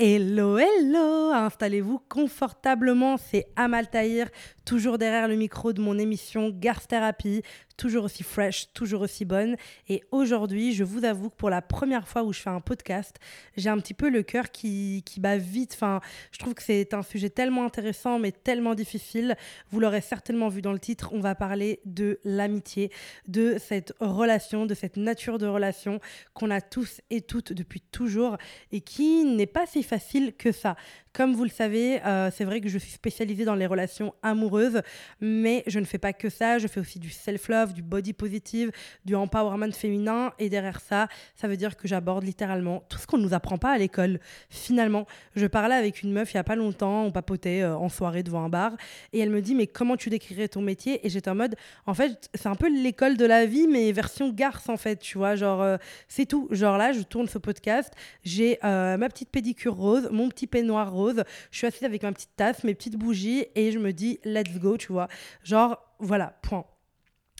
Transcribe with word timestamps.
Hello, 0.00 0.56
hello. 0.58 1.32
Installez-vous 1.32 1.98
confortablement, 2.08 3.16
c'est 3.16 3.48
Amal 3.56 3.90
Tahir, 3.90 4.28
toujours 4.64 4.96
derrière 4.96 5.26
le 5.26 5.34
micro 5.34 5.72
de 5.72 5.80
mon 5.80 5.98
émission 5.98 6.50
Garth 6.54 6.86
Therapy, 6.86 7.42
toujours 7.78 8.04
aussi 8.04 8.22
fresh, 8.22 8.70
toujours 8.74 9.00
aussi 9.00 9.24
bonne. 9.24 9.56
Et 9.88 10.02
aujourd'hui, 10.10 10.74
je 10.74 10.84
vous 10.84 11.06
avoue 11.06 11.30
que 11.30 11.36
pour 11.36 11.48
la 11.48 11.62
première 11.62 12.06
fois 12.06 12.24
où 12.24 12.34
je 12.34 12.40
fais 12.40 12.50
un 12.50 12.60
podcast, 12.60 13.16
j'ai 13.56 13.70
un 13.70 13.78
petit 13.78 13.94
peu 13.94 14.10
le 14.10 14.22
cœur 14.22 14.50
qui, 14.50 15.02
qui 15.06 15.20
bat 15.20 15.38
vite. 15.38 15.72
Enfin, 15.74 16.00
je 16.32 16.38
trouve 16.38 16.54
que 16.54 16.62
c'est 16.62 16.92
un 16.92 17.02
sujet 17.02 17.30
tellement 17.30 17.64
intéressant, 17.64 18.18
mais 18.18 18.32
tellement 18.32 18.74
difficile. 18.74 19.36
Vous 19.70 19.80
l'aurez 19.80 20.02
certainement 20.02 20.48
vu 20.48 20.60
dans 20.60 20.72
le 20.72 20.78
titre, 20.78 21.10
on 21.12 21.20
va 21.20 21.34
parler 21.34 21.80
de 21.86 22.18
l'amitié, 22.24 22.90
de 23.28 23.56
cette 23.58 23.94
relation, 24.00 24.66
de 24.66 24.74
cette 24.74 24.96
nature 24.96 25.38
de 25.38 25.46
relation 25.46 26.00
qu'on 26.34 26.50
a 26.50 26.60
tous 26.60 27.00
et 27.10 27.20
toutes 27.20 27.52
depuis 27.52 27.80
toujours 27.80 28.36
et 28.72 28.80
qui 28.80 29.24
n'est 29.24 29.46
pas 29.46 29.66
si 29.66 29.82
facile 29.82 30.34
que 30.36 30.50
ça. 30.50 30.76
Comme 31.12 31.34
vous 31.34 31.44
le 31.44 31.50
savez, 31.50 32.02
euh, 32.04 32.30
c'est 32.34 32.44
vrai 32.44 32.60
que 32.60 32.68
je 32.68 32.78
suis 32.78 32.90
spécialisée 32.90 33.44
dans 33.44 33.54
les 33.54 33.66
relations 33.66 34.14
amoureuses, 34.22 34.82
mais 35.20 35.64
je 35.66 35.80
ne 35.80 35.84
fais 35.84 35.98
pas 35.98 36.12
que 36.12 36.28
ça. 36.28 36.58
Je 36.58 36.66
fais 36.66 36.80
aussi 36.80 36.98
du 36.98 37.10
self-love, 37.10 37.72
du 37.72 37.82
body 37.82 38.12
positive, 38.12 38.70
du 39.04 39.14
empowerment 39.14 39.72
féminin. 39.72 40.32
Et 40.38 40.48
derrière 40.48 40.80
ça, 40.80 41.08
ça 41.34 41.48
veut 41.48 41.56
dire 41.56 41.76
que 41.76 41.88
j'aborde 41.88 42.24
littéralement 42.24 42.84
tout 42.88 42.98
ce 42.98 43.06
qu'on 43.06 43.18
ne 43.18 43.22
nous 43.22 43.34
apprend 43.34 43.58
pas 43.58 43.72
à 43.72 43.78
l'école. 43.78 44.20
Finalement, 44.50 45.06
je 45.34 45.46
parlais 45.46 45.74
avec 45.74 46.02
une 46.02 46.12
meuf 46.12 46.32
il 46.32 46.36
n'y 46.36 46.40
a 46.40 46.44
pas 46.44 46.56
longtemps, 46.56 47.04
on 47.04 47.10
papotait 47.10 47.62
euh, 47.62 47.76
en 47.76 47.88
soirée 47.88 48.22
devant 48.22 48.44
un 48.44 48.48
bar, 48.48 48.76
et 49.12 49.20
elle 49.20 49.30
me 49.30 49.40
dit 49.40 49.54
Mais 49.54 49.66
comment 49.66 49.96
tu 49.96 50.10
décrirais 50.10 50.48
ton 50.48 50.60
métier? 50.60 51.04
Et 51.06 51.10
j'étais 51.10 51.30
en 51.30 51.34
mode 51.34 51.56
En 51.86 51.94
fait, 51.94 52.28
c'est 52.34 52.48
un 52.48 52.54
peu 52.54 52.68
l'école 52.68 53.16
de 53.16 53.24
la 53.24 53.46
vie, 53.46 53.66
mais 53.66 53.90
version 53.92 54.30
garce 54.30 54.68
en 54.68 54.76
fait, 54.76 54.96
tu 54.96 55.18
vois. 55.18 55.36
Genre, 55.36 55.62
euh, 55.62 55.76
c'est 56.06 56.26
tout. 56.26 56.48
Genre 56.50 56.76
là, 56.76 56.92
je 56.92 57.02
tourne 57.02 57.28
ce 57.28 57.38
podcast, 57.38 57.92
j'ai 58.24 58.58
ma 58.62 59.08
petite 59.08 59.30
pédicure 59.30 59.74
rose, 59.74 60.08
mon 60.12 60.28
petit 60.28 60.46
peignoir 60.46 60.92
rose 60.92 61.07
je 61.50 61.56
suis 61.56 61.66
assise 61.66 61.84
avec 61.84 62.02
ma 62.02 62.12
petite 62.12 62.34
tasse, 62.36 62.64
mes 62.64 62.74
petites 62.74 62.96
bougies 62.96 63.46
et 63.54 63.72
je 63.72 63.78
me 63.78 63.92
dis 63.92 64.18
let's 64.24 64.58
go, 64.58 64.76
tu 64.76 64.92
vois. 64.92 65.08
Genre, 65.42 65.78
voilà, 65.98 66.38
point. 66.42 66.64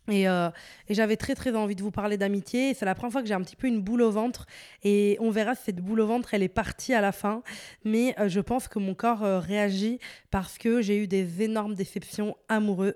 Euh, 0.09 0.51
et, 0.89 0.95
j'avais 0.95 1.17
très 1.17 1.35
très 1.35 1.55
envie 1.55 1.75
de 1.75 1.83
vous 1.83 1.91
parler 1.91 2.17
d'amitié. 2.17 2.75
C'est 2.75 2.85
la 2.85 2.95
première 2.95 3.13
fois 3.13 3.23
que 3.23 3.29
j'ai 3.29 3.35
un 3.35 3.43
petit 3.43 3.57
peu 3.57 3.67
une 3.67 3.81
boule 3.81 4.03
au 4.03 4.11
ventre. 4.11 4.47
Et 4.83 5.17
on 5.21 5.31
verra 5.31 5.55
si 5.55 5.65
cette 5.67 5.81
boule 5.81 6.01
au 6.01 6.07
ventre, 6.07 6.35
elle 6.35 6.43
est 6.43 6.49
partie 6.49 6.95
à 6.95 7.01
la 7.01 7.13
fin. 7.13 7.43
Mais 7.85 8.15
euh, 8.19 8.29
je 8.29 8.41
pense 8.41 8.69
que 8.69 8.79
mon 8.79 8.95
corps 8.95 9.25
euh, 9.25 9.39
réagit 9.39 9.99
parce 10.31 10.59
que 10.59 10.81
j'ai 10.83 11.03
eu 11.03 11.07
des 11.07 11.43
énormes 11.43 11.75
déceptions 11.75 12.37
amoureuses, 12.49 12.95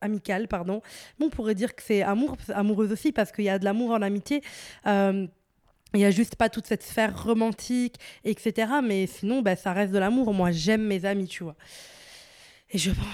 amicales. 0.00 0.48
Pardon. 0.48 0.82
Bon, 1.18 1.26
on 1.26 1.30
pourrait 1.30 1.54
dire 1.54 1.74
que 1.74 1.82
c'est 1.82 2.02
amour, 2.02 2.36
amoureuse 2.54 2.92
aussi 2.92 3.12
parce 3.12 3.32
qu'il 3.32 3.44
y 3.44 3.50
a 3.50 3.58
de 3.58 3.64
l'amour 3.64 3.90
en 3.90 4.02
amitié. 4.02 4.42
Il 5.94 5.98
n'y 6.00 6.04
a 6.04 6.10
juste 6.10 6.36
pas 6.36 6.48
toute 6.48 6.66
cette 6.66 6.82
sphère 6.82 7.22
romantique, 7.22 7.96
etc. 8.24 8.72
Mais 8.82 9.06
sinon, 9.06 9.42
bah, 9.42 9.56
ça 9.56 9.72
reste 9.72 9.92
de 9.92 9.98
l'amour. 9.98 10.34
Moi, 10.34 10.50
j'aime 10.50 10.82
mes 10.82 11.04
amis, 11.04 11.26
tu 11.26 11.44
vois. 11.44 11.56
Et 12.70 12.78
je 12.78 12.90
pense, 12.90 13.06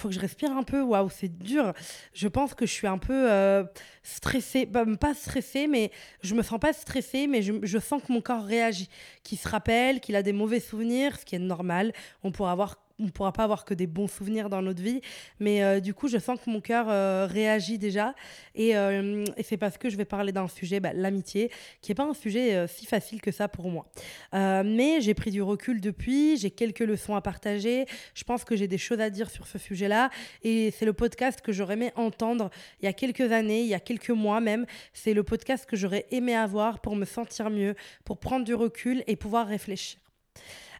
faut 0.00 0.08
que 0.08 0.14
je 0.14 0.20
respire 0.20 0.50
un 0.52 0.62
peu. 0.62 0.82
Waouh, 0.82 1.08
c'est 1.08 1.38
dur. 1.38 1.72
Je 2.12 2.28
pense 2.28 2.54
que 2.54 2.66
je 2.66 2.72
suis 2.72 2.86
un 2.86 2.98
peu 2.98 3.30
euh, 3.30 3.64
stressée. 4.02 4.66
Bah, 4.66 4.84
pas 5.00 5.14
stressée, 5.14 5.66
mais 5.66 5.90
je 6.22 6.34
me 6.34 6.42
sens 6.42 6.60
pas 6.60 6.72
stressée, 6.72 7.26
mais 7.26 7.40
je, 7.40 7.54
je 7.62 7.78
sens 7.78 8.02
que 8.02 8.12
mon 8.12 8.20
corps 8.20 8.44
réagit, 8.44 8.90
qu'il 9.22 9.38
se 9.38 9.48
rappelle, 9.48 10.00
qu'il 10.00 10.16
a 10.16 10.22
des 10.22 10.32
mauvais 10.32 10.60
souvenirs, 10.60 11.18
ce 11.18 11.24
qui 11.24 11.36
est 11.36 11.40
normal. 11.40 11.92
On 12.22 12.32
pourra 12.32 12.52
avoir 12.52 12.76
on 13.00 13.04
ne 13.04 13.10
pourra 13.10 13.32
pas 13.32 13.44
avoir 13.44 13.64
que 13.64 13.74
des 13.74 13.86
bons 13.86 14.08
souvenirs 14.08 14.48
dans 14.48 14.62
notre 14.62 14.82
vie. 14.82 15.00
Mais 15.40 15.62
euh, 15.62 15.80
du 15.80 15.94
coup, 15.94 16.08
je 16.08 16.18
sens 16.18 16.38
que 16.38 16.50
mon 16.50 16.60
cœur 16.60 16.86
euh, 16.88 17.26
réagit 17.28 17.78
déjà. 17.78 18.14
Euh, 18.58 19.24
et, 19.36 19.42
c'est 19.42 19.56
parce 19.56 19.78
que 19.78 19.88
je 19.88 19.96
vais 19.96 20.04
parler 20.04 20.32
d'un 20.32 20.48
sujet, 20.48 20.80
bah, 20.80 20.92
l'amitié, 20.92 21.50
qui 21.80 21.90
n'est 21.90 21.94
pas 21.94 22.04
un 22.04 22.14
sujet 22.14 22.66
si 22.68 22.86
facile 22.86 23.20
que 23.20 23.30
ça 23.30 23.48
pour 23.48 23.70
moi. 23.70 23.86
mais 24.32 25.00
j'ai 25.00 25.14
pris 25.14 25.30
du 25.30 25.42
recul 25.42 25.80
depuis, 25.80 26.36
j'ai 26.36 26.50
quelques 26.50 26.80
leçons 26.80 27.14
à 27.14 27.22
partager. 27.22 27.86
Je 28.14 28.24
pense 28.24 28.44
que 28.44 28.54
j'ai 28.56 28.68
des 28.68 28.78
choses 28.78 29.00
à 29.00 29.10
dire 29.10 29.30
sur 29.30 29.46
ce 29.46 29.58
sujet-là. 29.58 30.10
Et 30.42 30.72
c'est 30.76 30.84
le 30.84 30.92
podcast 30.92 31.40
que 31.40 31.52
j'aurais 31.52 31.74
aimé 31.74 31.92
entendre 31.96 32.50
il 32.80 32.84
y 32.84 32.88
a 32.88 32.92
quelques 32.92 33.32
années, 33.32 33.62
il 33.62 33.68
y 33.68 33.74
a 33.74 33.80
quelques 33.80 34.10
mois 34.10 34.40
même. 34.40 34.66
C'est 34.92 35.14
le 35.14 35.22
podcast 35.22 35.66
que 35.66 35.76
j'aurais 35.76 36.06
aimé 36.10 36.34
avoir 36.34 36.80
pour 36.80 36.96
me 36.96 37.04
sentir 37.04 37.50
mieux, 37.50 37.74
pour 38.04 38.18
prendre 38.18 38.44
du 38.44 38.54
recul 38.54 39.02
et 39.06 39.16
pouvoir 39.16 39.46
réfléchir. 39.46 40.00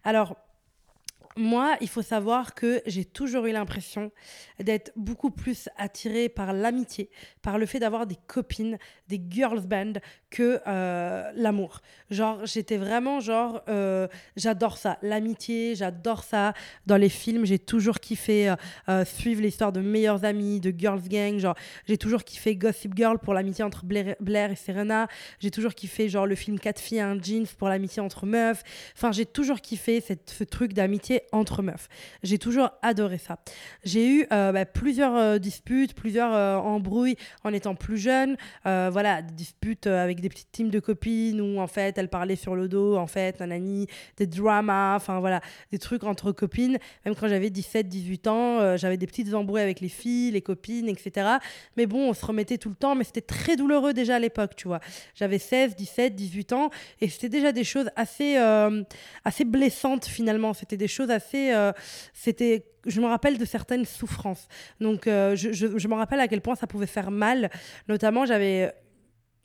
Alors, 0.04 0.36
moi, 1.36 1.76
il 1.80 1.88
faut 1.88 2.02
savoir 2.02 2.54
que 2.54 2.82
j'ai 2.86 3.04
toujours 3.04 3.46
eu 3.46 3.52
l'impression 3.52 4.10
d'être 4.58 4.92
beaucoup 4.96 5.30
plus 5.30 5.68
attirée 5.76 6.28
par 6.28 6.52
l'amitié, 6.52 7.08
par 7.40 7.56
le 7.56 7.66
fait 7.66 7.78
d'avoir 7.78 8.06
des 8.06 8.16
copines, 8.26 8.78
des 9.08 9.20
girls 9.30 9.60
band, 9.60 9.92
que 10.30 10.60
euh, 10.66 11.30
l'amour. 11.34 11.80
Genre, 12.10 12.44
j'étais 12.46 12.76
vraiment 12.76 13.20
genre, 13.20 13.62
euh, 13.68 14.08
j'adore 14.36 14.76
ça, 14.76 14.98
l'amitié, 15.02 15.76
j'adore 15.76 16.24
ça. 16.24 16.52
Dans 16.86 16.96
les 16.96 17.08
films, 17.08 17.44
j'ai 17.44 17.58
toujours 17.58 18.00
kiffé 18.00 18.54
euh, 18.88 19.04
suivre 19.04 19.40
l'histoire 19.40 19.72
de 19.72 19.80
meilleurs 19.80 20.24
amis, 20.24 20.60
de 20.60 20.74
girls 20.76 21.08
gang. 21.08 21.38
Genre, 21.38 21.56
j'ai 21.86 21.96
toujours 21.96 22.24
kiffé 22.24 22.56
Gossip 22.56 22.96
Girl 22.96 23.18
pour 23.18 23.34
l'amitié 23.34 23.64
entre 23.64 23.84
Blair, 23.84 24.50
et 24.50 24.56
Serena. 24.56 25.06
J'ai 25.38 25.50
toujours 25.52 25.74
kiffé 25.74 26.08
genre 26.08 26.26
le 26.26 26.34
film 26.34 26.58
Quatre 26.58 26.80
filles 26.80 27.00
un 27.00 27.20
jeans 27.20 27.46
pour 27.58 27.68
l'amitié 27.68 28.02
entre 28.02 28.26
meufs. 28.26 28.62
Enfin, 28.96 29.12
j'ai 29.12 29.26
toujours 29.26 29.60
kiffé 29.60 30.00
ce 30.00 30.44
truc 30.44 30.72
d'amitié 30.72 31.20
entre 31.32 31.62
meufs. 31.62 31.88
J'ai 32.22 32.38
toujours 32.38 32.70
adoré 32.82 33.18
ça. 33.18 33.38
J'ai 33.84 34.08
eu 34.08 34.26
bah, 34.30 34.64
plusieurs 34.64 35.40
disputes, 35.40 35.94
plusieurs 35.94 36.32
embrouilles 36.64 37.16
en 37.44 37.52
étant 37.52 37.74
plus 37.74 37.98
jeune. 37.98 38.36
voilà, 38.64 39.22
des 39.22 39.32
disputes 39.32 39.86
avec 39.86 40.20
des 40.20 40.28
petites 40.28 40.52
teams 40.52 40.70
de 40.70 40.80
copines 40.80 41.40
où 41.40 41.60
en 41.60 41.66
fait 41.66 41.96
elles 41.98 42.08
parlaient 42.08 42.36
sur 42.36 42.54
le 42.54 42.68
dos, 42.68 42.96
en 42.96 43.06
fait, 43.06 43.40
nanani, 43.40 43.86
des 44.16 44.26
dramas, 44.26 44.96
enfin 44.96 45.20
voilà, 45.20 45.40
des 45.70 45.78
trucs 45.78 46.04
entre 46.04 46.32
copines. 46.32 46.78
Même 47.04 47.14
quand 47.14 47.28
j'avais 47.28 47.50
17, 47.50 47.88
18 47.88 48.26
ans, 48.26 48.60
euh, 48.60 48.76
j'avais 48.76 48.96
des 48.96 49.06
petites 49.06 49.34
embrouilles 49.34 49.62
avec 49.62 49.80
les 49.80 49.88
filles, 49.88 50.32
les 50.32 50.42
copines, 50.42 50.88
etc. 50.88 51.28
Mais 51.76 51.86
bon, 51.86 52.10
on 52.10 52.14
se 52.14 52.24
remettait 52.24 52.58
tout 52.58 52.68
le 52.68 52.74
temps, 52.74 52.94
mais 52.94 53.04
c'était 53.04 53.20
très 53.20 53.56
douloureux 53.56 53.92
déjà 53.92 54.16
à 54.16 54.18
l'époque, 54.18 54.56
tu 54.56 54.68
vois. 54.68 54.80
J'avais 55.14 55.38
16, 55.38 55.76
17, 55.76 56.14
18 56.14 56.52
ans 56.52 56.70
et 57.00 57.08
c'était 57.08 57.28
déjà 57.28 57.52
des 57.52 57.64
choses 57.64 57.90
assez, 57.96 58.36
euh, 58.38 58.82
assez 59.24 59.44
blessantes 59.44 60.06
finalement. 60.06 60.54
C'était 60.54 60.76
des 60.76 60.88
choses 60.88 61.09
assez. 61.10 61.52
Euh, 61.52 61.72
c'était 62.12 62.66
je 62.86 63.00
me 63.02 63.06
rappelle 63.06 63.36
de 63.36 63.44
certaines 63.44 63.84
souffrances. 63.84 64.48
Donc, 64.80 65.02
je, 65.04 65.34
je 65.52 65.88
me 65.88 65.94
rappelle 65.94 66.18
à 66.18 66.28
quel 66.28 66.40
point 66.40 66.54
ça 66.54 66.66
pouvait 66.66 66.86
faire 66.86 67.10
mal. 67.10 67.50
Notamment, 67.88 68.24
j'avais 68.24 68.72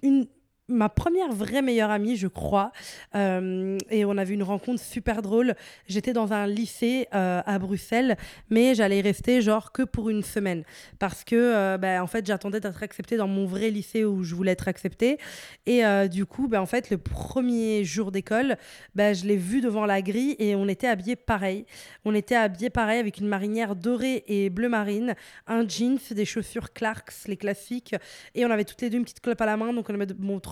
une, 0.02 0.26
ma 0.68 0.90
première 0.90 1.32
vraie 1.32 1.62
meilleure 1.62 1.92
amie, 1.92 2.16
je 2.16 2.28
crois. 2.28 2.72
Euh, 3.16 3.78
et 3.90 4.06
on 4.06 4.18
a 4.18 4.24
vu 4.24 4.34
une 4.34 4.44
rencontre 4.44 4.82
super 4.82 5.22
drôle. 5.22 5.56
J'étais 5.88 6.14
dans 6.14 6.34
un 6.34 6.48
lycée 6.48 7.08
euh, 7.14 7.42
à 7.46 7.60
Bruxelles, 7.60 8.18
mais 8.50 8.74
j'allais 8.74 9.02
rester 9.02 9.42
genre 9.42 9.72
que 9.72 9.84
pour 9.84 10.10
une 10.10 10.24
semaine. 10.24 10.64
Parce 11.00 11.24
que, 11.24 11.36
euh, 11.36 11.78
bah, 11.78 12.04
en 12.04 12.08
fait, 12.08 12.26
j'attendais 12.26 12.60
d'être 12.60 12.82
acceptée 12.82 13.18
dans 13.18 13.28
mon 13.28 13.46
vrai 13.46 13.70
lycée 13.70 14.06
où 14.06 14.24
je 14.24 14.34
voulais 14.34 14.54
être 14.54 14.68
acceptée. 14.68 15.20
Et 15.66 15.84
du 16.10 16.26
coup, 16.26 16.48
bah, 16.48 16.62
en 16.62 16.66
fait, 16.66 16.90
le 16.90 16.98
premier 16.98 17.84
jour 17.84 18.12
d'école, 18.12 18.58
bah, 18.96 19.14
je 19.14 19.26
l'ai 19.26 19.38
vu 19.38 19.62
devant 19.62 19.86
la 19.86 20.02
grille 20.02 20.36
et 20.40 20.56
on 20.56 20.68
était 20.68 20.88
habillés 20.88 21.16
pareil. 21.16 21.66
On 22.06 22.14
était 22.14 22.36
habillés 22.36 22.70
pareil 22.70 23.00
avec 23.00 23.20
une 23.20 23.28
marinière 23.28 23.76
dorée 23.76 24.24
et 24.28 24.50
bleu 24.50 24.70
marine, 24.70 25.16
un 25.48 25.68
jeans, 25.68 25.98
des 26.12 26.26
chaussures 26.26 26.74
Clarks, 26.74 27.14
les 27.28 27.38
classiques. 27.38 27.96
Et 28.34 28.46
on 28.46 28.52
avait 28.52 28.66
toutes 28.66 28.82
les 28.82 28.90
deux 28.90 28.98
une 28.98 29.04
petite 29.04 29.22
clope 29.22 29.42
à 29.42 29.46
la 29.46 29.58
main. 29.58 29.74
Donc, 29.74 29.90
on 29.90 29.94
avait 29.94 30.06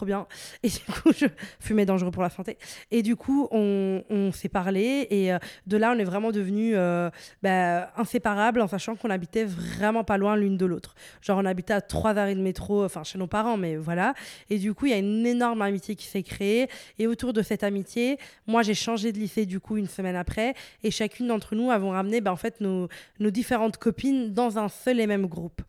bien. 0.04 0.28
Et 0.64 0.70
du 0.70 0.80
coup, 0.80 1.12
je 1.16 1.26
fumais 1.60 1.86
dangereux 1.86 2.12
pour 2.12 2.24
la 2.24 2.30
santé. 2.30 2.58
Et 2.92 3.02
du 3.02 3.16
coup, 3.16 3.48
on, 3.52 4.32
s'est 4.34 4.50
parlé. 4.50 5.08
Et 5.10 5.34
euh, 5.34 5.40
de 5.68 5.78
là, 5.78 5.94
on 5.96 6.00
est 6.00 6.04
vraiment 6.04 6.32
devenus 6.32 6.74
euh, 6.78 7.10
bah, 7.42 7.92
inséparables 7.98 8.62
en 8.62 8.68
sachant 8.68 8.96
qu'on 8.96 9.10
habitait 9.10 9.46
vraiment 9.46 10.04
pas 10.04 10.18
loin 10.18 10.36
l'une 10.36 10.58
de 10.58 10.66
l'autre. 10.66 10.96
Genre, 11.22 11.38
on 11.38 11.46
habitait 11.46 11.74
à 11.74 11.82
trois 11.82 12.18
arrêts 12.18 12.36
de 12.36 12.42
métro, 12.42 12.84
enfin, 12.84 13.04
chez 13.04 13.18
nos 13.18 13.28
parents, 13.28 13.58
mais 13.58 13.76
voilà. 13.76 14.14
Et 14.50 14.58
du 14.58 14.74
coup, 14.74 14.86
il 14.86 14.92
y 14.92 14.96
a 14.96 15.00
une 15.00 15.26
énorme 15.26 15.62
amitié 15.62 15.96
qui 15.96 16.08
s'est 16.08 16.24
créée. 16.24 16.70
Et 17.00 17.08
autour 17.08 17.34
de 17.34 17.42
cette 17.42 17.64
amitié, 17.64 18.18
moi, 18.48 18.64
j'ai 18.64 18.74
changé 18.74 19.12
de 19.12 19.20
lycée, 19.20 19.46
du 19.46 19.60
coup, 19.60 19.78
une 19.78 19.88
semaine 19.88 20.16
après. 20.16 20.54
Et 20.84 20.92
chacune 20.92 21.28
d'entre 21.28 21.56
nous 21.56 21.72
avons 21.72 21.92
ramené, 21.92 22.22
bah, 22.22 22.32
en 22.32 22.38
fait, 22.38 22.62
nos 22.62 22.90
différentes 23.20 23.78
copines 23.78 24.34
dans 24.34 24.58
un 24.58 24.70
seul 24.70 25.00
et 25.00 25.08
même 25.08 25.28
groupe. 25.28 25.62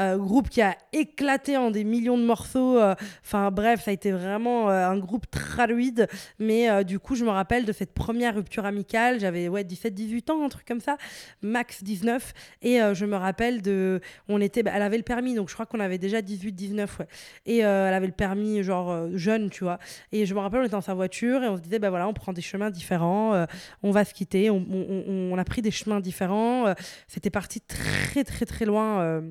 Euh, 0.00 0.16
groupe 0.16 0.48
qui 0.48 0.62
a 0.62 0.76
éclaté 0.92 1.56
en 1.56 1.70
des 1.70 1.84
millions 1.84 2.16
de 2.16 2.24
morceaux. 2.24 2.78
Euh, 2.78 2.94
enfin 3.22 3.50
bref, 3.50 3.84
ça 3.84 3.90
a 3.90 3.94
été 3.94 4.12
vraiment 4.12 4.70
euh, 4.70 4.88
un 4.88 4.96
groupe 4.98 5.30
traduide. 5.30 6.08
Mais 6.38 6.84
du 6.84 6.98
coup, 6.98 7.14
je 7.14 7.24
me 7.24 7.30
rappelle 7.30 7.64
de 7.64 7.72
cette 7.72 7.92
première 7.92 8.34
rupture 8.34 8.64
amicale. 8.64 9.20
J'avais 9.20 9.48
ouais, 9.48 9.62
17-18 9.62 10.30
ans, 10.30 10.44
un 10.44 10.48
truc 10.48 10.66
comme 10.66 10.80
ça, 10.80 10.96
max 11.42 11.82
19. 11.82 12.32
Et 12.62 12.78
je 12.94 13.04
me 13.04 13.16
rappelle 13.16 13.62
de. 13.62 14.00
On 14.28 14.40
était, 14.40 14.62
bah, 14.62 14.72
elle 14.74 14.82
avait 14.82 14.96
le 14.96 15.02
permis, 15.02 15.34
donc 15.34 15.48
je 15.48 15.54
crois 15.54 15.66
qu'on 15.66 15.80
avait 15.80 15.98
déjà 15.98 16.20
18-19. 16.20 16.98
Ouais. 16.98 17.06
Et 17.46 17.58
elle 17.58 17.94
avait 17.94 18.06
le 18.06 18.12
permis, 18.12 18.62
genre 18.62 19.08
jeune, 19.14 19.50
tu 19.50 19.64
vois. 19.64 19.78
Et 20.12 20.26
je 20.26 20.34
me 20.34 20.40
rappelle, 20.40 20.60
on 20.60 20.64
était 20.64 20.72
dans 20.72 20.80
sa 20.80 20.94
voiture 20.94 21.42
et 21.42 21.48
on 21.48 21.56
se 21.56 21.62
disait, 21.62 21.78
bah 21.78 21.90
voilà, 21.90 22.08
on 22.08 22.14
prend 22.14 22.32
des 22.32 22.42
chemins 22.42 22.70
différents, 22.70 23.46
on 23.82 23.90
va 23.90 24.04
se 24.04 24.14
quitter. 24.14 24.50
On, 24.50 25.36
a 25.36 25.44
pris 25.44 25.62
des 25.62 25.70
chemins 25.70 26.00
différents. 26.00 26.74
C'était 27.06 27.30
parti 27.30 27.60
très, 27.60 28.24
très, 28.24 28.46
très 28.46 28.64
loin 28.64 29.22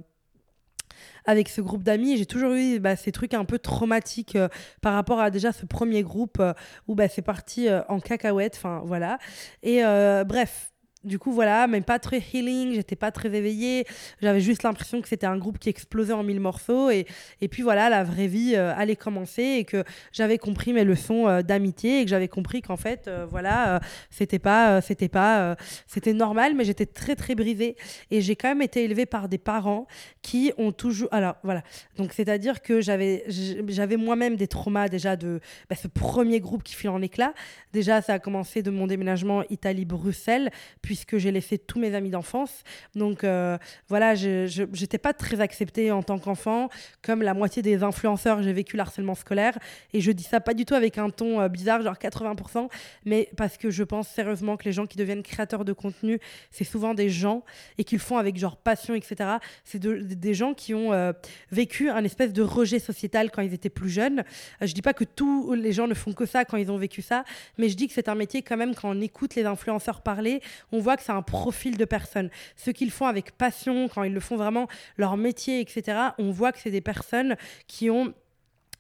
avec 1.26 1.50
ce 1.50 1.62
groupe 1.62 1.84
d'amis. 1.84 2.18
J'ai 2.18 2.26
toujours 2.26 2.54
eu 2.54 2.80
bah, 2.80 2.96
ces 2.96 3.12
trucs 3.12 3.34
un 3.34 3.46
peu 3.46 3.60
traumatiques 3.60 4.36
euh, 4.36 4.48
par 4.82 4.94
rapport 4.94 5.20
à 5.20 5.30
déjà 5.32 5.52
ce 5.52 5.66
premier 5.66 6.04
groupe 6.04 6.38
euh, 6.40 6.54
où 6.88 6.96
bah, 6.96 7.08
c'est 7.08 7.22
parti 7.22 7.68
euh, 7.68 7.82
en 7.90 8.00
cacahuète. 8.00 8.56
Enfin, 8.58 8.82
voilà. 8.86 9.18
Et 9.64 9.82
bref, 10.26 10.69
du 11.04 11.18
coup, 11.18 11.32
voilà, 11.32 11.68
même 11.68 11.84
pas 11.84 11.98
très 11.98 12.20
healing, 12.20 12.74
j'étais 12.74 12.96
pas 12.98 13.12
très 13.12 13.30
éveillée. 13.34 13.86
J'avais 14.22 14.42
juste 14.42 14.64
l'impression 14.64 15.02
que 15.02 15.08
c'était 15.08 15.28
un 15.28 15.38
groupe 15.38 15.58
qui 15.58 15.70
explosait 15.70 16.14
en 16.14 16.24
mille 16.24 16.42
morceaux. 16.42 16.90
Et, 16.90 17.06
et 17.40 17.48
puis 17.48 17.64
voilà, 17.64 17.90
la 17.90 18.04
vraie 18.04 18.28
vie 18.28 18.54
euh, 18.56 18.74
allait 18.76 18.98
commencer 18.98 19.44
et 19.44 19.64
que 19.64 19.84
j'avais 20.12 20.38
compris 20.38 20.74
mes 20.74 20.84
leçons 20.84 21.28
euh, 21.28 21.42
d'amitié 21.42 22.02
et 22.02 22.04
que 22.04 22.10
j'avais 22.10 22.28
compris 22.28 22.62
qu'en 22.62 22.76
fait, 22.76 23.08
euh, 23.08 23.26
voilà, 23.30 23.80
c'était 24.10 24.40
pas, 24.40 24.82
c'était 24.82 25.08
pas, 25.08 25.56
c'était 25.88 26.14
normal, 26.14 26.54
mais 26.56 26.66
j'étais 26.66 26.86
très 26.86 27.16
très 27.16 27.34
brisée. 27.34 27.78
Et 28.12 28.20
j'ai 28.20 28.36
quand 28.36 28.50
même 28.50 28.62
été 28.62 28.84
élevée 28.84 29.06
par 29.06 29.30
des 29.30 29.38
parents 29.38 29.88
qui 30.22 30.52
ont 30.58 30.72
toujours. 30.72 31.10
Alors 31.12 31.36
voilà, 31.44 31.64
donc 31.98 32.12
c'est-à-dire 32.12 32.62
que 32.62 32.82
j'avais, 32.82 33.24
j'avais 33.68 33.98
moi-même 33.98 34.36
des 34.36 34.48
traumas 34.48 34.90
déjà 34.90 35.16
de 35.16 35.40
bah, 35.70 35.76
ce 35.76 35.88
premier 35.88 36.42
groupe 36.42 36.64
qui 36.64 36.76
file 36.76 36.90
en 36.90 37.02
éclat. 37.02 37.34
Déjà, 37.72 38.02
ça 38.02 38.14
a 38.14 38.20
commencé 38.20 38.64
de 38.64 38.72
mon 38.72 38.88
déménagement 38.88 39.44
Italie-Bruxelles 39.50 40.50
puisque 40.90 41.20
j'ai 41.20 41.32
laissé 41.32 41.60
tous 41.60 41.78
mes 41.78 41.94
amis 41.94 42.10
d'enfance. 42.10 42.64
Donc 42.96 43.24
euh, 43.24 43.60
voilà, 43.90 44.16
je 44.16 44.64
n'étais 44.64 44.98
pas 44.98 45.14
très 45.14 45.40
acceptée 45.40 45.92
en 45.92 46.02
tant 46.02 46.18
qu'enfant. 46.18 46.68
Comme 47.04 47.22
la 47.22 47.36
moitié 47.36 47.62
des 47.62 47.84
influenceurs, 47.84 48.42
j'ai 48.42 48.54
vécu 48.54 48.76
l'harcèlement 48.76 49.14
scolaire. 49.14 49.56
Et 49.94 50.02
je 50.02 50.12
dis 50.12 50.24
ça 50.24 50.40
pas 50.40 50.56
du 50.56 50.66
tout 50.66 50.74
avec 50.74 50.98
un 50.98 51.12
ton 51.12 51.42
euh, 51.42 51.48
bizarre, 51.48 51.84
genre 51.84 51.94
80%, 51.94 52.70
mais 53.06 53.30
parce 53.38 53.56
que 53.56 53.70
je 53.70 53.84
pense 53.84 54.08
sérieusement 54.08 54.58
que 54.58 54.64
les 54.64 54.72
gens 54.72 54.88
qui 54.88 54.98
deviennent 54.98 55.22
créateurs 55.22 55.64
de 55.64 55.74
contenu, 55.74 56.18
c'est 56.50 56.64
souvent 56.64 56.96
des 56.96 57.12
gens 57.12 57.44
et 57.78 57.84
qu'ils 57.84 58.00
font 58.00 58.18
avec 58.18 58.36
genre 58.38 58.58
passion, 58.58 58.96
etc. 58.96 59.38
C'est 59.66 59.78
des 59.80 60.34
gens 60.34 60.56
qui 60.56 60.74
ont 60.74 60.92
euh, 60.92 61.14
vécu 61.52 61.92
un 61.92 62.04
espèce 62.04 62.34
de 62.34 62.42
rejet 62.42 62.80
sociétal 62.80 63.30
quand 63.30 63.44
ils 63.44 63.54
étaient 63.54 63.70
plus 63.70 63.92
jeunes. 63.92 64.24
je 64.60 64.74
dis 64.74 64.82
pas 64.82 64.94
que 64.94 65.04
tous 65.04 65.54
les 65.54 65.72
gens 65.72 65.86
ne 65.86 65.94
font 65.94 66.14
que 66.14 66.26
ça 66.26 66.46
quand 66.46 66.58
ils 66.58 66.72
ont 66.72 66.78
vécu 66.78 67.04
ça, 67.04 67.26
mais 67.60 67.70
je 67.70 67.76
dis 67.76 67.88
que 67.88 67.94
c'est 67.94 68.10
un 68.10 68.16
métier 68.16 68.42
quand 68.42 68.58
même 68.58 68.74
quand 68.74 68.90
on 68.90 69.02
écoute 69.02 69.36
les 69.36 69.46
influenceurs 69.46 70.02
parler, 70.02 70.42
on 70.80 70.82
voit 70.82 70.96
que 70.96 71.04
c'est 71.04 71.12
un 71.12 71.22
profil 71.22 71.76
de 71.76 71.84
personnes. 71.84 72.30
Ce 72.56 72.72
qu'ils 72.72 72.90
font 72.90 73.06
avec 73.06 73.32
passion, 73.32 73.90
quand 73.90 74.04
ils 74.04 74.14
le 74.14 74.22
font 74.22 74.38
vraiment 74.38 74.68
leur 74.96 75.18
métier, 75.18 75.60
etc., 75.60 75.98
on 76.18 76.32
voit 76.32 76.54
que 76.54 76.60
c'est 76.60 76.72
des 76.72 76.80
personnes 76.80 77.36
qui 77.68 77.90
ont 77.90 78.14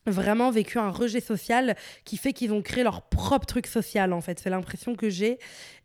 vraiment 0.06 0.50
vécu 0.50 0.80
un 0.80 0.92
rejet 0.92 1.19
social 1.19 1.75
qui 2.06 2.16
fait 2.16 2.31
qu'ils 2.31 2.54
ont 2.54 2.62
créé 2.62 2.86
leur 2.86 3.01
propre 3.01 3.46
truc 3.46 3.68
social 3.68 4.13
en 4.13 4.22
fait 4.22 4.40
c'est 4.40 4.50
l'impression 4.50 4.96
que 4.96 5.10
j'ai 5.10 5.38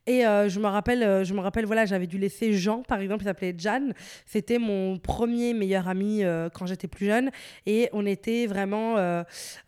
et 0.07 0.27
euh, 0.27 0.51
je 0.51 0.61
me 0.61 0.67
rappelle, 0.67 1.03
euh, 1.03 1.25
je 1.25 1.33
me 1.33 1.41
rappelle, 1.41 1.65
voilà, 1.65 1.87
j'avais 1.87 2.07
dû 2.07 2.19
laisser 2.19 2.53
Jean, 2.53 2.83
par 2.83 3.01
exemple, 3.01 3.23
il 3.23 3.27
s'appelait 3.27 3.55
Jan. 3.57 3.89
C'était 4.27 4.59
mon 4.59 4.99
premier 4.99 5.55
meilleur 5.55 5.89
ami 5.89 6.23
euh, 6.23 6.51
quand 6.53 6.67
j'étais 6.67 6.89
plus 6.89 7.07
jeune. 7.07 7.31
Et 7.65 7.89
on 7.93 8.05
était 8.05 8.47
vraiment, 8.47 8.97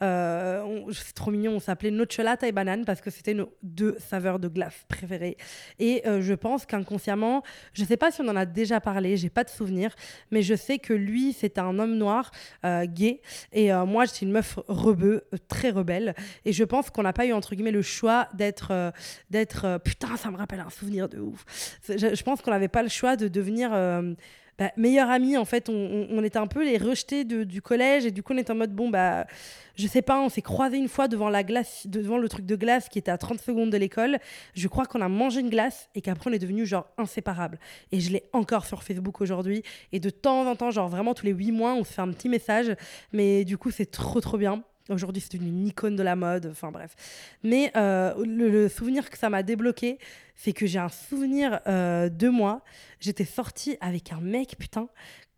c'est 0.00 1.14
trop 1.14 1.30
mignon, 1.30 1.52
on 1.52 1.60
s'appelait 1.60 1.90
Nocciolata 1.90 2.46
et 2.46 2.52
banane 2.52 2.84
parce 2.84 3.00
que 3.00 3.10
c'était 3.10 3.34
nos 3.34 3.50
deux 3.62 3.96
saveurs 3.98 4.38
de 4.38 4.48
glace 4.48 4.84
préférées. 4.88 5.36
Et 5.78 6.02
je 6.04 6.34
pense 6.34 6.66
qu'inconsciemment, 6.66 7.42
je 7.72 7.84
sais 7.84 7.96
pas 7.96 8.10
si 8.10 8.20
on 8.20 8.28
en 8.28 8.36
a 8.36 8.44
déjà 8.44 8.80
parlé, 8.80 9.16
j'ai 9.16 9.30
pas 9.30 9.44
de 9.44 9.50
souvenir, 9.50 9.94
mais 10.30 10.42
je 10.42 10.54
sais 10.54 10.78
que 10.78 10.92
lui, 10.92 11.32
c'était 11.32 11.60
un 11.60 11.78
homme 11.78 11.96
noir, 11.96 12.30
gay. 12.64 13.20
Et 13.52 13.72
moi, 13.72 14.04
j'étais 14.04 14.26
une 14.26 14.32
meuf 14.32 14.58
rebeu, 14.68 15.24
très 15.48 15.70
rebelle. 15.70 16.14
Et 16.44 16.52
je 16.52 16.64
pense 16.64 16.90
qu'on 16.90 17.02
n'a 17.02 17.12
pas 17.12 17.26
eu, 17.26 17.32
entre 17.32 17.54
guillemets, 17.54 17.70
le 17.70 17.82
choix 17.82 18.28
d'être, 18.34 18.92
d'être, 19.30 19.78
putain, 19.84 20.16
ça 20.16 20.25
me 20.30 20.36
rappelle 20.36 20.60
un 20.60 20.70
souvenir 20.70 21.08
de 21.08 21.18
ouf. 21.18 21.44
Je, 21.88 22.22
pense 22.22 22.42
qu'on 22.42 22.50
n'avait 22.50 22.68
pas 22.68 22.82
le 22.82 22.88
choix 22.88 23.16
de 23.16 23.28
devenir 23.28 23.70
euh, 23.72 24.14
bah. 24.58 24.70
En 24.76 25.44
fait, 25.44 25.68
on, 25.68 26.22
était 26.24 26.38
un 26.38 26.46
peu 26.46 26.64
les 26.64 26.78
rejetés 26.78 27.24
du 27.24 27.60
collège 27.60 28.06
et 28.06 28.10
du 28.10 28.22
coup, 28.22 28.32
on 28.32 28.38
était 28.38 28.52
en 28.52 28.56
mode 28.56 28.74
bon, 28.74 28.88
bah, 28.88 29.26
je 29.74 29.86
sais 29.86 30.02
pas, 30.02 30.18
on 30.20 30.28
s'est 30.28 30.42
croisés 30.42 30.78
une 30.78 30.88
fois 30.88 31.08
devant 31.08 31.28
la 31.28 31.42
glace, 31.42 31.86
devant 31.86 32.16
le 32.16 32.28
truc 32.28 32.46
de 32.46 32.56
glace 32.56 32.88
qui 32.88 32.98
était 32.98 33.10
à 33.10 33.18
30 33.18 33.40
secondes 33.40 33.70
de 33.70 33.76
l'école. 33.76 34.18
Je 34.54 34.68
crois 34.68 34.86
qu'on 34.86 35.02
a 35.02 35.08
mangé 35.08 35.40
une 35.40 35.50
glace 35.50 35.88
et 35.94 36.00
qu'après, 36.00 36.30
on 36.30 36.32
est 36.32 36.38
devenus 36.38 36.66
genre 36.68 36.86
inséparables. 36.96 37.58
Et 37.92 38.00
je 38.00 38.10
l'ai 38.10 38.24
encore 38.32 38.64
sur 38.64 38.82
Facebook 38.82 39.20
aujourd'hui. 39.20 39.62
Et 39.92 40.00
de 40.00 40.10
temps 40.10 40.46
en 40.48 40.56
temps, 40.56 40.70
genre 40.70 40.88
vraiment 40.88 41.12
tous 41.12 41.26
les 41.26 41.32
8 41.32 41.52
mois, 41.52 41.74
on 41.74 41.84
se 41.84 41.92
fait 41.92 42.02
un 42.02 42.10
petit 42.10 42.28
message. 42.28 42.74
Mais 43.12 43.44
du 43.44 43.58
coup, 43.58 43.70
c'est 43.70 43.90
trop, 43.90 44.20
trop 44.20 44.38
bien. 44.38 44.62
Aujourd'hui, 44.88 45.20
c'est 45.20 45.36
une 45.36 45.66
icône 45.66 45.96
de 45.96 46.02
la 46.02 46.14
mode, 46.14 46.46
enfin 46.46 46.70
bref. 46.70 46.94
Mais 47.42 47.72
euh, 47.76 48.14
le, 48.24 48.68
souvenir 48.68 49.10
que 49.10 49.18
ça 49.18 49.28
m'a 49.28 49.42
débloqué, 49.42 49.98
c'est 50.36 50.52
que 50.52 50.66
j'ai 50.66 50.78
un 50.78 50.88
souvenir 50.88 51.60
euh, 51.66 52.08
de 52.08 52.28
moi. 52.28 52.62
J'étais 53.00 53.24
sortie 53.24 53.76
avec 53.80 54.12
un 54.12 54.20
mec, 54.20 54.56
putain, 54.58 54.88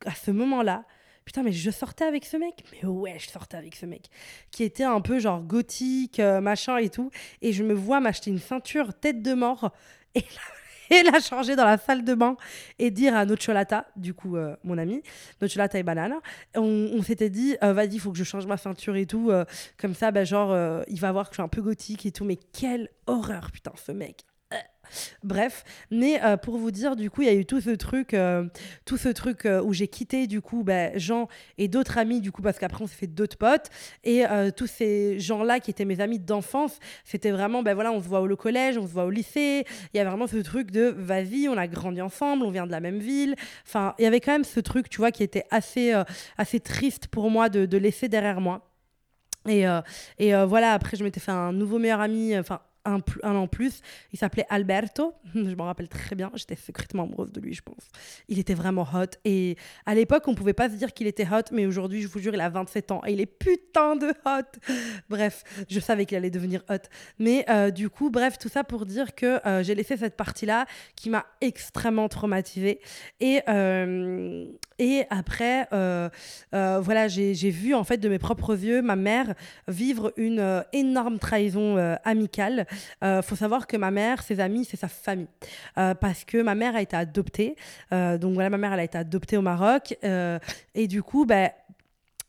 à 0.05 0.15
ce 0.15 0.31
moment-là. 0.31 0.85
Putain, 1.25 1.43
mais 1.43 1.53
je 1.53 1.71
sortais 1.71 2.05
avec 2.05 2.25
ce 2.25 2.39
mec 2.39 2.65
Mais 2.73 2.89
ouais, 2.89 3.19
je 3.19 3.29
sortais 3.29 3.59
avec 3.59 3.77
ce 3.77 3.85
mec. 3.85 4.09
Qui 4.51 4.65
était 4.65 4.85
un 4.85 5.01
peu 5.01 5.19
genre 5.19 5.43
gothique, 5.43 6.21
euh, 6.21 6.41
machin 6.41 6.79
et 6.79 6.89
tout. 6.89 7.11
Et 7.43 7.53
je 7.53 7.65
me 7.65 7.75
vois 7.75 8.01
m'acheter 8.01 8.31
une 8.31 8.39
ceinture 8.39 8.95
tête 8.95 9.23
de 9.23 9.35
mort. 9.35 9.73
Et 10.15 10.21
là, 10.21 10.58
et 10.91 11.03
la 11.03 11.21
changer 11.21 11.57
dans 11.57 11.65
la 11.65 11.79
salle 11.79 12.05
de 12.05 12.15
bain 12.15 12.37
et 12.79 12.91
dire 12.91 13.17
à 13.17 13.25
Nocciolata, 13.25 13.87
du 13.97 14.15
coup, 14.15 14.37
euh, 14.37 14.57
mon 14.65 14.79
ami, 14.79 15.03
Nocciolata 15.41 15.79
et 15.79 15.83
Banana, 15.83 16.17
on, 16.55 17.03
s'était 17.03 17.31
dit, 17.31 17.57
euh, 17.63 17.73
vas-y, 17.73 17.95
il 17.95 18.01
faut 18.01 18.13
que 18.13 18.19
je 18.19 18.25
change 18.25 18.47
ma 18.47 18.57
ceinture 18.57 18.97
et 18.97 19.07
tout. 19.07 19.31
Euh, 19.31 19.45
comme 19.79 19.95
ça, 19.95 20.11
bah, 20.11 20.25
genre, 20.25 20.57
il 20.89 21.01
va 21.01 21.13
voir 21.13 21.29
que 21.29 21.35
je 21.35 21.37
suis 21.37 21.43
un 21.43 21.49
peu 21.49 21.63
gothique 21.63 22.07
et 22.07 22.13
tout. 22.13 22.25
Mais 22.25 22.37
quelle 22.37 22.89
horreur, 23.07 23.51
putain, 23.53 23.73
ce 23.77 23.93
mec. 23.93 24.28
Bref, 25.23 25.65
mais 25.91 26.23
euh, 26.25 26.37
pour 26.37 26.57
vous 26.57 26.71
dire, 26.71 26.97
du 26.97 27.11
coup, 27.11 27.23
il 27.23 27.27
y 27.27 27.31
a 27.31 27.35
eu 27.35 27.45
tout 27.45 27.61
ce 27.61 27.71
truc, 27.71 28.15
euh, 28.15 28.45
tout 28.85 28.97
ce 28.97 29.09
truc 29.09 29.47
euh, 29.47 29.63
où 29.63 29.73
j'ai 29.73 29.89
quitté 29.89 30.27
du 30.27 30.41
coup 30.41 30.63
bah, 30.63 30.97
Jean 30.97 31.29
et 31.59 31.69
d'autres 31.69 31.99
amis 31.99 32.21
du 32.21 32.33
coup 32.33 32.43
parce 32.43 32.59
qu'après 32.59 32.83
on 32.83 32.87
s'est 32.87 32.97
fait 32.97 33.07
d'autres 33.07 33.37
potes 33.37 33.69
et 34.05 34.25
tous 34.57 34.67
ces 34.67 35.19
gens-là 35.19 35.61
qui 35.61 35.71
étaient 35.71 35.85
mes 35.85 36.01
amis 36.01 36.19
d'enfance, 36.19 36.79
c'était 37.05 37.31
vraiment 37.31 37.63
ben 37.63 37.75
voilà, 37.75 37.93
on 37.93 38.03
se 38.03 38.09
voit 38.09 38.21
au 38.21 38.37
collège, 38.37 38.79
on 38.79 38.87
se 38.87 38.93
voit 38.93 39.05
au 39.05 39.11
lycée. 39.11 39.65
Il 39.93 39.97
y 39.97 40.01
avait 40.01 40.09
vraiment 40.09 40.27
ce 40.27 40.37
truc 40.39 40.71
de 40.71 40.95
vas-y, 40.97 41.49
on 41.49 41.57
a 41.57 41.67
grandi 41.67 42.01
ensemble, 42.01 42.45
on 42.45 42.51
vient 42.51 42.67
de 42.67 42.73
la 42.73 42.81
même 42.81 42.99
ville. 42.99 43.35
Enfin, 43.67 43.95
il 43.99 44.05
y 44.05 44.07
avait 44.07 44.21
quand 44.21 44.33
même 44.33 44.45
ce 44.45 44.61
truc, 44.61 44.89
tu 44.89 44.99
vois, 44.99 45.11
qui 45.11 45.23
était 45.23 45.45
assez 45.51 45.95
assez 46.37 46.61
triste 46.61 47.09
pour 47.09 47.31
moi 47.31 47.49
de, 47.49 47.67
de 47.67 47.79
laisser 47.79 48.09
derrière 48.09 48.41
moi. 48.41 48.71
Et, 49.49 49.65
et 50.19 50.35
voilà, 50.45 50.73
après, 50.73 50.97
je 50.97 51.05
m'étais 51.05 51.21
fait 51.21 51.33
un 51.33 51.53
nouveau 51.53 51.79
meilleur 51.79 52.01
ami, 52.01 52.39
enfin, 52.39 52.61
un, 52.89 53.01
un 53.23 53.37
an 53.37 53.47
plus. 53.47 53.81
Il 54.13 54.19
s'appelait 54.19 54.47
Alberto. 54.49 55.15
Je 55.35 55.41
me 55.41 55.63
rappelle 55.63 55.89
très 55.89 56.17
bien. 56.17 56.31
J'étais 56.35 56.57
secrètement 56.57 57.05
amoureuse 57.05 57.33
de 57.33 57.41
lui, 57.41 57.55
je 57.55 57.63
pense. 57.63 57.89
Il 58.29 58.39
était 58.39 58.55
vraiment 58.55 58.87
hot. 58.95 59.19
Et 59.25 59.57
à 59.87 59.95
l'époque, 59.95 60.25
on 60.27 60.35
pouvait 60.35 60.53
pas 60.53 60.69
se 60.69 60.75
dire 60.75 60.93
qu'il 60.93 61.07
était 61.07 61.27
hot, 61.27 61.53
mais 61.53 61.67
aujourd'hui, 61.67 62.03
je 62.03 62.09
vous 62.09 62.19
jure, 62.19 62.35
il 62.35 62.41
a 62.41 62.49
27 62.49 62.91
ans 62.93 63.03
et 63.07 63.13
il 63.13 63.21
est 63.21 63.27
putain 63.27 63.97
de 63.97 64.09
hot. 64.25 64.59
Bref, 65.09 65.45
je 65.69 65.81
savais 65.81 66.07
qu'il 66.07 66.17
allait 66.17 66.31
devenir 66.31 66.63
hot. 66.71 66.89
Mais 67.19 67.45
euh, 67.49 67.71
du 67.71 67.91
coup, 67.91 68.11
bref, 68.11 68.39
tout 68.39 68.49
ça 68.49 68.65
pour 68.65 68.87
dire 68.87 69.15
que 69.15 69.47
euh, 69.47 69.63
j'ai 69.63 69.75
laissé 69.75 69.97
cette 69.97 70.17
partie-là 70.17 70.67
qui 70.97 71.11
m'a 71.11 71.27
extrêmement 71.41 72.09
traumatisée. 72.09 72.81
Et, 73.21 73.41
euh, 73.49 74.47
et 74.79 75.05
après, 75.11 75.69
voilà, 76.51 77.09
j'ai 77.09 77.51
vu 77.51 77.75
en 77.75 77.85
fait 77.85 77.99
de 77.99 78.09
mes 78.09 78.19
propres 78.19 78.59
yeux 78.59 78.83
ma 78.83 78.97
mère 78.97 79.35
vivre 79.67 80.13
une 80.17 80.65
énorme 80.73 81.19
trahison 81.19 81.77
amicale 82.05 82.67
il 83.03 83.07
euh, 83.07 83.23
faut 83.23 83.37
savoir 83.37 83.67
que 83.67 83.77
ma 83.77 83.91
mère, 83.91 84.23
ses 84.23 84.41
amis, 84.41 84.65
c'est 84.65 84.77
sa 84.77 84.89
famille. 84.89 85.29
Euh, 85.79 85.95
parce 85.95 86.25
que 86.25 86.43
ma 86.43 86.55
mère 86.55 86.77
a 86.77 86.83
été 86.83 86.97
adoptée. 86.97 87.57
Euh, 87.93 88.19
donc 88.19 88.35
voilà, 88.35 88.51
ma 88.51 88.59
mère, 88.59 88.73
elle 88.73 88.81
a 88.81 88.85
été 88.85 88.99
adoptée 88.99 89.37
au 89.37 89.43
Maroc. 89.43 89.97
et 90.03 90.87
du 90.87 91.03
coup, 91.03 91.25
ben, 91.25 91.51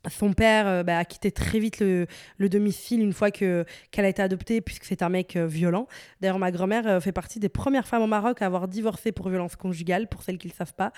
son 0.08 0.34
père 0.34 0.68
euh, 0.68 0.84
bah, 0.84 0.98
a 0.98 1.06
quitté 1.06 1.32
très 1.32 1.60
vite 1.60 1.82
le, 1.82 2.08
domicile 2.50 3.02
une 3.02 3.14
fois 3.14 3.32
que 3.32 3.66
qu'elle 3.92 4.06
a 4.06 4.10
été 4.10 4.22
adoptée 4.22 4.62
puisque 4.62 4.86
c'est 4.86 5.02
un 5.02 5.10
mec 5.10 5.36
euh, 5.36 5.46
violent. 5.46 5.88
D'ailleurs, 6.22 6.40
ma 6.40 6.52
grand-mère 6.52 6.88
euh, 6.88 7.00
fait 7.00 7.12
partie 7.12 7.40
des 7.40 7.50
premières 7.50 7.88
femmes 7.88 8.02
au 8.02 8.08
Maroc 8.08 8.42
à 8.42 8.46
avoir 8.46 8.68
divorcé 8.68 9.12
pour 9.12 9.30
violence 9.30 9.56
conjugale, 9.56 10.08
pour 10.08 10.24
celles 10.24 10.38
qui 10.38 10.48
ne 10.48 10.54
le 10.54 10.58
savent 10.58 10.74
pas. 10.74 10.94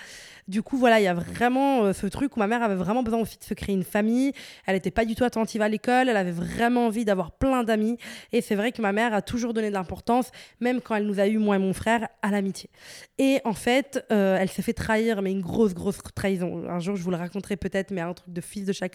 Du 0.46 0.62
coup, 0.62 0.76
voilà, 0.76 1.00
il 1.00 1.04
y 1.04 1.08
a 1.08 1.14
vraiment 1.14 1.92
ce 1.92 2.06
truc 2.06 2.36
où 2.36 2.38
ma 2.38 2.46
mère 2.46 2.62
avait 2.62 2.76
vraiment 2.76 3.02
besoin 3.02 3.20
aussi 3.20 3.38
de 3.38 3.44
se 3.44 3.54
créer 3.54 3.74
une 3.74 3.84
famille. 3.84 4.32
Elle 4.66 4.74
n'était 4.74 4.90
pas 4.90 5.04
du 5.04 5.14
tout 5.14 5.24
attentive 5.24 5.62
à 5.62 5.68
l'école, 5.68 6.08
elle 6.08 6.16
avait 6.16 6.30
vraiment 6.30 6.86
envie 6.86 7.04
d'avoir 7.04 7.32
plein 7.32 7.64
d'amis. 7.64 7.98
Et 8.32 8.40
c'est 8.40 8.54
vrai 8.54 8.72
que 8.72 8.80
ma 8.80 8.92
mère 8.92 9.14
a 9.14 9.22
toujours 9.22 9.52
donné 9.52 9.68
de 9.68 9.74
l'importance, 9.74 10.30
même 10.60 10.80
quand 10.80 10.94
elle 10.94 11.06
nous 11.06 11.20
a 11.20 11.26
eu, 11.26 11.38
moi 11.38 11.56
et 11.56 11.58
mon 11.58 11.72
frère, 11.72 12.08
à 12.22 12.30
l'amitié. 12.30 12.70
Et 13.18 13.40
en 13.44 13.54
fait, 13.54 14.04
elle 14.10 14.48
s'est 14.48 14.62
fait 14.62 14.72
trahir, 14.72 15.22
mais 15.22 15.32
une 15.32 15.42
grosse, 15.42 15.74
grosse 15.74 15.98
trahison. 16.14 16.68
Un 16.68 16.80
jour, 16.80 16.96
je 16.96 17.02
vous 17.02 17.10
le 17.10 17.16
raconterai 17.16 17.56
peut-être, 17.56 17.90
mais 17.90 18.00
un 18.00 18.14
truc 18.14 18.32
de 18.32 18.40
fils 18.40 18.64
de 18.64 18.72
chaque 18.72 18.91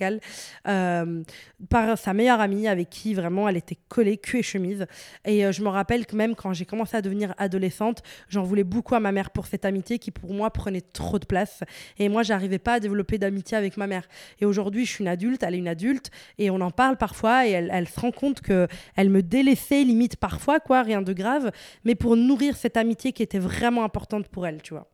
euh, 0.67 1.23
par 1.69 1.97
sa 1.97 2.13
meilleure 2.13 2.39
amie 2.39 2.67
avec 2.67 2.89
qui 2.89 3.13
vraiment 3.13 3.47
elle 3.47 3.57
était 3.57 3.77
collée 3.87 4.17
cul 4.17 4.39
et 4.39 4.43
chemise. 4.43 4.85
Et 5.25 5.45
euh, 5.45 5.51
je 5.51 5.61
me 5.61 5.69
rappelle 5.69 6.05
que 6.05 6.15
même 6.15 6.35
quand 6.35 6.53
j'ai 6.53 6.65
commencé 6.65 6.97
à 6.97 7.01
devenir 7.01 7.33
adolescente, 7.37 8.03
j'en 8.29 8.43
voulais 8.43 8.63
beaucoup 8.63 8.95
à 8.95 8.99
ma 8.99 9.11
mère 9.11 9.31
pour 9.31 9.47
cette 9.47 9.65
amitié 9.65 9.99
qui 9.99 10.11
pour 10.11 10.33
moi 10.33 10.51
prenait 10.51 10.81
trop 10.81 11.19
de 11.19 11.25
place. 11.25 11.63
Et 11.97 12.09
moi, 12.09 12.23
j'arrivais 12.23 12.59
pas 12.59 12.73
à 12.73 12.79
développer 12.79 13.17
d'amitié 13.17 13.57
avec 13.57 13.77
ma 13.77 13.87
mère. 13.87 14.07
Et 14.39 14.45
aujourd'hui, 14.45 14.85
je 14.85 14.91
suis 14.91 15.03
une 15.03 15.09
adulte, 15.09 15.43
elle 15.43 15.55
est 15.55 15.59
une 15.59 15.67
adulte, 15.67 16.11
et 16.37 16.49
on 16.49 16.61
en 16.61 16.71
parle 16.71 16.97
parfois, 16.97 17.47
et 17.47 17.51
elle, 17.51 17.69
elle 17.73 17.87
se 17.87 17.99
rend 17.99 18.11
compte 18.11 18.41
que 18.41 18.67
elle 18.95 19.09
me 19.09 19.21
délaissait 19.21 19.83
limite 19.83 20.17
parfois, 20.17 20.59
quoi, 20.59 20.83
rien 20.83 21.01
de 21.01 21.13
grave, 21.13 21.51
mais 21.83 21.95
pour 21.95 22.15
nourrir 22.15 22.55
cette 22.55 22.77
amitié 22.77 23.11
qui 23.11 23.23
était 23.23 23.39
vraiment 23.39 23.83
importante 23.83 24.27
pour 24.27 24.47
elle, 24.47 24.61
tu 24.61 24.73
vois. 24.73 24.87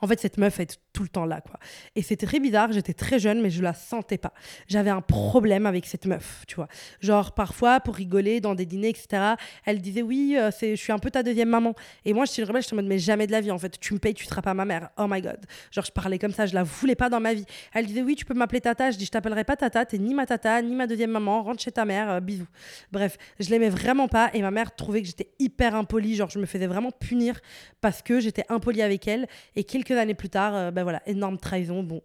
En 0.00 0.06
fait, 0.06 0.20
cette 0.20 0.38
meuf 0.38 0.60
est 0.60 0.78
tout 0.92 1.02
le 1.02 1.08
temps 1.08 1.24
là, 1.24 1.40
quoi. 1.40 1.58
Et 1.94 2.02
c'était 2.02 2.26
très 2.26 2.40
bizarre, 2.40 2.72
j'étais 2.72 2.94
très 2.94 3.18
jeune, 3.18 3.40
mais 3.40 3.50
je 3.50 3.62
la 3.62 3.74
sentais 3.74 4.18
pas. 4.18 4.32
J'avais 4.68 4.90
un 4.90 5.00
problème 5.00 5.66
avec 5.66 5.86
cette 5.86 6.06
meuf, 6.06 6.44
tu 6.46 6.56
vois. 6.56 6.68
Genre, 7.00 7.32
parfois, 7.32 7.80
pour 7.80 7.94
rigoler 7.94 8.40
dans 8.40 8.54
des 8.54 8.66
dîners, 8.66 8.90
etc., 8.90 9.34
elle 9.64 9.80
disait 9.80 10.02
Oui, 10.02 10.36
euh, 10.36 10.50
c'est, 10.50 10.76
je 10.76 10.80
suis 10.80 10.92
un 10.92 10.98
peu 10.98 11.10
ta 11.10 11.22
deuxième 11.22 11.48
maman. 11.48 11.74
Et 12.04 12.12
moi, 12.12 12.24
je 12.24 12.32
suis 12.32 12.44
rebelle, 12.44 12.62
je 12.62 12.72
en 12.74 12.76
mode 12.76 12.86
Mais 12.86 12.98
jamais 12.98 13.26
de 13.26 13.32
la 13.32 13.40
vie, 13.40 13.50
en 13.50 13.58
fait. 13.58 13.78
Tu 13.78 13.94
me 13.94 13.98
payes, 13.98 14.14
tu 14.14 14.24
seras 14.24 14.42
pas 14.42 14.54
ma 14.54 14.64
mère. 14.64 14.90
Oh 14.96 15.06
my 15.08 15.20
god. 15.20 15.38
Genre, 15.70 15.84
je 15.84 15.92
parlais 15.92 16.18
comme 16.18 16.32
ça, 16.32 16.46
je 16.46 16.54
la 16.54 16.62
voulais 16.62 16.94
pas 16.94 17.08
dans 17.08 17.20
ma 17.20 17.34
vie. 17.34 17.44
Elle 17.72 17.86
disait 17.86 18.02
Oui, 18.02 18.16
tu 18.16 18.24
peux 18.24 18.34
m'appeler 18.34 18.60
tata. 18.60 18.90
Je 18.90 18.98
dis 18.98 19.04
Je 19.06 19.10
t'appellerai 19.10 19.44
pas 19.44 19.56
tata, 19.56 19.84
t'es 19.84 19.98
ni 19.98 20.14
ma 20.14 20.26
tata, 20.26 20.60
ni 20.62 20.74
ma 20.74 20.86
deuxième 20.86 21.10
maman. 21.10 21.42
Rentre 21.42 21.62
chez 21.62 21.72
ta 21.72 21.84
mère, 21.84 22.10
euh, 22.10 22.20
bisous. 22.20 22.48
Bref, 22.92 23.16
je 23.38 23.48
l'aimais 23.50 23.70
vraiment 23.70 24.08
pas. 24.08 24.30
Et 24.34 24.42
ma 24.42 24.50
mère 24.50 24.74
trouvait 24.74 25.02
que 25.02 25.06
j'étais 25.06 25.30
hyper 25.38 25.74
impolie. 25.74 26.16
Genre, 26.16 26.30
je 26.30 26.38
me 26.38 26.46
faisais 26.46 26.66
vraiment 26.66 26.90
punir 26.90 27.40
parce 27.80 28.02
que 28.02 28.20
j'étais 28.20 28.44
impolie 28.48 28.82
avec 28.82 29.06
elle. 29.06 29.28
Et 29.56 29.64
quelques 29.64 29.92
années 29.92 30.14
plus 30.14 30.30
tard, 30.30 30.54
euh, 30.54 30.70
ben 30.80 30.84
voilà, 30.84 31.02
énorme 31.06 31.38
trahison. 31.38 31.82
Bon, 31.82 32.02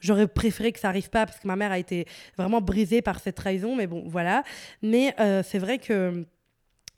j'aurais 0.00 0.26
préféré 0.26 0.72
que 0.72 0.80
ça 0.80 0.88
arrive 0.88 1.08
pas 1.08 1.24
parce 1.24 1.38
que 1.38 1.46
ma 1.46 1.56
mère 1.56 1.70
a 1.70 1.78
été 1.78 2.06
vraiment 2.36 2.60
brisée 2.60 3.00
par 3.00 3.20
cette 3.20 3.36
trahison, 3.36 3.76
mais 3.76 3.86
bon, 3.86 4.02
voilà. 4.06 4.42
Mais 4.82 5.14
euh, 5.20 5.42
c'est 5.44 5.58
vrai 5.58 5.78
que 5.78 6.26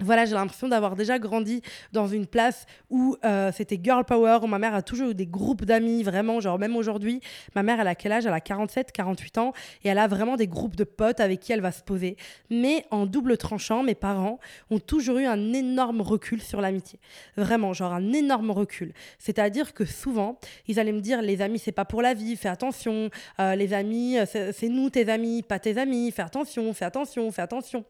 voilà, 0.05 0.25
j'ai 0.25 0.35
l'impression 0.35 0.69
d'avoir 0.69 0.95
déjà 0.95 1.19
grandi 1.19 1.63
dans 1.93 2.07
une 2.07 2.27
place 2.27 2.67
où 2.91 3.17
euh, 3.25 3.51
c'était 3.53 3.81
girl 3.83 4.05
power, 4.05 4.39
où 4.43 4.47
ma 4.47 4.59
mère 4.59 4.75
a 4.75 4.83
toujours 4.83 5.11
eu 5.11 5.15
des 5.15 5.27
groupes 5.27 5.65
d'amis, 5.65 6.03
vraiment, 6.03 6.41
genre 6.41 6.59
même 6.59 6.77
aujourd'hui, 6.77 7.21
ma 7.55 7.63
mère, 7.63 7.81
elle 7.81 7.89
a 7.89 7.95
quel 7.95 8.13
âge? 8.13 8.27
Elle 8.27 8.33
a 8.33 8.41
47, 8.41 8.93
48 8.93 9.39
ans, 9.39 9.53
et 9.83 9.89
elle 9.89 9.99
a 9.99 10.07
vraiment 10.07 10.37
des 10.37 10.47
groupes 10.47 10.77
de 10.77 10.85
potes 10.85 11.21
avec 11.21 11.41
qui 11.41 11.53
elle 11.53 11.61
va 11.61 11.73
se 11.73 11.83
poser. 11.83 12.17
Mais 12.51 12.87
en 12.91 13.07
double 13.07 13.37
tranchant, 13.37 13.83
mes 13.83 13.95
parents 13.95 14.39
ont 14.71 14.79
toujours 14.79 15.19
eu 15.19 15.25
un 15.25 15.53
énorme 15.53 16.01
recul 16.01 16.41
sur 16.41 16.61
l'amitié. 16.61 16.99
Vraiment, 17.37 17.73
genre 17.73 17.93
un 17.93 18.13
énorme 18.13 18.51
recul. 18.51 18.93
C'est-à-dire 19.19 19.75
que 19.75 19.85
souvent, 19.85 20.39
ils 20.69 20.79
allaient 20.79 20.93
me 20.93 21.01
dire, 21.01 21.23
les 21.23 21.41
amis, 21.41 21.59
c'est 21.59 21.73
pas 21.73 21.85
pour 21.85 22.03
la 22.03 22.15
vie, 22.15 22.37
fais 22.37 22.49
attention, 22.49 23.11
euh, 23.41 23.55
les 23.55 23.73
amis, 23.73 24.19
c'est 24.27 24.69
nous 24.69 24.91
tes 24.91 25.09
amis, 25.09 25.43
pas 25.43 25.59
tes 25.59 25.79
amis, 25.79 26.11
fais 26.11 26.23
attention, 26.23 26.73
fais 26.73 26.85
attention, 26.85 27.31
fais 27.31 27.43
attention 27.43 27.85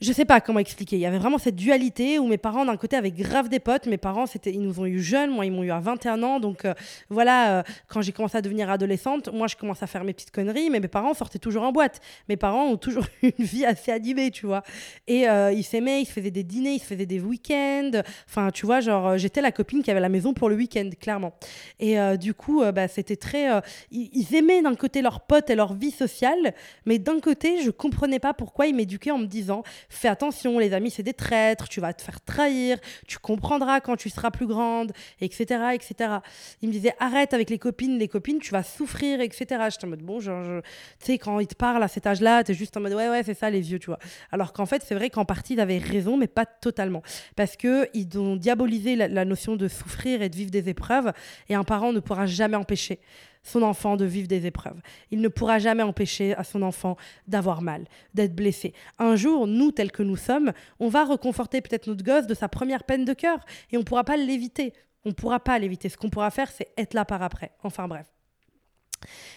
je 0.00 0.12
sais 0.14 0.24
pas 0.24 0.40
comment 0.40 0.60
expliquer. 0.60 0.96
Il 0.96 1.00
y 1.00 1.06
avait 1.06 1.18
vraiment 1.18 1.36
cette 1.36 1.56
dualité 1.56 2.18
où 2.18 2.26
mes 2.26 2.38
parents, 2.38 2.64
d'un 2.64 2.78
côté, 2.78 2.96
avaient 2.96 3.10
grave 3.10 3.50
des 3.50 3.60
potes. 3.60 3.86
Mes 3.86 3.98
parents, 3.98 4.24
c'était, 4.24 4.50
ils 4.50 4.62
nous 4.62 4.80
ont 4.80 4.86
eu 4.86 4.98
jeunes. 4.98 5.30
Moi, 5.30 5.44
ils 5.44 5.52
m'ont 5.52 5.62
eu 5.62 5.70
à 5.70 5.78
21 5.78 6.22
ans. 6.22 6.40
Donc, 6.40 6.64
euh, 6.64 6.72
voilà, 7.10 7.58
euh, 7.58 7.62
quand 7.86 8.00
j'ai 8.00 8.12
commencé 8.12 8.38
à 8.38 8.40
devenir 8.40 8.70
adolescente, 8.70 9.28
moi, 9.30 9.46
je 9.46 9.56
commence 9.56 9.82
à 9.82 9.86
faire 9.86 10.02
mes 10.04 10.14
petites 10.14 10.30
conneries. 10.30 10.70
Mais 10.70 10.80
mes 10.80 10.88
parents 10.88 11.12
sortaient 11.12 11.38
toujours 11.38 11.64
en 11.64 11.72
boîte. 11.72 12.00
Mes 12.30 12.38
parents 12.38 12.64
ont 12.66 12.78
toujours 12.78 13.04
eu 13.22 13.32
une 13.38 13.44
vie 13.44 13.66
assez 13.66 13.92
animée, 13.92 14.30
tu 14.30 14.46
vois. 14.46 14.62
Et 15.06 15.28
euh, 15.28 15.52
ils 15.52 15.64
s'aimaient, 15.64 16.00
ils 16.00 16.06
se 16.06 16.12
faisaient 16.12 16.30
des 16.30 16.44
dîners, 16.44 16.74
ils 16.74 16.80
se 16.80 16.86
faisaient 16.86 17.04
des 17.04 17.20
week-ends. 17.20 18.00
Enfin, 18.26 18.50
tu 18.52 18.64
vois, 18.64 18.80
genre, 18.80 19.18
j'étais 19.18 19.42
la 19.42 19.52
copine 19.52 19.82
qui 19.82 19.90
avait 19.90 20.00
la 20.00 20.08
maison 20.08 20.32
pour 20.32 20.48
le 20.48 20.56
week-end, 20.56 20.88
clairement. 20.98 21.34
Et 21.78 21.96
du 22.18 22.32
coup, 22.32 22.62
bah, 22.74 22.88
c'était 22.88 23.16
très. 23.16 23.60
Ils, 23.90 24.08
ils, 24.12 24.34
aimaient 24.34 24.62
d'un 24.62 24.74
côté 24.74 25.02
leurs 25.02 25.20
potes 25.20 25.50
et 25.50 25.54
leur 25.54 25.74
vie 25.74 25.90
sociale. 25.90 26.54
Mais 26.86 26.98
d'un 26.98 27.20
côté, 27.20 27.62
je 27.62 27.70
comprenais 27.70 28.18
pas 28.18 28.32
pourquoi 28.32 28.66
ils 28.66 28.74
m'éduquaient 28.74 29.10
en 29.10 29.18
me 29.18 29.26
disant 29.26 29.62
fais 29.90 30.08
attention, 30.08 30.58
les 30.58 30.72
amis, 30.72 30.90
c'est 30.90 31.02
des 31.02 31.12
traîtres, 31.12 31.68
tu 31.68 31.80
vas 31.80 31.92
te 31.92 32.00
faire 32.02 32.20
trahir, 32.20 32.78
tu 33.06 33.18
comprendras 33.18 33.80
quand 33.80 33.96
tu 33.96 34.08
seras 34.08 34.30
plus 34.30 34.46
grande, 34.46 34.92
etc., 35.20 35.44
etc. 35.74 36.18
Il 36.62 36.68
me 36.68 36.72
disait, 36.72 36.94
arrête 36.98 37.34
avec 37.34 37.50
les 37.50 37.58
copines, 37.58 37.98
les 37.98 38.08
copines, 38.08 38.38
tu 38.38 38.52
vas 38.52 38.62
souffrir, 38.62 39.20
etc. 39.20 39.46
J'étais 39.70 39.84
en 39.84 39.88
mode, 39.88 40.02
bon, 40.02 40.20
genre, 40.20 40.62
tu 40.98 41.06
sais, 41.06 41.18
quand 41.18 41.40
ils 41.40 41.46
te 41.46 41.54
parlent 41.54 41.82
à 41.82 41.88
cet 41.88 42.06
âge-là, 42.06 42.44
tu 42.44 42.52
es 42.52 42.54
juste 42.54 42.76
en 42.76 42.80
mode, 42.80 42.94
ouais, 42.94 43.08
ouais, 43.08 43.22
c'est 43.24 43.34
ça, 43.34 43.50
les 43.50 43.60
vieux, 43.60 43.78
tu 43.78 43.86
vois. 43.86 43.98
Alors 44.32 44.52
qu'en 44.52 44.66
fait, 44.66 44.82
c'est 44.86 44.94
vrai 44.94 45.10
qu'en 45.10 45.24
partie, 45.24 45.54
ils 45.54 45.60
avaient 45.60 45.78
raison, 45.78 46.16
mais 46.16 46.28
pas 46.28 46.46
totalement. 46.46 47.02
Parce 47.36 47.56
qu'ils 47.56 48.18
ont 48.18 48.36
diabolisé 48.36 48.96
la 48.96 49.24
notion 49.24 49.56
de 49.56 49.68
souffrir 49.68 50.22
et 50.22 50.28
de 50.28 50.36
vivre 50.36 50.50
des 50.50 50.68
épreuves, 50.68 51.12
et 51.48 51.54
un 51.54 51.64
parent 51.64 51.92
ne 51.92 52.00
pourra 52.00 52.26
jamais 52.26 52.56
empêcher 52.56 53.00
son 53.42 53.62
enfant 53.62 53.96
de 53.96 54.04
vivre 54.04 54.28
des 54.28 54.46
épreuves. 54.46 54.80
Il 55.10 55.20
ne 55.20 55.28
pourra 55.28 55.58
jamais 55.58 55.82
empêcher 55.82 56.34
à 56.34 56.44
son 56.44 56.62
enfant 56.62 56.96
d'avoir 57.26 57.62
mal, 57.62 57.86
d'être 58.14 58.34
blessé. 58.34 58.74
Un 58.98 59.16
jour, 59.16 59.46
nous, 59.46 59.72
tels 59.72 59.92
que 59.92 60.02
nous 60.02 60.16
sommes, 60.16 60.52
on 60.78 60.88
va 60.88 61.04
reconforter 61.04 61.60
peut-être 61.60 61.86
notre 61.86 62.04
gosse 62.04 62.26
de 62.26 62.34
sa 62.34 62.48
première 62.48 62.84
peine 62.84 63.04
de 63.04 63.12
cœur 63.12 63.44
et 63.70 63.76
on 63.76 63.80
ne 63.80 63.84
pourra 63.84 64.04
pas 64.04 64.16
l'éviter. 64.16 64.72
On 65.04 65.10
ne 65.10 65.14
pourra 65.14 65.40
pas 65.40 65.58
l'éviter. 65.58 65.88
Ce 65.88 65.96
qu'on 65.96 66.10
pourra 66.10 66.30
faire, 66.30 66.50
c'est 66.50 66.68
être 66.76 66.94
là 66.94 67.04
par 67.04 67.22
après. 67.22 67.52
Enfin 67.62 67.88
bref. 67.88 68.06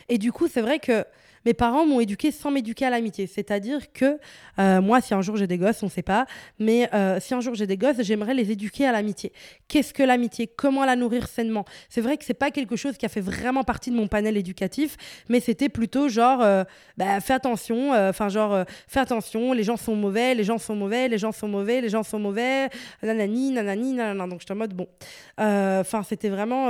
Et 0.10 0.17
du 0.17 0.31
coup, 0.31 0.48
c'est 0.48 0.62
vrai 0.62 0.79
que 0.79 1.05
mes 1.45 1.53
parents 1.53 1.85
m'ont 1.85 2.00
éduqué 2.00 2.31
sans 2.31 2.51
m'éduquer 2.51 2.85
à 2.85 2.89
l'amitié. 2.89 3.27
C'est-à-dire 3.27 3.91
que 3.91 4.17
euh, 4.59 4.81
moi, 4.81 5.01
si 5.01 5.13
un 5.13 5.21
jour 5.21 5.38
j'ai 5.38 5.47
des 5.47 5.57
gosses, 5.57 5.83
on 5.83 5.88
ne 5.88 5.91
sait 5.91 6.01
pas, 6.01 6.25
mais 6.59 6.89
euh, 6.93 7.19
si 7.19 7.33
un 7.33 7.41
jour 7.41 7.55
j'ai 7.55 7.67
des 7.67 7.77
gosses, 7.77 8.01
j'aimerais 8.01 8.33
les 8.33 8.51
éduquer 8.51 8.85
à 8.85 8.91
l'amitié. 8.91 9.31
Qu'est-ce 9.67 9.93
que 9.93 10.03
l'amitié? 10.03 10.47
Comment 10.47 10.85
la 10.85 10.95
nourrir 10.95 11.27
sainement? 11.27 11.65
C'est 11.89 12.01
vrai 12.01 12.17
que 12.17 12.25
c'est 12.25 12.33
pas 12.33 12.51
quelque 12.51 12.75
chose 12.75 12.97
qui 12.97 13.05
a 13.05 13.09
fait 13.09 13.21
vraiment 13.21 13.63
partie 13.63 13.91
de 13.91 13.95
mon 13.95 14.07
panel 14.07 14.38
éducatif, 14.38 14.97
mais 15.29 15.39
c'était 15.39 15.69
plutôt 15.69 16.07
genre, 16.09 16.41
euh, 16.41 16.63
bah, 16.97 17.19
fais 17.19 17.33
attention, 17.33 17.91
enfin 17.93 18.29
genre, 18.29 18.63
fais 18.88 19.00
attention, 19.00 19.53
les 19.53 19.63
gens 19.63 19.77
sont 19.77 19.95
mauvais, 19.95 20.35
les 20.35 20.43
gens 20.43 20.57
sont 20.57 20.75
mauvais, 20.75 21.07
les 21.07 21.17
gens 21.17 21.31
sont 21.31 21.47
mauvais, 21.47 21.81
les 21.81 21.89
gens 21.89 22.03
sont 22.03 22.19
mauvais, 22.19 22.69
nanani, 23.01 23.51
nanani, 23.51 23.93
nanana. 23.93 24.27
Donc 24.27 24.41
j'étais 24.41 24.53
en 24.53 24.57
mode 24.57 24.73
bon. 24.73 24.88
Enfin, 25.38 26.03
c'était 26.03 26.29
vraiment, 26.29 26.67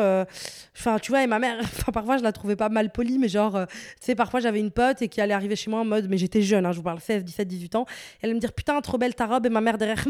enfin, 0.75 0.99
tu 0.99 1.11
vois, 1.11 1.23
et 1.23 1.27
ma 1.27 1.39
mère, 1.39 1.59
parfois 1.93 2.17
je 2.17 2.23
la 2.23 2.31
trouvais 2.31 2.55
pas 2.55 2.69
mal 2.69 2.91
polie, 2.91 3.17
mais 3.17 3.27
genre, 3.27 3.67
tu 3.67 3.75
sais, 3.99 4.15
parfois 4.15 4.39
j'avais 4.39 4.62
une 4.63 4.71
pote 4.71 5.01
et 5.01 5.09
qui 5.09 5.21
allait 5.21 5.33
arriver 5.33 5.55
chez 5.55 5.69
moi 5.69 5.81
en 5.81 5.85
mode, 5.85 6.07
mais 6.09 6.17
j'étais 6.17 6.41
jeune, 6.41 6.65
hein, 6.65 6.71
je 6.71 6.77
vous 6.77 6.83
parle 6.83 6.99
16, 6.99 7.23
17, 7.23 7.47
18 7.47 7.75
ans, 7.75 7.85
elle 8.21 8.33
me 8.33 8.39
dire 8.39 8.53
putain, 8.53 8.79
trop 8.81 8.97
belle 8.97 9.15
ta 9.15 9.25
robe, 9.25 9.45
et 9.45 9.49
ma 9.49 9.61
mère 9.61 9.77
derrière, 9.77 10.03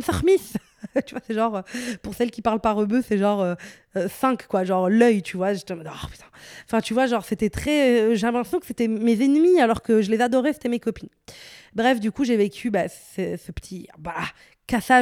tu 1.06 1.14
vois, 1.14 1.22
c'est 1.26 1.34
genre, 1.34 1.58
euh, 1.58 1.62
pour 2.02 2.14
celles 2.14 2.32
qui 2.32 2.42
parlent 2.42 2.60
pas 2.60 2.72
rebeu, 2.72 3.02
c'est 3.08 3.18
genre 3.18 3.56
5, 3.96 3.98
euh, 3.98 4.34
euh, 4.34 4.48
quoi, 4.48 4.64
genre 4.64 4.90
l'œil, 4.90 5.22
tu 5.22 5.38
vois, 5.38 5.54
j'étais 5.54 5.74
oh, 5.74 6.08
putain. 6.12 6.26
Enfin, 6.66 6.82
tu 6.82 6.94
vois, 6.94 7.08
genre, 7.08 7.26
c'était 7.26 7.50
très. 7.50 8.16
J'ai 8.16 8.28
l'impression 8.28 8.60
que 8.60 8.66
c'était 8.66 8.88
mes 8.88 9.22
ennemis 9.24 9.60
alors 9.60 9.82
que 9.82 10.02
je 10.02 10.12
les 10.12 10.22
adorais, 10.22 10.54
c'était 10.54 10.70
mes 10.70 10.80
copines. 10.80 11.10
Bref, 11.74 12.00
du 12.00 12.12
coup, 12.12 12.24
j'ai 12.24 12.38
vécu 12.38 12.70
bah, 12.70 12.88
ce, 12.88 13.52
petit 13.52 13.88
bah, 13.98 14.14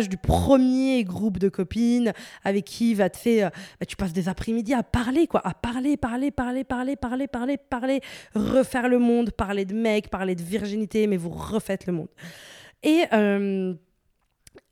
du 0.09 0.17
premier 0.17 1.03
groupe 1.05 1.39
de 1.39 1.47
copines 1.47 2.11
avec 2.43 2.65
qui 2.65 2.93
va 2.93 3.09
te 3.09 3.17
faire, 3.17 3.51
bah, 3.79 3.85
tu 3.85 3.95
passes 3.95 4.11
des 4.11 4.27
après-midi 4.27 4.73
à 4.73 4.83
parler 4.83 5.27
quoi, 5.27 5.41
à 5.45 5.53
parler, 5.53 5.95
parler, 5.95 6.29
parler, 6.29 6.63
parler, 6.63 6.95
parler, 6.95 7.27
parler, 7.27 7.57
parler, 7.57 8.01
refaire 8.35 8.89
le 8.89 8.99
monde, 8.99 9.31
parler 9.31 9.63
de 9.63 9.73
mecs, 9.73 10.09
parler 10.09 10.35
de 10.35 10.43
virginité, 10.43 11.07
mais 11.07 11.15
vous 11.15 11.29
refaites 11.29 11.85
le 11.85 11.93
monde. 11.93 12.09
Et 12.83 13.03
euh, 13.13 13.73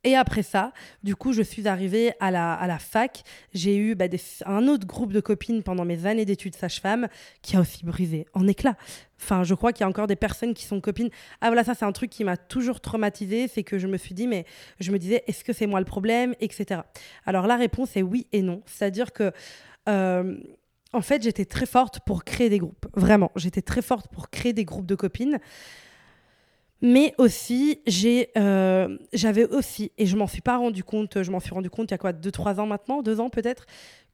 et 0.04 0.16
après 0.16 0.44
ça, 0.44 0.72
du 1.04 1.16
coup, 1.16 1.34
je 1.34 1.42
suis 1.42 1.68
arrivée 1.68 2.14
à 2.22 2.32
la, 2.32 2.54
à 2.54 2.68
la 2.68 2.80
fac. 2.80 3.24
J'ai 3.54 3.76
eu 3.76 3.96
bah, 3.96 4.06
un 4.46 4.68
autre 4.68 4.88
groupe 4.88 5.12
de 5.12 5.20
copines 5.20 5.62
pendant 5.62 5.84
mes 5.84 6.06
années 6.06 6.24
d'études 6.24 6.56
sage-femme 6.56 7.10
qui 7.42 7.58
a 7.58 7.60
aussi 7.60 7.86
brisé 7.86 8.26
en 8.34 8.48
éclats. 8.48 8.78
Enfin, 9.22 9.44
je 9.44 9.54
crois 9.54 9.74
qu'il 9.74 9.82
y 9.82 9.84
a 9.84 9.90
encore 9.90 10.08
des 10.08 10.16
personnes 10.16 10.54
qui 10.54 10.64
sont 10.64 10.80
copines. 10.80 11.10
Ah 11.42 11.48
voilà, 11.48 11.66
ça 11.66 11.76
c'est 11.76 11.84
un 11.84 11.92
truc 11.92 12.10
qui 12.10 12.24
m'a 12.24 12.38
toujours 12.38 12.80
traumatisée, 12.80 13.50
c'est 13.50 13.64
que 13.64 13.78
je 13.78 13.88
me 13.88 13.98
suis 13.98 14.16
dit, 14.16 14.28
mais 14.28 14.46
je 14.80 14.92
me 14.94 15.00
disais, 15.00 15.24
est-ce 15.28 15.44
que 15.44 15.52
c'est 15.52 15.68
moi 15.68 15.80
le 15.80 15.86
problème, 15.86 16.34
etc. 16.40 16.82
Alors 17.26 17.46
la 17.46 17.58
réponse 17.58 17.98
est 17.98 18.02
oui 18.02 18.28
et 18.32 18.42
non. 18.42 18.62
C'est-à-dire 18.66 19.12
que... 19.12 19.32
Euh, 19.90 20.38
en 20.92 21.02
fait, 21.02 21.22
j'étais 21.22 21.46
très 21.46 21.68
forte 21.68 22.00
pour 22.00 22.24
créer 22.24 22.50
des 22.50 22.58
groupes. 22.58 22.88
Vraiment, 22.96 23.32
j'étais 23.36 23.62
très 23.62 23.84
forte 23.84 24.08
pour 24.12 24.32
créer 24.32 24.54
des 24.54 24.66
groupes 24.66 24.88
de 24.88 24.96
copines. 24.96 25.40
Mais 26.82 27.14
aussi, 27.18 27.82
j'ai, 27.86 28.30
euh, 28.38 28.98
j'avais 29.12 29.46
aussi, 29.46 29.92
et 29.98 30.06
je 30.06 30.16
m'en 30.16 30.28
suis 30.28 30.42
pas 30.42 30.58
rendu 30.58 30.84
compte, 30.84 31.22
je 31.24 31.32
m'en 31.32 31.40
suis 31.40 31.54
rendu 31.54 31.70
compte 31.70 31.92
il 31.92 31.94
y 31.94 31.96
a 31.96 31.98
quoi, 31.98 32.14
2-3 32.14 32.60
ans 32.60 32.66
maintenant, 32.66 33.02
2 33.02 33.20
ans 33.20 33.30
peut-être, 33.30 33.66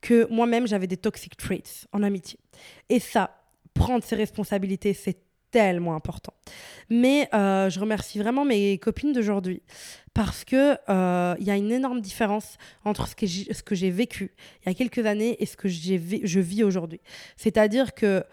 que 0.02 0.28
moi-même 0.32 0.68
j'avais 0.68 0.88
des 0.88 0.98
toxic 0.98 1.38
traits 1.38 1.88
en 1.92 2.02
amitié. 2.02 2.40
Et 2.90 3.00
ça, 3.00 3.38
prendre 3.74 4.04
ses 4.04 4.16
responsabilités, 4.16 4.94
c'est 4.94 5.20
tellement 5.52 5.96
important. 5.96 6.34
Mais 6.90 7.30
euh, 7.34 7.70
je 7.70 7.80
remercie 7.80 8.20
vraiment 8.20 8.44
mes 8.46 8.78
copines 8.78 9.14
d'aujourd'hui 9.14 9.62
parce 10.14 10.44
que 10.44 10.78
euh, 10.90 11.36
il 11.40 11.46
y 11.46 11.52
a 11.52 11.56
une 11.56 11.72
énorme 11.72 12.02
différence 12.02 12.58
entre 12.84 13.08
ce 13.08 13.16
que 13.16 13.76
j'ai, 13.76 13.90
vécu 13.92 14.34
il 14.62 14.70
y 14.70 14.72
a 14.72 14.74
quelques 14.74 15.06
années 15.06 15.42
et 15.42 15.46
ce 15.46 15.56
que 15.56 15.70
je 15.70 16.40
vis 16.40 16.64
aujourd'hui. 16.64 17.00
C'est-à-dire 17.38 17.94
que 17.94 18.24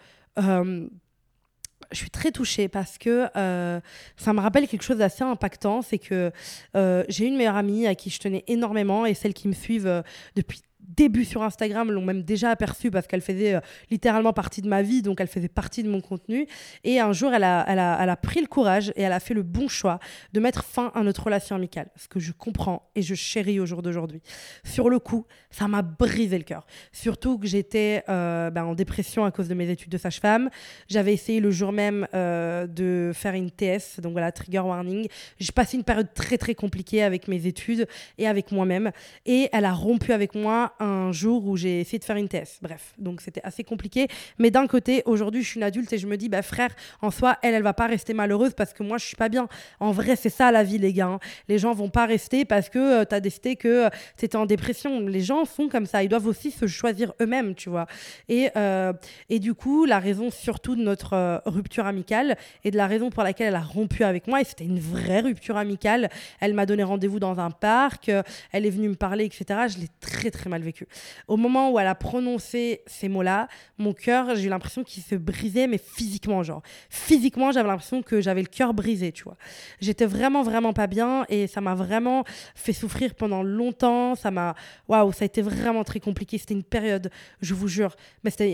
je 1.93 1.99
suis 1.99 2.09
très 2.09 2.31
touchée 2.31 2.67
parce 2.67 2.97
que 2.97 3.27
euh, 3.37 3.79
ça 4.17 4.33
me 4.33 4.41
rappelle 4.41 4.67
quelque 4.67 4.83
chose 4.83 4.97
d'assez 4.97 5.23
impactant. 5.23 5.81
C'est 5.81 5.99
que 5.99 6.31
euh, 6.75 7.03
j'ai 7.07 7.25
une 7.25 7.37
meilleure 7.37 7.55
amie 7.55 7.87
à 7.87 7.95
qui 7.95 8.09
je 8.09 8.19
tenais 8.19 8.43
énormément 8.47 9.05
et 9.05 9.13
celles 9.13 9.33
qui 9.33 9.47
me 9.47 9.53
suivent 9.53 9.87
euh, 9.87 10.01
depuis 10.35 10.61
début 10.87 11.25
sur 11.25 11.43
Instagram 11.43 11.91
l'ont 11.91 12.03
même 12.03 12.23
déjà 12.23 12.49
aperçu 12.49 12.91
parce 12.91 13.07
qu'elle 13.07 13.21
faisait 13.21 13.55
euh, 13.55 13.59
littéralement 13.89 14.33
partie 14.33 14.61
de 14.61 14.67
ma 14.67 14.81
vie, 14.81 15.01
donc 15.01 15.21
elle 15.21 15.27
faisait 15.27 15.47
partie 15.47 15.83
de 15.83 15.89
mon 15.89 16.01
contenu. 16.01 16.47
Et 16.83 16.99
un 16.99 17.13
jour, 17.13 17.33
elle 17.33 17.43
a, 17.43 17.65
elle, 17.67 17.79
a, 17.79 17.97
elle 18.01 18.09
a, 18.09 18.15
pris 18.15 18.41
le 18.41 18.47
courage 18.47 18.91
et 18.95 19.01
elle 19.01 19.13
a 19.13 19.19
fait 19.19 19.33
le 19.33 19.43
bon 19.43 19.67
choix 19.67 19.99
de 20.33 20.39
mettre 20.39 20.63
fin 20.63 20.91
à 20.95 21.01
notre 21.03 21.23
relation 21.23 21.55
amicale, 21.55 21.89
ce 21.95 22.07
que 22.07 22.19
je 22.19 22.31
comprends 22.31 22.89
et 22.95 23.01
je 23.01 23.15
chéris 23.15 23.59
au 23.59 23.65
jour 23.65 23.81
d'aujourd'hui. 23.81 24.21
Sur 24.63 24.89
le 24.89 24.99
coup, 24.99 25.25
ça 25.49 25.67
m'a 25.67 25.81
brisé 25.81 26.37
le 26.37 26.43
cœur. 26.43 26.65
Surtout 26.91 27.37
que 27.37 27.47
j'étais 27.47 28.03
euh, 28.09 28.49
ben, 28.49 28.63
en 28.63 28.75
dépression 28.75 29.25
à 29.25 29.31
cause 29.31 29.47
de 29.47 29.53
mes 29.53 29.69
études 29.69 29.91
de 29.91 29.97
sage-femme. 29.97 30.49
J'avais 30.87 31.13
essayé 31.13 31.39
le 31.39 31.51
jour 31.51 31.71
même 31.71 32.07
euh, 32.13 32.67
de 32.67 33.11
faire 33.13 33.33
une 33.33 33.51
TS, 33.51 33.99
donc 34.01 34.13
voilà, 34.13 34.31
trigger 34.31 34.59
warning. 34.59 35.07
J'ai 35.39 35.51
passé 35.51 35.77
une 35.77 35.83
période 35.83 36.13
très 36.13 36.37
très 36.37 36.55
compliquée 36.55 37.03
avec 37.03 37.27
mes 37.27 37.45
études 37.47 37.87
et 38.17 38.27
avec 38.27 38.51
moi-même. 38.51 38.91
Et 39.25 39.49
elle 39.51 39.65
a 39.65 39.73
rompu 39.73 40.11
avec 40.11 40.35
moi 40.35 40.72
un 40.79 41.11
jour 41.11 41.45
où 41.45 41.57
j'ai 41.57 41.81
essayé 41.81 41.99
de 41.99 42.03
faire 42.03 42.15
une 42.15 42.27
TS. 42.27 42.59
Bref, 42.61 42.93
donc 42.97 43.21
c'était 43.21 43.41
assez 43.43 43.63
compliqué. 43.63 44.07
Mais 44.39 44.51
d'un 44.51 44.67
côté, 44.67 45.03
aujourd'hui, 45.05 45.43
je 45.43 45.49
suis 45.49 45.57
une 45.57 45.63
adulte 45.63 45.91
et 45.93 45.97
je 45.97 46.07
me 46.07 46.17
dis, 46.17 46.29
bah 46.29 46.41
frère, 46.41 46.69
en 47.01 47.11
soi, 47.11 47.37
elle, 47.41 47.53
elle 47.53 47.63
va 47.63 47.73
pas 47.73 47.87
rester 47.87 48.13
malheureuse 48.13 48.53
parce 48.53 48.73
que 48.73 48.83
moi, 48.83 48.97
je 48.97 49.05
suis 49.05 49.15
pas 49.15 49.29
bien. 49.29 49.47
En 49.79 49.91
vrai, 49.91 50.15
c'est 50.15 50.29
ça 50.29 50.51
la 50.51 50.63
vie, 50.63 50.77
les 50.77 50.93
gars. 50.93 51.07
Hein. 51.07 51.19
Les 51.47 51.59
gens 51.59 51.73
vont 51.73 51.89
pas 51.89 52.05
rester 52.05 52.45
parce 52.45 52.69
que 52.69 53.01
euh, 53.01 53.05
tu 53.05 53.15
as 53.15 53.19
décidé 53.19 53.55
que 53.55 53.89
tu 54.17 54.25
étais 54.25 54.35
en 54.35 54.45
dépression. 54.45 54.99
Les 55.01 55.21
gens 55.21 55.45
sont 55.45 55.69
comme 55.69 55.85
ça. 55.85 56.03
Ils 56.03 56.09
doivent 56.09 56.27
aussi 56.27 56.51
se 56.51 56.67
choisir 56.67 57.13
eux-mêmes, 57.21 57.55
tu 57.55 57.69
vois. 57.69 57.87
Et, 58.29 58.49
euh, 58.55 58.93
et 59.29 59.39
du 59.39 59.53
coup, 59.53 59.85
la 59.85 59.99
raison 59.99 60.29
surtout 60.31 60.75
de 60.75 60.81
notre 60.81 61.13
euh, 61.13 61.37
rupture 61.45 61.85
amicale 61.85 62.37
et 62.63 62.71
de 62.71 62.77
la 62.77 62.87
raison 62.87 63.09
pour 63.09 63.23
laquelle 63.23 63.47
elle 63.47 63.55
a 63.55 63.61
rompu 63.61 64.03
avec 64.03 64.27
moi, 64.27 64.41
et 64.41 64.43
c'était 64.43 64.65
une 64.65 64.79
vraie 64.79 65.21
rupture 65.21 65.57
amicale, 65.57 66.09
elle 66.39 66.53
m'a 66.53 66.65
donné 66.65 66.83
rendez-vous 66.83 67.19
dans 67.19 67.39
un 67.39 67.51
parc, 67.51 68.11
elle 68.51 68.65
est 68.65 68.69
venue 68.69 68.89
me 68.89 68.95
parler, 68.95 69.25
etc. 69.25 69.61
Je 69.67 69.79
l'ai 69.79 69.89
très 69.99 70.31
très 70.31 70.49
mal 70.49 70.62
vécu. 70.63 70.87
Au 71.27 71.37
moment 71.37 71.71
où 71.71 71.79
elle 71.79 71.87
a 71.87 71.95
prononcé 71.95 72.81
ces 72.87 73.09
mots-là, 73.09 73.47
mon 73.77 73.93
cœur, 73.93 74.35
j'ai 74.35 74.45
eu 74.45 74.49
l'impression 74.49 74.83
qu'il 74.83 75.03
se 75.03 75.15
brisait, 75.15 75.67
mais 75.67 75.77
physiquement, 75.77 76.43
genre. 76.43 76.61
Physiquement, 76.89 77.51
j'avais 77.51 77.67
l'impression 77.67 78.01
que 78.01 78.21
j'avais 78.21 78.41
le 78.41 78.47
cœur 78.47 78.73
brisé, 78.73 79.11
tu 79.11 79.23
vois. 79.23 79.37
J'étais 79.79 80.05
vraiment, 80.05 80.43
vraiment 80.43 80.73
pas 80.73 80.87
bien 80.87 81.25
et 81.29 81.47
ça 81.47 81.61
m'a 81.61 81.75
vraiment 81.75 82.23
fait 82.55 82.73
souffrir 82.73 83.15
pendant 83.15 83.43
longtemps. 83.43 84.15
Ça 84.15 84.31
m'a. 84.31 84.55
Waouh, 84.87 85.11
ça 85.11 85.23
a 85.23 85.25
été 85.25 85.41
vraiment 85.41 85.83
très 85.83 85.99
compliqué. 85.99 86.37
C'était 86.37 86.53
une 86.53 86.63
période, 86.63 87.11
je 87.41 87.53
vous 87.53 87.67
jure. 87.67 87.95
Mais 88.23 88.29
c'était 88.29 88.47
il 88.47 88.51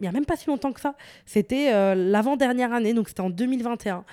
n'y 0.00 0.08
a, 0.08 0.12
même 0.12 0.26
pas 0.26 0.36
si 0.36 0.46
longtemps 0.46 0.72
que 0.72 0.80
ça. 0.80 0.94
C'était 1.24 1.72
euh, 1.72 1.94
l'avant-dernière 1.94 2.72
année, 2.72 2.94
donc 2.94 3.08
c'était 3.08 3.20
en 3.20 3.30
2021 3.30 4.04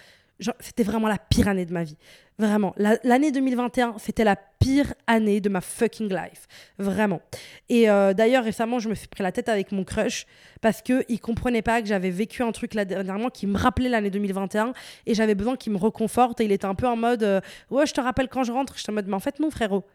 c'était 0.60 0.84
vraiment 0.84 1.08
la 1.08 1.18
pire 1.18 1.48
année 1.48 1.66
de 1.66 1.74
ma 1.74 1.84
vie. 1.84 1.98
Vraiment. 2.40 2.74
L'année 2.78 3.32
2021, 3.32 3.96
c'était 4.00 4.24
la 4.24 4.36
pire 4.36 4.94
année 5.06 5.40
de 5.40 5.50
ma 5.50 5.62
fucking 5.62 6.10
life. 6.10 6.48
Vraiment. 6.80 7.22
Et 7.70 7.90
euh, 7.90 8.14
d'ailleurs, 8.14 8.44
récemment, 8.44 8.80
je 8.80 8.90
me 8.90 8.96
suis 8.96 9.08
pris 9.08 9.22
la 9.22 9.32
tête 9.32 9.50
avec 9.50 9.72
mon 9.72 9.84
crush 9.84 10.26
parce 10.62 10.82
qu'il 10.82 11.06
ne 11.08 11.18
comprenait 11.18 11.62
pas 11.62 11.82
que 11.82 11.88
j'avais 11.88 12.10
vécu 12.10 12.42
un 12.42 12.52
truc 12.52 12.74
là 12.74 12.86
dernièrement 12.86 13.30
qui 13.30 13.46
me 13.46 13.58
rappelait 13.58 13.90
l'année 13.90 14.10
2021 14.10 14.74
et 15.06 15.14
j'avais 15.14 15.36
besoin 15.36 15.56
qu'il 15.56 15.74
me 15.74 15.78
reconforte. 15.78 16.42
Et 16.42 16.46
il 16.46 16.52
était 16.52 16.66
un 16.66 16.76
peu 16.76 16.88
en 16.88 16.96
mode 16.96 17.24
euh, 17.24 17.40
Ouais, 17.70 17.86
je 17.86 17.94
te 17.94 18.02
rappelle 18.02 18.28
quand 18.28 18.44
je 18.44 18.52
rentre. 18.52 18.78
Je 18.78 18.84
te 18.84 18.92
en 18.92 18.96
mode 18.96 19.08
Mais 19.08 19.16
en 19.16 19.20
fait, 19.20 19.40
non, 19.40 19.52
frérot. 19.52 19.86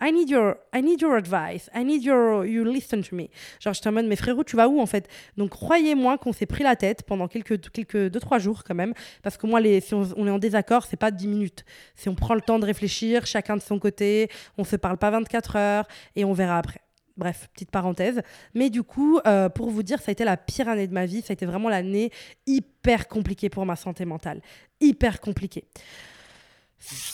I 0.00 0.12
need 0.12 0.30
your, 0.30 0.56
I 0.72 0.80
need 0.80 1.00
your 1.00 1.16
advice. 1.16 1.68
I 1.74 1.82
need 1.82 2.04
your, 2.04 2.46
you 2.46 2.64
listen 2.64 3.02
to 3.02 3.16
me. 3.16 3.30
Genre, 3.60 3.74
je 3.74 3.80
te 3.80 3.88
mode, 3.88 4.06
mais 4.06 4.16
frérot, 4.16 4.44
tu 4.44 4.54
vas 4.54 4.68
où 4.68 4.80
en 4.80 4.86
fait? 4.86 5.08
Donc, 5.36 5.50
croyez-moi 5.50 6.18
qu'on 6.18 6.32
s'est 6.32 6.46
pris 6.46 6.62
la 6.62 6.76
tête 6.76 7.02
pendant 7.02 7.26
quelques, 7.26 7.70
quelques 7.70 8.08
deux, 8.08 8.20
trois 8.20 8.38
jours 8.38 8.62
quand 8.64 8.76
même. 8.76 8.94
Parce 9.22 9.36
que 9.36 9.46
moi, 9.46 9.60
les, 9.60 9.80
si 9.80 9.94
on, 9.94 10.26
est 10.26 10.30
en 10.30 10.38
désaccord, 10.38 10.84
c'est 10.84 10.96
pas 10.96 11.10
10 11.10 11.26
minutes. 11.26 11.64
Si 11.96 12.08
on 12.08 12.14
prend 12.14 12.34
le 12.34 12.40
temps 12.40 12.60
de 12.60 12.64
réfléchir, 12.64 13.26
chacun 13.26 13.56
de 13.56 13.62
son 13.62 13.78
côté, 13.78 14.30
on 14.56 14.64
se 14.64 14.76
parle 14.76 14.98
pas 14.98 15.10
24 15.10 15.56
heures 15.56 15.88
et 16.14 16.24
on 16.24 16.32
verra 16.32 16.58
après. 16.58 16.80
Bref, 17.16 17.48
petite 17.52 17.72
parenthèse. 17.72 18.22
Mais 18.54 18.70
du 18.70 18.84
coup, 18.84 19.18
euh, 19.26 19.48
pour 19.48 19.70
vous 19.70 19.82
dire, 19.82 19.98
ça 20.00 20.10
a 20.10 20.12
été 20.12 20.24
la 20.24 20.36
pire 20.36 20.68
année 20.68 20.86
de 20.86 20.94
ma 20.94 21.06
vie. 21.06 21.22
Ça 21.22 21.32
a 21.32 21.34
été 21.34 21.46
vraiment 21.46 21.68
l'année 21.68 22.12
hyper 22.46 23.08
compliquée 23.08 23.48
pour 23.48 23.66
ma 23.66 23.74
santé 23.74 24.04
mentale. 24.04 24.40
Hyper 24.80 25.20
compliquée 25.20 25.64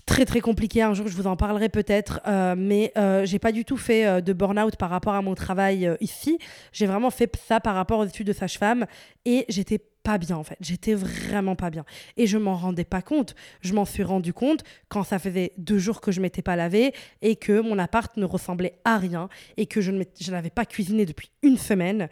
très 0.06 0.24
très 0.24 0.40
compliqué. 0.40 0.82
Un 0.82 0.94
jour, 0.94 1.08
je 1.08 1.16
vous 1.16 1.26
en 1.26 1.36
parlerai 1.36 1.68
peut-être, 1.68 2.20
euh, 2.26 2.54
mais 2.56 2.92
euh, 2.96 3.24
j'ai 3.24 3.38
pas 3.38 3.52
du 3.52 3.64
tout 3.64 3.76
fait 3.76 4.06
euh, 4.06 4.20
de 4.20 4.32
burn-out 4.32 4.76
par 4.76 4.90
rapport 4.90 5.14
à 5.14 5.22
mon 5.22 5.34
travail 5.34 5.90
ici. 6.00 6.38
J'ai 6.72 6.86
vraiment 6.86 7.10
fait 7.10 7.34
ça 7.36 7.60
par 7.60 7.74
rapport 7.74 8.00
aux 8.00 8.04
études 8.04 8.26
de 8.26 8.32
sage-femme 8.32 8.86
et 9.24 9.44
j'étais 9.48 9.80
pas 10.02 10.18
bien 10.18 10.36
en 10.36 10.44
fait. 10.44 10.58
J'étais 10.60 10.94
vraiment 10.94 11.56
pas 11.56 11.70
bien 11.70 11.84
et 12.16 12.26
je 12.26 12.36
m'en 12.36 12.56
rendais 12.56 12.84
pas 12.84 13.00
compte. 13.00 13.34
Je 13.62 13.72
m'en 13.72 13.86
suis 13.86 14.02
rendu 14.02 14.32
compte 14.34 14.62
quand 14.88 15.02
ça 15.02 15.18
faisait 15.18 15.52
deux 15.56 15.78
jours 15.78 16.00
que 16.02 16.12
je 16.12 16.20
m'étais 16.20 16.42
pas 16.42 16.56
lavé 16.56 16.92
et 17.22 17.36
que 17.36 17.60
mon 17.60 17.78
appart 17.78 18.14
ne 18.18 18.26
ressemblait 18.26 18.78
à 18.84 18.98
rien 18.98 19.28
et 19.56 19.66
que 19.66 19.80
je 19.80 19.90
n'avais 20.30 20.50
pas 20.50 20.66
cuisiné 20.66 21.06
depuis 21.06 21.30
une 21.42 21.56
semaine 21.56 22.08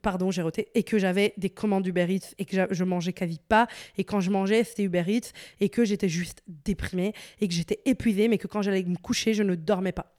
pardon, 0.00 0.30
j'ai 0.30 0.42
roté, 0.42 0.68
et 0.74 0.82
que 0.82 0.98
j'avais 0.98 1.34
des 1.36 1.50
commandes 1.50 1.86
Uber 1.86 2.06
Eats 2.08 2.34
et 2.38 2.44
que 2.44 2.56
je 2.70 2.84
mangeais 2.84 3.12
quasi 3.12 3.38
pas. 3.48 3.66
Et 3.98 4.04
quand 4.04 4.20
je 4.20 4.30
mangeais, 4.30 4.64
c'était 4.64 4.84
Uber 4.84 5.04
Eats 5.06 5.32
et 5.60 5.68
que 5.68 5.84
j'étais 5.84 6.08
juste 6.08 6.42
déprimée 6.46 7.12
et 7.40 7.48
que 7.48 7.54
j'étais 7.54 7.80
épuisée, 7.84 8.28
mais 8.28 8.38
que 8.38 8.46
quand 8.46 8.62
j'allais 8.62 8.82
me 8.84 8.96
coucher, 8.96 9.34
je 9.34 9.42
ne 9.42 9.54
dormais 9.54 9.92
pas. 9.92 10.14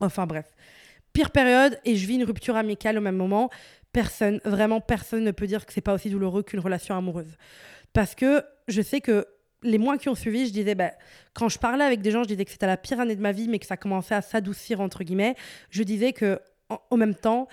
Enfin 0.00 0.26
bref. 0.26 0.46
Pire 1.12 1.30
période 1.30 1.78
et 1.84 1.96
je 1.96 2.06
vis 2.06 2.14
une 2.14 2.24
rupture 2.24 2.56
amicale 2.56 2.96
au 2.96 3.02
même 3.02 3.16
moment. 3.16 3.50
Personne, 3.92 4.40
vraiment 4.44 4.80
personne 4.80 5.24
ne 5.24 5.30
peut 5.30 5.46
dire 5.46 5.66
que 5.66 5.72
c'est 5.72 5.82
pas 5.82 5.92
aussi 5.92 6.08
douloureux 6.08 6.42
qu'une 6.42 6.60
relation 6.60 6.96
amoureuse. 6.96 7.36
Parce 7.92 8.14
que 8.14 8.42
je 8.68 8.80
sais 8.80 9.02
que 9.02 9.26
les 9.62 9.78
mois 9.78 9.98
qui 9.98 10.08
ont 10.08 10.14
suivi, 10.14 10.46
je 10.46 10.52
disais, 10.52 10.74
bah, 10.74 10.92
quand 11.34 11.48
je 11.48 11.58
parlais 11.58 11.84
avec 11.84 12.00
des 12.00 12.10
gens, 12.10 12.22
je 12.22 12.28
disais 12.28 12.44
que 12.44 12.50
c'était 12.50 12.66
la 12.66 12.76
pire 12.78 12.98
année 12.98 13.14
de 13.14 13.20
ma 13.20 13.32
vie, 13.32 13.48
mais 13.48 13.58
que 13.58 13.66
ça 13.66 13.76
commençait 13.76 14.14
à 14.14 14.22
s'adoucir, 14.22 14.80
entre 14.80 15.04
guillemets. 15.04 15.36
Je 15.70 15.82
disais 15.82 16.12
que, 16.12 16.40
en 16.68 16.96
même 16.96 17.14
temps, 17.14 17.48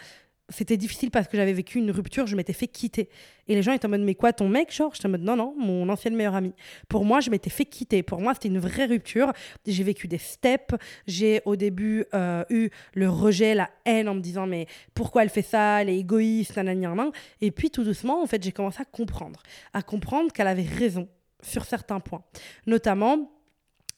c'était 0.50 0.78
difficile 0.78 1.12
parce 1.12 1.28
que 1.28 1.38
j'avais 1.38 1.54
vécu 1.54 1.80
une 1.80 1.92
rupture, 1.92 2.28
je 2.28 2.36
m'étais 2.36 2.54
fait 2.54 2.68
quitter. 2.68 3.10
Et 3.48 3.56
les 3.56 3.64
gens 3.64 3.72
étaient 3.72 3.86
en 3.86 3.90
mode, 3.90 4.02
mais 4.02 4.16
quoi, 4.16 4.34
ton 4.34 4.48
mec, 4.48 4.74
genre? 4.74 4.94
J'étais 4.94 5.08
en 5.08 5.12
mode, 5.12 5.22
non, 5.22 5.36
non, 5.36 5.56
mon 5.58 5.90
ancienne 5.90 6.16
meilleure 6.16 6.36
amie. 6.36 6.54
Pour 6.88 7.06
moi, 7.06 7.20
je 7.20 7.30
m'étais 7.30 7.50
fait 7.50 7.66
quitter. 7.66 8.04
Pour 8.04 8.22
moi, 8.22 8.34
c'était 8.34 8.48
une 8.48 8.60
vraie 8.60 8.86
rupture. 8.86 9.32
J'ai 9.66 9.84
vécu 9.84 10.08
des 10.08 10.18
steps. 10.18 10.76
J'ai 11.08 11.42
au 11.46 11.56
début 11.56 12.06
euh, 12.14 12.44
eu 12.50 12.70
le 12.94 13.10
rejet, 13.10 13.56
la 13.56 13.70
haine 13.86 14.10
en 14.10 14.16
me 14.16 14.22
disant, 14.22 14.46
mais 14.46 14.68
pourquoi 14.94 15.24
elle 15.24 15.30
fait 15.30 15.42
ça? 15.42 15.82
Elle 15.82 15.90
est 15.90 15.98
égoïste, 15.98 16.58
nanana. 16.58 17.12
Et 17.42 17.52
puis, 17.52 17.72
tout 17.72 17.84
doucement, 17.84 18.22
en 18.22 18.28
fait, 18.28 18.44
j'ai 18.44 18.52
commencé 18.52 18.82
à 18.82 18.86
comprendre. 18.86 19.42
À 19.74 19.82
comprendre 19.82 20.32
qu'elle 20.32 20.48
avait 20.48 20.64
raison 20.64 21.08
sur 21.42 21.66
certains 21.66 22.00
points. 22.00 22.24
Notamment, 22.68 23.32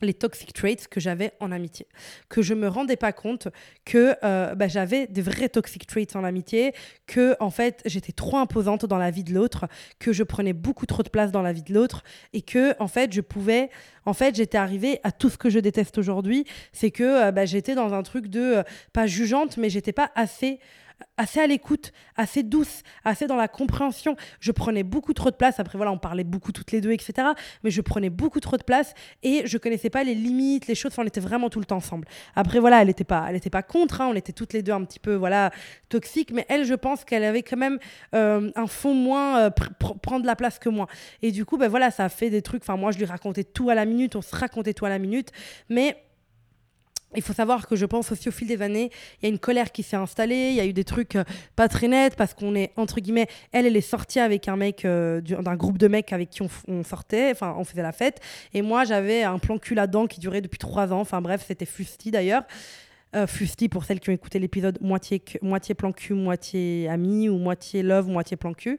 les 0.02 0.14
toxic 0.14 0.54
traits 0.54 0.88
que 0.88 1.00
j'avais 1.00 1.34
en 1.40 1.52
amitié. 1.52 1.88
Que 2.30 2.42
je 2.42 2.54
me 2.54 2.68
rendais 2.68 2.96
pas 2.96 3.12
compte 3.12 3.48
que 3.86 4.16
euh, 4.24 4.56
bah, 4.56 4.68
j'avais 4.68 5.08
des 5.08 5.22
vrais 5.22 5.50
toxic 5.50 5.86
traits 5.86 6.16
en 6.16 6.24
amitié, 6.24 6.74
que 7.08 7.36
en 7.40 7.50
fait 7.50 7.82
j'étais 7.86 8.12
trop 8.12 8.38
imposante 8.38 8.86
dans 8.86 8.98
la 8.98 9.12
vie 9.12 9.24
de 9.24 9.34
l'autre, 9.34 9.68
que 10.00 10.14
je 10.14 10.24
prenais 10.24 10.54
beaucoup 10.54 10.86
trop 10.86 11.04
de 11.04 11.10
place 11.10 11.32
dans 11.32 11.42
la 11.42 11.54
vie 11.54 11.64
de 11.64 11.74
l'autre 11.74 12.04
et 12.34 12.42
que 12.42 12.76
en 12.80 12.88
fait 12.88 13.14
je 13.14 13.22
pouvais, 13.22 13.70
en 14.06 14.14
fait 14.14 14.36
j'étais 14.36 14.58
arrivée 14.58 15.00
à 15.04 15.12
tout 15.12 15.30
ce 15.30 15.38
que 15.38 15.50
je 15.50 15.60
déteste 15.60 15.98
aujourd'hui, 15.98 16.46
c'est 16.74 16.92
que 16.92 17.04
euh, 17.28 17.32
bah, 17.32 17.46
j'étais 17.46 17.76
dans 17.76 17.94
un 17.94 18.04
truc 18.04 18.28
de 18.28 18.58
euh, 18.58 18.64
pas 18.94 19.08
jugeante, 19.08 19.58
mais 19.58 19.70
j'étais 19.70 19.94
pas 19.94 20.12
assez 20.16 20.60
assez 21.18 21.40
à 21.40 21.48
l'écoute, 21.48 21.92
assez 22.16 22.44
douce, 22.44 22.84
assez 23.04 23.28
dans 23.28 23.36
la 23.36 23.48
compréhension. 23.48 24.16
Je 24.40 24.52
prenais 24.52 24.84
beaucoup 24.84 25.14
trop 25.14 25.32
de 25.32 25.36
place. 25.36 25.60
Après, 25.60 25.78
voilà, 25.78 25.92
on 25.92 25.98
parlait 25.98 26.24
beaucoup 26.24 26.52
toutes 26.52 26.72
les 26.72 26.82
deux, 26.82 26.92
etc. 26.92 27.30
Mais 27.64 27.72
je 27.72 27.82
prenais 27.82 28.10
beaucoup 28.10 28.40
trop 28.40 28.58
de 28.58 28.64
place 28.64 28.94
et 29.24 29.44
je 29.46 29.58
connaissais 29.58 29.90
pas 29.90 30.04
les 30.04 30.16
limites, 30.16 30.68
les 30.68 30.76
choses. 30.76 30.92
Enfin, 30.92 31.04
on 31.04 31.08
était 31.08 31.22
vraiment 31.22 31.50
tout 31.50 31.60
le 31.60 31.66
temps 31.66 31.78
ensemble. 31.78 32.08
Après, 32.36 32.60
voilà, 32.60 32.82
elle 32.82 32.88
n'était 32.88 33.04
pas, 33.04 33.26
elle 33.30 33.36
était 33.36 33.50
pas 33.50 33.64
contre. 33.64 34.02
Hein. 34.02 34.10
on 34.12 34.16
était 34.16 34.34
toutes 34.34 34.54
les 34.54 34.64
deux 34.64 34.72
un 34.72 34.84
petit 34.84 35.00
peu, 35.00 35.16
voilà, 35.16 35.52
toxiques. 35.90 36.32
Mais 36.32 36.46
elle, 36.50 36.66
je 36.66 36.74
pense 36.74 37.04
qu'elle 37.06 37.24
avait 37.24 37.44
quand 37.44 37.58
même 37.58 37.80
euh, 38.16 38.52
un 38.56 38.68
fond 38.68 38.94
moins 38.94 39.40
euh, 39.40 39.50
prendre 40.02 40.26
la 40.26 40.36
place 40.36 40.60
que 40.60 40.70
moi. 40.70 40.88
Et 41.22 41.32
du 41.32 41.46
coup, 41.46 41.58
ben 41.58 41.68
voilà, 41.68 41.92
ça 41.92 42.06
a 42.06 42.10
fait 42.10 42.30
des 42.30 42.42
trucs. 42.42 42.64
Enfin, 42.64 42.78
moi, 42.78 42.92
je 42.92 42.98
lui 42.98 43.06
racontais 43.06 43.44
tout 43.44 43.70
à 43.70 43.76
la 43.76 43.86
minute. 43.86 44.16
On 44.16 44.22
se 44.22 44.36
racontait 44.36 44.74
tout 44.74 44.86
à 44.86 44.90
la 44.90 45.00
minute. 45.00 45.32
Mais 45.70 45.98
il 47.15 47.21
faut 47.21 47.34
savoir 47.34 47.67
que 47.67 47.76
je 47.76 47.86
pense 47.86 48.12
aussi 48.12 48.30
au 48.30 48.32
fil 48.32 48.47
des 48.47 48.62
années, 48.62 48.91
il 49.21 49.26
y 49.26 49.30
a 49.30 49.30
une 49.30 49.39
colère 49.39 49.71
qui 49.71 49.84
s'est 49.84 49.95
installée, 49.95 50.50
il 50.50 50.56
y 50.56 50.60
a 50.60 50.65
eu 50.65 50.74
des 50.74 50.84
trucs 50.84 51.15
euh, 51.15 51.24
pas 51.56 51.67
très 51.67 51.88
nets 51.88 52.15
parce 52.15 52.34
qu'on 52.34 52.56
est, 52.56 52.71
entre 52.78 53.00
guillemets, 53.00 53.28
elle, 53.52 53.65
elle 53.65 53.76
est 53.76 53.82
sortie 53.82 54.19
avec 54.19 54.47
un 54.47 54.56
mec, 54.56 54.86
euh, 54.86 55.21
d'un 55.21 55.56
groupe 55.56 55.78
de 55.78 55.88
mecs 55.88 56.13
avec 56.13 56.30
qui 56.30 56.41
on, 56.41 56.84
sortait, 56.84 57.32
enfin, 57.32 57.56
on 57.58 57.63
faisait 57.63 57.82
la 57.82 57.91
fête. 57.91 58.19
Et 58.54 58.62
moi, 58.62 58.84
j'avais 58.84 59.24
un 59.24 59.39
plan 59.39 59.58
cul 59.58 59.76
là-dedans 59.76 60.08
qui 60.08 60.19
durait 60.19 60.41
depuis 60.41 60.60
trois 60.60 60.93
ans. 60.93 61.00
Enfin, 61.00 61.21
bref, 61.21 61.43
c'était 61.47 61.65
fusti 61.65 62.12
d'ailleurs. 62.12 62.43
Euh, 63.13 63.28
fusti 63.28 63.67
pour 63.67 63.84
celles 63.84 64.00
qui 64.00 64.10
ont 64.10 64.13
écouté 64.13 64.39
l'épisode 64.39 64.78
moitié, 64.82 65.21
moitié 65.41 65.76
plan 65.76 65.91
cul, 65.91 66.13
moitié 66.13 66.88
ami 66.88 67.28
ou 67.28 67.38
moitié 67.38 67.84
love, 67.84 68.08
moitié 68.08 68.38
plan 68.38 68.54
cul. 68.54 68.78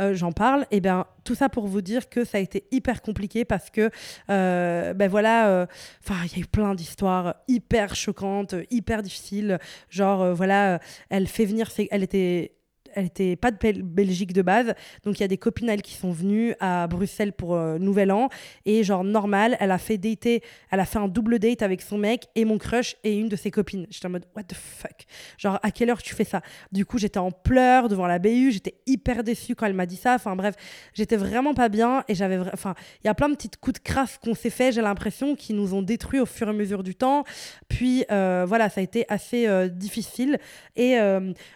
Euh, 0.00 0.14
j'en 0.14 0.32
parle. 0.32 0.66
Et 0.72 0.80
bien, 0.80 1.06
tout 1.22 1.36
ça 1.36 1.48
pour 1.48 1.68
vous 1.68 1.80
dire 1.80 2.08
que 2.08 2.24
ça 2.24 2.38
a 2.38 2.40
été 2.40 2.64
hyper 2.72 3.02
compliqué 3.02 3.44
parce 3.44 3.70
que, 3.70 3.90
euh, 4.30 4.94
ben 4.94 5.08
voilà, 5.08 5.68
enfin, 6.02 6.16
il 6.24 6.32
y 6.32 6.40
a 6.40 6.42
eu 6.42 6.46
plein 6.46 6.74
d'histoires 6.74 7.36
hyper 7.46 7.94
choquantes, 7.94 8.56
hyper 8.70 9.02
difficiles. 9.02 9.58
Genre, 9.90 10.34
voilà, 10.34 10.80
elle 11.08 11.28
fait 11.28 11.44
venir, 11.44 11.70
elle 11.90 12.02
était 12.02 12.57
elle 12.98 13.06
était 13.06 13.36
pas 13.36 13.52
de 13.52 13.82
Belgique 13.82 14.32
de 14.32 14.42
base, 14.42 14.74
donc 15.04 15.18
il 15.18 15.22
y 15.22 15.24
a 15.24 15.28
des 15.28 15.38
copines 15.38 15.68
elle 15.68 15.82
qui 15.82 15.94
sont 15.94 16.10
venues 16.10 16.54
à 16.58 16.88
Bruxelles 16.88 17.32
pour 17.32 17.54
euh, 17.54 17.78
Nouvel 17.78 18.10
An 18.10 18.28
et 18.66 18.82
genre 18.82 19.04
normal, 19.04 19.56
elle 19.60 19.70
a 19.70 19.78
fait 19.78 19.98
dater, 19.98 20.42
elle 20.72 20.80
a 20.80 20.84
fait 20.84 20.98
un 20.98 21.06
double 21.06 21.38
date 21.38 21.62
avec 21.62 21.80
son 21.80 21.96
mec 21.96 22.26
et 22.34 22.44
mon 22.44 22.58
crush 22.58 22.96
et 23.04 23.16
une 23.16 23.28
de 23.28 23.36
ses 23.36 23.52
copines. 23.52 23.86
J'étais 23.88 24.06
en 24.06 24.10
mode 24.10 24.26
what 24.34 24.42
the 24.42 24.54
fuck, 24.54 25.06
genre 25.36 25.60
à 25.62 25.70
quelle 25.70 25.90
heure 25.90 26.02
tu 26.02 26.12
fais 26.12 26.24
ça? 26.24 26.42
Du 26.72 26.84
coup 26.84 26.98
j'étais 26.98 27.20
en 27.20 27.30
pleurs 27.30 27.88
devant 27.88 28.08
la 28.08 28.18
BU, 28.18 28.50
j'étais 28.50 28.74
hyper 28.86 29.22
déçue 29.22 29.54
quand 29.54 29.66
elle 29.66 29.74
m'a 29.74 29.86
dit 29.86 29.96
ça. 29.96 30.16
Enfin 30.16 30.34
bref, 30.34 30.56
j'étais 30.92 31.16
vraiment 31.16 31.54
pas 31.54 31.68
bien 31.68 32.02
et 32.08 32.16
j'avais, 32.16 32.38
enfin 32.52 32.74
il 33.04 33.06
y 33.06 33.10
a 33.10 33.14
plein 33.14 33.28
de 33.28 33.36
petites 33.36 33.58
coups 33.58 33.80
de 33.80 33.84
crasse 33.84 34.18
qu'on 34.18 34.34
s'est 34.34 34.50
fait, 34.50 34.72
j'ai 34.72 34.82
l'impression, 34.82 35.36
qui 35.36 35.54
nous 35.54 35.72
ont 35.72 35.82
détruits 35.82 36.18
au 36.18 36.26
fur 36.26 36.48
et 36.48 36.50
à 36.50 36.52
mesure 36.52 36.82
du 36.82 36.96
temps. 36.96 37.22
Puis 37.68 38.04
euh, 38.10 38.44
voilà, 38.44 38.68
ça 38.70 38.80
a 38.80 38.84
été 38.84 39.04
assez 39.08 39.46
euh, 39.46 39.68
difficile 39.68 40.38
et 40.74 40.96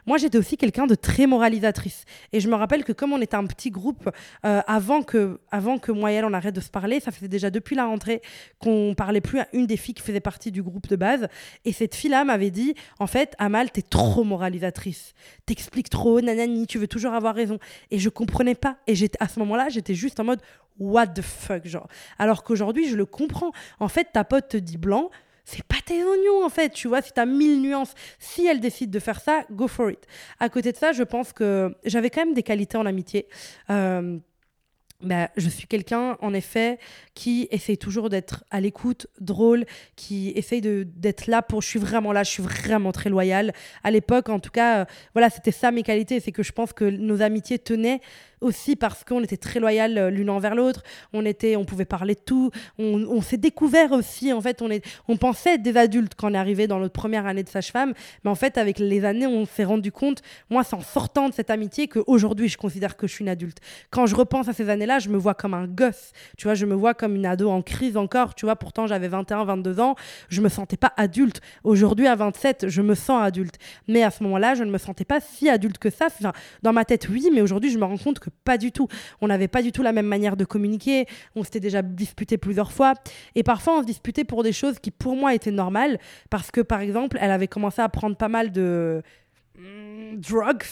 moi 0.06 0.18
j'étais 0.18 0.38
aussi 0.38 0.56
quelqu'un 0.56 0.86
de 0.86 0.94
très 0.94 1.26
moralisatrice. 1.32 2.04
Et 2.32 2.40
je 2.40 2.48
me 2.48 2.54
rappelle 2.54 2.84
que 2.84 2.92
comme 2.92 3.12
on 3.12 3.20
était 3.20 3.36
un 3.36 3.46
petit 3.46 3.70
groupe, 3.70 4.10
euh, 4.44 4.60
avant, 4.66 5.02
que, 5.02 5.40
avant 5.50 5.78
que 5.78 5.90
moi 5.90 6.12
et 6.12 6.16
elle, 6.16 6.24
on 6.24 6.32
arrête 6.32 6.54
de 6.54 6.60
se 6.60 6.70
parler, 6.70 7.00
ça 7.00 7.10
faisait 7.10 7.28
déjà 7.28 7.50
depuis 7.50 7.74
la 7.74 7.86
rentrée 7.86 8.20
qu'on 8.58 8.94
parlait 8.94 9.22
plus 9.22 9.40
à 9.40 9.48
une 9.52 9.66
des 9.66 9.76
filles 9.76 9.94
qui 9.94 10.02
faisait 10.02 10.20
partie 10.20 10.52
du 10.52 10.62
groupe 10.62 10.88
de 10.88 10.96
base. 10.96 11.28
Et 11.64 11.72
cette 11.72 11.94
fille-là 11.94 12.24
m'avait 12.24 12.50
dit, 12.50 12.74
en 12.98 13.06
fait, 13.06 13.34
Amal, 13.38 13.70
t'es 13.70 13.82
trop 13.82 14.24
moralisatrice. 14.24 15.14
T'expliques 15.46 15.88
trop, 15.88 16.20
nanani, 16.20 16.66
tu 16.66 16.78
veux 16.78 16.88
toujours 16.88 17.14
avoir 17.14 17.34
raison. 17.34 17.58
Et 17.90 17.98
je 17.98 18.08
comprenais 18.10 18.54
pas. 18.54 18.76
Et 18.86 18.94
à 19.18 19.28
ce 19.28 19.38
moment-là, 19.40 19.68
j'étais 19.70 19.94
juste 19.94 20.20
en 20.20 20.24
mode, 20.24 20.40
what 20.78 21.08
the 21.08 21.22
fuck, 21.22 21.66
genre. 21.66 21.88
Alors 22.18 22.44
qu'aujourd'hui, 22.44 22.88
je 22.88 22.96
le 22.96 23.06
comprends. 23.06 23.52
En 23.80 23.88
fait, 23.88 24.08
ta 24.12 24.24
pote 24.24 24.48
te 24.48 24.56
dit 24.58 24.76
blanc, 24.76 25.10
c'est 25.44 25.64
pas 25.64 25.76
tes 25.84 26.04
oignons 26.04 26.44
en 26.44 26.48
fait, 26.48 26.70
tu 26.70 26.88
vois, 26.88 27.02
si 27.02 27.12
t'as 27.12 27.26
mille 27.26 27.60
nuances, 27.60 27.94
si 28.18 28.46
elle 28.46 28.60
décide 28.60 28.90
de 28.90 28.98
faire 28.98 29.20
ça, 29.20 29.44
go 29.50 29.68
for 29.68 29.90
it. 29.90 30.06
À 30.38 30.48
côté 30.48 30.72
de 30.72 30.76
ça, 30.76 30.92
je 30.92 31.02
pense 31.02 31.32
que 31.32 31.74
j'avais 31.84 32.10
quand 32.10 32.24
même 32.24 32.34
des 32.34 32.42
qualités 32.42 32.76
en 32.76 32.86
amitié. 32.86 33.26
Euh, 33.70 34.18
bah, 35.02 35.30
je 35.36 35.48
suis 35.48 35.66
quelqu'un, 35.66 36.16
en 36.20 36.32
effet, 36.32 36.78
qui 37.14 37.48
essaye 37.50 37.76
toujours 37.76 38.08
d'être 38.08 38.44
à 38.50 38.60
l'écoute, 38.60 39.08
drôle, 39.20 39.64
qui 39.96 40.30
essaye 40.36 40.60
d'être 40.60 41.26
là 41.26 41.42
pour. 41.42 41.60
Je 41.60 41.68
suis 41.68 41.80
vraiment 41.80 42.12
là, 42.12 42.22
je 42.22 42.30
suis 42.30 42.42
vraiment 42.42 42.92
très 42.92 43.10
loyale. 43.10 43.52
À 43.82 43.90
l'époque, 43.90 44.28
en 44.28 44.38
tout 44.38 44.50
cas, 44.50 44.82
euh, 44.82 44.84
voilà, 45.14 45.28
c'était 45.28 45.50
ça 45.50 45.72
mes 45.72 45.82
qualités. 45.82 46.20
C'est 46.20 46.30
que 46.30 46.44
je 46.44 46.52
pense 46.52 46.72
que 46.72 46.84
nos 46.84 47.20
amitiés 47.20 47.58
tenaient 47.58 48.00
aussi 48.42 48.76
parce 48.76 49.04
qu'on 49.04 49.22
était 49.22 49.36
très 49.36 49.60
loyal 49.60 49.96
euh, 49.96 50.10
l'une 50.10 50.30
envers 50.30 50.54
l'autre. 50.54 50.82
On 51.12 51.24
était, 51.24 51.56
on 51.56 51.64
pouvait 51.64 51.84
parler 51.84 52.14
de 52.14 52.20
tout. 52.20 52.50
On, 52.78 53.20
s'est 53.22 53.36
découvert 53.36 53.92
aussi. 53.92 54.32
En 54.32 54.40
fait, 54.40 54.62
on, 54.62 54.70
est, 54.70 54.84
on 55.08 55.16
pensait 55.16 55.54
être 55.54 55.62
des 55.62 55.76
adultes 55.76 56.14
quand 56.16 56.30
on 56.30 56.34
est 56.34 56.38
arrivé 56.38 56.66
dans 56.66 56.78
notre 56.78 56.92
première 56.92 57.26
année 57.26 57.42
de 57.42 57.48
sage-femme. 57.48 57.94
Mais 58.24 58.30
en 58.30 58.34
fait, 58.34 58.58
avec 58.58 58.78
les 58.78 59.04
années, 59.04 59.26
on 59.26 59.46
s'est 59.46 59.64
rendu 59.64 59.92
compte, 59.92 60.22
moi, 60.50 60.64
c'est 60.64 60.74
en 60.74 60.80
sortant 60.80 61.28
de 61.28 61.34
cette 61.34 61.50
amitié, 61.50 61.88
qu'aujourd'hui, 61.88 62.48
je 62.48 62.58
considère 62.58 62.96
que 62.96 63.06
je 63.06 63.14
suis 63.14 63.22
une 63.22 63.28
adulte. 63.28 63.58
Quand 63.90 64.06
je 64.06 64.16
repense 64.16 64.48
à 64.48 64.52
ces 64.52 64.68
années-là, 64.68 64.98
je 64.98 65.08
me 65.08 65.16
vois 65.16 65.34
comme 65.34 65.54
un 65.54 65.66
gosse. 65.66 66.12
Tu 66.36 66.44
vois, 66.44 66.54
je 66.54 66.66
me 66.66 66.74
vois 66.74 66.94
comme 66.94 67.14
une 67.14 67.26
ado 67.26 67.48
en 67.48 67.62
crise 67.62 67.96
encore. 67.96 68.34
Tu 68.34 68.44
vois, 68.44 68.56
pourtant, 68.56 68.86
j'avais 68.86 69.08
21, 69.08 69.44
22 69.44 69.80
ans. 69.80 69.94
Je 70.28 70.40
me 70.40 70.48
sentais 70.48 70.76
pas 70.76 70.92
adulte. 70.96 71.40
Aujourd'hui, 71.62 72.08
à 72.08 72.16
27, 72.16 72.68
je 72.68 72.82
me 72.82 72.94
sens 72.94 73.22
adulte. 73.22 73.56
Mais 73.86 74.02
à 74.02 74.10
ce 74.10 74.22
moment-là, 74.24 74.54
je 74.54 74.64
ne 74.64 74.70
me 74.70 74.78
sentais 74.78 75.04
pas 75.04 75.20
si 75.20 75.48
adulte 75.48 75.78
que 75.78 75.90
ça. 75.90 76.08
dans 76.62 76.72
ma 76.72 76.84
tête, 76.84 77.08
oui, 77.08 77.30
mais 77.32 77.40
aujourd'hui, 77.40 77.70
je 77.70 77.78
me 77.78 77.84
rends 77.84 77.98
compte 77.98 78.18
que 78.18 78.30
pas 78.44 78.58
du 78.58 78.72
tout. 78.72 78.88
On 79.20 79.28
n'avait 79.28 79.48
pas 79.48 79.62
du 79.62 79.72
tout 79.72 79.82
la 79.82 79.92
même 79.92 80.06
manière 80.06 80.36
de 80.36 80.44
communiquer. 80.44 81.06
On 81.36 81.44
s'était 81.44 81.60
déjà 81.60 81.82
disputé 81.82 82.38
plusieurs 82.38 82.72
fois. 82.72 82.94
Et 83.34 83.42
parfois, 83.42 83.78
on 83.78 83.80
se 83.82 83.86
disputait 83.86 84.24
pour 84.24 84.42
des 84.42 84.52
choses 84.52 84.78
qui, 84.78 84.90
pour 84.90 85.16
moi, 85.16 85.34
étaient 85.34 85.50
normales. 85.50 85.98
Parce 86.30 86.50
que, 86.50 86.60
par 86.60 86.80
exemple, 86.80 87.18
elle 87.20 87.30
avait 87.30 87.48
commencé 87.48 87.80
à 87.80 87.88
prendre 87.88 88.16
pas 88.16 88.28
mal 88.28 88.52
de 88.52 89.02
drugs 90.12 90.64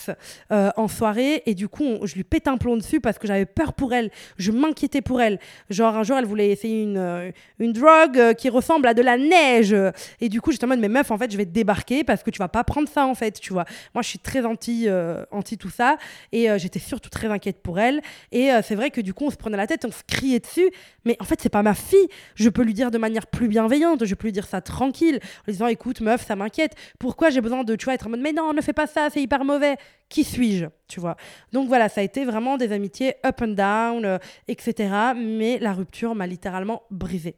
euh, 0.53 0.71
en 0.77 0.89
soirée 0.89 1.43
et 1.47 1.55
du 1.55 1.69
coup 1.69 1.99
je 2.05 2.15
lui 2.15 2.25
pète 2.25 2.49
un 2.49 2.57
plomb 2.57 2.77
dessus 2.77 3.01
parce 3.01 3.19
que 3.19 3.27
j'avais 3.27 3.47
peur 3.47 3.73
pour 3.73 3.93
elle. 3.93 4.11
Je 4.39 4.53
m'inquiétais 4.53 5.01
pour 5.01 5.21
elle. 5.21 5.39
Genre 5.69 5.97
un 5.97 6.03
jour 6.03 6.17
elle 6.19 6.25
voulait 6.25 6.51
essayer 6.51 6.83
une, 6.83 6.99
euh, 6.99 7.31
une 7.59 7.73
drogue 7.73 8.19
euh, 8.19 8.35
qui 8.35 8.49
ressemble 8.49 8.87
à 8.87 8.95
de 8.95 9.03
la 9.03 9.17
neige. 9.17 9.75
Et 10.21 10.29
du 10.29 10.41
coup 10.41 10.53
j'étais 10.53 10.65
en 10.65 10.69
mode 10.69 10.81
mais 10.81 10.89
meuf 10.89 11.11
en 11.11 11.19
fait 11.19 11.31
je 11.31 11.37
vais 11.37 11.47
te 11.47 11.51
débarquer 11.51 12.05
parce 12.05 12.23
que 12.23 12.31
tu 12.31 12.39
vas 12.39 12.49
pas 12.49 12.65
prendre 12.65 12.89
ça 12.89 13.07
en 13.07 13.15
fait 13.15 13.41
tu 13.41 13.53
vois. 13.53 13.65
Moi 13.95 14.03
je 14.03 14.09
suis 14.09 14.19
très 14.19 14.45
anti 14.45 14.89
anti 15.31 15.59
tout 15.59 15.71
ça. 15.71 15.97
Et 16.33 16.49
j'étais 16.59 16.79
surtout 16.79 17.11
très 17.11 17.29
inquiète 17.29 17.63
pour 17.63 17.79
elle. 17.79 18.01
Et 18.33 18.51
c'est 18.63 18.75
vrai 18.75 18.91
que 18.91 19.01
du 19.01 19.15
coup 19.15 19.27
on 19.27 19.31
se 19.31 19.37
prenait 19.37 19.57
la 19.57 19.67
tête 19.67 19.85
on 19.85 19.93
se 19.93 20.03
criait 20.07 20.41
dessus. 20.41 20.71
Mais 21.05 21.17
en 21.21 21.25
fait 21.25 21.41
c'est 21.41 21.49
pas 21.49 21.63
ma 21.63 21.75
fille. 21.75 22.09
Je 22.35 22.49
peux 22.49 22.63
lui 22.63 22.75
dire 22.75 22.91
de 22.91 22.99
manière 22.99 23.27
plus 23.27 23.49
bienveillante. 23.49 24.05
Je 24.05 24.15
peux 24.15 24.29
lui 24.29 24.33
dire 24.33 24.47
ça 24.47 24.61
tranquille 24.61 25.21
en 25.49 25.53
disant 25.53 25.67
écoute 25.67 26.01
meuf 26.01 26.27
ça 26.27 26.37
m'inquiète. 26.37 26.75
Pourquoi 26.99 27.31
j'ai 27.31 27.41
besoin 27.41 27.65
de 27.65 27.77
tu 27.77 27.85
vois 27.85 27.95
être 27.95 28.07
en 28.07 28.11
mode 28.11 28.21
mais 28.21 28.33
non 28.33 28.53
ne 28.53 28.61
fais 28.61 28.73
pas 28.73 28.87
ça, 28.87 29.09
c'est 29.11 29.23
hyper 29.31 29.45
mauvais. 29.45 29.77
Qui 30.09 30.25
suis-je 30.25 30.67
Tu 30.89 30.99
vois. 30.99 31.17
Donc 31.53 31.69
voilà, 31.69 31.89
ça 31.89 32.01
a 32.01 32.05
été 32.05 32.25
vraiment 32.25 32.57
des 32.57 32.73
amitiés 32.73 33.15
up 33.25 33.41
and 33.43 33.49
down, 33.49 34.05
euh, 34.05 34.19
etc. 34.49 34.93
Mais 35.17 35.59
la 35.61 35.73
rupture 35.73 36.15
m'a 36.17 36.27
littéralement 36.27 36.83
brisée. 36.91 37.37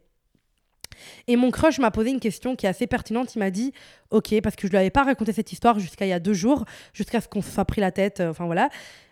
Et 1.26 1.36
mon 1.36 1.50
crush 1.50 1.78
m'a 1.78 1.90
posé 1.90 2.10
une 2.10 2.20
question 2.20 2.56
qui 2.56 2.66
est 2.66 2.68
assez 2.68 2.86
pertinente. 2.86 3.34
Il 3.34 3.40
m'a 3.40 3.50
dit, 3.50 3.72
ok, 4.10 4.40
parce 4.42 4.56
que 4.56 4.66
je 4.66 4.72
lui 4.72 4.78
avais 4.78 4.90
pas 4.90 5.02
raconté 5.02 5.32
cette 5.32 5.52
histoire 5.52 5.78
jusqu'à 5.78 6.06
il 6.06 6.10
y 6.10 6.14
a 6.14 6.20
deux 6.20 6.32
jours, 6.32 6.64
jusqu'à 6.94 7.20
ce 7.20 7.28
qu'on 7.28 7.42
se 7.42 7.50
soit 7.50 7.64
pris 7.64 7.80
la 7.80 7.90
tête. 7.90 8.20
Euh, 8.20 8.30
enfin 8.30 8.46
voilà. 8.46 8.70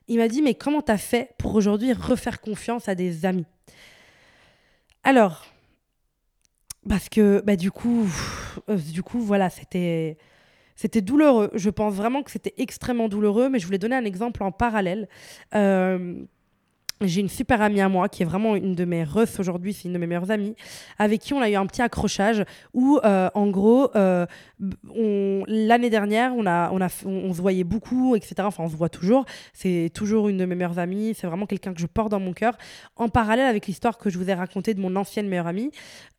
Il 0.09 0.19
m'a 0.19 0.29
dit, 0.29 0.41
mais 0.41 0.55
comment 0.55 0.81
t'as 0.81 0.99
fait 0.99 1.35
pour 1.39 1.55
aujourd'hui 1.55 1.93
refaire 1.93 2.41
confiance 2.41 2.89
à 2.89 2.95
des 2.95 3.27
amis? 3.27 3.47
Alors, 5.05 5.47
parce 6.89 7.09
que 7.11 7.43
bah, 7.45 7.57
du 7.57 7.71
coup, 7.71 8.09
euh, 8.71 8.77
du 8.77 9.03
coup, 9.03 9.21
voilà, 9.21 9.51
c'était 9.51 10.17
c'était 10.81 11.03
douloureux. 11.03 11.51
Je 11.53 11.69
pense 11.69 11.93
vraiment 11.93 12.23
que 12.23 12.31
c'était 12.31 12.55
extrêmement 12.57 13.11
douloureux, 13.11 13.51
mais 13.51 13.59
je 13.59 13.67
voulais 13.67 13.77
donner 13.77 13.97
un 13.97 14.07
exemple 14.07 14.43
en 14.43 14.51
parallèle. 14.51 15.11
Euh, 15.55 16.15
j'ai 17.03 17.21
une 17.21 17.29
super 17.29 17.61
amie 17.61 17.83
à 17.83 17.91
moi 17.91 18.09
qui 18.09 18.23
est 18.23 18.25
vraiment 18.25 18.57
une 18.57 18.75
de 18.75 18.87
mes 18.87 19.05
refs 19.05 19.39
aujourd'hui, 19.39 19.75
c'est 19.75 19.89
une 19.89 19.93
de 19.93 19.99
mes 19.99 20.07
meilleures 20.07 20.31
amies, 20.31 20.57
avec 20.99 21.21
qui 21.21 21.35
on 21.35 21.43
a 21.43 21.51
eu 21.51 21.55
un 21.55 21.67
petit 21.67 21.83
accrochage 21.83 22.45
où, 22.73 22.99
euh, 23.05 23.29
en 23.35 23.49
gros, 23.49 23.91
euh, 23.95 24.25
l'année 25.47 25.91
dernière, 25.91 26.33
on, 26.35 26.47
a, 26.47 26.71
on, 26.73 26.81
a, 26.81 26.89
on, 27.05 27.35
se 27.35 27.43
voyait 27.43 27.65
beaucoup, 27.65 28.17
etc. 28.17 28.37
Enfin, 28.39 28.65
on 28.65 28.71
se 28.71 28.77
voit 28.77 28.89
toujours. 28.89 29.27
C'est 29.53 29.91
toujours 29.93 30.31
une 30.31 30.39
de 30.39 30.47
mes 30.47 30.55
meilleures 30.55 30.79
amies. 30.79 31.13
C'est 31.15 31.27
vraiment 31.27 31.47
quelqu'un 31.47 31.75
que 31.75 31.81
je 31.81 31.87
porte 31.87 32.11
dans 32.11 32.21
mon 32.21 32.33
cœur. 32.33 32.57
En 32.97 33.11
parallèle 33.11 33.47
avec 33.47 33.67
l'histoire 33.67 33.99
que 33.99 34.09
je 34.09 34.17
vous 34.17 34.31
ai 34.31 34.35
racontée 34.35 34.73
de 34.73 34.81
mon 34.81 34.97
ancienne 34.97 35.29
meilleure 35.29 35.47
amie, 35.47 35.73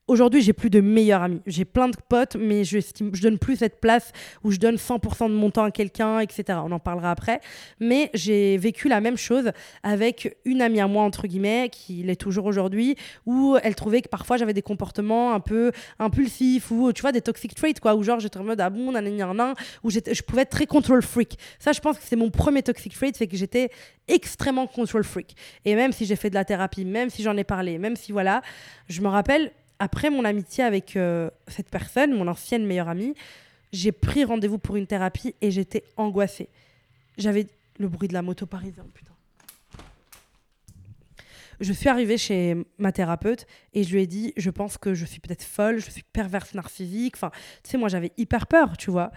Aujourd'hui, 0.08 0.42
j'ai 0.42 0.52
plus 0.52 0.70
de 0.70 0.82
meilleurs 0.82 1.22
amis. 1.22 1.42
J'ai 1.46 1.64
plein 1.64 1.88
de 1.88 1.96
potes, 2.10 2.36
mais 2.36 2.64
je, 2.64 2.80
je 2.80 3.22
donne 3.22 3.38
plus 3.38 3.58
cette 3.58 3.80
place 3.80 4.12
où 4.44 4.52
je 4.52 4.58
donne 4.58 4.76
100% 4.76 5.30
de 5.30 5.34
mon 5.34 5.52
temps 5.52 5.64
à 5.64 5.72
quelqu'un, 5.72 6.20
etc. 6.20 6.60
On 6.66 6.72
en 6.72 6.80
parlera 6.80 7.12
après. 7.12 7.40
Mais 7.80 8.10
j'ai 8.14 8.58
vécu 8.58 8.90
la 8.90 9.00
même 9.00 9.16
chose 9.16 9.52
avec 9.84 10.36
une 10.44 10.62
amie 10.62 10.82
à 10.82 10.88
moi, 10.88 11.04
entre 11.04 11.28
guillemets, 11.28 11.70
qui 11.72 12.04
l'est 12.04 12.20
toujours 12.20 12.46
aujourd'hui, 12.46 12.96
où 13.26 13.58
elle 13.64 13.76
trouvait 13.76 14.02
que 14.02 14.10
parfois 14.10 14.38
j'avais 14.38 14.54
des 14.54 14.62
comportements 14.62 15.34
un 15.34 15.40
peu 15.40 15.72
impulsifs 16.00 16.72
ou, 16.72 16.92
tu 16.92 17.02
vois, 17.02 17.12
des 17.12 17.22
toxic 17.22 17.56
traits, 17.56 17.80
quoi, 17.80 17.96
où 17.96 18.04
genre 18.04 18.20
j'étais 18.20 18.38
en 18.38 18.44
mode, 18.44 18.60
ah 18.60 18.70
bon, 18.70 18.92
nanana, 18.92 19.54
où 19.84 19.92
je 19.92 20.22
pouvais 20.24 20.42
être 20.42 20.50
très 20.50 20.66
control 20.66 21.04
freak. 21.04 21.38
Ça, 21.60 21.72
je 21.72 21.80
pense 21.80 21.98
que 21.98 22.04
c'est 22.06 22.16
mon 22.16 22.32
premier 22.32 22.64
toxic 22.64 22.94
trait, 22.94 23.12
c'est 23.16 23.28
que 23.28 23.38
j'étais 23.38 23.70
extrêmement 24.08 24.68
control 24.68 25.04
freak. 25.04 25.36
Et 25.64 25.76
même 25.76 25.94
si 25.94 26.06
j'ai 26.06 26.16
fait 26.16 26.30
de 26.30 26.36
la 26.36 26.44
thérapie, 26.44 26.86
même 26.86 27.10
si 27.10 27.24
j'en 27.24 27.38
ai 27.38 27.44
parlé, 27.44 27.78
même 27.78 27.96
si 27.96 28.12
voilà, 28.12 28.42
je 28.90 29.02
me 29.02 29.08
rappelle, 29.08 29.52
après 29.82 30.12
mon 30.12 30.26
amitié 30.26 30.64
avec 30.64 30.96
euh, 30.96 31.32
cette 31.48 31.68
personne, 31.68 32.14
mon 32.14 32.28
ancienne 32.28 32.68
meilleure 32.68 32.88
amie, 32.88 33.16
j'ai 33.74 33.92
pris 33.92 34.24
rendez-vous 34.24 34.60
pour 34.60 34.76
une 34.76 34.86
thérapie 34.86 35.34
et 35.42 35.50
j'étais 35.50 35.84
angoissée. 35.98 36.50
J'avais 37.18 37.48
le 37.80 37.88
bruit 37.88 38.08
de 38.08 38.14
la 38.14 38.22
moto 38.22 38.46
parisienne, 38.46 38.92
putain. 38.94 39.12
Je 41.60 41.74
suis 41.74 41.90
arrivée 41.90 42.20
chez 42.20 42.56
ma 42.78 42.92
thérapeute 42.92 43.48
et 43.74 43.84
je 43.84 43.92
lui 43.96 44.04
ai 44.04 44.08
dit, 44.08 44.34
je 44.38 44.52
pense 44.52 44.78
que 44.78 44.94
je 44.94 45.04
suis 45.04 45.20
peut-être 45.20 45.44
folle, 45.44 45.80
je 45.80 45.90
suis 45.90 46.04
perverse 46.04 46.54
narcissique. 46.54 47.16
Enfin, 47.16 47.32
tu 47.64 47.72
sais, 47.72 47.78
moi 47.80 47.90
j'avais 47.90 48.12
hyper 48.18 48.46
peur, 48.46 48.78
tu 48.78 48.92
vois. 48.92 49.12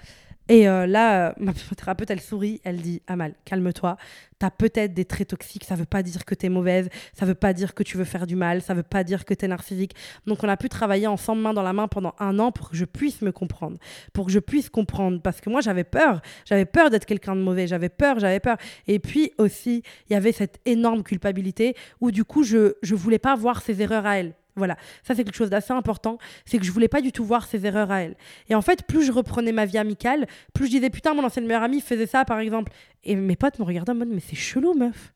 Et 0.49 0.69
euh, 0.69 0.87
là, 0.87 1.35
ma 1.39 1.55
thérapeute, 1.55 2.11
elle 2.11 2.21
sourit, 2.21 2.61
elle 2.65 2.77
dit 2.77 3.01
Amal, 3.07 3.35
calme-toi. 3.47 3.97
Tu 4.39 4.45
as 4.45 4.51
peut-être 4.51 4.93
des 4.93 5.07
traits 5.07 5.29
toxiques, 5.29 5.65
ça 5.65 5.75
veut 5.75 5.87
pas 5.87 6.03
dire 6.03 6.27
que 6.27 6.35
tu 6.35 6.45
es 6.47 6.49
mauvaise, 6.51 6.91
ça 7.15 7.25
veut 7.25 7.35
pas 7.35 7.55
dire 7.55 7.73
que 7.73 7.83
tu 7.83 7.97
veux 7.97 8.05
faire 8.05 8.27
du 8.27 8.37
mal, 8.37 8.61
ça 8.61 8.75
veut 8.75 8.83
pas 8.83 9.05
dire 9.05 9.25
que 9.25 9.33
tu 9.33 9.47
es 9.47 9.49
narcissique. 9.49 9.95
Donc, 10.27 10.45
on 10.45 10.49
a 10.49 10.59
pu 10.59 10.69
travailler 10.69 11.07
ensemble, 11.07 11.41
main 11.41 11.55
dans 11.55 11.63
la 11.63 11.73
main, 11.73 11.89
pendant 11.89 12.15
un 12.19 12.39
an 12.39 12.53
pour 12.53 12.71
que 12.71 12.77
je 12.77 12.85
puisse 12.85 13.23
me 13.23 13.33
comprendre, 13.33 13.79
pour 14.13 14.27
que 14.27 14.33
je 14.33 14.39
puisse 14.39 14.69
comprendre. 14.69 15.23
Parce 15.23 15.41
que 15.41 15.49
moi, 15.49 15.63
j'avais 15.63 15.85
peur. 15.85 16.21
J'avais 16.45 16.67
peur 16.67 16.91
d'être 16.91 17.07
quelqu'un 17.07 17.37
de 17.37 17.41
mauvais, 17.41 17.67
j'avais 17.67 17.89
peur, 17.89 18.19
j'avais 18.19 18.41
peur. 18.41 18.59
Et 18.87 18.99
puis 18.99 19.33
aussi, 19.39 19.83
il 20.11 20.13
y 20.13 20.17
avait 20.17 20.33
cette 20.33 20.61
énorme 20.67 21.05
culpabilité 21.05 21.75
où, 22.03 22.11
du 22.11 22.25
coup, 22.25 22.43
je 22.43 22.75
ne 22.83 22.97
voulais 22.97 23.19
pas 23.19 23.35
voir 23.35 23.63
ses 23.63 23.81
erreurs 23.81 24.05
à 24.05 24.19
elle. 24.19 24.35
Voilà, 24.57 24.77
ça 25.03 25.15
c'est 25.15 25.25
quelque 25.25 25.37
chose 25.37 25.51
d'assez 25.51 25.73
important, 25.73 26.19
c'est 26.45 26.59
que 26.59 26.65
je 26.65 26.71
voulais 26.71 26.89
pas 26.89 27.01
du 27.01 27.11
tout 27.11 27.25
voir 27.25 27.47
ses 27.47 27.67
erreurs 27.67 27.91
à 27.91 28.03
elle. 28.03 28.17
Et 28.49 28.55
en 28.55 28.63
fait, 28.63 28.85
plus 28.87 29.05
je 29.05 29.13
reprenais 29.13 29.53
ma 29.53 29.67
vie 29.67 29.79
amicale, 29.79 30.27
plus 30.53 30.67
je 30.67 30.71
disais 30.71 30.91
putain, 30.91 31.15
mon 31.15 31.25
ancienne 31.25 31.47
meilleure 31.47 31.65
amie 31.65 31.81
faisait 31.81 32.07
ça 32.07 32.25
par 32.25 32.39
exemple. 32.39 32.73
Et 33.03 33.17
mes 33.17 33.37
potes 33.37 33.59
me 33.59 33.65
regardaient 33.65 33.93
en 33.93 33.97
mode 33.97 34.09
mais 34.09 34.21
c'est 34.21 34.37
chelou 34.37 34.75
meuf 34.75 35.13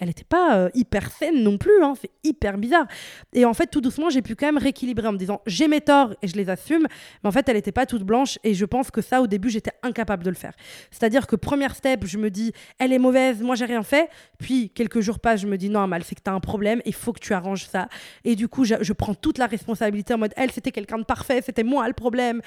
elle 0.00 0.08
n'était 0.08 0.24
pas 0.24 0.56
euh, 0.56 0.70
hyper 0.74 1.10
saine 1.10 1.42
non 1.42 1.58
plus, 1.58 1.82
hein, 1.82 1.94
c'est 2.00 2.10
hyper 2.24 2.58
bizarre. 2.58 2.86
Et 3.32 3.44
en 3.44 3.54
fait, 3.54 3.66
tout 3.66 3.80
doucement, 3.80 4.10
j'ai 4.10 4.22
pu 4.22 4.34
quand 4.34 4.46
même 4.46 4.58
rééquilibrer 4.58 5.06
en 5.08 5.12
me 5.12 5.18
disant 5.18 5.40
j'ai 5.46 5.68
mes 5.68 5.80
torts 5.80 6.14
et 6.22 6.28
je 6.28 6.36
les 6.36 6.48
assume, 6.50 6.86
mais 7.22 7.28
en 7.28 7.32
fait, 7.32 7.48
elle 7.48 7.56
n'était 7.56 7.72
pas 7.72 7.86
toute 7.86 8.02
blanche 8.02 8.38
et 8.44 8.54
je 8.54 8.64
pense 8.64 8.90
que 8.90 9.00
ça, 9.00 9.22
au 9.22 9.26
début, 9.26 9.50
j'étais 9.50 9.72
incapable 9.82 10.24
de 10.24 10.30
le 10.30 10.36
faire. 10.36 10.54
C'est-à-dire 10.90 11.26
que 11.26 11.36
première 11.36 11.74
step, 11.74 12.04
je 12.06 12.18
me 12.18 12.30
dis 12.30 12.52
elle 12.78 12.92
est 12.92 12.98
mauvaise, 12.98 13.42
moi 13.42 13.54
j'ai 13.54 13.66
rien 13.66 13.82
fait, 13.82 14.08
puis 14.38 14.70
quelques 14.70 15.00
jours 15.00 15.18
passent, 15.18 15.40
je 15.40 15.46
me 15.46 15.56
dis 15.56 15.68
non, 15.68 15.86
mal, 15.86 16.02
c'est 16.04 16.14
que 16.14 16.22
tu 16.22 16.30
as 16.30 16.34
un 16.34 16.40
problème, 16.40 16.80
il 16.84 16.94
faut 16.94 17.12
que 17.12 17.20
tu 17.20 17.32
arranges 17.32 17.66
ça. 17.66 17.88
Et 18.24 18.36
du 18.36 18.48
coup, 18.48 18.64
je, 18.64 18.74
je 18.80 18.92
prends 18.92 19.14
toute 19.14 19.38
la 19.38 19.46
responsabilité 19.46 20.14
en 20.14 20.18
mode 20.18 20.32
elle, 20.36 20.50
c'était 20.50 20.72
quelqu'un 20.72 20.98
de 20.98 21.04
parfait, 21.04 21.40
c'était 21.42 21.64
moi 21.64 21.86
le 21.88 21.94
problème. 21.94 22.40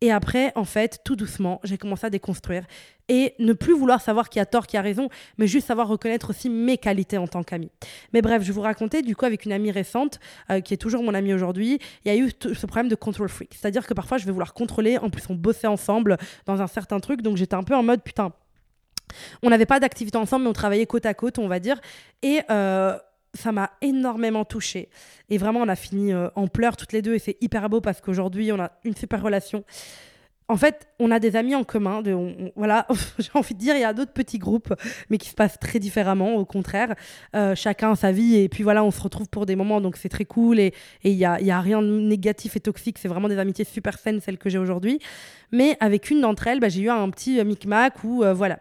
Et 0.00 0.12
après, 0.12 0.52
en 0.54 0.64
fait, 0.64 1.00
tout 1.04 1.16
doucement, 1.16 1.60
j'ai 1.64 1.76
commencé 1.76 2.06
à 2.06 2.10
déconstruire 2.10 2.64
et 3.08 3.34
ne 3.38 3.52
plus 3.52 3.74
vouloir 3.74 4.00
savoir 4.00 4.28
qui 4.28 4.38
a 4.38 4.46
tort, 4.46 4.66
qui 4.66 4.76
a 4.76 4.82
raison, 4.82 5.08
mais 5.38 5.46
juste 5.46 5.66
savoir 5.66 5.88
reconnaître 5.88 6.30
aussi 6.30 6.50
mes 6.50 6.78
qualités 6.78 7.18
en 7.18 7.26
tant 7.26 7.42
qu'amie. 7.42 7.70
Mais 8.12 8.22
bref, 8.22 8.42
je 8.42 8.52
vous 8.52 8.60
raconter, 8.60 9.02
du 9.02 9.16
coup, 9.16 9.24
avec 9.24 9.44
une 9.44 9.52
amie 9.52 9.70
récente, 9.70 10.20
euh, 10.50 10.60
qui 10.60 10.74
est 10.74 10.76
toujours 10.76 11.02
mon 11.02 11.14
amie 11.14 11.34
aujourd'hui, 11.34 11.80
il 12.04 12.12
y 12.12 12.14
a 12.14 12.16
eu 12.16 12.30
ce 12.30 12.66
problème 12.66 12.88
de 12.88 12.94
control 12.94 13.28
freak. 13.28 13.54
C'est-à-dire 13.54 13.86
que 13.86 13.94
parfois, 13.94 14.18
je 14.18 14.26
vais 14.26 14.32
vouloir 14.32 14.54
contrôler, 14.54 14.98
en 14.98 15.10
plus, 15.10 15.22
on 15.30 15.34
bossait 15.34 15.66
ensemble 15.66 16.16
dans 16.46 16.60
un 16.62 16.66
certain 16.66 17.00
truc, 17.00 17.22
donc 17.22 17.36
j'étais 17.36 17.54
un 17.54 17.64
peu 17.64 17.74
en 17.74 17.82
mode, 17.82 18.02
putain, 18.02 18.32
On 19.42 19.50
n'avait 19.50 19.66
pas 19.66 19.80
d'activité 19.80 20.18
ensemble, 20.18 20.44
mais 20.44 20.50
on 20.50 20.54
travaillait 20.54 20.86
côte 20.86 21.06
à 21.06 21.14
côte, 21.14 21.38
on 21.38 21.48
va 21.48 21.58
dire. 21.60 21.80
Et 22.22 22.40
euh, 22.50 22.96
ça 23.34 23.52
m'a 23.52 23.70
énormément 23.82 24.44
touchée. 24.44 24.88
Et 25.30 25.38
vraiment, 25.38 25.60
on 25.60 25.68
a 25.68 25.76
fini 25.76 26.12
euh, 26.12 26.28
en 26.34 26.48
pleurs 26.48 26.76
toutes 26.76 26.92
les 26.92 27.02
deux. 27.02 27.14
Et 27.14 27.18
c'est 27.18 27.36
hyper 27.40 27.68
beau 27.68 27.80
parce 27.80 28.00
qu'aujourd'hui, 28.00 28.52
on 28.52 28.60
a 28.60 28.72
une 28.84 28.94
super 28.94 29.22
relation 29.22 29.64
en 30.50 30.56
fait, 30.56 30.88
on 30.98 31.10
a 31.10 31.18
des 31.18 31.36
amis 31.36 31.54
en 31.54 31.62
commun. 31.62 32.02
Voilà, 32.56 32.86
j'ai 33.18 33.30
envie 33.34 33.54
de 33.54 33.58
dire, 33.58 33.74
il 33.76 33.82
y 33.82 33.84
a 33.84 33.92
d'autres 33.92 34.12
petits 34.12 34.38
groupes, 34.38 34.72
mais 35.10 35.18
qui 35.18 35.28
se 35.28 35.34
passent 35.34 35.58
très 35.60 35.78
différemment, 35.78 36.36
au 36.36 36.46
contraire. 36.46 36.94
Euh, 37.36 37.54
chacun 37.54 37.94
sa 37.94 38.12
vie, 38.12 38.36
et 38.36 38.48
puis 38.48 38.62
voilà, 38.62 38.82
on 38.82 38.90
se 38.90 39.00
retrouve 39.00 39.28
pour 39.28 39.44
des 39.44 39.56
moments, 39.56 39.80
donc 39.82 39.98
c'est 39.98 40.08
très 40.08 40.24
cool. 40.24 40.58
Et 40.58 40.72
il 41.04 41.16
n'y 41.16 41.24
a, 41.26 41.40
y 41.40 41.50
a 41.50 41.60
rien 41.60 41.82
de 41.82 42.00
négatif 42.00 42.56
et 42.56 42.60
toxique, 42.60 42.96
c'est 42.98 43.08
vraiment 43.08 43.28
des 43.28 43.38
amitiés 43.38 43.66
super 43.66 43.98
saines, 43.98 44.20
celles 44.20 44.38
que 44.38 44.48
j'ai 44.48 44.58
aujourd'hui. 44.58 45.00
Mais 45.52 45.76
avec 45.80 46.10
une 46.10 46.22
d'entre 46.22 46.46
elles, 46.46 46.60
bah, 46.60 46.70
j'ai 46.70 46.82
eu 46.82 46.90
un 46.90 47.10
petit 47.10 47.44
micmac 47.44 48.02
où, 48.02 48.24
euh, 48.24 48.32
voilà. 48.32 48.58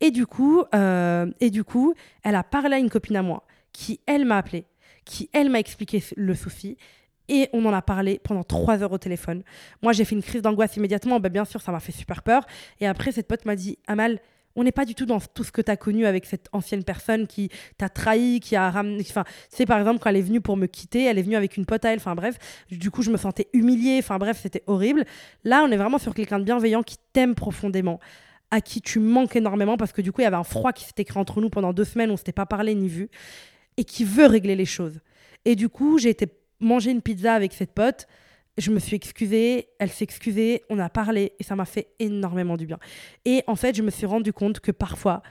Et 0.00 0.10
du, 0.10 0.26
coup, 0.26 0.62
euh, 0.74 1.26
et 1.40 1.50
du 1.50 1.64
coup, 1.64 1.94
elle 2.22 2.36
a 2.36 2.44
parlé 2.44 2.76
à 2.76 2.78
une 2.78 2.90
copine 2.90 3.16
à 3.16 3.22
moi, 3.22 3.42
qui, 3.78 4.00
elle, 4.06 4.24
m'a 4.24 4.38
appelé, 4.38 4.64
qui, 5.04 5.30
elle, 5.32 5.50
m'a 5.50 5.60
expliqué 5.60 6.02
le 6.16 6.34
souci. 6.34 6.76
Et 7.28 7.48
on 7.52 7.64
en 7.64 7.72
a 7.72 7.80
parlé 7.80 8.18
pendant 8.24 8.42
trois 8.42 8.82
heures 8.82 8.90
au 8.90 8.98
téléphone. 8.98 9.44
Moi, 9.82 9.92
j'ai 9.92 10.04
fait 10.04 10.16
une 10.16 10.22
crise 10.22 10.42
d'angoisse 10.42 10.76
immédiatement. 10.76 11.20
Ben, 11.20 11.30
bien 11.30 11.44
sûr, 11.44 11.62
ça 11.62 11.70
m'a 11.70 11.78
fait 11.78 11.92
super 11.92 12.24
peur. 12.24 12.44
Et 12.80 12.88
après, 12.88 13.12
cette 13.12 13.28
pote 13.28 13.44
m'a 13.44 13.54
dit 13.54 13.78
Amal, 13.86 14.18
on 14.56 14.64
n'est 14.64 14.72
pas 14.72 14.84
du 14.84 14.96
tout 14.96 15.06
dans 15.06 15.20
tout 15.20 15.44
ce 15.44 15.52
que 15.52 15.62
tu 15.62 15.70
as 15.70 15.76
connu 15.76 16.06
avec 16.06 16.26
cette 16.26 16.48
ancienne 16.50 16.82
personne 16.82 17.28
qui 17.28 17.50
t'a 17.76 17.88
trahi, 17.88 18.40
qui 18.40 18.56
a 18.56 18.68
ramené. 18.68 19.04
Enfin, 19.08 19.22
tu 19.56 19.64
par 19.64 19.78
exemple, 19.78 20.00
quand 20.00 20.10
elle 20.10 20.16
est 20.16 20.22
venue 20.22 20.40
pour 20.40 20.56
me 20.56 20.66
quitter, 20.66 21.04
elle 21.04 21.16
est 21.16 21.22
venue 21.22 21.36
avec 21.36 21.56
une 21.56 21.64
pote 21.64 21.84
à 21.84 21.92
elle. 21.92 21.98
Enfin, 21.98 22.16
bref, 22.16 22.36
du 22.68 22.90
coup, 22.90 23.02
je 23.02 23.12
me 23.12 23.16
sentais 23.16 23.46
humiliée. 23.52 23.98
Enfin, 24.00 24.18
bref, 24.18 24.40
c'était 24.42 24.64
horrible. 24.66 25.04
Là, 25.44 25.62
on 25.62 25.70
est 25.70 25.76
vraiment 25.76 25.98
sur 25.98 26.14
quelqu'un 26.14 26.40
de 26.40 26.44
bienveillant 26.44 26.82
qui 26.82 26.96
t'aime 27.12 27.36
profondément, 27.36 28.00
à 28.50 28.60
qui 28.60 28.80
tu 28.80 28.98
manques 28.98 29.36
énormément 29.36 29.76
parce 29.76 29.92
que 29.92 30.02
du 30.02 30.10
coup, 30.10 30.22
il 30.22 30.24
y 30.24 30.26
avait 30.26 30.34
un 30.34 30.42
froid 30.42 30.72
qui 30.72 30.84
s'était 30.84 31.04
créé 31.04 31.20
entre 31.20 31.40
nous 31.40 31.50
pendant 31.50 31.72
deux 31.72 31.84
semaines. 31.84 32.10
On 32.10 32.16
s'était 32.16 32.32
pas 32.32 32.46
parlé 32.46 32.74
ni 32.74 32.88
vu 32.88 33.08
et 33.78 33.84
qui 33.84 34.04
veut 34.04 34.26
régler 34.26 34.56
les 34.56 34.66
choses. 34.66 35.00
Et 35.46 35.56
du 35.56 35.70
coup, 35.70 35.98
j'ai 35.98 36.10
été 36.10 36.26
manger 36.60 36.90
une 36.90 37.00
pizza 37.00 37.32
avec 37.32 37.54
cette 37.54 37.72
pote. 37.72 38.06
Je 38.58 38.72
me 38.72 38.80
suis 38.80 38.96
excusée, 38.96 39.68
elle 39.78 39.88
s'est 39.88 40.02
excusée, 40.02 40.64
on 40.68 40.80
a 40.80 40.90
parlé 40.90 41.32
et 41.38 41.44
ça 41.44 41.54
m'a 41.54 41.64
fait 41.64 41.94
énormément 42.00 42.56
du 42.56 42.66
bien. 42.66 42.78
Et 43.24 43.44
en 43.46 43.54
fait, 43.54 43.76
je 43.76 43.82
me 43.82 43.90
suis 43.90 44.04
rendu 44.04 44.32
compte 44.32 44.58
que 44.58 44.72
parfois, 44.72 45.22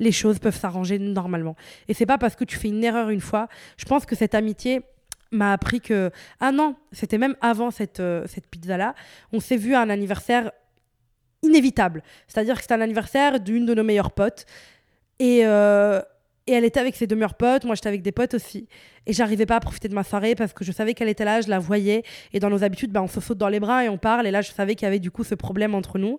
les 0.00 0.10
choses 0.10 0.40
peuvent 0.40 0.58
s'arranger 0.58 0.98
normalement. 0.98 1.54
Et 1.86 1.94
c'est 1.94 2.06
pas 2.06 2.18
parce 2.18 2.34
que 2.34 2.44
tu 2.44 2.56
fais 2.56 2.68
une 2.68 2.82
erreur 2.82 3.08
une 3.10 3.20
fois. 3.20 3.48
Je 3.76 3.84
pense 3.84 4.04
que 4.04 4.16
cette 4.16 4.34
amitié 4.34 4.80
m'a 5.30 5.52
appris 5.52 5.80
que 5.80 6.10
ah 6.40 6.50
non, 6.50 6.74
c'était 6.90 7.18
même 7.18 7.36
avant 7.40 7.70
cette, 7.70 8.00
euh, 8.00 8.26
cette 8.26 8.48
pizza 8.48 8.76
là, 8.76 8.96
on 9.32 9.38
s'est 9.38 9.56
vu 9.56 9.74
à 9.74 9.80
un 9.80 9.90
anniversaire 9.90 10.50
inévitable. 11.42 12.02
C'est-à-dire 12.26 12.56
que 12.56 12.62
c'était 12.62 12.74
un 12.74 12.80
anniversaire 12.80 13.38
d'une 13.38 13.64
de 13.64 13.74
nos 13.74 13.84
meilleures 13.84 14.12
potes. 14.12 14.44
Et, 15.20 15.42
euh, 15.44 16.02
et 16.46 16.52
elle 16.52 16.64
était 16.64 16.80
avec 16.80 16.96
ses 16.96 17.06
deux 17.06 17.14
meilleurs 17.14 17.34
potes, 17.34 17.64
moi 17.64 17.74
j'étais 17.74 17.88
avec 17.88 18.02
des 18.02 18.12
potes 18.12 18.34
aussi. 18.34 18.66
Et 19.06 19.12
j'arrivais 19.12 19.46
pas 19.46 19.56
à 19.56 19.60
profiter 19.60 19.88
de 19.88 19.94
ma 19.94 20.02
soirée 20.02 20.34
parce 20.34 20.52
que 20.52 20.64
je 20.64 20.72
savais 20.72 20.94
qu'elle 20.94 21.08
était 21.08 21.24
là, 21.24 21.40
je 21.40 21.48
la 21.48 21.58
voyais. 21.58 22.02
Et 22.32 22.40
dans 22.40 22.50
nos 22.50 22.64
habitudes, 22.64 22.90
bah, 22.90 23.02
on 23.02 23.08
se 23.08 23.20
saute 23.20 23.38
dans 23.38 23.48
les 23.48 23.60
bras 23.60 23.84
et 23.84 23.88
on 23.88 23.98
parle. 23.98 24.26
Et 24.26 24.30
là, 24.30 24.42
je 24.42 24.50
savais 24.50 24.74
qu'il 24.74 24.86
y 24.86 24.88
avait 24.88 24.98
du 24.98 25.10
coup 25.10 25.24
ce 25.24 25.34
problème 25.34 25.74
entre 25.74 25.98
nous. 25.98 26.18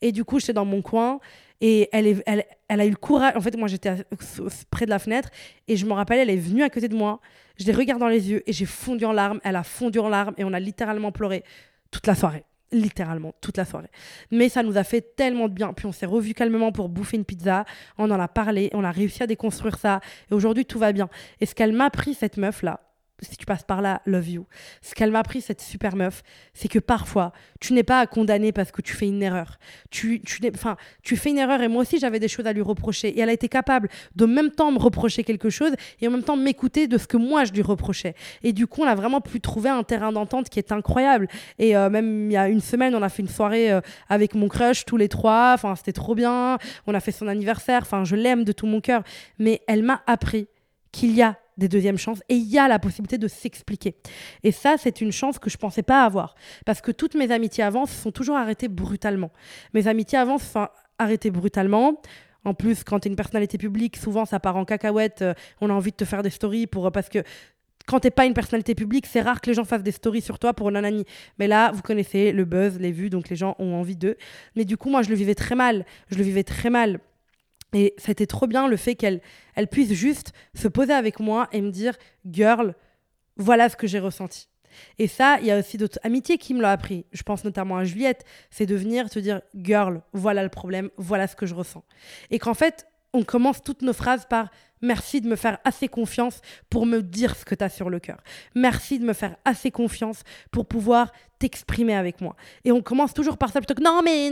Et 0.00 0.12
du 0.12 0.24
coup, 0.24 0.38
j'étais 0.38 0.52
dans 0.52 0.64
mon 0.64 0.82
coin. 0.82 1.18
Et 1.60 1.88
elle, 1.92 2.06
est, 2.06 2.22
elle, 2.26 2.44
elle 2.68 2.80
a 2.80 2.86
eu 2.86 2.90
le 2.90 2.96
courage. 2.96 3.34
En 3.36 3.40
fait, 3.40 3.56
moi, 3.56 3.68
j'étais 3.68 4.04
près 4.70 4.84
de 4.84 4.90
la 4.90 4.98
fenêtre. 4.98 5.30
Et 5.68 5.76
je 5.76 5.86
me 5.86 5.92
rappelle, 5.92 6.18
elle 6.18 6.30
est 6.30 6.36
venue 6.36 6.62
à 6.62 6.70
côté 6.70 6.88
de 6.88 6.96
moi. 6.96 7.20
Je 7.58 7.64
l'ai 7.64 7.72
regardée 7.72 8.00
dans 8.00 8.08
les 8.08 8.30
yeux 8.30 8.42
et 8.48 8.52
j'ai 8.52 8.66
fondu 8.66 9.04
en 9.04 9.12
larmes. 9.12 9.40
Elle 9.44 9.56
a 9.56 9.62
fondu 9.64 9.98
en 9.98 10.08
larmes 10.08 10.34
et 10.36 10.44
on 10.44 10.52
a 10.52 10.60
littéralement 10.60 11.12
pleuré 11.12 11.44
toute 11.90 12.06
la 12.06 12.14
soirée 12.14 12.44
littéralement 12.72 13.34
toute 13.40 13.56
la 13.56 13.64
soirée. 13.64 13.90
Mais 14.30 14.48
ça 14.48 14.62
nous 14.62 14.76
a 14.76 14.84
fait 14.84 15.16
tellement 15.16 15.48
de 15.48 15.54
bien. 15.54 15.72
Puis 15.72 15.86
on 15.86 15.92
s'est 15.92 16.06
revu 16.06 16.34
calmement 16.34 16.72
pour 16.72 16.88
bouffer 16.88 17.16
une 17.16 17.24
pizza. 17.24 17.64
On 17.98 18.10
en 18.10 18.20
a 18.20 18.28
parlé, 18.28 18.70
on 18.72 18.84
a 18.84 18.90
réussi 18.90 19.22
à 19.22 19.26
déconstruire 19.26 19.78
ça. 19.78 20.00
Et 20.30 20.34
aujourd'hui, 20.34 20.64
tout 20.64 20.78
va 20.78 20.92
bien. 20.92 21.08
Et 21.40 21.46
ce 21.46 21.54
qu'elle 21.54 21.72
m'a 21.72 21.90
pris, 21.90 22.14
cette 22.14 22.36
meuf-là, 22.36 22.80
si 23.20 23.36
tu 23.36 23.46
passes 23.46 23.62
par 23.62 23.80
là, 23.80 24.02
love 24.06 24.28
you. 24.28 24.46
Ce 24.82 24.94
qu'elle 24.94 25.10
m'a 25.10 25.20
appris, 25.20 25.40
cette 25.40 25.60
super 25.60 25.96
meuf, 25.96 26.22
c'est 26.52 26.68
que 26.68 26.78
parfois, 26.78 27.32
tu 27.60 27.72
n'es 27.72 27.82
pas 27.82 28.00
à 28.00 28.06
condamner 28.06 28.52
parce 28.52 28.72
que 28.72 28.82
tu 28.82 28.94
fais 28.94 29.06
une 29.06 29.22
erreur. 29.22 29.58
Tu, 29.90 30.20
tu, 30.20 30.40
enfin, 30.54 30.76
tu 31.02 31.16
fais 31.16 31.30
une 31.30 31.38
erreur 31.38 31.62
et 31.62 31.68
moi 31.68 31.82
aussi, 31.82 31.98
j'avais 31.98 32.18
des 32.18 32.28
choses 32.28 32.46
à 32.46 32.52
lui 32.52 32.60
reprocher. 32.62 33.08
Et 33.08 33.20
elle 33.20 33.28
a 33.28 33.32
été 33.32 33.48
capable 33.48 33.88
de 34.16 34.26
même 34.26 34.50
temps 34.50 34.72
me 34.72 34.78
reprocher 34.78 35.24
quelque 35.24 35.50
chose 35.50 35.72
et 36.00 36.08
en 36.08 36.10
même 36.10 36.22
temps 36.22 36.36
m'écouter 36.36 36.88
de 36.88 36.98
ce 36.98 37.06
que 37.06 37.16
moi, 37.16 37.44
je 37.44 37.52
lui 37.52 37.62
reprochais. 37.62 38.14
Et 38.42 38.52
du 38.52 38.66
coup, 38.66 38.82
on 38.82 38.86
a 38.86 38.94
vraiment 38.94 39.20
pu 39.20 39.40
trouver 39.40 39.70
un 39.70 39.82
terrain 39.82 40.12
d'entente 40.12 40.48
qui 40.48 40.58
est 40.58 40.72
incroyable. 40.72 41.28
Et 41.58 41.76
euh, 41.76 41.88
même 41.90 42.30
il 42.30 42.34
y 42.34 42.36
a 42.36 42.48
une 42.48 42.60
semaine, 42.60 42.94
on 42.94 43.02
a 43.02 43.08
fait 43.08 43.22
une 43.22 43.28
soirée 43.28 43.72
euh, 43.72 43.80
avec 44.08 44.34
mon 44.34 44.48
crush, 44.48 44.84
tous 44.84 44.96
les 44.96 45.08
trois. 45.08 45.52
Enfin, 45.54 45.76
c'était 45.76 45.92
trop 45.92 46.14
bien. 46.14 46.58
On 46.86 46.94
a 46.94 47.00
fait 47.00 47.12
son 47.12 47.28
anniversaire. 47.28 47.82
Enfin, 47.82 48.04
je 48.04 48.16
l'aime 48.16 48.44
de 48.44 48.52
tout 48.52 48.66
mon 48.66 48.80
cœur. 48.80 49.02
Mais 49.38 49.62
elle 49.68 49.82
m'a 49.82 50.02
appris 50.06 50.48
qu'il 50.92 51.12
y 51.12 51.22
a 51.22 51.36
des 51.56 51.68
deuxièmes 51.68 51.98
chances 51.98 52.20
et 52.28 52.34
il 52.34 52.48
y 52.48 52.58
a 52.58 52.68
la 52.68 52.78
possibilité 52.78 53.18
de 53.18 53.28
s'expliquer. 53.28 53.96
Et 54.42 54.52
ça, 54.52 54.76
c'est 54.78 55.00
une 55.00 55.12
chance 55.12 55.38
que 55.38 55.50
je 55.50 55.56
pensais 55.56 55.82
pas 55.82 56.04
avoir. 56.04 56.34
Parce 56.66 56.80
que 56.80 56.90
toutes 56.90 57.14
mes 57.14 57.30
amitiés 57.30 57.64
avant 57.64 57.86
se 57.86 57.94
sont 57.94 58.10
toujours 58.10 58.36
arrêtées 58.36 58.68
brutalement. 58.68 59.30
Mes 59.72 59.88
amitiés 59.88 60.18
avant 60.18 60.38
se 60.38 60.46
sont 60.46 60.68
arrêtées 60.98 61.30
brutalement. 61.30 62.00
En 62.44 62.54
plus, 62.54 62.84
quand 62.84 63.00
tu 63.00 63.08
es 63.08 63.10
une 63.10 63.16
personnalité 63.16 63.58
publique, 63.58 63.96
souvent 63.96 64.24
ça 64.24 64.38
part 64.38 64.56
en 64.56 64.64
cacahuète. 64.64 65.22
Euh, 65.22 65.34
on 65.60 65.70
a 65.70 65.72
envie 65.72 65.92
de 65.92 65.96
te 65.96 66.04
faire 66.04 66.22
des 66.22 66.30
stories 66.30 66.66
pour, 66.66 66.92
parce 66.92 67.08
que 67.08 67.22
quand 67.86 68.00
t'es 68.00 68.10
pas 68.10 68.26
une 68.26 68.34
personnalité 68.34 68.74
publique, 68.74 69.06
c'est 69.06 69.20
rare 69.20 69.40
que 69.40 69.50
les 69.50 69.54
gens 69.54 69.64
fassent 69.64 69.82
des 69.82 69.92
stories 69.92 70.22
sur 70.22 70.38
toi 70.38 70.54
pour 70.54 70.70
nanani. 70.70 71.04
Mais 71.38 71.46
là, 71.46 71.70
vous 71.72 71.82
connaissez 71.82 72.32
le 72.32 72.44
buzz, 72.44 72.78
les 72.78 72.92
vues, 72.92 73.10
donc 73.10 73.28
les 73.28 73.36
gens 73.36 73.56
ont 73.58 73.74
envie 73.74 73.96
d'eux. 73.96 74.16
Mais 74.56 74.64
du 74.64 74.76
coup, 74.76 74.88
moi, 74.90 75.02
je 75.02 75.10
le 75.10 75.14
vivais 75.14 75.34
très 75.34 75.54
mal. 75.54 75.84
Je 76.10 76.16
le 76.16 76.24
vivais 76.24 76.44
très 76.44 76.70
mal. 76.70 77.00
Et 77.74 77.94
c'était 77.98 78.26
trop 78.26 78.46
bien 78.46 78.68
le 78.68 78.76
fait 78.76 78.94
qu'elle 78.94 79.20
elle 79.54 79.68
puisse 79.68 79.92
juste 79.92 80.32
se 80.54 80.68
poser 80.68 80.92
avec 80.92 81.20
moi 81.20 81.48
et 81.52 81.60
me 81.60 81.70
dire 81.70 81.94
Girl, 82.28 82.74
voilà 83.36 83.68
ce 83.68 83.76
que 83.76 83.86
j'ai 83.86 83.98
ressenti. 83.98 84.48
Et 84.98 85.06
ça, 85.06 85.38
il 85.40 85.46
y 85.46 85.50
a 85.50 85.58
aussi 85.58 85.76
d'autres 85.76 85.98
amitiés 86.02 86.38
qui 86.38 86.54
me 86.54 86.60
l'ont 86.60 86.68
appris. 86.68 87.04
Je 87.12 87.22
pense 87.22 87.44
notamment 87.44 87.76
à 87.76 87.84
Juliette. 87.84 88.24
C'est 88.50 88.66
de 88.66 88.74
venir 88.74 89.10
te 89.10 89.18
dire 89.18 89.42
Girl, 89.54 90.02
voilà 90.12 90.42
le 90.42 90.48
problème, 90.48 90.90
voilà 90.96 91.26
ce 91.26 91.36
que 91.36 91.46
je 91.46 91.54
ressens. 91.54 91.84
Et 92.30 92.38
qu'en 92.38 92.54
fait, 92.54 92.86
on 93.12 93.22
commence 93.22 93.62
toutes 93.62 93.82
nos 93.82 93.92
phrases 93.92 94.26
par 94.26 94.50
Merci 94.82 95.22
de 95.22 95.28
me 95.28 95.36
faire 95.36 95.58
assez 95.64 95.88
confiance 95.88 96.42
pour 96.68 96.84
me 96.84 97.00
dire 97.00 97.34
ce 97.36 97.46
que 97.46 97.54
tu 97.54 97.64
as 97.64 97.70
sur 97.70 97.88
le 97.88 98.00
cœur. 98.00 98.18
Merci 98.54 98.98
de 98.98 99.06
me 99.06 99.14
faire 99.14 99.34
assez 99.46 99.70
confiance 99.70 100.24
pour 100.50 100.66
pouvoir 100.66 101.10
t'exprimer 101.38 101.94
avec 101.94 102.20
moi. 102.20 102.36
Et 102.64 102.72
on 102.72 102.82
commence 102.82 103.14
toujours 103.14 103.38
par 103.38 103.50
ça 103.50 103.60
plutôt 103.60 103.74
que 103.74 103.82
Non, 103.82 104.02
mais. 104.04 104.30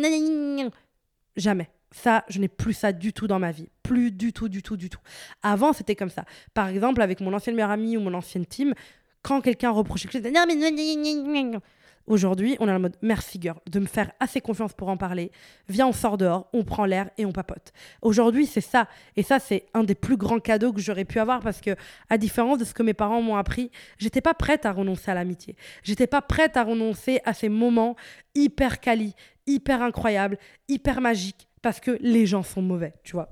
Jamais. 1.37 1.71
Ça, 1.93 2.25
je 2.29 2.39
n'ai 2.41 2.49
plus 2.49 2.73
ça 2.73 2.93
du 2.93 3.13
tout 3.13 3.27
dans 3.27 3.39
ma 3.39 3.53
vie. 3.53 3.69
Plus 3.83 4.11
du 4.11 4.33
tout, 4.33 4.49
du 4.49 4.63
tout, 4.63 4.77
du 4.77 4.91
tout. 4.91 5.01
Avant, 5.43 5.73
c'était 5.73 5.97
comme 5.97 6.11
ça. 6.11 6.25
Par 6.55 6.69
exemple, 6.69 7.03
avec 7.03 7.21
mon 7.21 7.33
ancienne 7.33 7.55
meilleure 7.55 7.71
amie 7.71 7.97
ou 7.97 8.01
mon 8.01 8.15
ancienne 8.15 8.47
team, 8.47 8.75
quand 9.23 9.41
quelqu'un 9.41 9.71
reprochait 9.71 10.09
quelque 10.09 10.25
chose, 10.25 10.33
non 10.35 10.45
mais 10.47 11.61
Aujourd'hui, 12.09 12.57
on 12.59 12.69
est 12.69 12.73
en 12.73 12.81
mode 12.81 12.97
merci 13.01 13.39
girl 13.41 13.59
de 13.71 13.79
me 13.79 13.87
faire 13.87 14.11
assez 14.19 14.41
confiance 14.41 14.73
pour 14.73 14.89
en 14.89 14.97
parler. 14.97 15.31
Viens, 15.69 15.87
on 15.87 15.93
sort 15.93 16.19
dehors, 16.19 16.49
on 16.53 16.65
prend 16.65 16.85
l'air 16.85 17.09
et 17.17 17.25
on 17.25 17.33
papote. 17.33 17.73
Aujourd'hui, 18.01 18.47
c'est 18.47 18.61
ça. 18.61 18.89
Et 19.15 19.23
ça, 19.23 19.39
c'est 19.39 19.67
un 19.73 19.85
des 19.85 19.95
plus 19.95 20.17
grands 20.17 20.41
cadeaux 20.41 20.73
que 20.73 20.81
j'aurais 20.81 21.05
pu 21.05 21.21
avoir 21.21 21.41
parce 21.41 21.61
que, 21.61 21.77
à 22.11 22.19
différence 22.19 22.59
de 22.59 22.65
ce 22.65 22.75
que 22.75 22.83
mes 22.83 22.95
parents 22.95 23.23
m'ont 23.23 23.37
appris, 23.37 23.71
j'étais 23.99 24.21
pas 24.21 24.35
prête 24.35 24.67
à 24.67 24.73
renoncer 24.73 25.13
à 25.13 25.15
l'amitié. 25.15 25.55
J'étais 25.85 26.09
pas 26.09 26.23
prête 26.23 26.57
à 26.57 26.65
renoncer 26.65 27.21
à 27.25 27.35
ces 27.35 27.49
moments 27.49 27.95
hyper 28.35 28.81
quali, 28.81 29.15
hyper 29.47 29.81
incroyables, 29.81 30.39
hyper 30.69 31.01
magiques 31.01 31.47
parce 31.63 31.81
que 31.81 31.97
les 32.01 32.27
gens 32.27 32.43
sont 32.43 32.61
mauvais, 32.63 32.95
tu 33.05 33.13
vois. 33.13 33.29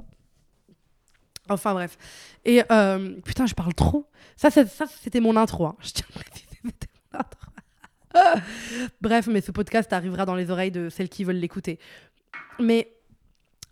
Enfin 1.49 1.75
bref. 1.75 1.99
Et 2.45 2.63
euh, 2.71 3.21
putain, 3.25 3.47
je 3.47 3.55
parle 3.55 3.75
trop. 3.75 4.09
Ça, 4.37 4.51
c'était 4.51 5.21
mon 5.21 5.37
intro. 5.37 5.67
Hein. 5.67 5.77
Je 5.83 5.91
tiens 5.91 6.07
à 6.15 6.21
c'était 6.33 6.59
mon 6.63 6.71
intro. 7.19 7.37
bref, 9.01 9.27
mais 9.27 9.41
ce 9.41 9.51
podcast 9.51 9.93
arrivera 9.93 10.25
dans 10.25 10.37
les 10.37 10.51
oreilles 10.51 10.71
de 10.71 10.89
celles 10.89 11.09
qui 11.09 11.25
veulent 11.25 11.37
l'écouter. 11.37 11.79
Mais 12.59 12.93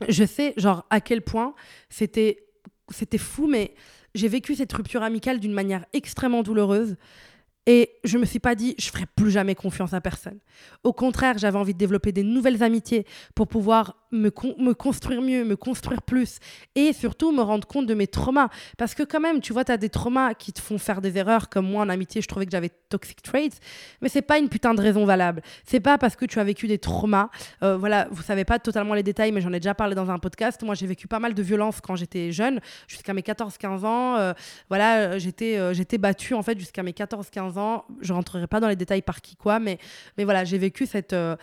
je 0.08 0.24
sais, 0.24 0.54
genre, 0.56 0.86
à 0.90 1.00
quel 1.00 1.22
point 1.22 1.54
c'était 1.88 2.38
fou, 3.18 3.46
mais 3.46 3.74
j'ai 4.14 4.28
vécu 4.28 4.54
cette 4.54 4.72
rupture 4.72 5.02
amicale 5.02 5.40
d'une 5.40 5.52
manière 5.52 5.84
extrêmement 5.92 6.42
douloureuse. 6.42 6.96
Et 7.70 7.90
je 8.02 8.16
me 8.16 8.24
suis 8.24 8.38
pas 8.38 8.54
dit, 8.54 8.74
je 8.78 8.88
ferai 8.88 9.04
plus 9.04 9.30
jamais 9.30 9.54
confiance 9.54 9.92
à 9.92 10.00
personne. 10.00 10.38
Au 10.84 10.94
contraire, 10.94 11.36
j'avais 11.36 11.58
envie 11.58 11.74
de 11.74 11.78
développer 11.78 12.12
des 12.12 12.22
nouvelles 12.22 12.62
amitiés 12.62 13.04
pour 13.34 13.46
pouvoir 13.46 13.94
me, 14.10 14.32
me 14.58 14.72
construire 14.72 15.20
mieux, 15.20 15.44
me 15.44 15.54
construire 15.54 16.00
plus 16.00 16.38
et 16.74 16.94
surtout 16.94 17.30
me 17.30 17.42
rendre 17.42 17.68
compte 17.68 17.84
de 17.84 17.92
mes 17.92 18.06
traumas. 18.06 18.48
Parce 18.78 18.94
que 18.94 19.02
quand 19.02 19.20
même, 19.20 19.42
tu 19.42 19.52
vois, 19.52 19.66
tu 19.66 19.72
as 19.72 19.76
des 19.76 19.90
traumas 19.90 20.32
qui 20.32 20.54
te 20.54 20.62
font 20.62 20.78
faire 20.78 21.02
des 21.02 21.18
erreurs, 21.18 21.50
comme 21.50 21.68
moi 21.68 21.82
en 21.82 21.90
amitié, 21.90 22.22
je 22.22 22.26
trouvais 22.26 22.46
que 22.46 22.52
j'avais 22.52 22.70
toxic 22.88 23.20
traits, 23.20 23.60
mais 24.00 24.08
c'est 24.08 24.22
pas 24.22 24.38
une 24.38 24.48
putain 24.48 24.72
de 24.72 24.80
raison 24.80 25.04
valable. 25.04 25.42
C'est 25.66 25.80
pas 25.80 25.98
parce 25.98 26.16
que 26.16 26.24
tu 26.24 26.40
as 26.40 26.44
vécu 26.44 26.68
des 26.68 26.78
traumas. 26.78 27.28
Euh, 27.62 27.76
voilà, 27.76 28.08
vous 28.10 28.22
savez 28.22 28.46
pas 28.46 28.58
totalement 28.58 28.94
les 28.94 29.02
détails, 29.02 29.30
mais 29.30 29.42
j'en 29.42 29.52
ai 29.52 29.60
déjà 29.60 29.74
parlé 29.74 29.94
dans 29.94 30.10
un 30.10 30.18
podcast. 30.18 30.62
Moi, 30.62 30.74
j'ai 30.74 30.86
vécu 30.86 31.06
pas 31.06 31.18
mal 31.18 31.34
de 31.34 31.42
violences 31.42 31.82
quand 31.82 31.96
j'étais 31.96 32.32
jeune, 32.32 32.60
jusqu'à 32.86 33.12
mes 33.12 33.20
14-15 33.20 33.84
ans. 33.84 34.16
Euh, 34.16 34.32
voilà, 34.70 35.18
j'étais 35.18 35.58
euh, 35.58 35.74
j'étais 35.74 35.98
battue 35.98 36.32
en 36.32 36.42
fait 36.42 36.58
jusqu'à 36.58 36.82
mes 36.82 36.92
14-15 36.92 37.57
ans 37.57 37.57
14 37.58 37.60
ans. 37.60 37.84
Je 38.00 38.12
rentrerai 38.12 38.46
pas 38.46 38.60
dans 38.60 38.68
les 38.68 38.76
détails 38.76 39.02
par 39.02 39.20
qui 39.20 39.36
quoi, 39.36 39.58
mais, 39.58 39.78
mais 40.16 40.24
voilà, 40.24 40.44
j'ai 40.44 40.58
vécu 40.58 40.86
cette, 40.86 41.12
euh, 41.12 41.36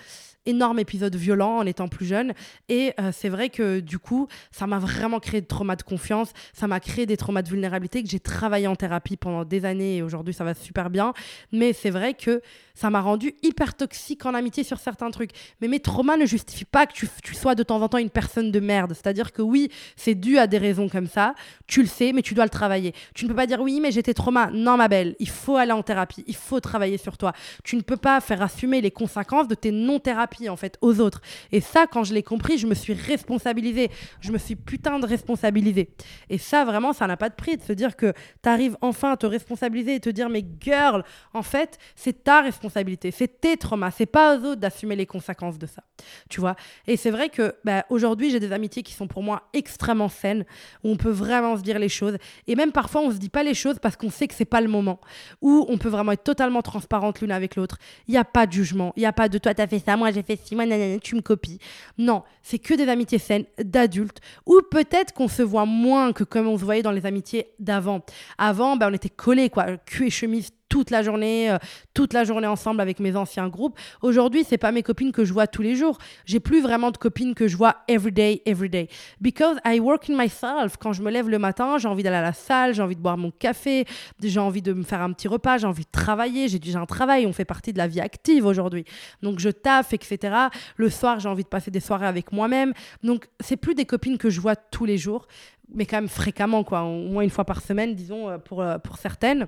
énorme 0.45 0.79
épisode 0.79 1.15
violent 1.15 1.57
en 1.57 1.65
étant 1.65 1.87
plus 1.87 2.05
jeune. 2.05 2.33
Et 2.69 2.93
euh, 2.99 3.11
c'est 3.11 3.29
vrai 3.29 3.49
que 3.49 3.79
du 3.79 3.99
coup, 3.99 4.27
ça 4.51 4.67
m'a 4.67 4.79
vraiment 4.79 5.19
créé 5.19 5.41
de 5.41 5.45
traumas 5.45 5.75
de 5.75 5.83
confiance, 5.83 6.31
ça 6.53 6.67
m'a 6.67 6.79
créé 6.79 7.05
des 7.05 7.17
traumas 7.17 7.41
de 7.41 7.49
vulnérabilité 7.49 8.03
que 8.03 8.09
j'ai 8.09 8.19
travaillé 8.19 8.67
en 8.67 8.75
thérapie 8.75 9.17
pendant 9.17 9.43
des 9.43 9.65
années 9.65 9.97
et 9.97 10.01
aujourd'hui 10.01 10.33
ça 10.33 10.43
va 10.43 10.53
super 10.53 10.89
bien. 10.89 11.13
Mais 11.51 11.73
c'est 11.73 11.89
vrai 11.89 12.13
que 12.13 12.41
ça 12.73 12.89
m'a 12.89 13.01
rendu 13.01 13.33
hyper 13.41 13.75
toxique 13.75 14.25
en 14.25 14.33
amitié 14.33 14.63
sur 14.63 14.79
certains 14.79 15.09
trucs. 15.11 15.31
Mais 15.61 15.67
mes 15.67 15.79
traumas 15.79 16.17
ne 16.17 16.25
justifient 16.25 16.65
pas 16.65 16.85
que 16.85 16.93
tu, 16.93 17.07
tu 17.23 17.33
sois 17.33 17.55
de 17.55 17.63
temps 17.63 17.81
en 17.81 17.87
temps 17.87 17.97
une 17.97 18.09
personne 18.09 18.51
de 18.51 18.59
merde. 18.59 18.93
C'est-à-dire 18.93 19.31
que 19.31 19.41
oui, 19.41 19.71
c'est 19.95 20.15
dû 20.15 20.37
à 20.37 20.47
des 20.47 20.57
raisons 20.57 20.89
comme 20.89 21.07
ça, 21.07 21.35
tu 21.67 21.81
le 21.81 21.87
sais, 21.87 22.11
mais 22.11 22.21
tu 22.21 22.33
dois 22.33 22.43
le 22.43 22.49
travailler. 22.49 22.93
Tu 23.13 23.25
ne 23.25 23.29
peux 23.29 23.35
pas 23.35 23.47
dire 23.47 23.61
oui, 23.61 23.79
mais 23.81 23.91
j'étais 23.91 24.13
trauma. 24.13 24.49
Non, 24.51 24.77
ma 24.77 24.87
belle, 24.87 25.15
il 25.19 25.29
faut 25.29 25.55
aller 25.55 25.71
en 25.71 25.83
thérapie, 25.83 26.04
il 26.27 26.35
faut 26.35 26.59
travailler 26.59 26.97
sur 26.97 27.17
toi. 27.17 27.33
Tu 27.63 27.75
ne 27.75 27.81
peux 27.81 27.97
pas 27.97 28.19
faire 28.21 28.41
assumer 28.41 28.81
les 28.81 28.91
conséquences 28.91 29.47
de 29.47 29.55
tes 29.55 29.71
non-thérapies 29.71 30.49
en 30.49 30.55
fait 30.55 30.77
aux 30.81 30.99
autres. 30.99 31.21
Et 31.51 31.61
ça, 31.61 31.87
quand 31.87 32.03
je 32.03 32.13
l'ai 32.13 32.23
compris, 32.23 32.57
je 32.57 32.67
me 32.67 32.75
suis 32.75 32.93
responsabilisée. 32.93 33.89
Je 34.21 34.31
me 34.31 34.37
suis 34.37 34.55
putain 34.55 34.99
de 34.99 35.05
responsabilisée. 35.05 35.89
Et 36.29 36.37
ça, 36.37 36.65
vraiment, 36.65 36.93
ça 36.93 37.07
n'a 37.07 37.17
pas 37.17 37.29
de 37.29 37.35
prix 37.35 37.57
de 37.57 37.63
se 37.63 37.73
dire 37.73 37.95
que 37.95 38.13
tu 38.43 38.49
arrives 38.49 38.77
enfin 38.81 39.13
à 39.13 39.17
te 39.17 39.25
responsabiliser 39.25 39.95
et 39.95 39.99
te 39.99 40.09
dire, 40.09 40.29
mais 40.29 40.45
girl, 40.59 41.03
en 41.33 41.43
fait, 41.43 41.77
c'est 41.95 42.23
ta 42.23 42.41
responsabilité, 42.41 43.11
c'est 43.11 43.41
tes 43.41 43.57
traumas, 43.57 43.91
c'est 43.91 44.05
pas 44.05 44.37
aux 44.37 44.43
autres 44.45 44.61
d'assumer 44.61 44.95
les 44.95 45.05
conséquences 45.05 45.57
de 45.57 45.65
ça. 45.65 45.83
Tu 46.29 46.39
vois? 46.39 46.55
Et 46.87 46.97
c'est 46.97 47.11
vrai 47.11 47.29
que 47.29 47.55
bah, 47.63 47.85
aujourd'hui, 47.89 48.29
j'ai 48.29 48.39
des 48.39 48.51
amitiés 48.51 48.83
qui 48.83 48.93
sont 48.93 49.07
pour 49.07 49.23
moi 49.23 49.43
extrêmement 49.53 50.09
saines, 50.09 50.45
où 50.83 50.89
on 50.89 50.97
peut 50.97 51.09
vraiment 51.09 51.57
se 51.57 51.61
dire 51.61 51.79
les 51.79 51.89
choses. 51.89 52.17
Et 52.47 52.55
même 52.55 52.71
parfois, 52.71 53.01
on 53.01 53.11
se 53.11 53.17
dit 53.17 53.29
pas 53.29 53.43
les 53.43 53.53
choses 53.53 53.79
parce 53.79 53.95
qu'on 53.95 54.09
sait 54.09 54.27
que 54.27 54.33
c'est 54.33 54.45
pas 54.45 54.61
le 54.61 54.67
moment, 54.67 54.99
où 55.41 55.65
on 55.69 55.77
peut 55.77 55.89
vraiment 55.95 56.11
être 56.11 56.23
totalement 56.23 56.61
transparente 56.61 57.21
l'une 57.21 57.31
avec 57.31 57.55
l'autre. 57.55 57.77
Il 58.07 58.11
n'y 58.11 58.17
a 58.17 58.23
pas 58.23 58.47
de 58.47 58.51
jugement, 58.51 58.93
il 58.95 59.01
n'y 59.01 59.05
a 59.05 59.13
pas 59.13 59.29
de 59.29 59.37
toi, 59.37 59.53
t'as 59.53 59.67
fait 59.67 59.79
ça, 59.79 59.97
moi 59.97 60.11
j'ai 60.11 60.23
fait 60.23 60.39
ci, 60.43 60.55
moi, 60.55 60.65
nanana, 60.65 60.99
tu 60.99 61.15
me 61.15 61.21
copies. 61.21 61.59
Non, 61.97 62.23
c'est 62.43 62.59
que 62.59 62.73
des 62.73 62.87
amitiés 62.87 63.19
saines 63.19 63.45
d'adultes, 63.57 64.21
ou 64.45 64.61
peut-être 64.69 65.13
qu'on 65.13 65.27
se 65.27 65.41
voit 65.41 65.65
moins 65.65 66.13
que 66.13 66.23
comme 66.23 66.47
on 66.47 66.57
se 66.57 66.63
voyait 66.63 66.83
dans 66.83 66.91
les 66.91 67.05
amitiés 67.05 67.47
d'avant. 67.59 68.01
Avant, 68.37 68.75
ben, 68.75 68.89
on 68.91 68.93
était 68.93 69.09
collés, 69.09 69.49
quoi, 69.49 69.77
cul 69.77 70.07
et 70.07 70.09
chemise 70.09 70.51
toute 70.69 70.89
la 70.89 71.03
journée, 71.03 71.51
euh, 71.51 71.57
toute 71.93 72.13
la 72.13 72.23
journée 72.23 72.47
ensemble 72.47 72.81
avec 72.81 72.99
mes 72.99 73.15
anciens 73.15 73.47
groupes. 73.47 73.77
Aujourd'hui, 74.01 74.43
c'est 74.43 74.57
pas 74.57 74.71
mes 74.71 74.83
copines 74.83 75.11
que 75.11 75.25
je 75.25 75.33
vois 75.33 75.47
tous 75.47 75.61
les 75.61 75.75
jours. 75.75 75.97
J'ai 76.25 76.39
plus 76.39 76.61
vraiment 76.61 76.91
de 76.91 76.97
copines 76.97 77.35
que 77.35 77.47
je 77.47 77.55
vois 77.55 77.77
every 77.87 78.11
day, 78.11 78.41
every 78.45 78.69
day. 78.69 78.89
Because 79.21 79.57
I 79.65 79.79
work 79.79 80.09
in 80.09 80.17
myself. 80.17 80.77
Quand 80.77 80.93
je 80.93 81.01
me 81.01 81.11
lève 81.11 81.29
le 81.29 81.39
matin, 81.39 81.77
j'ai 81.77 81.87
envie 81.87 82.03
d'aller 82.03 82.17
à 82.17 82.21
la 82.21 82.33
salle, 82.33 82.73
j'ai 82.73 82.81
envie 82.81 82.95
de 82.95 83.01
boire 83.01 83.17
mon 83.17 83.31
café, 83.31 83.85
j'ai 84.21 84.39
envie 84.39 84.61
de 84.61 84.73
me 84.73 84.83
faire 84.83 85.01
un 85.01 85.11
petit 85.13 85.27
repas, 85.27 85.57
j'ai 85.57 85.67
envie 85.67 85.85
de 85.85 85.91
travailler. 85.91 86.47
J'ai 86.47 86.59
déjà 86.59 86.79
un 86.79 86.85
travail, 86.85 87.25
on 87.25 87.33
fait 87.33 87.45
partie 87.45 87.73
de 87.73 87.77
la 87.77 87.87
vie 87.87 88.01
active 88.01 88.45
aujourd'hui. 88.45 88.85
Donc 89.21 89.39
je 89.39 89.49
taffe, 89.49 89.93
etc. 89.93 90.35
Le 90.77 90.89
soir, 90.89 91.19
j'ai 91.19 91.29
envie 91.29 91.43
de 91.43 91.49
passer 91.49 91.71
des 91.71 91.79
soirées 91.79 92.07
avec 92.07 92.31
moi-même. 92.31 92.73
Donc 93.03 93.27
c'est 93.39 93.57
plus 93.57 93.75
des 93.75 93.85
copines 93.85 94.17
que 94.17 94.29
je 94.29 94.41
vois 94.41 94.55
tous 94.55 94.85
les 94.85 94.97
jours 94.97 95.27
mais 95.73 95.85
quand 95.85 95.97
même 95.97 96.09
fréquemment, 96.09 96.63
quoi, 96.63 96.83
au 96.83 97.09
moins 97.09 97.23
une 97.23 97.29
fois 97.29 97.45
par 97.45 97.61
semaine, 97.61 97.95
disons, 97.95 98.29
euh, 98.29 98.37
pour, 98.37 98.61
euh, 98.61 98.77
pour 98.77 98.97
certaines, 98.97 99.47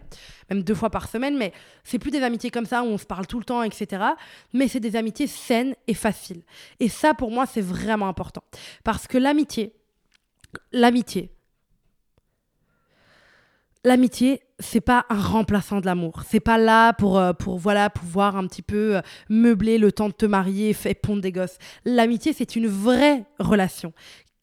même 0.50 0.64
deux 0.64 0.76
fois 0.76 0.90
par 0.90 1.08
semaine, 1.08 1.38
mais 1.38 1.54
c'est 1.84 2.00
plus 2.00 2.12
des 2.12 2.24
amitiés 2.24 2.50
comme 2.50 2.66
ça 2.66 2.84
où 2.84 2.88
on 2.88 2.98
se 2.98 3.06
parle 3.06 3.28
tout 3.28 3.40
le 3.40 3.46
temps, 3.46 3.64
etc. 3.64 4.04
Mais 4.54 4.68
c'est 4.68 4.80
des 4.80 4.96
amitiés 4.96 5.28
saines 5.28 5.76
et 5.88 5.94
faciles. 5.94 6.44
Et 6.80 6.90
ça, 6.90 7.14
pour 7.14 7.32
moi, 7.32 7.46
c'est 7.46 7.62
vraiment 7.62 8.08
important. 8.08 8.44
Parce 8.84 9.08
que 9.08 9.18
l'amitié, 9.18 9.74
l'amitié, 10.72 11.32
l'amitié, 13.84 14.42
c'est 14.60 14.82
pas 14.82 15.06
un 15.10 15.22
remplaçant 15.22 15.82
de 15.82 15.86
l'amour. 15.86 16.24
C'est 16.28 16.40
pas 16.40 16.58
là 16.58 16.94
pour, 16.94 17.20
euh, 17.20 17.34
pour 17.34 17.58
voilà, 17.58 17.90
pouvoir 17.90 18.36
un 18.36 18.48
petit 18.48 18.64
peu 18.64 19.00
meubler 19.30 19.78
le 19.78 19.92
temps 19.92 20.10
de 20.10 20.14
te 20.14 20.26
marier 20.26 20.76
et 20.86 20.94
pondre 20.96 21.22
des 21.22 21.32
gosses. 21.32 21.58
L'amitié, 21.86 22.34
c'est 22.34 22.56
une 22.56 22.68
vraie 22.68 23.24
relation 23.40 23.94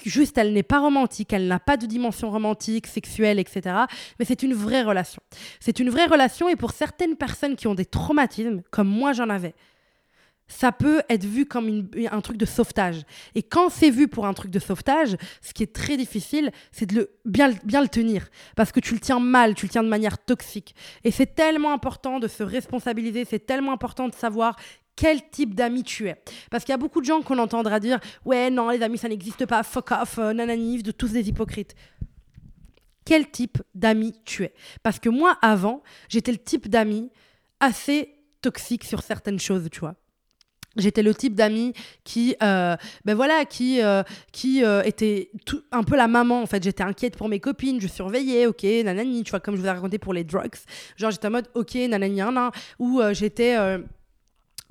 juste 0.05 0.39
elle 0.39 0.53
n'est 0.53 0.63
pas 0.63 0.81
romantique, 0.81 1.33
elle 1.33 1.47
n'a 1.47 1.61
pas 1.61 1.77
de 1.77 1.87
dimension 1.87 2.31
romantique, 2.31 2.87
sexuelle, 2.87 3.39
etc. 3.39 3.77
Mais 4.19 4.25
c'est 4.25 4.43
une 4.43 4.55
vraie 4.55 4.83
relation. 4.83 5.23
C'est 5.61 5.79
une 5.79 5.91
vraie 5.91 6.07
relation 6.07 6.49
et 6.49 6.57
pour 6.57 6.73
certaines 6.73 7.17
personnes 7.17 7.57
qui 7.57 7.67
ont 7.67 7.75
des 7.75 7.87
traumatismes, 7.87 8.63
comme 8.71 8.89
moi 8.89 9.13
j'en 9.13 9.31
avais, 9.31 9.55
ça 10.47 10.73
peut 10.73 11.03
être 11.09 11.25
vu 11.25 11.47
comme 11.47 11.89
un 12.11 12.21
truc 12.21 12.37
de 12.37 12.45
sauvetage. 12.45 13.03
Et 13.35 13.43
quand 13.43 13.71
c'est 13.71 13.91
vu 13.91 14.09
pour 14.09 14.27
un 14.27 14.35
truc 14.35 14.51
de 14.51 14.59
sauvetage, 14.59 15.17
ce 15.41 15.55
qui 15.55 15.63
est 15.63 15.75
très 15.75 15.97
difficile, 15.97 16.53
c'est 16.71 16.87
de 16.87 16.97
le, 16.97 17.11
bien, 17.25 17.51
bien 17.65 17.81
le 17.81 17.89
tenir. 17.89 18.29
Parce 18.55 18.71
que 18.71 18.81
tu 18.81 18.95
le 18.95 19.01
tiens 19.01 19.21
mal, 19.21 19.55
tu 19.55 19.67
le 19.67 19.71
tiens 19.71 19.83
de 19.83 19.89
manière 19.89 20.19
toxique. 20.19 20.75
Et 21.03 21.11
c'est 21.11 21.35
tellement 21.35 21.73
important 21.73 22.19
de 22.19 22.29
se 22.29 22.43
responsabiliser, 22.43 23.25
c'est 23.25 23.47
tellement 23.47 23.73
important 23.73 24.09
de 24.09 24.15
savoir 24.15 24.57
quel 24.97 25.29
type 25.31 25.55
d'ami 25.55 25.83
tu 25.83 26.09
es. 26.09 26.17
Parce 26.51 26.65
qu'il 26.65 26.73
y 26.73 26.75
a 26.75 26.79
beaucoup 26.79 27.01
de 27.01 27.07
gens 27.07 27.23
qu'on 27.23 27.39
entendra 27.39 27.81
dire 27.81 27.99
Ouais, 28.25 28.51
non, 28.51 28.71
les 28.71 28.83
amis, 28.83 28.99
ça 28.99 29.09
n'existe 29.09 29.47
pas, 29.47 29.63
fuck 29.63 29.91
off, 29.93 30.19
euh, 30.19 30.33
nananif, 30.33 30.83
de 30.83 30.93
tous 30.93 31.13
des 31.13 31.29
hypocrites. 31.29 31.75
Quel 33.05 33.31
type 33.31 33.63
d'ami 33.75 34.15
tu 34.25 34.45
es? 34.45 34.55
Parce 34.83 34.99
que 34.99 35.09
moi, 35.09 35.37
avant, 35.43 35.83
j'étais 36.09 36.33
le 36.33 36.39
type 36.39 36.69
d'ami 36.69 37.11
assez 37.61 38.15
toxique 38.41 38.85
sur 38.85 39.03
certaines 39.03 39.39
choses, 39.39 39.69
tu 39.71 39.81
vois. 39.81 39.97
J'étais 40.77 41.03
le 41.03 41.15
type 41.15 41.35
d'ami 41.35 41.73
qui, 42.03 42.35
euh, 42.43 42.77
ben 43.05 43.15
voilà, 43.15 43.45
qui, 43.45 43.81
euh, 43.81 44.03
qui 44.33 44.65
euh, 44.65 44.83
était 44.83 45.31
un 45.71 45.85
peu 45.85 45.97
la 45.97 46.09
maman. 46.09 46.43
En 46.43 46.47
fait, 46.47 46.63
j'étais 46.63 46.83
inquiète 46.83 47.17
pour 47.17 47.29
mes 47.29 47.39
copines, 47.39 47.81
je 47.81 47.87
surveillais, 47.87 48.47
ok, 48.47 48.65
nanani, 48.85 49.23
tu 49.23 49.31
vois, 49.31 49.41
comme 49.41 49.55
je 49.55 49.61
vous 49.61 49.67
ai 49.67 49.71
raconté 49.71 49.99
pour 49.99 50.13
les 50.13 50.25
drugs. 50.25 50.57
Genre, 50.97 51.11
j'étais 51.11 51.29
en 51.29 51.31
mode, 51.31 51.49
ok, 51.55 51.75
nanani, 51.75 52.17
nan, 52.17 52.51
ou 52.79 53.01
j'étais 53.13 53.57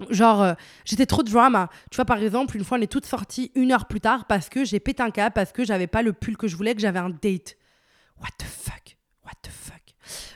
Genre, 0.09 0.41
euh, 0.41 0.53
j'étais 0.85 1.05
trop 1.05 1.23
drama. 1.23 1.69
Tu 1.91 1.95
vois, 1.95 2.05
par 2.05 2.17
exemple, 2.17 2.57
une 2.57 2.63
fois, 2.63 2.77
on 2.77 2.81
est 2.81 2.91
toutes 2.91 3.05
sorties 3.05 3.51
une 3.55 3.71
heure 3.71 3.85
plus 3.85 4.01
tard 4.01 4.25
parce 4.25 4.49
que 4.49 4.65
j'ai 4.65 4.79
pété 4.79 5.03
un 5.03 5.11
câble, 5.11 5.33
parce 5.33 5.51
que 5.51 5.63
j'avais 5.63 5.87
pas 5.87 6.01
le 6.01 6.13
pull 6.13 6.35
que 6.35 6.47
je 6.47 6.55
voulais, 6.55 6.73
que 6.73 6.81
j'avais 6.81 6.99
un 6.99 7.09
date. 7.09 7.57
What 8.19 8.29
the 8.37 8.43
fuck? 8.43 8.97
What 9.25 9.33
the 9.43 9.49
fuck? 9.51 9.81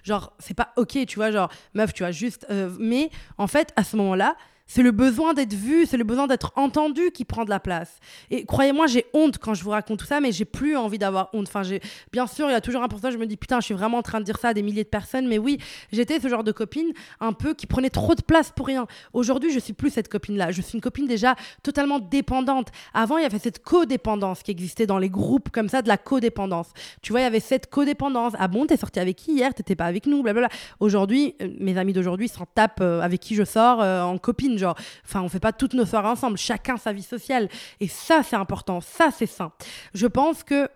Genre, 0.03 0.33
c'est 0.39 0.53
pas 0.53 0.73
ok, 0.77 1.05
tu 1.07 1.15
vois, 1.15 1.31
genre, 1.31 1.51
meuf, 1.73 1.93
tu 1.93 2.03
vois, 2.03 2.11
juste. 2.11 2.45
Euh, 2.49 2.75
mais 2.79 3.09
en 3.37 3.47
fait, 3.47 3.73
à 3.75 3.83
ce 3.83 3.97
moment-là, 3.97 4.35
c'est 4.67 4.83
le 4.83 4.91
besoin 4.91 5.33
d'être 5.33 5.53
vu, 5.53 5.85
c'est 5.85 5.97
le 5.97 6.03
besoin 6.03 6.27
d'être 6.27 6.51
entendu 6.55 7.11
qui 7.11 7.25
prend 7.25 7.45
de 7.45 7.49
la 7.49 7.59
place. 7.59 7.99
Et 8.29 8.45
croyez-moi, 8.45 8.87
j'ai 8.87 9.05
honte 9.13 9.37
quand 9.37 9.53
je 9.53 9.63
vous 9.63 9.71
raconte 9.71 9.99
tout 9.99 10.05
ça, 10.05 10.19
mais 10.19 10.31
j'ai 10.31 10.45
plus 10.45 10.75
envie 10.75 10.97
d'avoir 10.97 11.29
honte. 11.33 11.47
Enfin, 11.47 11.63
bien 12.11 12.27
sûr, 12.27 12.49
il 12.49 12.51
y 12.51 12.55
a 12.55 12.61
toujours 12.61 12.83
un 12.83 12.87
pourcentage, 12.87 13.13
je 13.13 13.17
me 13.17 13.25
dis, 13.25 13.37
putain, 13.37 13.59
je 13.59 13.65
suis 13.65 13.73
vraiment 13.73 13.97
en 13.97 14.03
train 14.03 14.19
de 14.19 14.25
dire 14.25 14.37
ça 14.37 14.49
à 14.49 14.53
des 14.53 14.61
milliers 14.61 14.83
de 14.83 14.89
personnes, 14.89 15.27
mais 15.27 15.37
oui, 15.37 15.57
j'étais 15.91 16.19
ce 16.19 16.27
genre 16.27 16.43
de 16.43 16.51
copine 16.51 16.91
un 17.19 17.33
peu 17.33 17.53
qui 17.53 17.67
prenait 17.67 17.89
trop 17.89 18.15
de 18.15 18.21
place 18.21 18.51
pour 18.55 18.67
rien. 18.67 18.87
Aujourd'hui, 19.13 19.51
je 19.51 19.59
suis 19.59 19.73
plus 19.73 19.89
cette 19.89 20.09
copine-là. 20.09 20.51
Je 20.51 20.61
suis 20.61 20.75
une 20.75 20.81
copine 20.81 21.07
déjà 21.07 21.35
totalement 21.63 21.99
dépendante. 21.99 22.69
Avant, 22.93 23.17
il 23.17 23.23
y 23.23 23.25
avait 23.25 23.39
cette 23.39 23.63
codépendance 23.63 24.43
qui 24.43 24.51
existait 24.51 24.85
dans 24.85 24.97
les 24.97 25.09
groupes 25.09 25.49
comme 25.49 25.69
ça, 25.69 25.81
de 25.81 25.87
la 25.87 25.97
codépendance. 25.97 26.67
Tu 27.01 27.11
vois, 27.11 27.21
il 27.21 27.23
y 27.23 27.27
avait 27.27 27.39
cette 27.39 27.69
codépendance. 27.69 28.33
Ah 28.37 28.47
bon, 28.47 28.65
t'es 28.65 28.77
sorti 28.77 28.99
avec 28.99 29.15
qui 29.15 29.33
hier? 29.33 29.53
T'étais 29.53 29.75
pas 29.75 29.85
avec 29.85 30.05
nous, 30.05 30.23
blablabla. 30.23 30.49
Aujourd'hui, 30.79 31.35
euh, 31.41 31.49
mes 31.59 31.77
amis 31.77 31.93
d'aujourd'hui 31.93 32.27
s'en 32.27 32.45
tapent 32.45 32.81
euh, 32.81 33.01
avec 33.01 33.21
qui 33.21 33.35
je 33.35 33.43
sors 33.43 33.81
euh, 33.81 34.01
en 34.01 34.17
copine 34.17 34.56
genre, 34.57 34.75
enfin, 35.05 35.21
on 35.21 35.29
fait 35.29 35.39
pas 35.39 35.53
toutes 35.53 35.73
nos 35.73 35.85
soirées 35.85 36.07
ensemble, 36.07 36.37
chacun 36.37 36.77
sa 36.77 36.93
vie 36.93 37.03
sociale. 37.03 37.49
Et 37.79 37.87
ça, 37.87 38.23
c'est 38.23 38.35
important, 38.35 38.81
ça, 38.81 39.09
c'est 39.11 39.25
sain. 39.25 39.51
Je 39.93 40.07
pense 40.07 40.43
que 40.43 40.69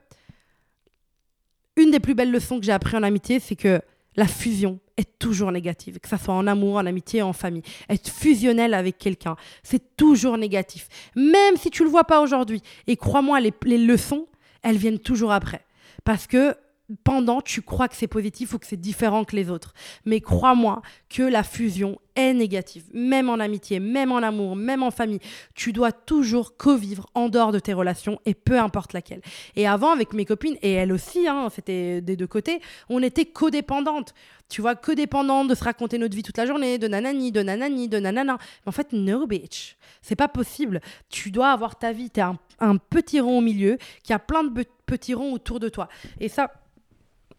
une 1.77 1.91
des 1.91 1.99
plus 1.99 2.15
belles 2.15 2.31
leçons 2.31 2.59
que 2.59 2.65
j'ai 2.65 2.71
appris 2.71 2.97
en 2.97 3.03
amitié, 3.03 3.39
c'est 3.39 3.55
que 3.55 3.81
la 4.15 4.27
fusion 4.27 4.79
est 4.97 5.17
toujours 5.19 5.51
négative, 5.51 5.99
que 5.99 6.09
ça 6.09 6.17
soit 6.17 6.33
en 6.33 6.45
amour, 6.47 6.75
en 6.75 6.85
amitié, 6.85 7.21
en 7.21 7.33
famille. 7.33 7.63
Être 7.89 8.09
fusionnel 8.09 8.73
avec 8.73 8.97
quelqu'un, 8.97 9.35
c'est 9.63 9.95
toujours 9.95 10.37
négatif. 10.37 10.87
Même 11.15 11.55
si 11.55 11.69
tu 11.69 11.83
le 11.83 11.89
vois 11.89 12.03
pas 12.03 12.21
aujourd'hui. 12.21 12.61
Et 12.87 12.97
crois-moi, 12.97 13.39
les, 13.39 13.53
les 13.63 13.77
leçons, 13.77 14.27
elles 14.63 14.77
viennent 14.77 14.99
toujours 14.99 15.31
après. 15.31 15.65
Parce 16.03 16.27
que 16.27 16.55
pendant, 17.04 17.41
tu 17.41 17.62
crois 17.62 17.88
que 17.88 17.95
c'est 17.95 18.08
positif 18.08 18.54
ou 18.54 18.60
que 18.60 18.67
c'est 18.67 18.80
différent 18.80 19.23
que 19.23 19.36
les 19.36 19.49
autres. 19.49 19.73
Mais 20.06 20.21
crois-moi 20.21 20.82
que 21.10 21.23
la 21.23 21.43
fusion 21.43 21.99
est 22.15 22.34
négative, 22.34 22.84
même 22.93 23.30
en 23.30 23.36
amitié, 23.36 23.80
même 23.80 24.12
en 24.12 24.17
amour, 24.17 24.56
même 24.56 24.84
en 24.84 24.91
famille. 24.91 25.19
Tu 25.56 25.71
dois 25.73 25.91
toujours 25.91 26.58
co-vivre 26.58 27.08
en 27.15 27.30
dehors 27.30 27.51
de 27.51 27.60
tes 27.60 27.73
relations 27.73 28.19
et 28.25 28.34
peu 28.34 28.60
importe 28.60 28.93
laquelle. 28.93 29.21
Et 29.56 29.67
avant, 29.67 29.91
avec 29.91 30.13
mes 30.13 30.25
copines, 30.25 30.58
et 30.62 30.73
elles 30.73 30.91
aussi, 30.91 31.27
hein, 31.27 31.47
c'était 31.54 32.01
des 32.01 32.15
deux 32.15 32.27
côtés, 32.27 32.62
on 32.89 33.01
était 33.01 33.25
codépendantes. 33.25 34.13
Tu 34.49 34.62
vois, 34.62 34.75
codépendantes 34.75 35.47
de 35.47 35.56
se 35.56 35.63
raconter 35.63 35.97
notre 35.97 36.15
vie 36.15 36.23
toute 36.23 36.38
la 36.38 36.45
journée, 36.45 36.77
de 36.77 36.88
nanani, 36.88 37.32
de 37.32 37.41
nanani, 37.41 37.88
de 37.88 37.99
nanana. 37.99 38.38
Mais 38.65 38.69
en 38.69 38.73
fait, 38.73 38.91
no 38.91 39.25
bitch. 39.25 39.77
C'est 40.01 40.15
pas 40.17 40.27
possible. 40.27 40.82
Tu 41.10 41.32
dois 41.32 41.51
avoir 41.51 41.77
ta 41.77 41.93
vie. 41.93 42.10
T'es 42.10 42.21
un, 42.21 42.38
un 42.60 42.75
petit 42.75 43.21
rond 43.21 43.38
au 43.38 43.41
milieu 43.41 43.77
qui 44.04 44.12
a 44.12 44.19
plein 44.19 44.43
de 44.43 44.65
petits 44.86 45.13
ronds 45.13 45.34
autour 45.34 45.62
de 45.62 45.69
toi. 45.69 45.88
Et 46.19 46.27
ça, 46.27 46.51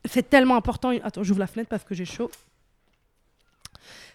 c'est 0.04 0.28
tellement 0.28 0.56
important. 0.56 0.90
Attends, 1.02 1.22
j'ouvre 1.22 1.40
la 1.40 1.46
fenêtre 1.46 1.68
parce 1.68 1.84
que 1.84 1.94
j'ai 1.94 2.04
chaud. 2.04 2.30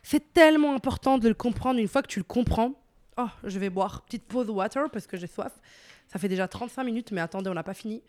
C'est 0.03 0.33
tellement 0.33 0.73
important 0.73 1.17
de 1.17 1.27
le 1.27 1.33
comprendre 1.33 1.79
une 1.79 1.87
fois 1.87 2.01
que 2.01 2.07
tu 2.07 2.19
le 2.19 2.25
comprends. 2.25 2.73
Oh, 3.17 3.27
je 3.43 3.59
vais 3.59 3.69
boire. 3.69 4.01
Petite 4.03 4.23
pause 4.23 4.49
water 4.49 4.89
parce 4.91 5.07
que 5.07 5.17
j'ai 5.17 5.27
soif. 5.27 5.51
Ça 6.07 6.19
fait 6.19 6.29
déjà 6.29 6.47
35 6.47 6.83
minutes, 6.83 7.11
mais 7.11 7.21
attendez, 7.21 7.49
on 7.49 7.53
n'a 7.53 7.63
pas 7.63 7.73
fini. 7.73 8.01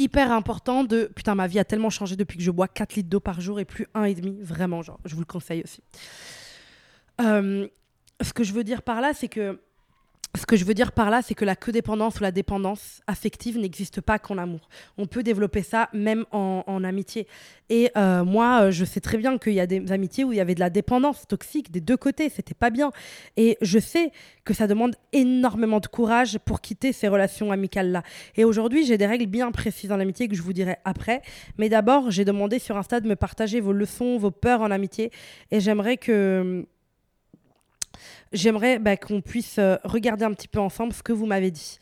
hyper 0.00 0.32
important 0.32 0.82
de. 0.84 1.10
Putain, 1.14 1.34
ma 1.34 1.46
vie 1.46 1.58
a 1.58 1.64
tellement 1.64 1.90
changé 1.90 2.16
depuis 2.16 2.38
que 2.38 2.44
je 2.44 2.50
bois 2.50 2.68
4 2.68 2.94
litres 2.94 3.08
d'eau 3.08 3.20
par 3.20 3.40
jour 3.40 3.60
et 3.60 3.64
plus 3.64 3.86
1,5. 3.94 4.42
Vraiment, 4.42 4.82
genre, 4.82 4.98
je 5.04 5.14
vous 5.14 5.20
le 5.20 5.26
conseille 5.26 5.62
aussi. 5.62 5.82
Euh, 7.20 7.68
ce 8.20 8.32
que 8.32 8.42
je 8.42 8.52
veux 8.52 8.64
dire 8.64 8.82
par 8.82 9.00
là, 9.00 9.12
c'est 9.14 9.28
que 9.28 9.60
ce 10.36 10.46
que 10.46 10.56
je 10.56 10.64
veux 10.64 10.74
dire 10.74 10.92
par 10.92 11.10
là, 11.10 11.22
c'est 11.22 11.34
que 11.34 11.44
la 11.44 11.56
codépendance 11.56 12.20
ou 12.20 12.22
la 12.22 12.30
dépendance 12.30 13.00
affective 13.08 13.58
n'existe 13.58 14.00
pas 14.00 14.20
qu'en 14.20 14.38
amour. 14.38 14.68
On 14.96 15.06
peut 15.06 15.24
développer 15.24 15.62
ça 15.62 15.88
même 15.92 16.24
en, 16.30 16.84
amitié. 16.84 17.26
Et 17.68 17.90
euh, 17.96 18.24
moi, 18.24 18.62
euh, 18.62 18.70
je 18.70 18.84
sais 18.84 19.00
très 19.00 19.18
bien 19.18 19.38
qu'il 19.38 19.54
y 19.54 19.60
a 19.60 19.66
des 19.66 19.90
amitiés 19.90 20.22
où 20.22 20.32
il 20.32 20.36
y 20.36 20.40
avait 20.40 20.54
de 20.54 20.60
la 20.60 20.70
dépendance 20.70 21.26
toxique 21.26 21.72
des 21.72 21.80
deux 21.80 21.96
côtés. 21.96 22.28
C'était 22.28 22.54
pas 22.54 22.70
bien. 22.70 22.92
Et 23.36 23.58
je 23.60 23.78
sais 23.80 24.12
que 24.44 24.54
ça 24.54 24.68
demande 24.68 24.94
énormément 25.12 25.80
de 25.80 25.88
courage 25.88 26.38
pour 26.44 26.60
quitter 26.60 26.92
ces 26.92 27.08
relations 27.08 27.50
amicales-là. 27.50 28.04
Et 28.36 28.44
aujourd'hui, 28.44 28.86
j'ai 28.86 28.98
des 28.98 29.06
règles 29.06 29.26
bien 29.26 29.50
précises 29.50 29.90
en 29.90 29.98
amitié 29.98 30.28
que 30.28 30.36
je 30.36 30.42
vous 30.42 30.52
dirai 30.52 30.76
après. 30.84 31.22
Mais 31.58 31.68
d'abord, 31.68 32.10
j'ai 32.10 32.24
demandé 32.24 32.60
sur 32.60 32.76
Insta 32.76 33.00
de 33.00 33.08
me 33.08 33.16
partager 33.16 33.60
vos 33.60 33.72
leçons, 33.72 34.16
vos 34.16 34.30
peurs 34.30 34.60
en 34.60 34.70
amitié. 34.70 35.10
Et 35.50 35.58
j'aimerais 35.58 35.96
que 35.96 36.66
j'aimerais 38.32 38.78
bah, 38.78 38.96
qu'on 38.96 39.20
puisse 39.20 39.58
euh, 39.58 39.76
regarder 39.84 40.24
un 40.24 40.32
petit 40.32 40.48
peu 40.48 40.60
ensemble 40.60 40.92
ce 40.92 41.02
que 41.02 41.12
vous 41.12 41.26
m'avez 41.26 41.50
dit. 41.50 41.78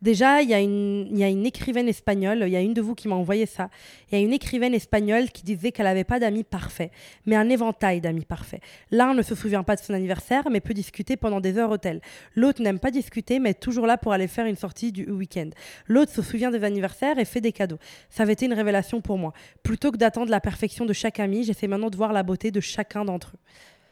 Déjà, 0.00 0.42
il 0.42 0.48
y, 0.48 0.54
a 0.54 0.60
une, 0.60 1.08
y 1.16 1.24
a 1.24 1.28
une 1.28 1.44
écrivaine 1.44 1.88
espagnole, 1.88 2.44
il 2.46 2.52
y 2.52 2.56
a 2.56 2.60
une 2.60 2.72
de 2.72 2.80
vous 2.80 2.94
qui 2.94 3.08
m'a 3.08 3.16
envoyé 3.16 3.46
ça. 3.46 3.68
Il 4.10 4.18
y 4.18 4.22
a 4.22 4.24
une 4.24 4.32
écrivaine 4.32 4.72
espagnole 4.72 5.30
qui 5.30 5.42
disait 5.42 5.72
qu'elle 5.72 5.86
n'avait 5.86 6.04
pas 6.04 6.20
d'amis 6.20 6.44
parfaits, 6.44 6.92
mais 7.26 7.34
un 7.34 7.48
éventail 7.48 8.00
d'amis 8.00 8.24
parfaits. 8.24 8.62
L'un 8.92 9.12
ne 9.12 9.22
se 9.22 9.34
souvient 9.34 9.64
pas 9.64 9.74
de 9.74 9.80
son 9.80 9.94
anniversaire, 9.94 10.44
mais 10.50 10.60
peut 10.60 10.74
discuter 10.74 11.16
pendant 11.16 11.40
des 11.40 11.58
heures 11.58 11.72
au 11.72 11.78
tel. 11.78 12.00
L'autre 12.36 12.62
n'aime 12.62 12.78
pas 12.78 12.92
discuter, 12.92 13.40
mais 13.40 13.50
est 13.50 13.60
toujours 13.60 13.86
là 13.86 13.98
pour 13.98 14.12
aller 14.12 14.28
faire 14.28 14.46
une 14.46 14.56
sortie 14.56 14.92
du 14.92 15.10
week-end. 15.10 15.50
L'autre 15.88 16.12
se 16.12 16.22
souvient 16.22 16.52
des 16.52 16.62
anniversaires 16.62 17.18
et 17.18 17.24
fait 17.24 17.40
des 17.40 17.52
cadeaux. 17.52 17.78
Ça 18.08 18.22
avait 18.22 18.34
été 18.34 18.46
une 18.46 18.54
révélation 18.54 19.00
pour 19.00 19.18
moi. 19.18 19.32
Plutôt 19.64 19.90
que 19.90 19.96
d'attendre 19.96 20.30
la 20.30 20.40
perfection 20.40 20.86
de 20.86 20.92
chaque 20.92 21.18
ami, 21.18 21.42
j'essaie 21.42 21.66
maintenant 21.66 21.90
de 21.90 21.96
voir 21.96 22.12
la 22.12 22.22
beauté 22.22 22.52
de 22.52 22.60
chacun 22.60 23.04
d'entre 23.04 23.32
eux. 23.34 23.40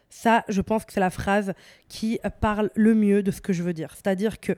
Ça, 0.08 0.44
je 0.48 0.60
pense 0.60 0.84
que 0.84 0.92
c'est 0.92 1.00
la 1.00 1.10
phrase 1.10 1.52
qui 1.88 2.18
parle 2.40 2.70
le 2.74 2.94
mieux 2.94 3.22
de 3.22 3.30
ce 3.30 3.40
que 3.40 3.52
je 3.52 3.62
veux 3.62 3.72
dire. 3.72 3.92
C'est-à-dire 3.94 4.40
que 4.40 4.56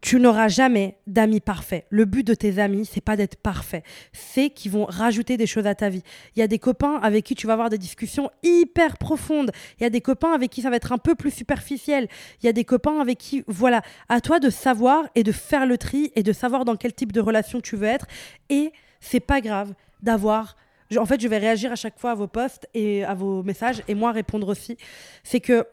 tu 0.00 0.20
n'auras 0.20 0.48
jamais 0.48 0.96
d'amis 1.06 1.40
parfaits. 1.40 1.86
Le 1.90 2.04
but 2.04 2.24
de 2.24 2.34
tes 2.34 2.60
amis, 2.60 2.86
c'est 2.86 3.00
pas 3.00 3.16
d'être 3.16 3.36
parfait, 3.36 3.82
c'est 4.12 4.50
qu'ils 4.50 4.70
vont 4.70 4.84
rajouter 4.84 5.36
des 5.36 5.46
choses 5.46 5.66
à 5.66 5.74
ta 5.74 5.88
vie. 5.88 6.02
Il 6.36 6.40
y 6.40 6.42
a 6.42 6.46
des 6.46 6.58
copains 6.58 7.00
avec 7.02 7.24
qui 7.24 7.34
tu 7.34 7.46
vas 7.46 7.54
avoir 7.54 7.68
des 7.68 7.78
discussions 7.78 8.30
hyper 8.42 8.96
profondes. 8.96 9.50
Il 9.78 9.82
y 9.82 9.86
a 9.86 9.90
des 9.90 10.00
copains 10.00 10.32
avec 10.32 10.50
qui 10.50 10.62
ça 10.62 10.70
va 10.70 10.76
être 10.76 10.92
un 10.92 10.98
peu 10.98 11.14
plus 11.14 11.32
superficiel. 11.32 12.08
Il 12.42 12.46
y 12.46 12.48
a 12.48 12.52
des 12.52 12.64
copains 12.64 13.00
avec 13.00 13.18
qui, 13.18 13.42
voilà, 13.48 13.82
à 14.08 14.20
toi 14.20 14.38
de 14.38 14.50
savoir 14.50 15.04
et 15.14 15.24
de 15.24 15.32
faire 15.32 15.66
le 15.66 15.78
tri 15.78 16.12
et 16.14 16.22
de 16.22 16.32
savoir 16.32 16.64
dans 16.64 16.76
quel 16.76 16.92
type 16.92 17.12
de 17.12 17.20
relation 17.20 17.60
tu 17.60 17.76
veux 17.76 17.88
être. 17.88 18.06
Et 18.50 18.72
c'est 19.00 19.20
pas 19.20 19.40
grave 19.40 19.74
d'avoir 20.02 20.56
en 20.96 21.06
fait, 21.06 21.20
je 21.20 21.28
vais 21.28 21.38
réagir 21.38 21.72
à 21.72 21.76
chaque 21.76 21.98
fois 21.98 22.12
à 22.12 22.14
vos 22.14 22.28
posts 22.28 22.66
et 22.72 23.04
à 23.04 23.14
vos 23.14 23.42
messages 23.42 23.82
et 23.88 23.94
moi 23.94 24.12
répondre 24.12 24.48
aussi. 24.48 24.76
C'est 25.22 25.40
que 25.40 25.66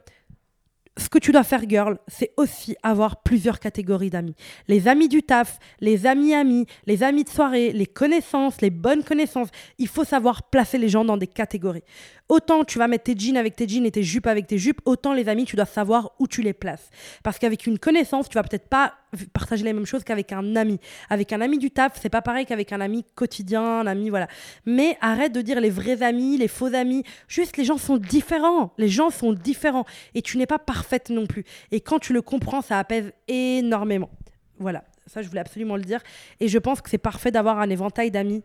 ce 0.97 1.09
que 1.09 1.19
tu 1.19 1.31
dois 1.31 1.43
faire, 1.43 1.61
girl, 1.67 1.97
c'est 2.07 2.31
aussi 2.37 2.75
avoir 2.81 3.21
plusieurs 3.21 3.59
catégories 3.59 4.09
d'amis. 4.09 4.35
Les 4.67 4.87
amis 4.87 5.09
du 5.09 5.23
taf, 5.23 5.59
les 5.81 6.05
amis 6.05 6.33
amis, 6.33 6.65
les 6.85 7.03
amis 7.03 7.25
de 7.25 7.29
soirée, 7.29 7.73
les 7.73 7.85
connaissances, 7.85 8.61
les 8.61 8.69
bonnes 8.69 9.03
connaissances. 9.03 9.49
Il 9.77 9.89
faut 9.89 10.05
savoir 10.05 10.43
placer 10.43 10.77
les 10.77 10.87
gens 10.87 11.03
dans 11.03 11.17
des 11.17 11.27
catégories. 11.27 11.83
Autant 12.27 12.63
tu 12.63 12.79
vas 12.79 12.87
mettre 12.87 13.03
tes 13.03 13.15
jeans 13.17 13.37
avec 13.37 13.55
tes 13.55 13.67
jeans 13.67 13.85
et 13.85 13.91
tes 13.91 14.01
jupes 14.01 14.25
avec 14.25 14.47
tes 14.47 14.57
jupes, 14.57 14.81
autant 14.85 15.13
les 15.13 15.29
amis, 15.29 15.45
tu 15.45 15.55
dois 15.55 15.65
savoir 15.65 16.11
où 16.17 16.27
tu 16.27 16.41
les 16.41 16.53
places. 16.53 16.89
Parce 17.23 17.37
qu'avec 17.37 17.67
une 17.67 17.77
connaissance, 17.77 18.29
tu 18.29 18.33
vas 18.33 18.43
peut-être 18.43 18.67
pas 18.67 18.95
partager 19.33 19.63
les 19.63 19.73
mêmes 19.73 19.85
choses 19.85 20.03
qu'avec 20.03 20.31
un 20.31 20.55
ami. 20.55 20.79
Avec 21.09 21.33
un 21.33 21.41
ami 21.41 21.59
du 21.59 21.69
taf, 21.69 21.99
c'est 22.01 22.09
pas 22.09 22.23
pareil 22.23 22.47
qu'avec 22.47 22.73
un 22.73 22.81
ami 22.81 23.05
quotidien, 23.13 23.81
un 23.81 23.87
ami, 23.87 24.09
voilà. 24.09 24.27
Mais 24.65 24.97
arrête 25.01 25.33
de 25.33 25.41
dire 25.41 25.61
les 25.61 25.69
vrais 25.69 26.01
amis, 26.01 26.37
les 26.37 26.47
faux 26.47 26.73
amis. 26.73 27.03
Juste, 27.27 27.57
les 27.57 27.63
gens 27.63 27.77
sont 27.77 27.97
différents. 27.97 28.73
Les 28.79 28.89
gens 28.89 29.11
sont 29.11 29.33
différents. 29.33 29.85
Et 30.15 30.23
tu 30.23 30.39
n'es 30.39 30.47
pas 30.47 30.59
parfaite 30.59 31.11
non 31.11 31.27
plus. 31.27 31.43
Et 31.71 31.79
quand 31.79 31.99
tu 31.99 32.11
le 32.11 32.23
comprends, 32.23 32.61
ça 32.61 32.79
apaise 32.79 33.11
énormément. 33.27 34.09
Voilà. 34.57 34.83
Ça, 35.05 35.21
je 35.21 35.27
voulais 35.27 35.41
absolument 35.41 35.75
le 35.75 35.83
dire. 35.83 36.01
Et 36.39 36.47
je 36.47 36.57
pense 36.57 36.81
que 36.81 36.89
c'est 36.89 36.97
parfait 36.97 37.29
d'avoir 37.29 37.59
un 37.59 37.69
éventail 37.69 38.09
d'amis 38.09 38.43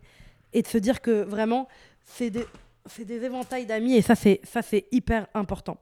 et 0.52 0.60
de 0.60 0.66
se 0.66 0.76
dire 0.76 1.00
que 1.00 1.22
vraiment, 1.22 1.66
c'est 2.04 2.28
des 2.28 2.44
c'est 2.86 3.04
des 3.04 3.24
éventails 3.24 3.66
d'amis 3.66 3.96
et 3.96 4.02
ça 4.02 4.14
c'est 4.14 4.40
ça 4.44 4.62
c'est 4.62 4.86
hyper 4.92 5.26
important. 5.34 5.78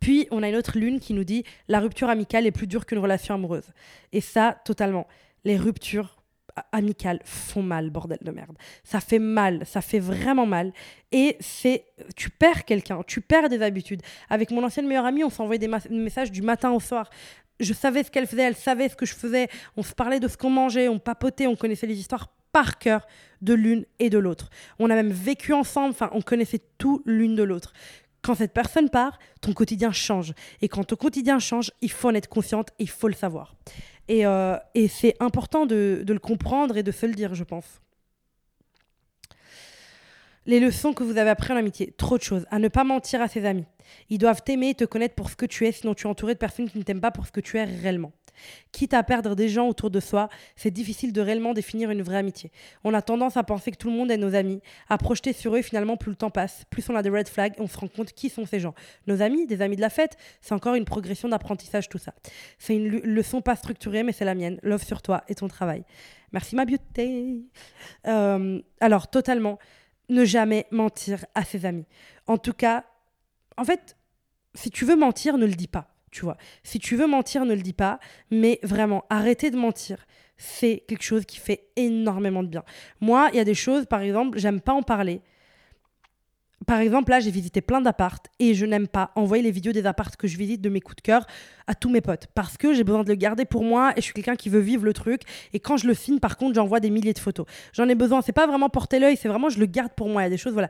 Puis 0.00 0.26
on 0.30 0.42
a 0.42 0.48
une 0.48 0.56
autre 0.56 0.78
lune 0.78 0.98
qui 0.98 1.14
nous 1.14 1.24
dit 1.24 1.44
la 1.68 1.80
rupture 1.80 2.08
amicale 2.08 2.46
est 2.46 2.52
plus 2.52 2.66
dure 2.66 2.86
qu'une 2.86 2.98
relation 2.98 3.34
amoureuse. 3.34 3.70
Et 4.12 4.20
ça 4.20 4.58
totalement. 4.64 5.06
Les 5.44 5.56
ruptures 5.56 6.22
amicales 6.72 7.20
font 7.24 7.62
mal, 7.62 7.90
bordel 7.90 8.18
de 8.20 8.30
merde. 8.30 8.56
Ça 8.84 9.00
fait 9.00 9.18
mal, 9.18 9.64
ça 9.64 9.80
fait 9.80 9.98
vraiment 9.98 10.46
mal. 10.46 10.72
Et 11.10 11.36
c'est, 11.40 11.86
tu 12.16 12.30
perds 12.30 12.64
quelqu'un, 12.64 13.02
tu 13.06 13.20
perds 13.20 13.48
des 13.48 13.62
habitudes. 13.62 14.02
Avec 14.28 14.50
mon 14.50 14.62
ancienne 14.64 14.86
meilleure 14.86 15.06
amie, 15.06 15.24
on 15.24 15.30
s'envoyait 15.30 15.58
des 15.58 15.70
messages 15.90 16.30
du 16.30 16.42
matin 16.42 16.70
au 16.72 16.80
soir. 16.80 17.08
Je 17.60 17.72
savais 17.72 18.02
ce 18.02 18.10
qu'elle 18.10 18.26
faisait, 18.26 18.42
elle 18.42 18.56
savait 18.56 18.88
ce 18.88 18.96
que 18.96 19.06
je 19.06 19.14
faisais. 19.14 19.48
On 19.76 19.82
se 19.82 19.94
parlait 19.94 20.20
de 20.20 20.28
ce 20.28 20.36
qu'on 20.36 20.50
mangeait, 20.50 20.88
on 20.88 20.98
papotait, 20.98 21.46
on 21.46 21.56
connaissait 21.56 21.86
les 21.86 21.98
histoires 21.98 22.28
par 22.52 22.78
cœur 22.78 23.06
de 23.40 23.54
l'une 23.54 23.84
et 23.98 24.10
de 24.10 24.18
l'autre. 24.18 24.50
On 24.78 24.90
a 24.90 24.94
même 24.94 25.10
vécu 25.10 25.52
ensemble, 25.52 25.90
enfin, 25.90 26.10
on 26.12 26.22
connaissait 26.22 26.60
tout 26.78 27.02
l'une 27.06 27.34
de 27.34 27.42
l'autre. 27.42 27.72
Quand 28.22 28.36
cette 28.36 28.52
personne 28.52 28.88
part, 28.88 29.18
ton 29.40 29.52
quotidien 29.52 29.90
change. 29.90 30.32
Et 30.60 30.68
quand 30.68 30.84
ton 30.84 30.96
quotidien 30.96 31.40
change, 31.40 31.72
il 31.80 31.90
faut 31.90 32.08
en 32.08 32.14
être 32.14 32.28
consciente, 32.28 32.70
il 32.78 32.88
faut 32.88 33.08
le 33.08 33.14
savoir. 33.14 33.56
Et, 34.06 34.24
euh, 34.26 34.56
c'est 34.88 35.16
important 35.20 35.66
de, 35.66 36.02
de 36.04 36.12
le 36.12 36.20
comprendre 36.20 36.76
et 36.76 36.84
de 36.84 36.92
se 36.92 37.06
le 37.06 37.14
dire, 37.14 37.34
je 37.34 37.44
pense. 37.44 37.80
Les 40.46 40.58
leçons 40.58 40.92
que 40.92 41.04
vous 41.04 41.18
avez 41.18 41.30
apprises 41.30 41.52
en 41.52 41.56
amitié, 41.56 41.92
trop 41.96 42.18
de 42.18 42.22
choses. 42.22 42.46
À 42.50 42.58
ne 42.58 42.68
pas 42.68 42.82
mentir 42.84 43.20
à 43.20 43.28
ses 43.28 43.44
amis. 43.44 43.66
Ils 44.08 44.18
doivent 44.18 44.42
t'aimer 44.42 44.70
et 44.70 44.74
te 44.74 44.84
connaître 44.84 45.14
pour 45.14 45.30
ce 45.30 45.36
que 45.36 45.46
tu 45.46 45.66
es, 45.66 45.72
sinon 45.72 45.94
tu 45.94 46.06
es 46.06 46.10
entouré 46.10 46.34
de 46.34 46.38
personnes 46.38 46.68
qui 46.68 46.78
ne 46.78 46.82
t'aiment 46.82 47.00
pas 47.00 47.12
pour 47.12 47.26
ce 47.26 47.32
que 47.32 47.40
tu 47.40 47.58
es 47.58 47.64
réellement. 47.64 48.12
Quitte 48.72 48.94
à 48.94 49.02
perdre 49.02 49.34
des 49.34 49.48
gens 49.48 49.68
autour 49.68 49.90
de 49.90 50.00
soi, 50.00 50.28
c'est 50.56 50.70
difficile 50.70 51.12
de 51.12 51.20
réellement 51.20 51.54
définir 51.54 51.90
une 51.90 52.02
vraie 52.02 52.16
amitié. 52.16 52.50
On 52.84 52.94
a 52.94 53.02
tendance 53.02 53.36
à 53.36 53.42
penser 53.42 53.70
que 53.70 53.76
tout 53.76 53.90
le 53.90 53.96
monde 53.96 54.10
est 54.10 54.16
nos 54.16 54.34
amis, 54.34 54.60
à 54.88 54.98
projeter 54.98 55.32
sur 55.32 55.54
eux 55.56 55.62
finalement 55.62 55.96
plus 55.96 56.10
le 56.10 56.16
temps 56.16 56.30
passe, 56.30 56.64
plus 56.70 56.88
on 56.90 56.96
a 56.96 57.02
des 57.02 57.10
red 57.10 57.28
flags, 57.28 57.54
on 57.58 57.66
se 57.66 57.76
rend 57.76 57.88
compte 57.88 58.12
qui 58.12 58.28
sont 58.28 58.46
ces 58.46 58.60
gens. 58.60 58.74
Nos 59.06 59.22
amis, 59.22 59.46
des 59.46 59.62
amis 59.62 59.76
de 59.76 59.80
la 59.80 59.90
fête, 59.90 60.16
c'est 60.40 60.54
encore 60.54 60.74
une 60.74 60.84
progression 60.84 61.28
d'apprentissage 61.28 61.88
tout 61.88 61.98
ça. 61.98 62.14
C'est 62.58 62.74
une 62.74 62.88
leçon 62.88 63.42
pas 63.42 63.56
structurée 63.56 64.02
mais 64.02 64.12
c'est 64.12 64.24
la 64.24 64.34
mienne. 64.34 64.58
Love 64.62 64.82
sur 64.82 65.02
toi 65.02 65.24
et 65.28 65.34
ton 65.34 65.48
travail. 65.48 65.84
Merci 66.32 66.56
ma 66.56 66.64
beauté. 66.64 67.42
Euh, 68.06 68.60
alors 68.80 69.08
totalement, 69.08 69.58
ne 70.08 70.24
jamais 70.24 70.66
mentir 70.70 71.24
à 71.34 71.44
ses 71.44 71.66
amis. 71.66 71.86
En 72.26 72.38
tout 72.38 72.52
cas, 72.52 72.84
en 73.56 73.64
fait, 73.64 73.96
si 74.54 74.70
tu 74.70 74.84
veux 74.84 74.96
mentir, 74.96 75.38
ne 75.38 75.46
le 75.46 75.54
dis 75.54 75.68
pas 75.68 75.91
tu 76.12 76.22
vois. 76.22 76.36
Si 76.62 76.78
tu 76.78 76.94
veux 76.94 77.08
mentir, 77.08 77.44
ne 77.44 77.54
le 77.54 77.62
dis 77.62 77.72
pas, 77.72 77.98
mais 78.30 78.60
vraiment, 78.62 79.04
arrêtez 79.10 79.50
de 79.50 79.56
mentir. 79.56 80.06
C'est 80.36 80.84
quelque 80.86 81.02
chose 81.02 81.24
qui 81.24 81.38
fait 81.38 81.68
énormément 81.76 82.42
de 82.42 82.48
bien. 82.48 82.62
Moi, 83.00 83.28
il 83.32 83.36
y 83.36 83.40
a 83.40 83.44
des 83.44 83.54
choses, 83.54 83.86
par 83.86 84.02
exemple, 84.02 84.38
j'aime 84.38 84.60
pas 84.60 84.72
en 84.72 84.82
parler. 84.82 85.22
Par 86.66 86.78
exemple, 86.78 87.10
là, 87.10 87.18
j'ai 87.18 87.30
visité 87.30 87.60
plein 87.60 87.80
d'appartes 87.80 88.26
et 88.38 88.54
je 88.54 88.64
n'aime 88.66 88.86
pas 88.86 89.10
envoyer 89.16 89.42
les 89.42 89.50
vidéos 89.50 89.72
des 89.72 89.86
appartes 89.86 90.16
que 90.16 90.28
je 90.28 90.36
visite 90.36 90.60
de 90.60 90.68
mes 90.68 90.80
coups 90.80 90.96
de 90.96 91.00
cœur 91.02 91.26
à 91.66 91.74
tous 91.74 91.90
mes 91.90 92.00
potes 92.00 92.28
parce 92.34 92.56
que 92.56 92.72
j'ai 92.72 92.84
besoin 92.84 93.02
de 93.02 93.08
le 93.08 93.14
garder 93.14 93.44
pour 93.44 93.64
moi 93.64 93.92
et 93.96 94.00
je 94.00 94.02
suis 94.02 94.14
quelqu'un 94.14 94.36
qui 94.36 94.48
veut 94.48 94.60
vivre 94.60 94.84
le 94.84 94.92
truc. 94.92 95.22
Et 95.52 95.60
quand 95.60 95.76
je 95.76 95.86
le 95.86 95.94
filme, 95.94 96.20
par 96.20 96.36
contre, 96.36 96.54
j'envoie 96.54 96.78
des 96.78 96.90
milliers 96.90 97.14
de 97.14 97.18
photos. 97.18 97.46
J'en 97.72 97.88
ai 97.88 97.94
besoin. 97.94 98.22
C'est 98.22 98.32
pas 98.32 98.46
vraiment 98.46 98.68
porter 98.68 99.00
l'œil, 99.00 99.16
c'est 99.16 99.28
vraiment 99.28 99.48
je 99.48 99.58
le 99.58 99.66
garde 99.66 99.92
pour 99.94 100.08
moi. 100.08 100.22
Il 100.22 100.24
y 100.24 100.26
a 100.26 100.30
des 100.30 100.36
choses, 100.36 100.52
voilà. 100.52 100.68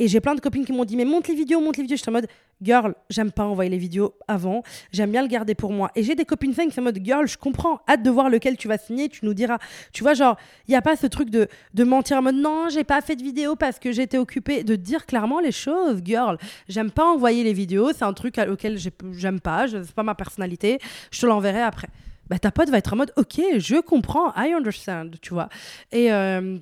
Et 0.00 0.08
j'ai 0.08 0.20
plein 0.20 0.34
de 0.34 0.40
copines 0.40 0.64
qui 0.64 0.72
m'ont 0.72 0.84
dit, 0.84 0.96
mais 0.96 1.04
monte 1.04 1.28
les 1.28 1.36
vidéos, 1.36 1.60
monte 1.60 1.76
les 1.76 1.84
vidéos. 1.84 1.96
Je 1.96 2.02
suis 2.02 2.10
en 2.10 2.14
mode, 2.14 2.26
girl, 2.60 2.94
j'aime 3.10 3.30
pas 3.30 3.44
envoyer 3.44 3.70
les 3.70 3.78
vidéos 3.78 4.14
avant. 4.26 4.64
J'aime 4.90 5.12
bien 5.12 5.22
le 5.22 5.28
garder 5.28 5.54
pour 5.54 5.72
moi. 5.72 5.92
Et 5.94 6.02
j'ai 6.02 6.16
des 6.16 6.24
copines 6.24 6.52
saines 6.52 6.68
qui 6.68 6.74
sont 6.74 6.80
en 6.80 6.84
mode, 6.84 6.98
girl, 7.00 7.28
je 7.28 7.38
comprends. 7.38 7.80
Hâte 7.88 8.02
de 8.02 8.10
voir 8.10 8.28
lequel 8.28 8.56
tu 8.56 8.66
vas 8.66 8.76
signer. 8.76 9.08
Tu 9.08 9.24
nous 9.24 9.34
diras. 9.34 9.58
Tu 9.92 10.02
vois, 10.02 10.14
genre, 10.14 10.36
il 10.66 10.72
n'y 10.72 10.76
a 10.76 10.82
pas 10.82 10.96
ce 10.96 11.06
truc 11.06 11.30
de, 11.30 11.46
de 11.74 11.84
mentir 11.84 12.16
en 12.18 12.22
mode, 12.22 12.34
non, 12.34 12.68
j'ai 12.70 12.82
pas 12.82 13.00
fait 13.02 13.14
de 13.14 13.22
vidéo 13.22 13.54
parce 13.54 13.78
que 13.78 13.92
j'étais 13.92 14.18
occupée. 14.18 14.64
De 14.64 14.74
dire 14.74 15.06
clairement 15.06 15.38
les 15.38 15.52
choses, 15.52 16.00
girl. 16.04 16.38
J'aime 16.68 16.90
pas 16.90 17.04
envoyer 17.04 17.44
les 17.44 17.52
vidéos. 17.52 17.92
C'est 17.92 18.04
un 18.04 18.14
truc 18.14 18.38
auquel 18.38 18.78
j'aime 19.12 19.38
pas. 19.38 19.68
C'est 19.68 19.94
pas 19.94 20.02
ma 20.02 20.16
personnalité. 20.16 20.80
Je 21.12 21.20
te 21.20 21.26
l'enverrai 21.26 21.62
après. 21.62 21.88
Bah, 22.28 22.40
ta 22.40 22.50
pote 22.50 22.68
va 22.70 22.78
être 22.78 22.94
en 22.94 22.96
mode, 22.96 23.12
ok, 23.16 23.40
je 23.58 23.80
comprends. 23.80 24.32
I 24.36 24.52
understand. 24.54 25.10
Tu 25.22 25.32
vois. 25.32 25.48
Et. 25.92 26.12
Euh, 26.12 26.58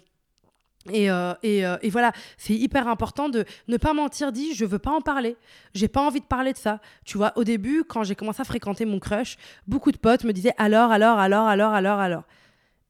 et, 0.91 1.11
euh, 1.11 1.33
euh, 1.45 1.78
et, 1.80 1.91
voilà, 1.91 2.12
c'est 2.37 2.55
hyper 2.55 2.89
important 2.89 3.28
de 3.28 3.45
ne 3.68 3.76
pas 3.76 3.95
mentir, 3.95 4.33
dit 4.33 4.55
je 4.55 4.64
veux 4.64 4.78
pas 4.78 4.91
en 4.91 5.01
parler, 5.01 5.37
j'ai 5.74 5.89
pas 5.89 6.01
envie 6.01 6.20
de 6.20 6.26
parler 6.26 6.53
de 6.53 6.59
ça. 6.59 6.80
Tu 7.05 7.16
vois, 7.16 7.33
au 7.37 7.45
début, 7.45 7.85
quand 7.85 8.03
j'ai 8.03 8.16
commencé 8.16 8.41
à 8.41 8.45
fréquenter 8.45 8.85
mon 8.85 8.99
crush, 8.99 9.37
beaucoup 9.66 9.93
de 9.93 9.99
potes 9.99 10.24
me 10.24 10.33
disaient 10.33 10.55
alors, 10.59 10.91
alors, 10.91 11.18
alors, 11.18 11.47
alors, 11.47 11.72
alors, 11.72 12.01
alors. 12.01 12.22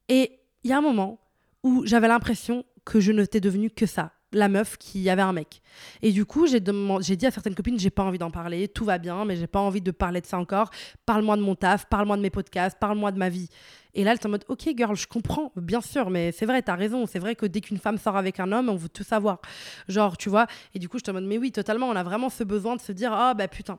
Et 0.08 0.38
il 0.64 0.70
y 0.70 0.72
a 0.72 0.78
un 0.78 0.82
moment 0.82 1.18
où 1.62 1.82
j'avais 1.84 2.08
l'impression 2.08 2.64
que 2.84 2.98
je 2.98 3.12
n'étais 3.12 3.40
devenue 3.40 3.70
que 3.70 3.86
ça, 3.86 4.12
la 4.32 4.48
meuf 4.48 4.78
qui 4.78 5.08
avait 5.10 5.22
un 5.22 5.32
mec. 5.32 5.60
Et 6.00 6.12
du 6.12 6.24
coup, 6.24 6.46
j'ai 6.46 6.60
dit 6.60 7.26
à 7.26 7.30
certaines 7.30 7.54
copines, 7.54 7.78
j'ai 7.78 7.90
pas 7.90 8.02
envie 8.02 8.18
d'en 8.18 8.30
parler, 8.30 8.68
tout 8.68 8.84
va 8.84 8.98
bien, 8.98 9.24
mais 9.24 9.36
j'ai 9.36 9.46
pas 9.46 9.60
envie 9.60 9.82
de 9.82 9.90
parler 9.90 10.20
de 10.20 10.26
ça 10.26 10.38
encore. 10.38 10.70
Parle-moi 11.04 11.36
de 11.36 11.42
mon 11.42 11.54
taf, 11.54 11.86
parle-moi 11.86 12.16
de 12.16 12.22
mes 12.22 12.30
podcasts, 12.30 12.78
parle-moi 12.78 13.12
de 13.12 13.18
ma 13.18 13.28
vie. 13.28 13.48
Et 13.94 14.04
là, 14.04 14.12
elle 14.12 14.18
est 14.18 14.26
en 14.26 14.30
mode, 14.30 14.44
ok, 14.48 14.72
girl, 14.76 14.96
je 14.96 15.06
comprends, 15.06 15.52
bien 15.56 15.82
sûr, 15.82 16.08
mais 16.08 16.32
c'est 16.32 16.46
vrai, 16.46 16.62
t'as 16.62 16.76
raison. 16.76 17.06
C'est 17.06 17.18
vrai 17.18 17.36
que 17.36 17.44
dès 17.44 17.60
qu'une 17.60 17.78
femme 17.78 17.98
sort 17.98 18.16
avec 18.16 18.40
un 18.40 18.50
homme, 18.50 18.70
on 18.70 18.76
veut 18.76 18.88
tout 18.88 19.04
savoir. 19.04 19.40
Genre, 19.88 20.16
tu 20.16 20.30
vois. 20.30 20.46
Et 20.74 20.78
du 20.78 20.88
coup, 20.88 20.98
je 20.98 21.04
te 21.04 21.10
mode, 21.10 21.24
mais 21.24 21.36
oui, 21.36 21.52
totalement, 21.52 21.88
on 21.88 21.96
a 21.96 22.02
vraiment 22.02 22.30
ce 22.30 22.42
besoin 22.42 22.76
de 22.76 22.80
se 22.80 22.92
dire, 22.92 23.12
ah, 23.12 23.34
bah 23.34 23.48
putain. 23.48 23.78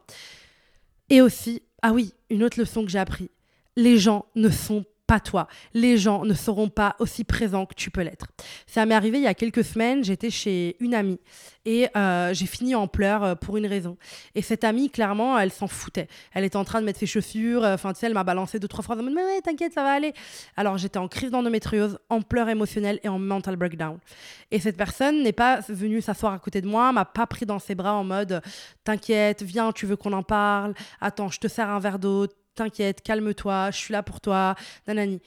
Et 1.09 1.21
aussi, 1.21 1.63
ah 1.81 1.93
oui, 1.93 2.13
une 2.29 2.43
autre 2.43 2.59
leçon 2.59 2.83
que 2.83 2.91
j'ai 2.91 2.99
appris. 2.99 3.31
Les 3.75 3.97
gens 3.97 4.25
ne 4.35 4.49
sont 4.49 4.85
toi. 5.19 5.47
Les 5.73 5.97
gens 5.97 6.25
ne 6.25 6.33
seront 6.33 6.69
pas 6.69 6.95
aussi 6.99 7.23
présents 7.23 7.65
que 7.65 7.75
tu 7.75 7.91
peux 7.91 8.01
l'être. 8.01 8.27
Ça 8.67 8.85
m'est 8.85 8.95
arrivé 8.95 9.17
il 9.17 9.23
y 9.23 9.27
a 9.27 9.33
quelques 9.33 9.63
semaines, 9.63 10.03
j'étais 10.03 10.29
chez 10.29 10.75
une 10.79 10.93
amie 10.93 11.19
et 11.65 11.87
euh, 11.95 12.33
j'ai 12.33 12.45
fini 12.45 12.75
en 12.75 12.87
pleurs 12.87 13.23
euh, 13.23 13.35
pour 13.35 13.57
une 13.57 13.65
raison. 13.65 13.97
Et 14.35 14.41
cette 14.41 14.63
amie, 14.63 14.89
clairement, 14.89 15.37
elle 15.39 15.51
s'en 15.51 15.67
foutait. 15.67 16.07
Elle 16.33 16.43
était 16.43 16.57
en 16.57 16.65
train 16.65 16.81
de 16.81 16.85
mettre 16.85 16.99
ses 16.99 17.05
chaussures, 17.05 17.63
euh, 17.63 17.75
enfin, 17.75 17.93
tu 17.93 17.99
sais, 17.99 18.07
elle 18.07 18.13
m'a 18.13 18.23
balancé 18.23 18.59
deux, 18.59 18.67
trois 18.67 18.83
phrases 18.83 18.99
en 18.99 19.03
mode, 19.03 19.13
mais 19.13 19.41
t'inquiète, 19.41 19.73
ça 19.73 19.83
va 19.83 19.91
aller. 19.91 20.13
Alors, 20.57 20.77
j'étais 20.77 20.99
en 20.99 21.07
crise 21.07 21.31
d'endométriose, 21.31 21.99
en 22.09 22.21
pleurs 22.21 22.49
émotionnelles 22.49 22.99
et 23.03 23.09
en 23.09 23.19
mental 23.19 23.55
breakdown. 23.55 23.97
Et 24.51 24.59
cette 24.59 24.77
personne 24.77 25.23
n'est 25.23 25.31
pas 25.31 25.61
venue 25.69 26.01
s'asseoir 26.01 26.33
à 26.33 26.39
côté 26.39 26.61
de 26.61 26.67
moi, 26.67 26.91
m'a 26.91 27.05
pas 27.05 27.27
pris 27.27 27.45
dans 27.45 27.59
ses 27.59 27.75
bras 27.75 27.93
en 27.93 28.03
mode, 28.03 28.41
t'inquiète, 28.83 29.43
viens, 29.43 29.71
tu 29.71 29.85
veux 29.85 29.95
qu'on 29.95 30.13
en 30.13 30.23
parle, 30.23 30.73
attends, 30.99 31.29
je 31.29 31.39
te 31.39 31.47
sers 31.47 31.69
un 31.69 31.79
verre 31.79 31.99
d'eau, 31.99 32.27
t'inquiète, 32.55 33.01
calme-toi, 33.01 33.71
je 33.71 33.77
suis 33.77 33.91
là 33.91 34.03
pour 34.03 34.21
toi, 34.21 34.55
nanani. 34.87 35.21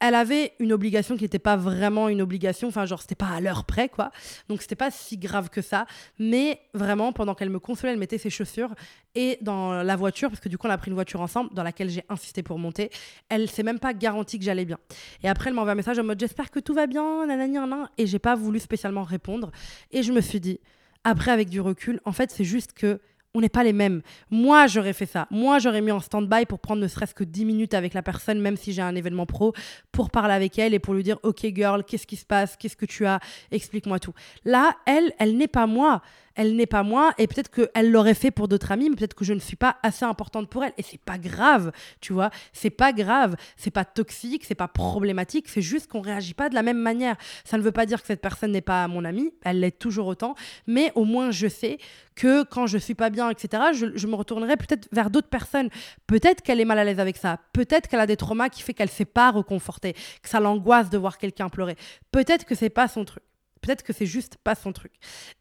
Elle 0.00 0.14
avait 0.14 0.52
une 0.60 0.72
obligation 0.72 1.16
qui 1.16 1.24
n'était 1.24 1.40
pas 1.40 1.56
vraiment 1.56 2.08
une 2.08 2.22
obligation, 2.22 2.68
enfin 2.68 2.86
genre 2.86 3.02
c'était 3.02 3.16
pas 3.16 3.30
à 3.30 3.40
l'heure 3.40 3.64
près 3.64 3.88
quoi, 3.88 4.12
donc 4.48 4.62
c'était 4.62 4.76
pas 4.76 4.92
si 4.92 5.18
grave 5.18 5.50
que 5.50 5.60
ça, 5.60 5.86
mais 6.20 6.60
vraiment 6.72 7.12
pendant 7.12 7.34
qu'elle 7.34 7.50
me 7.50 7.58
consolait, 7.58 7.94
elle 7.94 7.98
mettait 7.98 8.16
ses 8.16 8.30
chaussures 8.30 8.72
et 9.16 9.38
dans 9.40 9.82
la 9.82 9.96
voiture, 9.96 10.28
parce 10.30 10.38
que 10.40 10.48
du 10.48 10.56
coup 10.56 10.68
on 10.68 10.70
a 10.70 10.78
pris 10.78 10.92
une 10.92 10.94
voiture 10.94 11.20
ensemble 11.20 11.52
dans 11.52 11.64
laquelle 11.64 11.90
j'ai 11.90 12.04
insisté 12.08 12.44
pour 12.44 12.60
monter, 12.60 12.90
elle 13.28 13.50
s'est 13.50 13.64
même 13.64 13.80
pas 13.80 13.92
garantie 13.92 14.38
que 14.38 14.44
j'allais 14.44 14.64
bien. 14.64 14.78
Et 15.24 15.28
après 15.28 15.50
elle 15.50 15.56
m'envoie 15.56 15.72
un 15.72 15.74
message 15.74 15.98
en 15.98 16.04
mode 16.04 16.20
j'espère 16.20 16.52
que 16.52 16.60
tout 16.60 16.74
va 16.74 16.86
bien, 16.86 17.26
nanani, 17.26 17.54
nanana, 17.54 17.90
et 17.98 18.06
j'ai 18.06 18.20
pas 18.20 18.36
voulu 18.36 18.60
spécialement 18.60 19.02
répondre, 19.02 19.50
et 19.90 20.04
je 20.04 20.12
me 20.12 20.20
suis 20.20 20.38
dit, 20.38 20.60
après 21.02 21.32
avec 21.32 21.48
du 21.48 21.60
recul, 21.60 22.00
en 22.04 22.12
fait 22.12 22.30
c'est 22.30 22.44
juste 22.44 22.72
que 22.72 23.00
on 23.38 23.40
n'est 23.40 23.48
pas 23.48 23.62
les 23.62 23.72
mêmes. 23.72 24.02
Moi, 24.30 24.66
j'aurais 24.66 24.92
fait 24.92 25.06
ça. 25.06 25.28
Moi, 25.30 25.60
j'aurais 25.60 25.80
mis 25.80 25.92
en 25.92 26.00
stand-by 26.00 26.44
pour 26.46 26.58
prendre 26.58 26.82
ne 26.82 26.88
serait-ce 26.88 27.14
que 27.14 27.22
10 27.22 27.44
minutes 27.44 27.72
avec 27.72 27.94
la 27.94 28.02
personne, 28.02 28.40
même 28.40 28.56
si 28.56 28.72
j'ai 28.72 28.82
un 28.82 28.96
événement 28.96 29.26
pro, 29.26 29.52
pour 29.92 30.10
parler 30.10 30.34
avec 30.34 30.58
elle 30.58 30.74
et 30.74 30.80
pour 30.80 30.92
lui 30.92 31.04
dire 31.04 31.18
Ok, 31.22 31.46
girl, 31.54 31.84
qu'est-ce 31.84 32.06
qui 32.06 32.16
se 32.16 32.26
passe? 32.26 32.56
Qu'est-ce 32.56 32.76
que 32.76 32.86
tu 32.86 33.06
as? 33.06 33.20
Explique-moi 33.52 34.00
tout. 34.00 34.12
Là, 34.44 34.76
elle, 34.86 35.12
elle 35.20 35.36
n'est 35.36 35.46
pas 35.48 35.68
moi 35.68 36.02
elle 36.38 36.54
n'est 36.54 36.66
pas 36.66 36.84
moi 36.84 37.12
et 37.18 37.26
peut-être 37.26 37.50
qu'elle 37.50 37.90
l'aurait 37.90 38.14
fait 38.14 38.30
pour 38.30 38.46
d'autres 38.46 38.70
amis, 38.70 38.88
mais 38.88 38.94
peut-être 38.94 39.14
que 39.14 39.24
je 39.24 39.32
ne 39.32 39.40
suis 39.40 39.56
pas 39.56 39.76
assez 39.82 40.04
importante 40.04 40.48
pour 40.48 40.62
elle. 40.62 40.72
Et 40.78 40.82
c'est 40.82 41.00
pas 41.00 41.18
grave, 41.18 41.72
tu 42.00 42.12
vois. 42.12 42.30
C'est 42.52 42.70
pas 42.70 42.92
grave, 42.92 43.34
c'est 43.56 43.72
pas 43.72 43.84
toxique, 43.84 44.44
c'est 44.44 44.54
pas 44.54 44.68
problématique, 44.68 45.48
c'est 45.48 45.62
juste 45.62 45.90
qu'on 45.90 46.00
réagit 46.00 46.34
pas 46.34 46.48
de 46.48 46.54
la 46.54 46.62
même 46.62 46.78
manière. 46.78 47.16
Ça 47.44 47.58
ne 47.58 47.62
veut 47.62 47.72
pas 47.72 47.86
dire 47.86 48.00
que 48.00 48.06
cette 48.06 48.20
personne 48.20 48.52
n'est 48.52 48.60
pas 48.60 48.86
mon 48.86 49.04
amie, 49.04 49.32
elle 49.42 49.58
l'est 49.58 49.76
toujours 49.76 50.06
autant, 50.06 50.36
mais 50.68 50.92
au 50.94 51.04
moins 51.04 51.32
je 51.32 51.48
sais 51.48 51.78
que 52.14 52.44
quand 52.44 52.68
je 52.68 52.78
suis 52.78 52.94
pas 52.94 53.10
bien, 53.10 53.27
etc., 53.30 53.62
je, 53.72 54.06
me 54.06 54.14
retournerai 54.14 54.56
peut-être 54.56 54.88
vers 54.92 55.10
d'autres 55.10 55.28
personnes. 55.28 55.68
Peut-être 56.06 56.42
qu'elle 56.42 56.60
est 56.60 56.64
mal 56.64 56.78
à 56.78 56.84
l'aise 56.84 57.00
avec 57.00 57.16
ça, 57.16 57.38
peut-être 57.52 57.88
qu'elle 57.88 58.00
a 58.00 58.06
des 58.06 58.16
traumas 58.16 58.48
qui 58.48 58.62
fait 58.62 58.74
qu'elle 58.74 58.88
ne 58.88 58.92
sait 58.92 59.04
pas 59.04 59.30
reconforter, 59.30 59.94
que 60.22 60.28
ça 60.28 60.40
l'angoisse 60.40 60.90
de 60.90 60.98
voir 60.98 61.18
quelqu'un 61.18 61.48
pleurer. 61.48 61.76
Peut-être 62.12 62.44
que 62.44 62.54
c'est 62.54 62.70
pas 62.70 62.88
son 62.88 63.04
truc. 63.04 63.22
Peut-être 63.60 63.82
que 63.82 63.92
c'est 63.92 64.06
juste 64.06 64.36
pas 64.36 64.54
son 64.54 64.72
truc. 64.72 64.92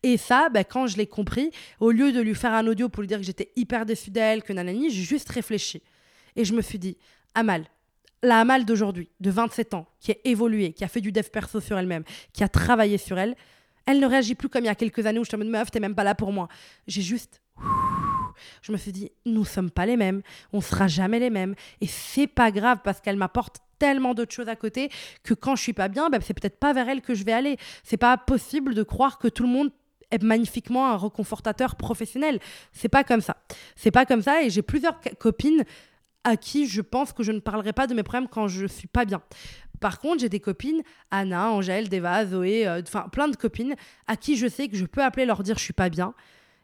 Et 0.03 0.17
ça, 0.17 0.49
bah, 0.49 0.63
quand 0.63 0.87
je 0.87 0.97
l'ai 0.97 1.07
compris, 1.07 1.51
au 1.79 1.91
lieu 1.91 2.11
de 2.11 2.19
lui 2.19 2.35
faire 2.35 2.53
un 2.53 2.65
audio 2.67 2.89
pour 2.89 3.01
lui 3.01 3.07
dire 3.07 3.19
que 3.19 3.23
j'étais 3.23 3.51
hyper 3.55 3.85
déçue 3.85 4.11
d'elle, 4.11 4.43
que 4.43 4.53
nanani, 4.53 4.89
j'ai 4.89 5.03
juste 5.03 5.29
réfléchi. 5.29 5.83
Et 6.35 6.43
je 6.43 6.53
me 6.53 6.61
suis 6.61 6.79
dit, 6.79 6.97
Amal, 7.35 7.65
la 8.23 8.39
Amal 8.39 8.65
d'aujourd'hui, 8.65 9.09
de 9.19 9.29
27 9.29 9.73
ans, 9.75 9.85
qui 9.99 10.11
a 10.11 10.15
évolué, 10.23 10.73
qui 10.73 10.83
a 10.83 10.87
fait 10.87 11.01
du 11.01 11.11
dev 11.11 11.29
perso 11.31 11.59
sur 11.59 11.77
elle-même, 11.77 12.03
qui 12.33 12.43
a 12.43 12.49
travaillé 12.49 12.97
sur 12.97 13.17
elle, 13.17 13.35
elle 13.87 13.99
ne 13.99 14.05
réagit 14.05 14.35
plus 14.35 14.49
comme 14.49 14.63
il 14.63 14.67
y 14.67 14.69
a 14.69 14.75
quelques 14.75 15.05
années 15.05 15.17
où 15.17 15.25
je 15.25 15.31
te 15.31 15.35
mode 15.35 15.47
meuf, 15.47 15.71
t'es 15.71 15.79
même 15.79 15.95
pas 15.95 16.03
là 16.03 16.13
pour 16.13 16.31
moi. 16.31 16.47
J'ai 16.85 17.01
juste. 17.01 17.41
Je 18.61 18.71
me 18.71 18.77
suis 18.77 18.91
dit, 18.91 19.11
nous 19.25 19.45
sommes 19.45 19.71
pas 19.71 19.87
les 19.87 19.97
mêmes, 19.97 20.21
on 20.53 20.61
sera 20.61 20.87
jamais 20.87 21.19
les 21.19 21.31
mêmes. 21.31 21.55
Et 21.81 21.87
c'est 21.87 22.27
pas 22.27 22.51
grave 22.51 22.79
parce 22.83 23.01
qu'elle 23.01 23.15
m'apporte 23.15 23.57
tellement 23.79 24.13
d'autres 24.13 24.33
choses 24.33 24.49
à 24.49 24.55
côté 24.55 24.89
que 25.23 25.33
quand 25.33 25.55
je 25.55 25.63
suis 25.63 25.73
pas 25.73 25.87
bien, 25.87 26.09
ben, 26.09 26.21
c'est 26.21 26.33
peut-être 26.33 26.59
pas 26.59 26.73
vers 26.73 26.87
elle 26.89 27.01
que 27.01 27.15
je 27.15 27.23
vais 27.23 27.33
aller. 27.33 27.57
C'est 27.83 27.97
pas 27.97 28.17
possible 28.17 28.75
de 28.75 28.83
croire 28.83 29.17
que 29.17 29.27
tout 29.27 29.43
le 29.43 29.49
monde 29.49 29.71
est 30.11 30.21
magnifiquement 30.21 30.91
un 30.91 30.95
reconfortateur 30.95 31.75
professionnel. 31.75 32.39
C'est 32.73 32.89
pas 32.89 33.03
comme 33.03 33.21
ça. 33.21 33.37
C'est 33.75 33.91
pas 33.91 34.05
comme 34.05 34.21
ça 34.21 34.43
et 34.43 34.49
j'ai 34.49 34.61
plusieurs 34.61 34.99
copines 35.19 35.63
à 36.23 36.35
qui 36.35 36.67
je 36.67 36.81
pense 36.81 37.13
que 37.13 37.23
je 37.23 37.31
ne 37.31 37.39
parlerai 37.39 37.73
pas 37.73 37.87
de 37.87 37.93
mes 37.93 38.03
problèmes 38.03 38.27
quand 38.27 38.47
je 38.47 38.65
suis 38.65 38.87
pas 38.87 39.05
bien. 39.05 39.21
Par 39.79 39.99
contre, 39.99 40.21
j'ai 40.21 40.29
des 40.29 40.39
copines, 40.39 40.81
Anna, 41.11 41.51
Angèle, 41.51 41.89
Deva, 41.89 42.25
Zoé, 42.25 42.67
euh, 42.67 42.81
enfin 42.81 43.07
plein 43.11 43.27
de 43.27 43.35
copines 43.35 43.75
à 44.07 44.15
qui 44.15 44.37
je 44.37 44.47
sais 44.47 44.67
que 44.67 44.77
je 44.77 44.85
peux 44.85 45.03
appeler 45.03 45.25
leur 45.25 45.43
dire 45.43 45.57
je 45.57 45.63
suis 45.63 45.73
pas 45.73 45.89
bien 45.89 46.13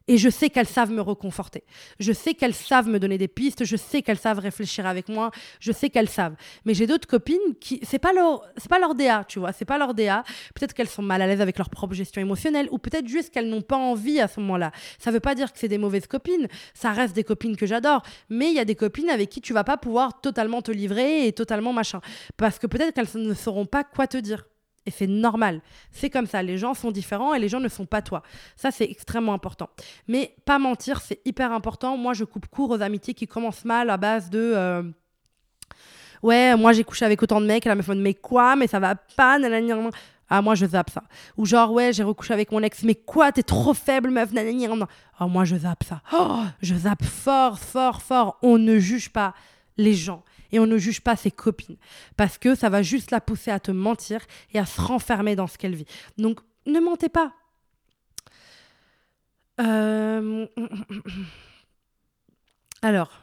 et 0.07 0.17
je 0.17 0.29
sais 0.29 0.49
qu'elles 0.49 0.67
savent 0.67 0.91
me 0.91 1.01
reconforter. 1.01 1.63
Je 1.99 2.11
sais 2.11 2.33
qu'elles 2.33 2.53
savent 2.53 2.89
me 2.89 2.99
donner 2.99 3.17
des 3.17 3.27
pistes. 3.27 3.63
Je 3.63 3.77
sais 3.77 4.01
qu'elles 4.01 4.17
savent 4.17 4.39
réfléchir 4.39 4.85
avec 4.85 5.07
moi. 5.07 5.31
Je 5.59 5.71
sais 5.71 5.89
qu'elles 5.89 6.09
savent. 6.09 6.35
Mais 6.65 6.73
j'ai 6.73 6.87
d'autres 6.87 7.07
copines 7.07 7.37
qui, 7.59 7.79
c'est 7.83 7.99
pas 7.99 8.13
leur, 8.13 8.43
c'est 8.57 8.69
pas 8.69 8.79
leur 8.79 8.95
DA, 8.95 9.23
tu 9.27 9.39
vois. 9.39 9.53
C'est 9.53 9.65
pas 9.65 9.77
leur 9.77 9.93
DA. 9.93 10.23
Peut-être 10.55 10.73
qu'elles 10.73 10.89
sont 10.89 11.01
mal 11.01 11.21
à 11.21 11.27
l'aise 11.27 11.41
avec 11.41 11.57
leur 11.57 11.69
propre 11.69 11.93
gestion 11.93 12.21
émotionnelle 12.21 12.67
ou 12.71 12.77
peut-être 12.77 13.07
juste 13.07 13.33
qu'elles 13.33 13.49
n'ont 13.49 13.61
pas 13.61 13.77
envie 13.77 14.19
à 14.19 14.27
ce 14.27 14.39
moment-là. 14.41 14.71
Ça 14.99 15.11
veut 15.11 15.19
pas 15.19 15.35
dire 15.35 15.53
que 15.53 15.59
c'est 15.59 15.67
des 15.69 15.77
mauvaises 15.77 16.07
copines. 16.07 16.47
Ça 16.73 16.91
reste 16.91 17.15
des 17.15 17.23
copines 17.23 17.55
que 17.55 17.65
j'adore. 17.65 18.01
Mais 18.29 18.49
il 18.49 18.55
y 18.55 18.59
a 18.59 18.65
des 18.65 18.75
copines 18.75 19.09
avec 19.09 19.29
qui 19.29 19.41
tu 19.41 19.53
vas 19.53 19.63
pas 19.63 19.77
pouvoir 19.77 20.19
totalement 20.19 20.61
te 20.61 20.71
livrer 20.71 21.27
et 21.27 21.33
totalement 21.33 21.73
machin. 21.73 22.01
Parce 22.35 22.59
que 22.59 22.67
peut-être 22.67 22.93
qu'elles 22.93 23.21
ne 23.21 23.33
sauront 23.33 23.65
pas 23.65 23.83
quoi 23.83 24.07
te 24.07 24.17
dire. 24.17 24.43
Et 24.85 24.91
c'est 24.91 25.07
normal. 25.07 25.61
C'est 25.91 26.09
comme 26.09 26.25
ça. 26.25 26.43
Les 26.43 26.57
gens 26.57 26.73
sont 26.73 26.91
différents 26.91 27.33
et 27.33 27.39
les 27.39 27.47
gens 27.47 27.59
ne 27.59 27.69
sont 27.69 27.85
pas 27.85 28.01
toi. 28.01 28.21
Ça, 28.55 28.71
c'est 28.71 28.89
extrêmement 28.89 29.33
important. 29.33 29.69
Mais 30.07 30.35
pas 30.45 30.59
mentir, 30.59 31.01
c'est 31.01 31.21
hyper 31.25 31.51
important. 31.51 31.95
Moi, 31.97 32.13
je 32.13 32.25
coupe 32.25 32.47
court 32.47 32.71
aux 32.71 32.81
amitiés 32.81 33.13
qui 33.13 33.27
commencent 33.27 33.65
mal 33.65 33.89
à 33.89 33.97
base 33.97 34.29
de. 34.29 34.39
Euh, 34.39 34.83
ouais, 36.21 36.55
moi, 36.57 36.73
j'ai 36.73 36.83
couché 36.83 37.05
avec 37.05 37.21
autant 37.23 37.39
de 37.39 37.45
mecs. 37.45 37.65
Et 37.65 37.69
la 37.69 37.75
meuf 37.75 37.87
me 37.87 37.95
dit, 37.95 38.01
mais 38.01 38.13
quoi? 38.13 38.55
Mais 38.55 38.67
ça 38.67 38.79
va 38.79 38.95
pas 38.95 39.39
nanana. 39.39 39.89
Ah, 40.29 40.41
moi, 40.41 40.55
je 40.55 40.65
zappe 40.65 40.89
ça. 40.89 41.03
Ou 41.37 41.45
genre, 41.45 41.71
ouais, 41.71 41.93
j'ai 41.93 42.03
recouché 42.03 42.33
avec 42.33 42.51
mon 42.51 42.61
ex. 42.61 42.83
Mais 42.83 42.95
quoi? 42.95 43.31
T'es 43.31 43.43
trop 43.43 43.73
faible, 43.73 44.09
meuf. 44.09 44.33
Nanana. 44.33 44.87
Oh, 45.19 45.27
moi, 45.27 45.45
je 45.45 45.55
zappe 45.55 45.83
ça. 45.83 46.01
Oh, 46.11 46.41
je 46.61 46.75
zappe 46.75 47.03
fort, 47.03 47.57
fort, 47.57 48.01
fort. 48.01 48.37
On 48.41 48.57
ne 48.57 48.79
juge 48.79 49.09
pas 49.09 49.33
les 49.77 49.93
gens 49.93 50.23
et 50.53 50.59
on 50.59 50.67
ne 50.67 50.77
juge 50.77 51.01
pas 51.01 51.17
ses 51.17 51.31
copines 51.31 51.75
parce 52.15 52.37
que 52.37 52.55
ça 52.55 52.69
va 52.69 52.81
juste 52.81 53.11
la 53.11 53.19
pousser 53.19 53.51
à 53.51 53.59
te 53.59 53.71
mentir 53.71 54.21
et 54.53 54.59
à 54.59 54.65
se 54.65 54.79
renfermer 54.79 55.35
dans 55.35 55.47
ce 55.47 55.57
qu'elle 55.57 55.75
vit. 55.75 55.87
Donc 56.17 56.39
ne 56.65 56.79
mentez 56.79 57.09
pas. 57.09 57.33
Euh, 59.59 60.47
alors, 62.81 63.21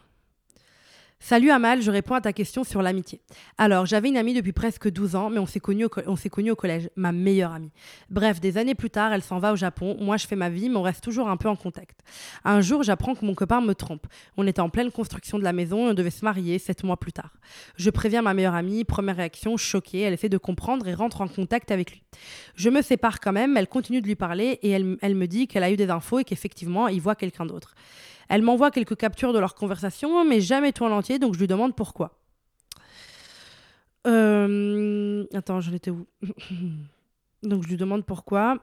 Salut 1.22 1.50
Amal, 1.50 1.82
je 1.82 1.90
réponds 1.90 2.14
à 2.14 2.22
ta 2.22 2.32
question 2.32 2.64
sur 2.64 2.80
l'amitié. 2.80 3.20
Alors, 3.58 3.84
j'avais 3.84 4.08
une 4.08 4.16
amie 4.16 4.32
depuis 4.32 4.54
presque 4.54 4.90
12 4.90 5.16
ans, 5.16 5.28
mais 5.28 5.38
on 5.38 5.44
s'est 5.44 5.60
connus 5.60 5.84
au, 5.84 5.90
au 5.90 6.56
collège, 6.56 6.88
ma 6.96 7.12
meilleure 7.12 7.52
amie. 7.52 7.70
Bref, 8.08 8.40
des 8.40 8.56
années 8.56 8.74
plus 8.74 8.88
tard, 8.88 9.12
elle 9.12 9.22
s'en 9.22 9.38
va 9.38 9.52
au 9.52 9.56
Japon, 9.56 9.98
moi 10.00 10.16
je 10.16 10.26
fais 10.26 10.34
ma 10.34 10.48
vie, 10.48 10.70
mais 10.70 10.76
on 10.76 10.82
reste 10.82 11.04
toujours 11.04 11.28
un 11.28 11.36
peu 11.36 11.48
en 11.48 11.56
contact. 11.56 12.00
Un 12.44 12.62
jour, 12.62 12.82
j'apprends 12.82 13.14
que 13.14 13.24
mon 13.24 13.34
copain 13.34 13.60
me 13.60 13.74
trompe. 13.74 14.06
On 14.38 14.46
était 14.46 14.62
en 14.62 14.70
pleine 14.70 14.90
construction 14.90 15.38
de 15.38 15.44
la 15.44 15.52
maison 15.52 15.88
et 15.88 15.90
on 15.90 15.94
devait 15.94 16.10
se 16.10 16.24
marier 16.24 16.58
sept 16.58 16.84
mois 16.84 16.96
plus 16.96 17.12
tard. 17.12 17.34
Je 17.76 17.90
préviens 17.90 18.22
ma 18.22 18.32
meilleure 18.32 18.54
amie, 18.54 18.84
première 18.84 19.16
réaction, 19.16 19.58
choquée, 19.58 20.00
elle 20.00 20.14
essaie 20.14 20.30
de 20.30 20.38
comprendre 20.38 20.88
et 20.88 20.94
rentre 20.94 21.20
en 21.20 21.28
contact 21.28 21.70
avec 21.70 21.92
lui. 21.92 22.02
Je 22.54 22.70
me 22.70 22.80
sépare 22.80 23.20
quand 23.20 23.32
même, 23.32 23.58
elle 23.58 23.68
continue 23.68 24.00
de 24.00 24.06
lui 24.06 24.16
parler 24.16 24.58
et 24.62 24.70
elle, 24.70 24.96
elle 25.02 25.14
me 25.14 25.26
dit 25.26 25.48
qu'elle 25.48 25.64
a 25.64 25.70
eu 25.70 25.76
des 25.76 25.90
infos 25.90 26.20
et 26.20 26.24
qu'effectivement, 26.24 26.88
il 26.88 27.02
voit 27.02 27.14
quelqu'un 27.14 27.44
d'autre. 27.44 27.74
Elle 28.30 28.42
m'envoie 28.42 28.70
quelques 28.70 28.96
captures 28.96 29.32
de 29.32 29.40
leur 29.40 29.56
conversation, 29.56 30.24
mais 30.24 30.40
jamais 30.40 30.72
tout 30.72 30.84
en 30.84 30.92
entier, 30.92 31.18
donc 31.18 31.34
je 31.34 31.40
lui 31.40 31.48
demande 31.48 31.74
pourquoi. 31.74 32.16
Euh... 34.06 35.26
Attends, 35.34 35.60
j'en 35.60 35.72
étais 35.72 35.90
où? 35.90 36.06
Donc 37.42 37.64
je 37.64 37.68
lui 37.68 37.76
demande 37.76 38.04
pourquoi. 38.04 38.58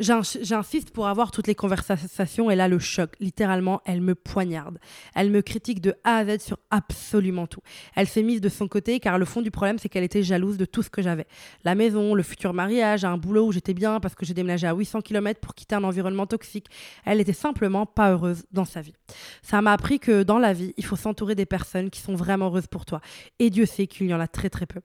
J'insiste 0.00 0.90
pour 0.90 1.06
avoir 1.06 1.30
toutes 1.30 1.46
les 1.46 1.54
conversations 1.54 2.50
et 2.50 2.56
là 2.56 2.66
le 2.66 2.80
choc. 2.80 3.12
Littéralement, 3.20 3.80
elle 3.84 4.00
me 4.00 4.16
poignarde. 4.16 4.78
Elle 5.14 5.30
me 5.30 5.40
critique 5.40 5.80
de 5.80 5.94
A 6.02 6.16
à 6.16 6.24
Z 6.24 6.40
sur 6.40 6.58
absolument 6.70 7.46
tout. 7.46 7.60
Elle 7.94 8.08
s'est 8.08 8.24
mise 8.24 8.40
de 8.40 8.48
son 8.48 8.66
côté 8.66 8.98
car 8.98 9.18
le 9.18 9.24
fond 9.24 9.40
du 9.40 9.52
problème 9.52 9.78
c'est 9.78 9.88
qu'elle 9.88 10.02
était 10.02 10.24
jalouse 10.24 10.56
de 10.56 10.64
tout 10.64 10.82
ce 10.82 10.90
que 10.90 11.00
j'avais. 11.00 11.26
La 11.62 11.76
maison, 11.76 12.14
le 12.14 12.24
futur 12.24 12.54
mariage, 12.54 13.04
un 13.04 13.16
boulot 13.16 13.46
où 13.46 13.52
j'étais 13.52 13.74
bien 13.74 14.00
parce 14.00 14.16
que 14.16 14.26
j'ai 14.26 14.34
déménagé 14.34 14.66
à 14.66 14.74
800 14.74 15.00
km 15.02 15.38
pour 15.40 15.54
quitter 15.54 15.76
un 15.76 15.84
environnement 15.84 16.26
toxique. 16.26 16.66
Elle 17.04 17.20
était 17.20 17.32
simplement 17.32 17.86
pas 17.86 18.10
heureuse 18.10 18.44
dans 18.50 18.64
sa 18.64 18.80
vie. 18.80 18.94
Ça 19.42 19.62
m'a 19.62 19.72
appris 19.72 20.00
que 20.00 20.24
dans 20.24 20.38
la 20.38 20.52
vie, 20.52 20.74
il 20.76 20.84
faut 20.84 20.96
s'entourer 20.96 21.36
des 21.36 21.46
personnes 21.46 21.90
qui 21.90 22.00
sont 22.00 22.14
vraiment 22.14 22.46
heureuses 22.46 22.66
pour 22.66 22.84
toi. 22.84 23.00
Et 23.38 23.48
Dieu 23.48 23.64
sait 23.64 23.86
qu'il 23.86 24.08
y 24.08 24.14
en 24.14 24.20
a 24.20 24.26
très 24.26 24.50
très 24.50 24.66
peu. 24.66 24.80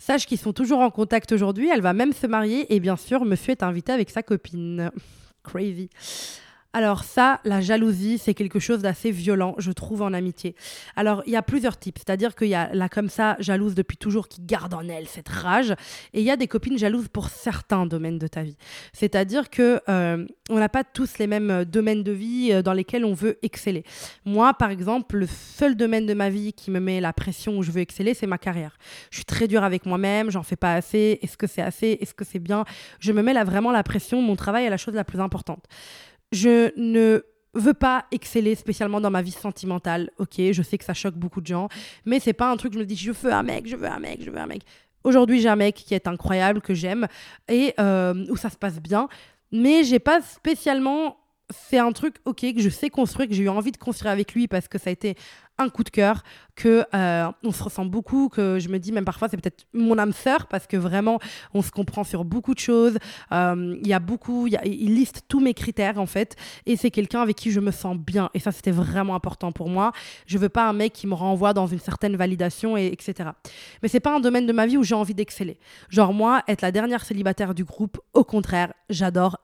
Sache 0.00 0.24
qu'ils 0.24 0.38
sont 0.38 0.54
toujours 0.54 0.80
en 0.80 0.90
contact 0.90 1.30
aujourd'hui. 1.30 1.68
Elle 1.68 1.82
va 1.82 1.92
même 1.92 2.14
se 2.14 2.26
marier 2.26 2.74
et 2.74 2.80
bien 2.80 2.96
sûr, 2.96 3.26
monsieur 3.26 3.50
est 3.50 3.62
invité 3.62 3.92
avec 3.92 4.08
sa 4.08 4.22
copine. 4.22 4.90
Crazy. 5.44 5.90
Alors 6.72 7.02
ça, 7.02 7.40
la 7.44 7.60
jalousie, 7.60 8.18
c'est 8.18 8.34
quelque 8.34 8.60
chose 8.60 8.80
d'assez 8.80 9.10
violent, 9.10 9.56
je 9.58 9.72
trouve, 9.72 10.02
en 10.02 10.12
amitié. 10.12 10.54
Alors, 10.94 11.22
il 11.26 11.32
y 11.32 11.36
a 11.36 11.42
plusieurs 11.42 11.76
types. 11.76 11.98
C'est-à-dire 11.98 12.36
qu'il 12.36 12.48
y 12.48 12.54
a 12.54 12.70
la 12.72 12.88
comme 12.88 13.08
ça, 13.08 13.36
jalouse 13.40 13.74
depuis 13.74 13.96
toujours, 13.96 14.28
qui 14.28 14.40
garde 14.40 14.72
en 14.74 14.88
elle 14.88 15.08
cette 15.08 15.28
rage. 15.28 15.72
Et 16.12 16.20
il 16.20 16.24
y 16.24 16.30
a 16.30 16.36
des 16.36 16.46
copines 16.46 16.78
jalouses 16.78 17.08
pour 17.08 17.28
certains 17.28 17.86
domaines 17.86 18.18
de 18.18 18.28
ta 18.28 18.42
vie. 18.42 18.56
C'est-à-dire 18.92 19.50
que 19.50 19.80
euh, 19.88 20.24
on 20.48 20.58
n'a 20.58 20.68
pas 20.68 20.84
tous 20.84 21.18
les 21.18 21.26
mêmes 21.26 21.50
euh, 21.50 21.64
domaines 21.64 22.04
de 22.04 22.12
vie 22.12 22.50
euh, 22.52 22.62
dans 22.62 22.72
lesquels 22.72 23.04
on 23.04 23.14
veut 23.14 23.38
exceller. 23.42 23.82
Moi, 24.24 24.54
par 24.54 24.70
exemple, 24.70 25.16
le 25.16 25.26
seul 25.26 25.76
domaine 25.76 26.06
de 26.06 26.14
ma 26.14 26.30
vie 26.30 26.52
qui 26.52 26.70
me 26.70 26.78
met 26.78 27.00
la 27.00 27.12
pression 27.12 27.58
où 27.58 27.64
je 27.64 27.72
veux 27.72 27.80
exceller, 27.80 28.14
c'est 28.14 28.28
ma 28.28 28.38
carrière. 28.38 28.78
Je 29.10 29.16
suis 29.16 29.24
très 29.24 29.48
dure 29.48 29.64
avec 29.64 29.86
moi-même, 29.86 30.30
j'en 30.30 30.44
fais 30.44 30.56
pas 30.56 30.74
assez. 30.74 31.18
Est-ce 31.22 31.36
que 31.36 31.48
c'est 31.48 31.62
assez 31.62 31.98
Est-ce 32.00 32.14
que 32.14 32.24
c'est 32.24 32.38
bien? 32.38 32.64
Je 33.00 33.10
me 33.10 33.22
mets 33.22 33.34
là 33.34 33.42
vraiment 33.42 33.72
la 33.72 33.82
pression. 33.82 34.22
Mon 34.22 34.36
travail 34.36 34.66
est 34.66 34.70
la 34.70 34.76
chose 34.76 34.94
la 34.94 35.04
plus 35.04 35.20
importante 35.20 35.66
je 36.32 36.72
ne 36.76 37.22
veux 37.54 37.74
pas 37.74 38.06
exceller 38.12 38.54
spécialement 38.54 39.00
dans 39.00 39.10
ma 39.10 39.22
vie 39.22 39.30
sentimentale. 39.32 40.10
Ok, 40.18 40.34
je 40.52 40.62
sais 40.62 40.78
que 40.78 40.84
ça 40.84 40.94
choque 40.94 41.16
beaucoup 41.16 41.40
de 41.40 41.46
gens, 41.46 41.68
mais 42.04 42.20
c'est 42.20 42.32
pas 42.32 42.50
un 42.50 42.56
truc 42.56 42.72
je 42.74 42.78
me 42.78 42.84
dis 42.84 42.96
je 42.96 43.12
veux 43.12 43.32
un 43.32 43.42
mec, 43.42 43.66
je 43.66 43.76
veux 43.76 43.88
un 43.88 43.98
mec, 43.98 44.22
je 44.22 44.30
veux 44.30 44.38
un 44.38 44.46
mec. 44.46 44.62
Aujourd'hui, 45.02 45.40
j'ai 45.40 45.48
un 45.48 45.56
mec 45.56 45.74
qui 45.74 45.94
est 45.94 46.06
incroyable, 46.06 46.60
que 46.60 46.74
j'aime 46.74 47.08
et 47.48 47.74
euh, 47.80 48.26
où 48.28 48.36
ça 48.36 48.50
se 48.50 48.56
passe 48.56 48.80
bien, 48.80 49.08
mais 49.50 49.82
j'ai 49.82 49.98
pas 49.98 50.20
spécialement 50.20 51.16
fait 51.52 51.78
un 51.78 51.90
truc 51.92 52.16
ok 52.24 52.54
que 52.54 52.60
je 52.60 52.68
sais 52.68 52.90
construire, 52.90 53.28
que 53.28 53.34
j'ai 53.34 53.44
eu 53.44 53.48
envie 53.48 53.72
de 53.72 53.76
construire 53.76 54.12
avec 54.12 54.34
lui 54.34 54.46
parce 54.46 54.68
que 54.68 54.78
ça 54.78 54.90
a 54.90 54.92
été 54.92 55.16
un 55.60 55.68
coup 55.68 55.84
de 55.84 55.90
cœur, 55.90 56.22
que 56.56 56.84
euh, 56.94 57.30
on 57.42 57.52
se 57.52 57.62
ressent 57.62 57.84
beaucoup, 57.84 58.28
que 58.28 58.58
je 58.58 58.68
me 58.68 58.78
dis 58.78 58.92
même 58.92 59.04
parfois 59.04 59.28
c'est 59.28 59.36
peut-être 59.36 59.66
mon 59.72 59.98
âme 59.98 60.12
sœur 60.12 60.46
parce 60.46 60.66
que 60.66 60.76
vraiment 60.76 61.18
on 61.54 61.62
se 61.62 61.70
comprend 61.70 62.04
sur 62.04 62.24
beaucoup 62.24 62.54
de 62.54 62.58
choses. 62.58 62.98
Euh, 63.32 63.76
il 63.80 63.88
y 63.88 63.92
a 63.92 63.98
beaucoup, 63.98 64.46
il 64.46 64.94
liste 64.94 65.22
tous 65.28 65.40
mes 65.40 65.54
critères 65.54 65.98
en 65.98 66.06
fait, 66.06 66.36
et 66.66 66.76
c'est 66.76 66.90
quelqu'un 66.90 67.22
avec 67.22 67.36
qui 67.36 67.50
je 67.50 67.60
me 67.60 67.70
sens 67.70 67.96
bien. 67.96 68.30
Et 68.34 68.40
ça 68.40 68.52
c'était 68.52 68.70
vraiment 68.70 69.14
important 69.14 69.52
pour 69.52 69.68
moi. 69.68 69.92
Je 70.26 70.38
veux 70.38 70.48
pas 70.48 70.68
un 70.68 70.72
mec 70.72 70.92
qui 70.92 71.06
me 71.06 71.14
renvoie 71.14 71.54
dans 71.54 71.66
une 71.66 71.78
certaine 71.78 72.16
validation 72.16 72.76
et 72.76 72.86
etc. 72.86 73.30
Mais 73.82 73.88
c'est 73.88 74.00
pas 74.00 74.14
un 74.14 74.20
domaine 74.20 74.46
de 74.46 74.52
ma 74.52 74.66
vie 74.66 74.76
où 74.76 74.82
j'ai 74.82 74.94
envie 74.94 75.14
d'exceller. 75.14 75.58
Genre 75.88 76.12
moi 76.12 76.42
être 76.46 76.62
la 76.62 76.72
dernière 76.72 77.04
célibataire 77.04 77.54
du 77.54 77.64
groupe, 77.64 77.98
au 78.12 78.24
contraire, 78.24 78.72
j'adore 78.90 79.38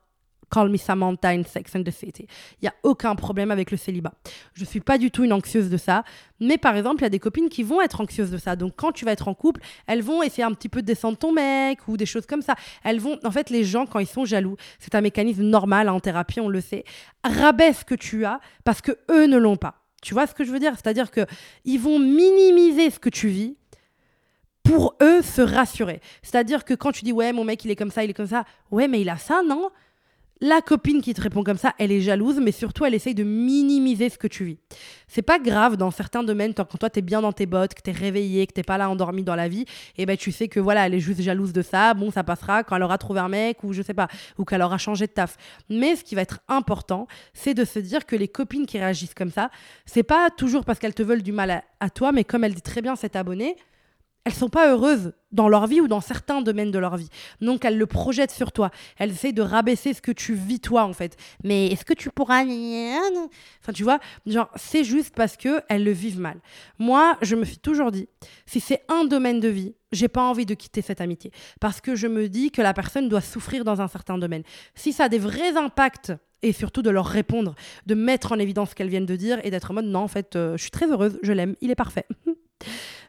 Call 0.50 0.68
Me 0.70 0.76
Samantha 0.76 1.30
in 1.30 1.42
Sex 1.44 1.74
and 1.74 1.82
the 1.82 1.90
City. 1.90 2.26
Il 2.60 2.64
n'y 2.64 2.68
a 2.68 2.74
aucun 2.82 3.14
problème 3.14 3.50
avec 3.50 3.70
le 3.70 3.76
célibat. 3.76 4.12
Je 4.54 4.62
ne 4.62 4.66
suis 4.66 4.80
pas 4.80 4.98
du 4.98 5.10
tout 5.10 5.24
une 5.24 5.32
anxieuse 5.32 5.68
de 5.68 5.76
ça. 5.76 6.04
Mais 6.40 6.58
par 6.58 6.76
exemple, 6.76 7.00
il 7.00 7.04
y 7.04 7.06
a 7.06 7.10
des 7.10 7.18
copines 7.18 7.48
qui 7.48 7.62
vont 7.62 7.80
être 7.80 8.00
anxieuses 8.00 8.30
de 8.30 8.38
ça. 8.38 8.56
Donc 8.56 8.74
quand 8.76 8.92
tu 8.92 9.04
vas 9.04 9.12
être 9.12 9.28
en 9.28 9.34
couple, 9.34 9.60
elles 9.86 10.02
vont 10.02 10.22
essayer 10.22 10.44
un 10.44 10.52
petit 10.52 10.68
peu 10.68 10.82
de 10.82 10.86
descendre 10.86 11.18
ton 11.18 11.32
mec 11.32 11.86
ou 11.88 11.96
des 11.96 12.06
choses 12.06 12.26
comme 12.26 12.42
ça. 12.42 12.54
Elles 12.84 13.00
vont, 13.00 13.18
en 13.24 13.30
fait, 13.30 13.50
les 13.50 13.64
gens, 13.64 13.86
quand 13.86 13.98
ils 13.98 14.06
sont 14.06 14.24
jaloux, 14.24 14.56
c'est 14.78 14.94
un 14.94 15.00
mécanisme 15.00 15.42
normal 15.42 15.88
en 15.88 16.00
thérapie, 16.00 16.40
on 16.40 16.48
le 16.48 16.60
sait, 16.60 16.84
rabaisse 17.24 17.80
ce 17.80 17.84
que 17.84 17.94
tu 17.94 18.24
as 18.24 18.40
parce 18.64 18.80
que 18.80 18.92
eux 19.10 19.26
ne 19.26 19.38
l'ont 19.38 19.56
pas. 19.56 19.82
Tu 20.02 20.14
vois 20.14 20.26
ce 20.26 20.34
que 20.34 20.44
je 20.44 20.52
veux 20.52 20.60
dire? 20.60 20.72
C'est-à-dire 20.74 21.10
que 21.10 21.26
ils 21.64 21.80
vont 21.80 21.98
minimiser 21.98 22.90
ce 22.90 22.98
que 22.98 23.08
tu 23.08 23.28
vis 23.28 23.56
pour 24.62 24.96
eux 25.02 25.22
se 25.22 25.42
rassurer. 25.42 26.00
C'est-à-dire 26.22 26.64
que 26.64 26.74
quand 26.74 26.92
tu 26.92 27.04
dis 27.04 27.12
ouais, 27.12 27.32
mon 27.32 27.44
mec, 27.44 27.64
il 27.64 27.70
est 27.70 27.76
comme 27.76 27.90
ça, 27.90 28.04
il 28.04 28.10
est 28.10 28.14
comme 28.14 28.26
ça, 28.26 28.44
ouais, 28.70 28.88
mais 28.88 29.00
il 29.00 29.08
a 29.08 29.16
ça, 29.16 29.42
non? 29.42 29.70
La 30.40 30.60
copine 30.60 31.00
qui 31.00 31.14
te 31.14 31.20
répond 31.20 31.42
comme 31.42 31.56
ça, 31.56 31.74
elle 31.78 31.90
est 31.90 32.00
jalouse, 32.00 32.38
mais 32.42 32.52
surtout 32.52 32.84
elle 32.84 32.94
essaye 32.94 33.14
de 33.14 33.24
minimiser 33.24 34.08
ce 34.10 34.18
que 34.18 34.26
tu 34.26 34.44
vis. 34.44 34.58
C'est 35.08 35.22
pas 35.22 35.38
grave 35.38 35.76
dans 35.76 35.90
certains 35.90 36.22
domaines, 36.22 36.52
quand 36.52 36.64
toi 36.78 36.90
t'es 36.90 37.00
bien 37.00 37.22
dans 37.22 37.32
tes 37.32 37.46
bottes, 37.46 37.74
que 37.74 37.80
t'es 37.80 37.92
réveillé, 37.92 38.46
que 38.46 38.52
t'es 38.52 38.62
pas 38.62 38.76
là 38.76 38.90
endormi 38.90 39.22
dans 39.22 39.34
la 39.34 39.48
vie, 39.48 39.64
et 39.96 40.04
ben 40.04 40.16
tu 40.16 40.32
sais 40.32 40.48
que 40.48 40.60
voilà, 40.60 40.86
elle 40.86 40.94
est 40.94 41.00
juste 41.00 41.22
jalouse 41.22 41.52
de 41.52 41.62
ça, 41.62 41.94
bon 41.94 42.10
ça 42.10 42.24
passera 42.24 42.64
quand 42.64 42.76
elle 42.76 42.82
aura 42.82 42.98
trouvé 42.98 43.20
un 43.20 43.28
mec 43.28 43.64
ou 43.64 43.72
je 43.72 43.82
sais 43.82 43.94
pas, 43.94 44.08
ou 44.38 44.44
qu'elle 44.44 44.62
aura 44.62 44.78
changé 44.78 45.06
de 45.06 45.12
taf. 45.12 45.36
Mais 45.70 45.96
ce 45.96 46.04
qui 46.04 46.14
va 46.14 46.22
être 46.22 46.40
important, 46.48 47.06
c'est 47.32 47.54
de 47.54 47.64
se 47.64 47.78
dire 47.78 48.04
que 48.04 48.16
les 48.16 48.28
copines 48.28 48.66
qui 48.66 48.78
réagissent 48.78 49.14
comme 49.14 49.30
ça, 49.30 49.50
c'est 49.86 50.02
pas 50.02 50.30
toujours 50.30 50.64
parce 50.64 50.78
qu'elles 50.78 50.94
te 50.94 51.02
veulent 51.02 51.22
du 51.22 51.32
mal 51.32 51.50
à, 51.50 51.64
à 51.80 51.88
toi, 51.90 52.12
mais 52.12 52.24
comme 52.24 52.44
elle 52.44 52.54
dit 52.54 52.62
très 52.62 52.82
bien 52.82 52.96
cette 52.96 53.16
abonnée, 53.16 53.56
elles 54.26 54.34
sont 54.34 54.48
pas 54.48 54.72
heureuses 54.72 55.12
dans 55.30 55.48
leur 55.48 55.68
vie 55.68 55.80
ou 55.80 55.86
dans 55.86 56.00
certains 56.00 56.42
domaines 56.42 56.72
de 56.72 56.80
leur 56.80 56.96
vie. 56.96 57.08
Donc 57.40 57.64
elles 57.64 57.78
le 57.78 57.86
projettent 57.86 58.32
sur 58.32 58.50
toi. 58.50 58.72
Elles 58.98 59.12
essayent 59.12 59.32
de 59.32 59.40
rabaisser 59.40 59.94
ce 59.94 60.02
que 60.02 60.10
tu 60.10 60.34
vis 60.34 60.58
toi 60.58 60.82
en 60.82 60.92
fait. 60.92 61.16
Mais 61.44 61.68
est-ce 61.68 61.84
que 61.84 61.94
tu 61.94 62.10
pourras 62.10 62.42
Enfin 62.42 63.72
tu 63.72 63.84
vois, 63.84 64.00
genre 64.26 64.50
c'est 64.56 64.82
juste 64.82 65.14
parce 65.14 65.36
que 65.36 65.62
elles 65.68 65.84
le 65.84 65.92
vivent 65.92 66.18
mal. 66.18 66.40
Moi, 66.80 67.16
je 67.22 67.36
me 67.36 67.44
suis 67.44 67.58
toujours 67.58 67.92
dit 67.92 68.08
si 68.46 68.58
c'est 68.58 68.82
un 68.88 69.04
domaine 69.04 69.38
de 69.38 69.46
vie, 69.46 69.76
j'ai 69.92 70.08
pas 70.08 70.22
envie 70.22 70.44
de 70.44 70.54
quitter 70.54 70.82
cette 70.82 71.00
amitié 71.00 71.30
parce 71.60 71.80
que 71.80 71.94
je 71.94 72.08
me 72.08 72.28
dis 72.28 72.50
que 72.50 72.62
la 72.62 72.74
personne 72.74 73.08
doit 73.08 73.20
souffrir 73.20 73.62
dans 73.62 73.80
un 73.80 73.86
certain 73.86 74.18
domaine. 74.18 74.42
Si 74.74 74.92
ça 74.92 75.04
a 75.04 75.08
des 75.08 75.20
vrais 75.20 75.56
impacts 75.56 76.12
et 76.42 76.52
surtout 76.52 76.82
de 76.82 76.90
leur 76.90 77.06
répondre, 77.06 77.54
de 77.86 77.94
mettre 77.94 78.32
en 78.32 78.40
évidence 78.40 78.70
ce 78.70 78.74
qu'elles 78.74 78.88
viennent 78.88 79.06
de 79.06 79.14
dire 79.14 79.38
et 79.44 79.52
d'être 79.52 79.70
en 79.70 79.74
mode 79.74 79.86
non 79.86 80.00
en 80.00 80.08
fait, 80.08 80.34
euh, 80.34 80.56
je 80.56 80.62
suis 80.62 80.72
très 80.72 80.90
heureuse, 80.90 81.20
je 81.22 81.32
l'aime, 81.32 81.54
il 81.60 81.70
est 81.70 81.76
parfait. 81.76 82.06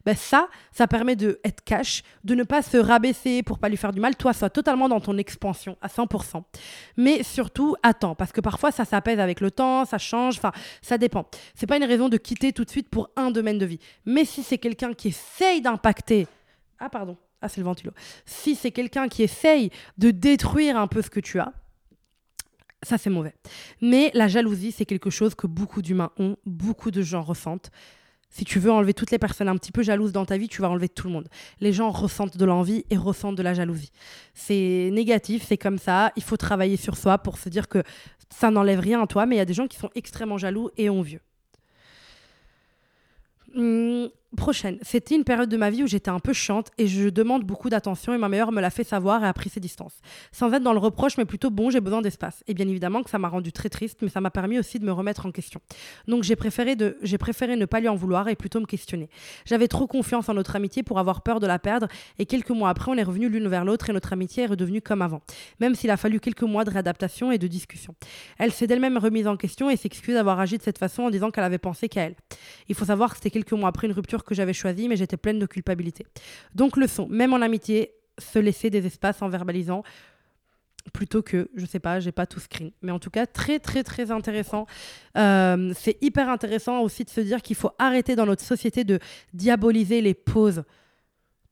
Ben 0.06 0.16
ça, 0.16 0.48
ça 0.72 0.88
permet 0.88 1.18
de 1.18 1.40
être 1.44 1.64
cash, 1.64 2.02
de 2.24 2.34
ne 2.34 2.44
pas 2.44 2.62
se 2.62 2.78
rabaisser 2.78 3.44
pour 3.44 3.60
pas 3.60 3.68
lui 3.68 3.76
faire 3.76 3.92
du 3.92 4.00
mal. 4.00 4.16
Toi, 4.16 4.32
sois 4.32 4.50
totalement 4.50 4.88
dans 4.88 5.02
ton 5.02 5.18
expansion 5.18 5.78
à 5.82 5.88
100%. 5.88 6.44
Mais 6.96 7.24
surtout, 7.24 7.76
attends, 7.84 8.16
parce 8.16 8.32
que 8.32 8.40
parfois 8.40 8.72
ça 8.72 8.86
s'apaise 8.86 9.20
avec 9.20 9.42
le 9.42 9.52
temps, 9.52 9.84
ça 9.84 9.98
change, 9.98 10.38
enfin, 10.38 10.54
ça 10.82 10.98
dépend. 10.98 11.26
C'est 11.56 11.68
pas 11.68 11.76
une 11.76 11.84
raison 11.84 12.08
de 12.08 12.16
quitter 12.16 12.54
tout 12.54 12.64
de 12.64 12.70
suite 12.70 12.90
pour 12.90 13.10
un 13.18 13.32
domaine 13.32 13.58
de 13.58 13.66
vie. 13.66 13.80
Mais 14.06 14.24
si 14.24 14.44
c'est 14.44 14.58
quelqu'un 14.58 14.94
qui 14.94 15.10
essaye 15.10 15.62
d'impacter. 15.62 16.28
Ah, 16.80 16.90
pardon. 16.90 17.18
Ah, 17.42 17.50
c'est 17.50 17.60
le 17.60 17.66
ventilo. 17.66 17.92
Si 18.26 18.56
c'est 18.56 18.72
quelqu'un 18.72 19.10
qui 19.10 19.24
essaye 19.24 19.72
de 19.98 20.12
détruire 20.12 20.78
un 20.78 20.88
peu 20.88 21.02
ce 21.02 21.10
que 21.10 21.20
tu 21.20 21.40
as, 21.40 21.52
ça 22.82 22.98
c'est 22.98 23.10
mauvais. 23.10 23.36
Mais 23.82 24.12
la 24.14 24.28
jalousie, 24.28 24.72
c'est 24.72 24.86
quelque 24.86 25.10
chose 25.10 25.36
que 25.36 25.48
beaucoup 25.48 25.82
d'humains 25.82 26.12
ont, 26.18 26.38
beaucoup 26.46 26.92
de 26.92 27.02
gens 27.02 27.22
ressentent. 27.22 27.72
Si 28.30 28.46
tu 28.46 28.60
veux 28.60 28.72
enlever 28.72 28.94
toutes 28.94 29.12
les 29.12 29.20
personnes 29.20 29.48
un 29.48 29.56
petit 29.56 29.72
peu 29.72 29.84
jalouses 29.84 30.12
dans 30.12 30.26
ta 30.26 30.38
vie, 30.38 30.48
tu 30.48 30.62
vas 30.62 30.70
enlever 30.70 30.90
tout 30.90 31.08
le 31.08 31.14
monde. 31.14 31.28
Les 31.60 31.74
gens 31.74 31.92
ressentent 31.92 32.38
de 32.38 32.46
l'envie 32.46 32.86
et 32.90 32.98
ressentent 32.98 33.36
de 33.36 33.44
la 33.44 33.54
jalousie. 33.54 33.92
C'est 34.34 34.90
négatif, 34.92 35.46
c'est 35.48 35.58
comme 35.58 35.78
ça. 35.78 36.12
Il 36.16 36.24
faut 36.24 36.38
travailler 36.38 36.78
sur 36.78 36.98
soi 36.98 37.18
pour 37.18 37.38
se 37.38 37.50
dire 37.50 37.68
que 37.68 37.84
ça 38.30 38.52
n'enlève 38.52 38.80
rien 38.80 39.02
à 39.02 39.08
toi, 39.08 39.26
mais 39.26 39.36
il 39.36 39.40
y 39.40 39.42
a 39.42 39.46
des 39.46 39.54
gens 39.54 39.68
qui 39.68 39.78
sont 39.78 39.90
extrêmement 39.96 40.38
jaloux 40.38 40.70
et 40.78 40.90
envieux. 40.90 41.22
Hum, 43.56 44.10
prochaine. 44.36 44.78
C'était 44.82 45.16
une 45.16 45.24
période 45.24 45.50
de 45.50 45.58
ma 45.58 45.70
vie 45.70 45.84
où 45.84 45.88
j'étais 45.88 46.10
un 46.10 46.20
peu 46.20 46.34
chiante 46.34 46.72
et 46.78 46.88
je 46.88 47.10
demande 47.10 47.44
beaucoup 47.44 47.70
d'attention 47.70 48.14
et 48.14 48.18
ma 48.18 48.28
meilleure 48.28 48.52
me 48.52 48.60
l'a 48.60 48.70
fait 48.70 48.84
savoir 48.84 49.24
et 49.24 49.28
a 49.28 49.34
pris 49.34 49.50
ses 49.50 49.60
distances. 49.60 50.00
Sans 50.32 50.52
être 50.52 50.64
dans 50.64 50.74
le 50.74 50.80
reproche, 50.80 51.18
mais 51.18 51.26
plutôt 51.26 51.50
bon, 51.50 51.70
j'ai 51.70 51.80
besoin 51.80 52.02
d'espace. 52.02 52.44
Et 52.48 52.54
bien 52.54 52.68
évidemment 52.68 53.04
que 53.04 53.10
ça 53.10 53.20
m'a 53.20 53.30
rendu 53.30 53.52
très 53.54 53.70
triste, 53.70 54.00
mais 54.02 54.10
ça 54.10 54.20
m'a 54.20 54.30
permis 54.30 54.60
aussi 54.60 54.80
de 54.80 54.86
me 54.86 54.92
remettre 54.92 55.26
en 55.26 55.32
question. 55.32 55.62
Donc 56.08 56.24
j'ai 56.24 56.36
préféré, 56.36 56.76
de, 56.76 56.98
j'ai 57.02 57.18
préféré 57.18 57.56
ne 57.56 57.66
pas 57.66 57.80
lui 57.80 57.88
en 57.88 57.96
vouloir 57.96 58.28
et 58.28 58.36
plutôt 58.36 58.60
me 58.60 58.66
questionner. 58.66 59.10
J'avais 59.46 59.68
trop 59.68 59.88
confiance 59.88 60.28
en 60.28 60.34
notre 60.34 60.56
amitié 60.56 60.84
pour 60.84 61.00
avoir 61.00 61.22
peur 61.22 61.40
de 61.40 61.48
la 61.48 61.60
perdre 61.60 61.88
et 62.20 62.26
quelques 62.26 62.50
mois 62.50 62.70
après, 62.70 62.92
on 62.92 62.96
est 62.96 63.04
revenu 63.04 63.30
l'une 63.30 63.48
vers 63.48 63.64
l'autre 63.64 63.90
et 63.90 63.94
notre 63.94 64.12
amitié 64.12 64.44
est 64.44 64.48
redevenue 64.48 64.82
comme 64.82 65.02
avant, 65.02 65.22
même 65.60 65.74
s'il 65.74 65.90
a 65.90 65.98
fallu 65.98 66.20
quelques 66.20 66.44
mois 66.44 66.66
de 66.66 66.70
réadaptation 66.70 67.32
et 67.32 67.38
de 67.38 67.48
discussion. 67.48 67.96
Elle 68.38 68.52
s'est 68.52 68.68
d'elle-même 68.68 68.98
remise 68.98 69.28
en 69.28 69.38
question 69.38 69.70
et 69.70 69.78
s'excuse 69.78 70.16
d'avoir 70.16 70.40
agi 70.40 70.58
de 70.58 70.64
cette 70.64 70.78
façon 70.78 71.04
en 71.04 71.10
disant 71.10 71.32
qu'elle 71.32 71.46
avait 71.46 71.58
pensé 71.58 71.88
qu'à 71.88 72.02
elle. 72.04 72.16
Il 72.68 72.76
faut 72.76 72.86
savoir 72.86 73.12
que 73.12 73.18
c'était 73.18 73.32
quelques 73.32 73.54
mois 73.54 73.70
après 73.70 73.88
une 73.88 73.94
rupture 73.94 74.17
que 74.24 74.36
j'avais 74.36 74.54
choisi, 74.54 74.88
mais 74.88 74.96
j'étais 74.96 75.18
pleine 75.18 75.40
de 75.40 75.46
culpabilité. 75.46 76.06
Donc 76.56 76.78
leçon, 76.78 77.08
même 77.10 77.34
en 77.34 77.42
amitié, 77.42 77.94
se 78.20 78.40
laisser 78.40 78.70
des 78.70 78.86
espaces 78.86 79.22
en 79.22 79.30
verbalisant 79.30 79.84
plutôt 80.94 81.22
que, 81.22 81.50
je 81.56 81.66
sais 81.66 81.80
pas, 81.80 82.00
j'ai 82.00 82.12
pas 82.12 82.26
tout 82.26 82.40
screen. 82.40 82.72
Mais 82.82 82.92
en 82.92 83.00
tout 83.00 83.10
cas, 83.10 83.26
très, 83.26 83.60
très, 83.60 83.84
très 83.84 84.12
intéressant. 84.12 84.66
Euh, 85.18 85.74
c'est 85.76 85.98
hyper 86.02 86.30
intéressant 86.30 86.82
aussi 86.82 87.04
de 87.04 87.10
se 87.10 87.22
dire 87.22 87.42
qu'il 87.42 87.56
faut 87.56 87.72
arrêter 87.80 88.16
dans 88.16 88.26
notre 88.26 88.44
société 88.44 88.84
de 88.84 89.00
diaboliser 89.34 90.02
les 90.02 90.14
pauses. 90.14 90.64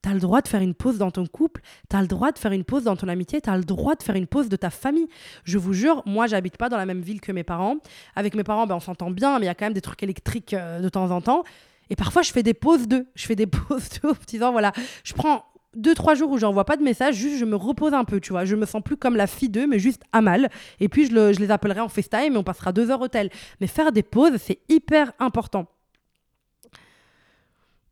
Tu 0.04 0.10
as 0.10 0.14
le 0.14 0.20
droit 0.20 0.42
de 0.42 0.48
faire 0.48 0.62
une 0.62 0.76
pause 0.76 1.00
dans 1.00 1.10
ton 1.10 1.26
couple, 1.26 1.62
tu 1.90 1.96
as 1.96 2.02
le 2.02 2.08
droit 2.08 2.32
de 2.32 2.38
faire 2.38 2.52
une 2.52 2.64
pause 2.64 2.84
dans 2.84 2.96
ton 2.96 3.08
amitié, 3.08 3.42
tu 3.42 3.50
as 3.50 3.58
le 3.58 3.64
droit 3.64 3.96
de 3.96 4.04
faire 4.04 4.16
une 4.16 4.28
pause 4.28 4.50
de 4.50 4.56
ta 4.56 4.70
famille. 4.70 5.08
Je 5.44 5.58
vous 5.58 5.74
jure, 5.74 6.04
moi, 6.06 6.28
j'habite 6.28 6.58
pas 6.58 6.70
dans 6.70 6.78
la 6.78 6.86
même 6.86 7.02
ville 7.02 7.22
que 7.22 7.32
mes 7.32 7.44
parents. 7.44 7.78
Avec 8.16 8.36
mes 8.36 8.44
parents, 8.44 8.68
ben, 8.68 8.76
on 8.76 8.80
s'entend 8.80 9.10
bien, 9.10 9.40
mais 9.40 9.46
il 9.46 9.48
y 9.48 9.52
a 9.52 9.56
quand 9.56 9.66
même 9.66 9.74
des 9.74 9.82
trucs 9.82 10.04
électriques 10.04 10.54
euh, 10.54 10.80
de 10.80 10.90
temps 10.90 11.10
en 11.10 11.22
temps. 11.22 11.44
Et 11.90 11.96
parfois, 11.96 12.22
je 12.22 12.32
fais 12.32 12.44
des 12.44 12.54
pauses 12.54 12.88
d'eux. 12.88 13.08
Je 13.16 13.26
fais 13.26 13.36
des 13.36 13.48
pauses 13.48 13.90
d'eux 13.90 14.10
en 14.10 14.16
disant, 14.28 14.52
voilà, 14.52 14.74
je 15.04 15.14
prends 15.14 15.46
deux, 15.76 15.94
trois 15.94 16.16
jours 16.16 16.32
où 16.32 16.38
j'envoie 16.38 16.66
pas 16.66 16.78
de 16.78 16.84
message, 16.84 17.16
juste 17.16 17.38
je 17.38 17.46
me 17.46 17.56
repose 17.56 17.94
un 17.94 18.06
peu, 18.06 18.20
tu 18.20 18.32
vois. 18.32 18.46
Je 18.46 18.56
me 18.56 18.66
sens 18.66 18.82
plus 18.82 18.98
comme 18.98 19.16
la 19.16 19.28
fille 19.28 19.50
d'eux, 19.50 19.68
mais 19.68 19.78
juste 19.80 20.04
à 20.14 20.22
mal. 20.22 20.50
Et 20.80 20.90
puis, 20.90 21.08
je, 21.08 21.40
les 21.40 21.52
appellerai 21.52 21.82
en 21.82 21.90
FaceTime 21.90 22.34
et 22.34 22.38
on 22.38 22.44
passera 22.44 22.72
deux 22.72 22.90
heures 22.90 23.02
au 23.02 23.08
tel. 23.08 23.30
Mais 23.60 23.68
faire 23.68 23.92
des 23.92 24.04
pauses, 24.04 24.38
c'est 24.38 24.60
hyper 24.70 25.12
important. 25.20 25.68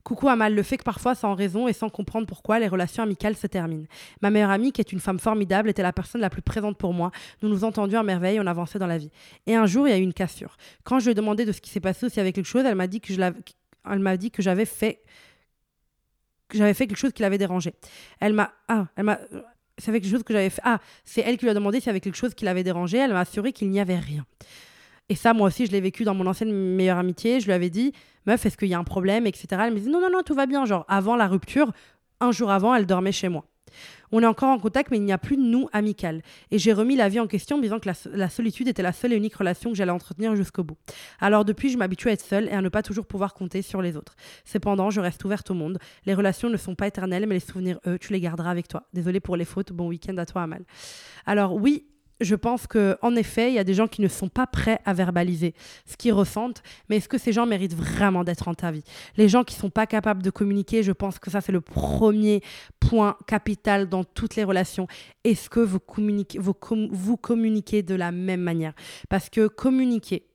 Coucou 0.05 0.29
Amal, 0.29 0.55
le 0.55 0.63
fait 0.63 0.77
que 0.77 0.85
parfois, 0.85 1.15
sans 1.15 1.35
raison 1.35 1.67
et 1.67 1.73
sans 1.73 1.89
comprendre 1.89 2.27
pourquoi, 2.27 2.59
les 2.59 2.69
relations 2.69 3.03
amicales 3.03 3.37
se 3.37 3.47
terminent. 3.47 3.87
Ma 4.21 4.31
meilleure 4.31 4.51
amie, 4.51 4.71
qui 4.71 4.83
est 4.83 4.93
une 4.93 5.01
femme 5.01 5.19
formidable, 5.19 5.71
était 5.71 5.83
la 5.83 5.95
personne 5.95 6.21
la 6.21 6.29
plus 6.29 6.43
présente 6.43 6.77
pour 6.77 6.93
moi. 6.93 7.11
Nous 7.43 7.49
nous 7.49 7.65
entendions 7.65 8.01
à 8.01 8.03
merveille, 8.03 8.39
on 8.39 8.47
avançait 8.47 8.79
dans 8.79 8.87
la 8.87 8.99
vie. 8.99 9.11
Et 9.47 9.55
un 9.55 9.67
jour, 9.67 9.89
il 9.89 9.93
y 9.93 9.95
a 9.95 9.99
eu 9.99 10.03
une 10.03 10.13
cassure. 10.13 10.57
Quand 10.85 10.99
je 10.99 11.07
lui 11.07 11.13
ai 11.13 11.15
demandé 11.15 11.47
de 11.47 11.53
ce 11.53 11.61
qui 11.63 11.71
s'est 11.71 11.81
passé, 11.81 12.07
y 12.15 12.21
avait 12.21 12.33
quelque 12.33 12.45
chose, 12.45 12.65
elle 12.67 12.75
m'a 12.75 12.87
dit 12.87 13.01
que 13.01 13.13
elle 13.15 13.99
m'a 13.99 14.17
dit 14.17 14.31
que 14.31 14.43
j'avais 14.43 14.67
fait 14.67 15.03
que 16.49 16.59
j'avais 16.59 16.75
fait 16.75 16.87
quelque 16.87 16.99
chose 16.99 17.13
qui 17.13 17.23
l'avait 17.23 17.39
dérangé. 17.39 17.75
Elle 18.21 18.35
m'a 18.35 18.53
ah, 18.69 18.87
elle 18.97 19.05
m'a 19.05 19.19
c'est 19.79 19.91
avec 19.91 20.03
quelque 20.03 20.13
chose 20.13 20.23
que 20.23 20.33
j'avais 20.33 20.51
fait. 20.51 20.63
Ah, 20.65 20.81
c'est 21.05 21.23
elle 21.23 21.37
qui 21.37 21.47
lui 21.47 21.51
a 21.51 21.55
demandé 21.55 21.81
s'il 21.81 21.89
y 21.89 21.91
avait 21.91 22.01
quelque 22.01 22.17
chose 22.17 22.35
qui 22.35 22.45
l'avait 22.45 22.63
dérangé. 22.63 22.99
Elle 22.99 23.13
m'a 23.13 23.21
assuré 23.21 23.53
qu'il 23.53 23.71
n'y 23.71 23.81
avait 23.81 23.99
rien. 23.99 24.25
Et 25.09 25.15
ça, 25.15 25.35
moi 25.35 25.49
aussi, 25.49 25.67
je 25.67 25.73
l'ai 25.73 25.81
vécu 25.81 26.05
dans 26.05 26.15
mon 26.15 26.27
ancienne 26.27 26.53
meilleure 26.53 26.99
amitié. 26.99 27.41
Je 27.41 27.47
lui 27.47 27.53
avais 27.53 27.71
dit, 27.71 27.93
meuf, 28.27 28.47
est-ce 28.47 28.57
qu'il 28.57 28.69
y 28.69 28.75
a 28.75 28.79
un 28.79 28.85
problème, 28.85 29.27
etc. 29.27 29.47
Elle 29.67 29.75
me 29.75 29.79
dit, 29.79 29.89
non, 29.89 30.01
non, 30.01 30.11
non, 30.11 30.23
tout 30.23 30.35
va 30.35 30.47
bien. 30.47 30.65
Genre, 30.65 30.85
avant 30.89 31.17
la 31.17 31.29
rupture, 31.29 31.73
un 32.21 32.33
jour 32.33 32.51
avant, 32.51 32.75
elle 32.75 32.87
dormait 32.87 33.13
chez 33.13 33.29
moi. 33.29 33.45
On 34.13 34.23
est 34.23 34.27
encore 34.27 34.51
en 34.51 34.59
contact, 34.59 34.91
mais 34.91 34.99
il 34.99 35.03
n'y 35.03 35.13
a 35.13 35.19
plus 35.19 35.37
de 35.37 35.43
nous 35.43 35.69
amical. 35.73 36.23
Et 36.51 36.59
j'ai 36.59 36.73
remis 36.73 36.97
la 36.97 37.09
vie 37.09 37.21
en 37.21 37.27
question, 37.27 37.57
en 37.57 37.61
disant 37.61 37.81
que 37.81 37.91
la, 38.13 38.29
solitude 38.29 38.69
était 38.69 38.83
la 38.83 38.93
seule 38.93 39.13
et 39.13 39.17
unique 39.17 39.35
relation 39.35 39.71
que 39.71 39.77
j'allais 39.77 39.91
entretenir 39.91 40.37
jusqu'au 40.37 40.63
bout. 40.63 40.77
Alors 41.21 41.45
depuis, 41.45 41.69
je 41.71 41.77
m'habitue 41.77 42.09
à 42.09 42.13
être 42.13 42.25
seule 42.25 42.49
et 42.49 42.53
à 42.53 42.61
ne 42.61 42.69
pas 42.69 42.83
toujours 42.83 43.07
pouvoir 43.07 43.35
compter 43.35 43.63
sur 43.63 43.83
les 43.83 43.97
autres. 43.97 44.15
Cependant, 44.45 44.91
je 44.91 45.01
reste 45.01 45.25
ouverte 45.25 45.51
au 45.51 45.55
monde. 45.55 45.79
Les 46.07 46.15
relations 46.15 46.49
ne 46.49 46.57
sont 46.57 46.75
pas 46.75 46.87
éternelles, 46.87 47.27
mais 47.27 47.35
les 47.35 47.41
souvenirs, 47.41 47.81
eux, 47.87 47.99
tu 47.99 48.13
les 48.13 48.21
garderas 48.21 48.51
avec 48.51 48.69
toi. 48.69 48.85
Désolée 48.93 49.21
pour 49.21 49.37
les 49.37 49.45
fautes. 49.45 49.73
Bon 49.73 49.89
week-end 49.89 50.17
à 50.19 50.27
toi, 50.27 50.43
Amal. 50.43 50.65
Alors 51.27 51.55
oui, 51.55 51.87
je 52.21 52.35
pense 52.35 52.67
que 52.67 52.97
en 53.03 53.17
effet, 53.17 53.51
il 53.51 53.55
y 53.55 53.59
a 53.59 53.65
des 53.65 53.75
gens 53.75 53.89
qui 53.89 54.01
ne 54.01 54.09
sont 54.09 54.29
pas 54.29 54.47
prêts 54.47 54.81
à 54.85 54.93
verbaliser 54.93 55.55
ce 55.87 55.97
qu'ils 55.97 56.12
ressentent, 56.12 56.62
mais 56.89 56.97
est-ce 56.97 57.09
que 57.09 57.19
ces 57.19 57.33
gens 57.33 57.47
méritent 57.47 57.75
vraiment 57.75 58.25
d'être 58.25 58.49
en 58.49 58.55
ta 58.55 58.71
vie? 58.71 58.85
Les 59.17 59.29
gens 59.29 59.45
qui 59.45 59.55
sont 59.55 59.71
pas 59.71 59.87
capables 59.87 60.23
de 60.23 60.31
communiquer, 60.31 60.83
je 60.83 60.93
pense 60.93 61.19
que 61.19 61.31
ça 61.31 61.41
c'est 61.41 61.53
le 61.53 61.61
premier 61.61 62.43
point 62.81 63.17
capital 63.27 63.89
dans 63.89 64.05
toutes 64.05 64.37
les 64.37 64.45
relations. 64.45 64.87
Est-ce 65.25 65.51
que 65.51 65.61
vous 65.61 65.81
communiquez, 65.81 66.39
vous, 66.39 66.55
vous 66.91 67.17
communiquez 67.17 67.83
de 67.83 67.95
la 67.95 68.12
même 68.12 68.43
manière? 68.43 68.75
Parce 69.09 69.29
que 69.31 69.49
communiquer, 69.49 70.27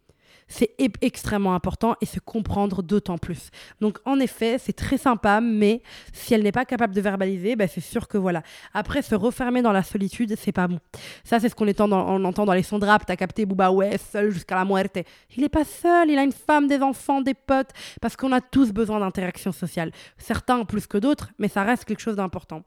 c'est 0.49 0.75
extrêmement 1.01 1.53
important 1.53 1.95
et 2.01 2.05
se 2.05 2.19
comprendre 2.19 2.83
d'autant 2.83 3.17
plus. 3.17 3.49
Donc 3.79 3.99
en 4.03 4.19
effet, 4.19 4.57
c'est 4.57 4.73
très 4.73 4.97
sympa, 4.97 5.39
mais 5.39 5.81
si 6.11 6.33
elle 6.33 6.43
n'est 6.43 6.51
pas 6.51 6.65
capable 6.65 6.93
de 6.93 7.01
verbaliser, 7.01 7.55
ben, 7.55 7.69
c'est 7.71 7.79
sûr 7.81 8.07
que 8.07 8.17
voilà. 8.17 8.41
Après, 8.73 9.01
se 9.01 9.15
refermer 9.15 9.61
dans 9.61 9.71
la 9.71 9.83
solitude, 9.83 10.35
c'est 10.37 10.51
pas 10.51 10.67
bon. 10.67 10.79
Ça, 11.23 11.39
c'est 11.39 11.49
ce 11.49 11.55
qu'on 11.55 11.67
entend 11.69 12.45
dans 12.45 12.53
les 12.53 12.63
sons 12.63 12.79
de 12.79 12.85
rap. 12.85 13.05
T'as 13.05 13.15
capté 13.15 13.45
Booba, 13.45 13.71
ouais, 13.71 13.97
seul 13.97 14.31
jusqu'à 14.31 14.55
la 14.55 14.65
muerte. 14.65 14.97
Il 15.37 15.43
n'est 15.43 15.49
pas 15.49 15.65
seul, 15.65 16.09
il 16.09 16.17
a 16.17 16.23
une 16.23 16.31
femme, 16.31 16.67
des 16.67 16.81
enfants, 16.81 17.21
des 17.21 17.35
potes, 17.35 17.71
parce 18.01 18.15
qu'on 18.15 18.31
a 18.31 18.41
tous 18.41 18.71
besoin 18.71 18.99
d'interaction 18.99 19.51
sociale. 19.51 19.91
Certains 20.17 20.65
plus 20.65 20.87
que 20.87 20.97
d'autres, 20.97 21.29
mais 21.37 21.47
ça 21.47 21.63
reste 21.63 21.85
quelque 21.85 22.01
chose 22.01 22.15
d'important. 22.15 22.63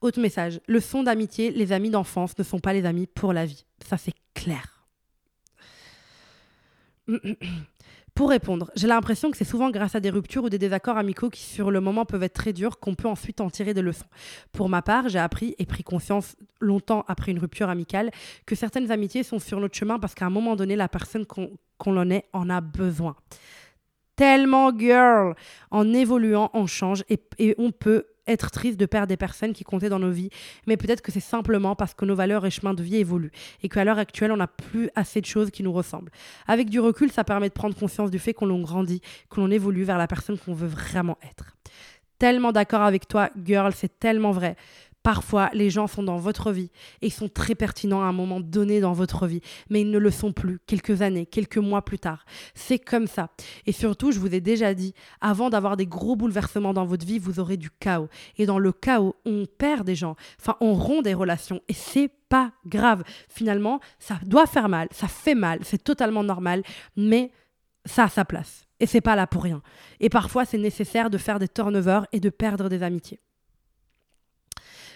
Autre 0.00 0.20
message, 0.20 0.60
le 0.66 0.80
son 0.80 1.02
d'amitié, 1.02 1.50
les 1.50 1.72
amis 1.72 1.90
d'enfance 1.90 2.36
ne 2.38 2.44
sont 2.44 2.58
pas 2.58 2.72
les 2.72 2.86
amis 2.86 3.06
pour 3.06 3.32
la 3.32 3.44
vie. 3.44 3.64
Ça, 3.86 3.96
c'est 3.96 4.14
clair. 4.34 4.81
Pour 8.14 8.28
répondre, 8.28 8.70
j'ai 8.76 8.88
l'impression 8.88 9.30
que 9.30 9.38
c'est 9.38 9.44
souvent 9.44 9.70
grâce 9.70 9.94
à 9.94 10.00
des 10.00 10.10
ruptures 10.10 10.44
ou 10.44 10.50
des 10.50 10.58
désaccords 10.58 10.98
amicaux 10.98 11.30
qui 11.30 11.40
sur 11.40 11.70
le 11.70 11.80
moment 11.80 12.04
peuvent 12.04 12.22
être 12.22 12.34
très 12.34 12.52
durs 12.52 12.78
qu'on 12.78 12.94
peut 12.94 13.08
ensuite 13.08 13.40
en 13.40 13.48
tirer 13.48 13.72
des 13.72 13.80
leçons. 13.80 14.04
Pour 14.52 14.68
ma 14.68 14.82
part, 14.82 15.08
j'ai 15.08 15.18
appris 15.18 15.54
et 15.58 15.64
pris 15.64 15.82
conscience 15.82 16.36
longtemps 16.60 17.06
après 17.08 17.32
une 17.32 17.38
rupture 17.38 17.70
amicale 17.70 18.10
que 18.44 18.54
certaines 18.54 18.90
amitiés 18.90 19.22
sont 19.22 19.38
sur 19.38 19.60
notre 19.60 19.76
chemin 19.76 19.98
parce 19.98 20.14
qu'à 20.14 20.26
un 20.26 20.30
moment 20.30 20.56
donné, 20.56 20.76
la 20.76 20.88
personne 20.88 21.24
qu'on 21.24 21.96
en 21.96 22.10
est 22.10 22.26
en 22.34 22.50
a 22.50 22.60
besoin. 22.60 23.16
Tellement 24.14 24.78
girl 24.78 25.34
En 25.70 25.94
évoluant, 25.94 26.50
on 26.52 26.66
change 26.66 27.04
et, 27.08 27.54
on 27.56 27.70
peut 27.70 28.04
être 28.26 28.50
triste 28.50 28.78
de 28.78 28.86
perdre 28.86 29.08
des 29.08 29.16
personnes 29.16 29.52
qui 29.52 29.64
comptaient 29.64 29.88
dans 29.88 29.98
nos 29.98 30.10
vies, 30.10 30.30
mais 30.66 30.76
peut-être 30.76 31.02
que 31.02 31.12
c'est 31.12 31.20
simplement 31.20 31.74
parce 31.74 31.94
que 31.94 32.04
nos 32.04 32.14
valeurs 32.14 32.46
et 32.46 32.50
chemins 32.50 32.74
de 32.74 32.82
vie 32.82 32.96
évoluent 32.96 33.32
et 33.62 33.68
qu'à 33.68 33.84
l'heure 33.84 33.98
actuelle, 33.98 34.32
on 34.32 34.36
n'a 34.36 34.46
plus 34.46 34.90
assez 34.94 35.20
de 35.20 35.26
choses 35.26 35.50
qui 35.50 35.62
nous 35.62 35.72
ressemblent. 35.72 36.10
Avec 36.46 36.70
du 36.70 36.80
recul, 36.80 37.10
ça 37.10 37.24
permet 37.24 37.48
de 37.48 37.54
prendre 37.54 37.74
conscience 37.74 38.10
du 38.10 38.18
fait 38.18 38.34
qu'on 38.34 38.46
l'on 38.46 38.60
grandit, 38.60 39.00
que 39.30 39.40
l'on 39.40 39.50
évolue 39.50 39.84
vers 39.84 39.98
la 39.98 40.06
personne 40.06 40.38
qu'on 40.38 40.54
veut 40.54 40.68
vraiment 40.68 41.18
être. 41.22 41.56
Tellement 42.18 42.52
d'accord 42.52 42.82
avec 42.82 43.08
toi, 43.08 43.30
girl, 43.44 43.72
c'est 43.74 43.98
tellement 43.98 44.30
vrai. 44.30 44.56
Parfois, 45.02 45.50
les 45.52 45.70
gens 45.70 45.86
sont 45.86 46.02
dans 46.02 46.16
votre 46.16 46.52
vie 46.52 46.70
et 47.00 47.10
sont 47.10 47.28
très 47.28 47.54
pertinents 47.54 48.02
à 48.02 48.06
un 48.06 48.12
moment 48.12 48.40
donné 48.40 48.80
dans 48.80 48.92
votre 48.92 49.26
vie, 49.26 49.40
mais 49.68 49.80
ils 49.80 49.90
ne 49.90 49.98
le 49.98 50.10
sont 50.10 50.32
plus 50.32 50.60
quelques 50.66 51.02
années, 51.02 51.26
quelques 51.26 51.58
mois 51.58 51.82
plus 51.82 51.98
tard. 51.98 52.24
C'est 52.54 52.78
comme 52.78 53.06
ça. 53.06 53.30
Et 53.66 53.72
surtout, 53.72 54.12
je 54.12 54.20
vous 54.20 54.34
ai 54.34 54.40
déjà 54.40 54.74
dit, 54.74 54.94
avant 55.20 55.50
d'avoir 55.50 55.76
des 55.76 55.86
gros 55.86 56.14
bouleversements 56.14 56.72
dans 56.72 56.84
votre 56.84 57.04
vie, 57.04 57.18
vous 57.18 57.40
aurez 57.40 57.56
du 57.56 57.70
chaos. 57.70 58.08
Et 58.38 58.46
dans 58.46 58.58
le 58.58 58.72
chaos, 58.72 59.16
on 59.24 59.46
perd 59.46 59.84
des 59.84 59.96
gens, 59.96 60.16
enfin, 60.40 60.56
on 60.60 60.74
rompt 60.74 61.02
des 61.02 61.14
relations 61.14 61.60
et 61.68 61.74
c'est 61.74 62.10
pas 62.28 62.52
grave. 62.66 63.02
Finalement, 63.28 63.80
ça 63.98 64.18
doit 64.24 64.46
faire 64.46 64.68
mal, 64.68 64.88
ça 64.92 65.08
fait 65.08 65.34
mal, 65.34 65.58
c'est 65.62 65.82
totalement 65.82 66.22
normal, 66.22 66.62
mais 66.96 67.30
ça 67.84 68.04
a 68.04 68.08
sa 68.08 68.24
place. 68.24 68.66
Et 68.78 68.86
c'est 68.86 69.00
pas 69.00 69.16
là 69.16 69.26
pour 69.26 69.42
rien. 69.42 69.62
Et 70.00 70.08
parfois, 70.08 70.44
c'est 70.44 70.58
nécessaire 70.58 71.10
de 71.10 71.18
faire 71.18 71.38
des 71.38 71.48
turnovers 71.48 72.06
et 72.12 72.20
de 72.20 72.30
perdre 72.30 72.68
des 72.68 72.82
amitiés. 72.82 73.20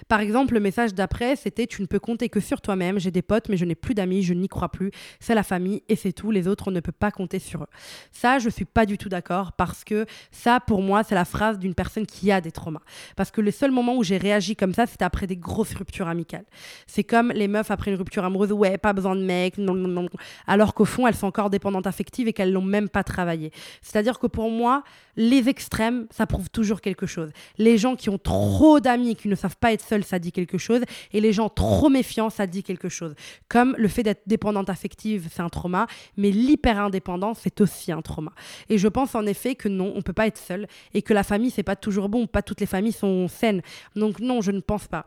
Par 0.09 0.21
exemple, 0.21 0.55
le 0.55 0.61
message 0.61 0.95
d'après, 0.95 1.35
c'était 1.35 1.67
Tu 1.67 1.83
ne 1.83 1.87
peux 1.87 1.99
compter 1.99 2.29
que 2.29 2.39
sur 2.39 2.61
toi-même. 2.61 2.99
J'ai 3.01 3.11
des 3.11 3.23
potes, 3.23 3.49
mais 3.49 3.57
je 3.57 3.65
n'ai 3.65 3.75
plus 3.75 3.95
d'amis, 3.95 4.23
je 4.23 4.35
n'y 4.35 4.49
crois 4.49 4.69
plus. 4.69 4.91
C'est 5.19 5.35
la 5.35 5.43
famille 5.43 5.83
et 5.89 5.97
c'est 5.97 6.13
tout. 6.13 6.31
Les 6.31 6.47
autres, 6.47 6.69
on 6.69 6.71
ne 6.71 6.81
peut 6.81 6.93
pas 6.93 7.11
compter 7.11 7.39
sur 7.39 7.65
eux. 7.65 7.69
Ça, 8.13 8.39
je 8.39 8.49
suis 8.49 8.65
pas 8.65 8.87
du 8.87 8.99
tout 8.99 9.09
d'accord 9.09 9.53
parce 9.53 9.83
que 9.85 10.07
ça, 10.31 10.61
pour 10.61 10.81
moi, 10.81 11.03
c'est 11.03 11.15
la 11.15 11.25
phrase 11.25 11.59
d'une 11.59 11.75
personne 11.75 12.07
qui 12.07 12.31
a 12.31 12.41
des 12.41 12.53
traumas. 12.53 12.83
Parce 13.17 13.31
que 13.31 13.41
le 13.41 13.51
seul 13.51 13.71
moment 13.71 13.97
où 13.97 14.05
j'ai 14.05 14.17
réagi 14.17 14.55
comme 14.55 14.75
ça, 14.75 14.87
c'était 14.87 15.05
après 15.05 15.27
des 15.27 15.37
grosses 15.37 15.75
ruptures 15.75 16.09
amicales. 16.09 16.45
C'est 16.87 17.05
comme 17.05 17.33
les 17.33 17.49
meufs 17.49 17.71
après 17.71 17.91
une 17.91 17.97
rupture 17.97 18.25
amoureuse, 18.25 18.53
ouais, 18.53 18.79
pas 18.79 18.93
besoin 18.93 19.17
de 19.17 19.25
mec, 19.25 19.59
non, 19.59 19.75
non, 19.75 19.89
non. 19.89 20.09
Alors 20.47 20.75
qu'au 20.75 20.85
fond, 20.85 21.07
elles 21.07 21.17
sont 21.17 21.27
encore 21.27 21.51
dépendantes 21.51 21.87
affectives 21.87 22.29
et 22.29 22.33
qu'elles 22.33 22.53
l'ont 22.53 22.63
même 22.63 22.89
pas 22.89 23.03
travaillé. 23.03 23.51
C'est-à-dire 23.83 24.19
que 24.19 24.27
pour 24.27 24.51
moi, 24.51 24.85
les 25.17 25.49
extrêmes, 25.49 26.07
ça 26.11 26.27
prouve 26.27 26.51
toujours 26.51 26.81
quelque 26.81 27.07
chose. 27.07 27.31
Les 27.59 27.79
gens 27.79 27.97
qui 27.97 28.11
ont 28.11 28.19
trop 28.19 28.81
d'amis, 28.81 29.17
qui 29.17 29.29
ne 29.29 29.35
savent 29.35 29.57
pas 29.57 29.73
être 29.73 29.85
seuls, 29.85 29.96
ça 30.05 30.19
dit 30.19 30.33
quelque 30.33 30.59
chose. 30.59 30.83
Et 31.13 31.21
les 31.21 31.33
gens 31.33 31.49
trop 31.49 31.89
méfiants, 31.89 32.31
ça 32.31 32.47
dit 32.47 32.63
quelque 32.63 32.89
chose. 32.89 33.15
Comme 33.49 33.75
le 33.79 33.89
fait 33.89 34.03
d'être 34.03 34.23
dépendante 34.27 34.71
affective, 34.71 35.29
c'est 35.33 35.43
un 35.43 35.49
trauma, 35.49 35.87
mais 36.17 36.31
l'hyper-indépendance, 36.31 37.41
c'est 37.43 37.61
aussi 37.61 37.93
un 37.93 38.03
trauma. 38.03 38.33
Et 38.69 38.79
je 38.79 38.89
pense 38.89 39.15
en 39.15 39.27
effet 39.27 39.55
que 39.55 39.69
non, 39.69 39.93
on 39.95 40.03
peut 40.03 40.13
pas 40.13 40.27
être 40.27 40.39
seul 40.39 40.67
et 40.95 41.03
que 41.03 41.15
la 41.15 41.23
famille, 41.23 41.51
c'est 41.51 41.63
pas 41.63 41.77
toujours 41.77 42.09
bon. 42.09 42.27
Pas 42.27 42.43
toutes 42.43 42.61
les 42.61 42.67
familles 42.67 42.93
sont 42.93 43.29
saines. 43.29 43.63
Donc 43.95 44.21
non, 44.21 44.41
je 44.41 44.51
ne 44.51 44.61
pense 44.61 44.89
pas. 44.89 45.07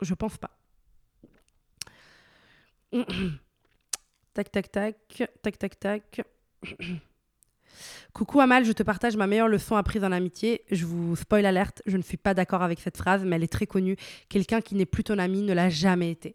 Je 0.00 0.14
pense 0.14 0.36
pas. 0.38 0.50
tac, 4.34 4.50
tac, 4.50 4.70
tac, 4.70 4.96
tac, 5.42 5.58
tac, 5.58 5.80
tac. 5.80 6.22
Coucou 8.12 8.40
Amal, 8.40 8.64
je 8.64 8.72
te 8.72 8.82
partage 8.82 9.16
ma 9.16 9.26
meilleure 9.26 9.48
leçon 9.48 9.76
apprise 9.76 10.04
en 10.04 10.12
amitié. 10.12 10.62
Je 10.70 10.84
vous 10.84 11.16
spoil 11.16 11.46
alerte, 11.46 11.82
je 11.86 11.96
ne 11.96 12.02
suis 12.02 12.16
pas 12.16 12.34
d'accord 12.34 12.62
avec 12.62 12.80
cette 12.80 12.96
phrase, 12.96 13.24
mais 13.24 13.36
elle 13.36 13.44
est 13.44 13.52
très 13.52 13.66
connue. 13.66 13.96
Quelqu'un 14.28 14.60
qui 14.60 14.74
n'est 14.74 14.86
plus 14.86 15.04
ton 15.04 15.18
ami 15.18 15.42
ne 15.42 15.52
l'a 15.52 15.68
jamais 15.68 16.10
été. 16.10 16.34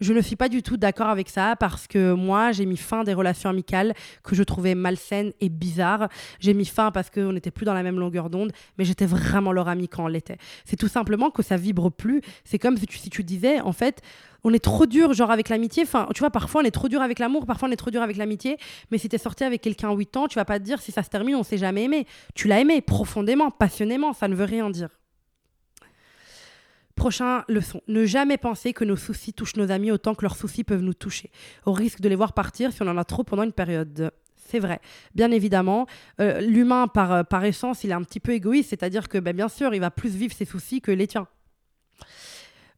Je 0.00 0.12
ne 0.12 0.20
suis 0.20 0.36
pas 0.36 0.48
du 0.48 0.62
tout 0.62 0.76
d'accord 0.76 1.08
avec 1.08 1.28
ça 1.28 1.56
parce 1.56 1.86
que 1.86 2.12
moi, 2.12 2.52
j'ai 2.52 2.66
mis 2.66 2.76
fin 2.76 3.04
des 3.04 3.14
relations 3.14 3.50
amicales 3.50 3.94
que 4.22 4.34
je 4.34 4.42
trouvais 4.42 4.74
malsaines 4.74 5.32
et 5.40 5.48
bizarres. 5.48 6.08
J'ai 6.40 6.54
mis 6.54 6.66
fin 6.66 6.90
parce 6.90 7.10
qu'on 7.10 7.32
n'était 7.32 7.50
plus 7.50 7.64
dans 7.64 7.74
la 7.74 7.82
même 7.82 7.98
longueur 7.98 8.30
d'onde, 8.30 8.52
mais 8.78 8.84
j'étais 8.84 9.06
vraiment 9.06 9.52
leur 9.52 9.68
ami 9.68 9.88
quand 9.88 10.04
on 10.04 10.08
l'était. 10.08 10.38
C'est 10.64 10.76
tout 10.76 10.88
simplement 10.88 11.30
que 11.30 11.42
ça 11.42 11.56
vibre 11.56 11.90
plus. 11.90 12.20
C'est 12.44 12.58
comme 12.58 12.76
si 12.76 13.10
tu 13.10 13.24
disais, 13.24 13.60
en 13.60 13.72
fait, 13.72 14.02
on 14.44 14.52
est 14.52 14.62
trop 14.62 14.86
dur, 14.86 15.12
genre 15.14 15.30
avec 15.30 15.48
l'amitié. 15.48 15.82
Enfin, 15.82 16.06
tu 16.14 16.20
vois, 16.20 16.30
parfois 16.30 16.60
on 16.62 16.64
est 16.64 16.70
trop 16.70 16.88
dur 16.88 17.00
avec 17.00 17.18
l'amour, 17.18 17.46
parfois 17.46 17.68
on 17.68 17.72
est 17.72 17.76
trop 17.76 17.90
dur 17.90 18.02
avec 18.02 18.16
l'amitié. 18.16 18.58
Mais 18.90 18.98
si 18.98 19.08
t'es 19.08 19.18
sorti 19.18 19.42
avec 19.42 19.62
quelqu'un 19.62 19.90
à 19.90 19.94
8 19.94 20.16
ans, 20.18 20.28
tu 20.28 20.36
vas 20.36 20.44
pas 20.44 20.58
te 20.58 20.64
dire 20.64 20.80
si 20.80 20.92
ça 20.92 21.02
se 21.02 21.08
termine, 21.08 21.34
on 21.34 21.42
s'est 21.42 21.58
jamais 21.58 21.84
aimé. 21.84 22.06
Tu 22.34 22.46
l'as 22.46 22.60
aimé 22.60 22.82
profondément, 22.82 23.50
passionnément, 23.50 24.12
ça 24.12 24.28
ne 24.28 24.34
veut 24.34 24.44
rien 24.44 24.68
dire. 24.70 24.90
Prochain 26.94 27.42
leçon. 27.48 27.80
Ne 27.88 28.04
jamais 28.04 28.36
penser 28.36 28.72
que 28.72 28.84
nos 28.84 28.96
soucis 28.96 29.32
touchent 29.32 29.56
nos 29.56 29.72
amis 29.72 29.90
autant 29.90 30.14
que 30.14 30.22
leurs 30.22 30.36
soucis 30.36 30.62
peuvent 30.62 30.82
nous 30.82 30.94
toucher. 30.94 31.30
Au 31.64 31.72
risque 31.72 32.00
de 32.00 32.08
les 32.08 32.14
voir 32.14 32.34
partir 32.34 32.72
si 32.72 32.82
on 32.82 32.86
en 32.86 32.98
a 32.98 33.04
trop 33.04 33.24
pendant 33.24 33.42
une 33.42 33.52
période. 33.52 34.12
C'est 34.36 34.60
vrai. 34.60 34.80
Bien 35.14 35.30
évidemment, 35.30 35.86
euh, 36.20 36.40
l'humain, 36.40 36.86
par, 36.86 37.26
par 37.26 37.44
essence, 37.44 37.82
il 37.82 37.90
est 37.90 37.94
un 37.94 38.02
petit 38.02 38.20
peu 38.20 38.32
égoïste, 38.32 38.70
c'est-à-dire 38.70 39.08
que 39.08 39.18
ben, 39.18 39.34
bien 39.34 39.48
sûr, 39.48 39.74
il 39.74 39.80
va 39.80 39.90
plus 39.90 40.10
vivre 40.10 40.34
ses 40.34 40.44
soucis 40.44 40.80
que 40.80 40.92
les 40.92 41.06
tiens. 41.06 41.26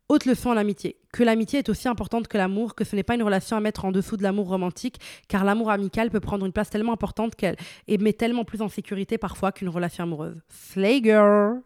Autre 0.09 0.28
leçon 0.28 0.52
à 0.52 0.54
l'amitié, 0.54 0.96
que 1.12 1.24
l'amitié 1.24 1.59
est 1.59 1.68
aussi 1.68 1.88
importante 1.88 2.28
que 2.28 2.38
l'amour, 2.38 2.76
que 2.76 2.84
ce 2.84 2.94
n'est 2.94 3.02
pas 3.02 3.16
une 3.16 3.24
relation 3.24 3.57
à 3.57 3.61
mettre 3.61 3.84
en 3.84 3.90
dessous 3.90 4.16
de 4.16 4.22
l'amour 4.22 4.46
romantique, 4.46 5.00
car 5.26 5.44
l'amour 5.44 5.68
amical 5.70 6.11
peut 6.11 6.20
prendre 6.20 6.46
une 6.46 6.52
place 6.52 6.70
tellement 6.70 6.92
importante 6.92 7.34
qu'elle 7.34 7.57
et 7.88 7.98
met 7.98 8.12
tellement 8.12 8.44
plus 8.44 8.62
en 8.62 8.68
sécurité 8.68 9.18
parfois 9.18 9.50
qu'une 9.50 9.68
relation 9.68 10.04
amoureuse. 10.04 10.40
Slay 10.48 11.02
girl 11.02 11.61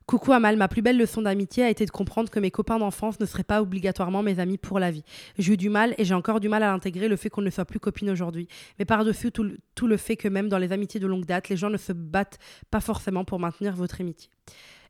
Coucou 0.05 0.31
Amal, 0.33 0.55
ma 0.57 0.67
plus 0.67 0.81
belle 0.81 0.97
leçon 0.97 1.21
d'amitié 1.21 1.63
a 1.63 1.69
été 1.69 1.85
de 1.85 1.91
comprendre 1.91 2.29
que 2.29 2.39
mes 2.39 2.51
copains 2.51 2.79
d'enfance 2.79 3.19
ne 3.19 3.25
seraient 3.25 3.43
pas 3.43 3.61
obligatoirement 3.61 4.23
mes 4.23 4.39
amis 4.39 4.57
pour 4.57 4.79
la 4.79 4.91
vie. 4.91 5.03
J'ai 5.37 5.53
eu 5.53 5.57
du 5.57 5.69
mal 5.69 5.93
et 5.97 6.05
j'ai 6.05 6.13
encore 6.13 6.39
du 6.39 6.49
mal 6.49 6.63
à 6.63 6.67
l'intégrer 6.71 7.07
le 7.07 7.15
fait 7.15 7.29
qu'on 7.29 7.41
ne 7.41 7.49
soit 7.49 7.65
plus 7.65 7.79
copines 7.79 8.09
aujourd'hui. 8.09 8.47
Mais 8.77 8.85
par-dessus 8.85 9.31
tout, 9.31 9.49
tout, 9.73 9.87
le 9.87 9.97
fait 9.97 10.17
que 10.17 10.27
même 10.27 10.49
dans 10.49 10.57
les 10.57 10.71
amitiés 10.73 10.99
de 10.99 11.07
longue 11.07 11.25
date, 11.25 11.47
les 11.49 11.55
gens 11.55 11.69
ne 11.69 11.77
se 11.77 11.93
battent 11.93 12.39
pas 12.71 12.81
forcément 12.81 13.23
pour 13.23 13.39
maintenir 13.39 13.73
votre 13.75 14.01
amitié. 14.01 14.29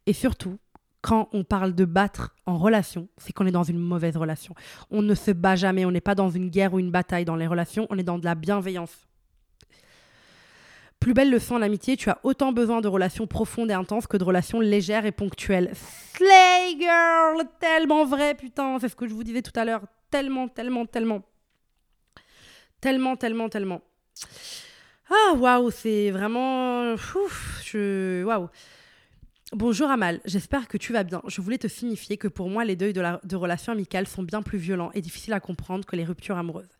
Et 0.06 0.14
surtout, 0.14 0.58
quand 1.02 1.30
on 1.34 1.43
parle 1.43 1.74
de 1.74 1.86
battre 1.86 2.36
en 2.45 2.58
relation, 2.58 3.08
c'est 3.18 3.34
qu'on 3.34 3.47
est 3.47 3.52
dans 3.52 3.64
une 3.64 3.80
mauvaise 3.80 4.18
relation. 4.18 4.54
On 4.91 5.02
ne 5.02 5.16
se 5.16 5.32
bat 5.32 5.56
jamais, 5.56 5.86
on 5.86 5.91
n'est 5.91 6.02
pas 6.02 6.16
dans 6.16 6.30
une 6.30 6.49
guerre 6.49 6.74
ou 6.74 6.80
une 6.80 6.91
bataille 6.91 7.26
dans 7.26 7.36
les 7.36 7.47
relations, 7.47 7.88
on 7.89 7.97
est 7.97 8.04
dans 8.04 8.20
de 8.20 8.26
la 8.26 8.36
bienveillance. 8.36 9.08
Plus 10.99 11.16
belle 11.16 11.32
leçon 11.32 11.56
en 11.56 11.64
amitié, 11.64 11.97
tu 11.97 12.12
as 12.12 12.20
autant 12.22 12.52
besoin 12.52 12.80
de 12.80 12.88
relations 12.88 13.26
profondes 13.26 13.72
et 13.72 13.74
intenses 13.74 14.06
que 14.06 14.18
de 14.18 14.24
relations 14.24 14.60
légères 14.60 15.08
et 15.08 15.12
ponctuelles. 15.12 15.72
Slay 16.14 16.78
girl, 16.80 17.43
tellement 17.60 18.06
vrai, 18.06 18.36
putain, 18.36 18.78
c'est 18.80 18.89
ce 18.89 18.95
que 18.95 19.08
je 19.08 19.14
vous 19.16 19.24
disais 19.24 19.41
tout 19.41 19.60
à 19.60 19.66
l'heure, 19.66 19.82
tellement, 20.12 20.47
tellement, 20.47 20.86
tellement, 20.86 21.24
tellement, 22.80 23.16
tellement, 23.16 23.49
tellement. 23.49 23.82
Ah 25.10 25.34
waouh, 25.34 25.72
c'est 25.72 26.12
vraiment, 26.12 26.93
ouf, 26.93 27.62
je, 27.66 28.24
waouh. 28.24 28.49
Bonjour 29.54 29.89
Amal, 29.91 30.22
j'espère 30.24 30.70
que 30.70 30.78
tu 30.78 30.93
vas 30.93 31.04
bien. 31.04 31.22
Je 31.28 31.41
voulais 31.41 31.58
te 31.58 31.68
signifier 31.68 32.16
que 32.16 32.30
pour 32.30 32.49
moi, 32.49 32.64
les 32.64 32.78
deuils 32.78 32.93
de, 32.93 33.02
la, 33.02 33.20
de 33.26 33.36
relations 33.36 33.74
amicales 33.74 34.08
sont 34.08 34.24
bien 34.24 34.41
plus 34.41 34.58
violents 34.58 34.91
et 34.93 35.02
difficiles 35.02 35.34
à 35.34 35.41
comprendre 35.41 35.86
que 35.86 35.97
les 35.97 36.06
ruptures 36.06 36.38
amoureuses. 36.38 36.78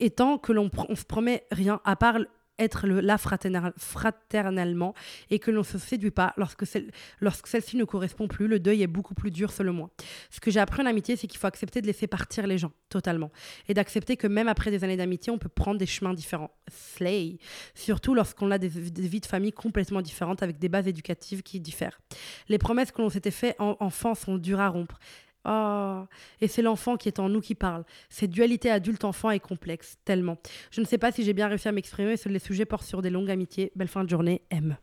Étant 0.00 0.36
que 0.36 0.52
l'on 0.52 0.70
on 0.90 0.96
se 0.96 1.04
promet 1.04 1.46
rien 1.50 1.80
à 1.86 1.96
part 1.96 2.18
être 2.58 2.86
là 2.86 3.18
fraternellement 3.18 4.94
et 5.30 5.38
que 5.38 5.50
l'on 5.50 5.62
se 5.62 5.78
séduit 5.78 6.10
pas 6.10 6.32
lorsque, 6.36 6.66
celle, 6.66 6.90
lorsque 7.20 7.46
celle-ci 7.46 7.76
ne 7.76 7.84
correspond 7.84 8.28
plus, 8.28 8.46
le 8.46 8.60
deuil 8.60 8.82
est 8.82 8.88
beaucoup 8.88 9.14
plus 9.14 9.30
dur 9.30 9.52
selon 9.52 9.72
moi. 9.72 9.90
Ce 10.30 10.40
que 10.40 10.50
j'ai 10.50 10.60
appris 10.60 10.82
en 10.82 10.86
amitié, 10.86 11.16
c'est 11.16 11.26
qu'il 11.26 11.38
faut 11.38 11.46
accepter 11.46 11.80
de 11.80 11.86
laisser 11.86 12.06
partir 12.06 12.46
les 12.46 12.58
gens, 12.58 12.72
totalement. 12.88 13.30
Et 13.68 13.74
d'accepter 13.74 14.16
que 14.16 14.26
même 14.26 14.48
après 14.48 14.70
des 14.70 14.84
années 14.84 14.96
d'amitié, 14.96 15.32
on 15.32 15.38
peut 15.38 15.48
prendre 15.48 15.78
des 15.78 15.86
chemins 15.86 16.14
différents. 16.14 16.50
Slay. 16.68 17.38
Surtout 17.74 18.14
lorsqu'on 18.14 18.50
a 18.50 18.58
des, 18.58 18.68
vies 18.68 19.20
de 19.20 19.26
famille 19.26 19.52
complètement 19.52 20.02
différentes 20.02 20.42
avec 20.42 20.58
des 20.58 20.68
bases 20.68 20.86
éducatives 20.86 21.42
qui 21.42 21.60
diffèrent. 21.60 22.00
Les 22.48 22.58
promesses 22.58 22.92
que 22.92 23.02
l'on 23.02 23.10
s'était 23.10 23.30
faites 23.30 23.56
en 23.58 23.76
enfant 23.80 24.14
sont 24.14 24.36
dures 24.36 24.60
à 24.60 24.68
rompre. 24.68 24.98
Oh, 25.46 26.04
et 26.40 26.48
c'est 26.48 26.62
l'enfant 26.62 26.96
qui 26.96 27.08
est 27.08 27.18
en 27.18 27.28
nous 27.28 27.40
qui 27.40 27.54
parle. 27.54 27.84
Cette 28.08 28.30
dualité 28.30 28.70
adulte-enfant 28.70 29.30
est 29.30 29.40
complexe, 29.40 29.98
tellement. 30.04 30.38
Je 30.70 30.80
ne 30.80 30.86
sais 30.86 30.98
pas 30.98 31.12
si 31.12 31.22
j'ai 31.22 31.34
bien 31.34 31.48
réussi 31.48 31.68
à 31.68 31.72
m'exprimer, 31.72 32.14
les 32.24 32.38
sujets 32.38 32.64
portent 32.64 32.86
sur 32.86 33.02
des 33.02 33.10
longues 33.10 33.30
amitiés. 33.30 33.70
Belle 33.76 33.88
fin 33.88 34.04
de 34.04 34.08
journée, 34.08 34.42
M. 34.50 34.76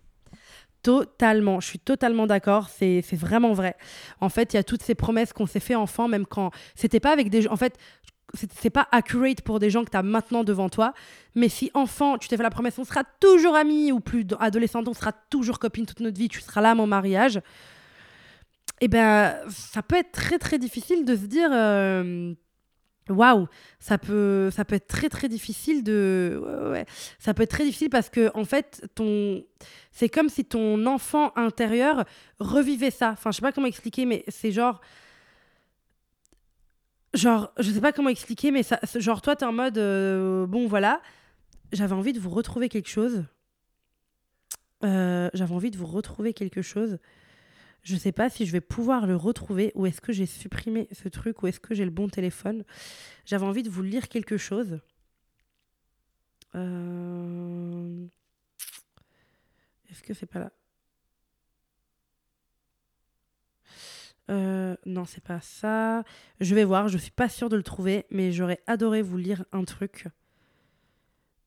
Totalement, 0.84 1.60
je 1.60 1.68
suis 1.68 1.80
totalement 1.80 2.28
d'accord, 2.28 2.70
c'est 2.70 3.02
vraiment 3.14 3.54
vrai. 3.54 3.76
En 4.20 4.30
fait, 4.30 4.54
il 4.54 4.58
y 4.58 4.60
a 4.60 4.64
toutes 4.64 4.82
ces 4.82 4.96
promesses 4.96 5.34
qu'on 5.34 5.46
s'est 5.46 5.60
fait 5.60 5.76
enfant, 5.76 6.08
même 6.08 6.26
quand 6.26 6.52
c'était 6.76 7.00
pas 7.00 7.12
avec 7.12 7.30
des. 7.30 7.48
En 7.48 7.56
fait, 7.56 7.78
c'est 8.34 8.70
pas 8.70 8.88
accurate 8.92 9.42
pour 9.42 9.60
des 9.60 9.70
gens 9.70 9.84
que 9.84 9.92
tu 9.92 9.98
as 9.98 10.04
maintenant 10.04 10.44
devant 10.44 10.70
toi, 10.70 10.94
mais 11.36 11.50
si 11.50 11.70
enfant, 11.74 12.18
tu 12.18 12.28
t'es 12.28 12.38
fait 12.38 12.44
la 12.44 12.50
promesse, 12.50 12.80
on 12.80 12.84
sera 12.86 13.04
toujours 13.20 13.56
amis, 13.56 13.92
ou 13.92 14.00
plus 14.00 14.26
adolescente, 14.40 14.88
on 14.88 14.94
sera 14.94 15.12
toujours 15.12 15.60
copine 15.60 15.86
toute 15.86 16.00
notre 16.00 16.18
vie, 16.18 16.30
tu 16.30 16.42
seras 16.42 16.62
là 16.62 16.72
à 16.72 16.76
mon 16.76 16.88
mariage 16.88 17.42
eh 18.82 18.88
ben, 18.88 19.38
ça 19.50 19.84
peut 19.84 19.96
être 19.96 20.12
très 20.12 20.40
très 20.40 20.58
difficile 20.58 21.06
de 21.06 21.16
se 21.16 21.26
dire 21.26 21.50
euh, 21.54 22.34
waouh, 23.10 23.48
ça 23.80 23.98
peut 24.00 24.50
ça 24.52 24.66
peut 24.66 24.76
être 24.76 24.88
très 24.88 25.08
très 25.08 25.30
difficile 25.30 25.84
de 25.84 26.42
ouais, 26.72 26.86
ça 27.20 27.34
peut 27.36 27.44
être 27.44 27.52
très 27.52 27.64
difficile 27.64 27.92
parce 27.92 28.10
que 28.10 28.32
en 28.36 28.44
fait 28.44 28.88
ton 28.96 29.44
c'est 29.92 30.10
comme 30.10 30.30
si 30.30 30.46
ton 30.46 30.86
enfant 30.88 31.32
intérieur 31.36 32.06
revivait 32.40 32.92
ça. 32.92 33.12
Enfin, 33.12 33.32
je 33.32 33.38
sais 33.38 33.42
pas 33.42 33.52
comment 33.52 33.68
expliquer 33.68 34.06
mais 34.06 34.24
c'est 34.28 34.52
genre 34.52 34.82
genre 37.14 37.54
je 37.60 37.70
sais 37.72 37.82
pas 37.82 37.92
comment 37.92 38.10
expliquer 38.10 38.52
mais 38.52 38.64
ça 38.64 38.80
genre 38.96 39.22
toi 39.22 39.36
tu 39.36 39.44
es 39.44 39.48
en 39.48 39.54
mode 39.54 39.78
euh, 39.78 40.48
bon 40.48 40.68
voilà, 40.68 41.02
j'avais 41.72 41.94
envie 41.94 42.14
de 42.14 42.20
vous 42.20 42.32
retrouver 42.32 42.70
quelque 42.70 42.90
chose. 42.90 43.26
Euh, 44.84 45.30
j'avais 45.36 45.54
envie 45.54 45.70
de 45.72 45.78
vous 45.78 45.86
retrouver 45.86 46.34
quelque 46.34 46.62
chose. 46.64 46.98
Je 47.84 47.96
ne 47.96 48.00
sais 48.00 48.12
pas 48.12 48.30
si 48.30 48.46
je 48.46 48.52
vais 48.52 48.62
pouvoir 48.62 49.08
le 49.08 49.16
retrouver 49.16 49.72
ou 49.76 49.86
est-ce 49.86 50.02
que 50.02 50.14
j'ai 50.14 50.28
supprimé 50.28 50.88
ce 50.92 51.10
truc 51.10 51.42
ou 51.42 51.48
est-ce 51.48 51.60
que 51.60 51.74
j'ai 51.74 51.86
le 51.86 51.92
bon 51.92 52.08
téléphone. 52.08 52.64
J'avais 53.26 53.46
envie 53.46 53.64
de 53.64 53.70
vous 53.70 53.82
lire 53.82 54.08
quelque 54.08 54.38
chose. 54.38 54.80
Euh, 56.56 58.06
est-ce 59.90 60.04
que 60.04 60.14
c'est 60.14 60.26
pas 60.28 60.40
là? 60.40 60.52
Euh, 64.30 64.76
non, 64.86 65.06
c'est 65.06 65.24
pas 65.24 65.42
ça. 65.42 66.04
Je 66.40 66.54
vais 66.56 66.64
voir, 66.64 66.88
je 66.88 66.98
suis 66.98 67.12
pas 67.12 67.30
sûre 67.30 67.50
de 67.50 67.56
le 67.56 67.64
trouver, 67.64 68.06
mais 68.12 68.32
j'aurais 68.32 68.62
adoré 68.68 69.02
vous 69.02 69.18
lire 69.18 69.44
un 69.52 69.64
truc. 69.64 70.08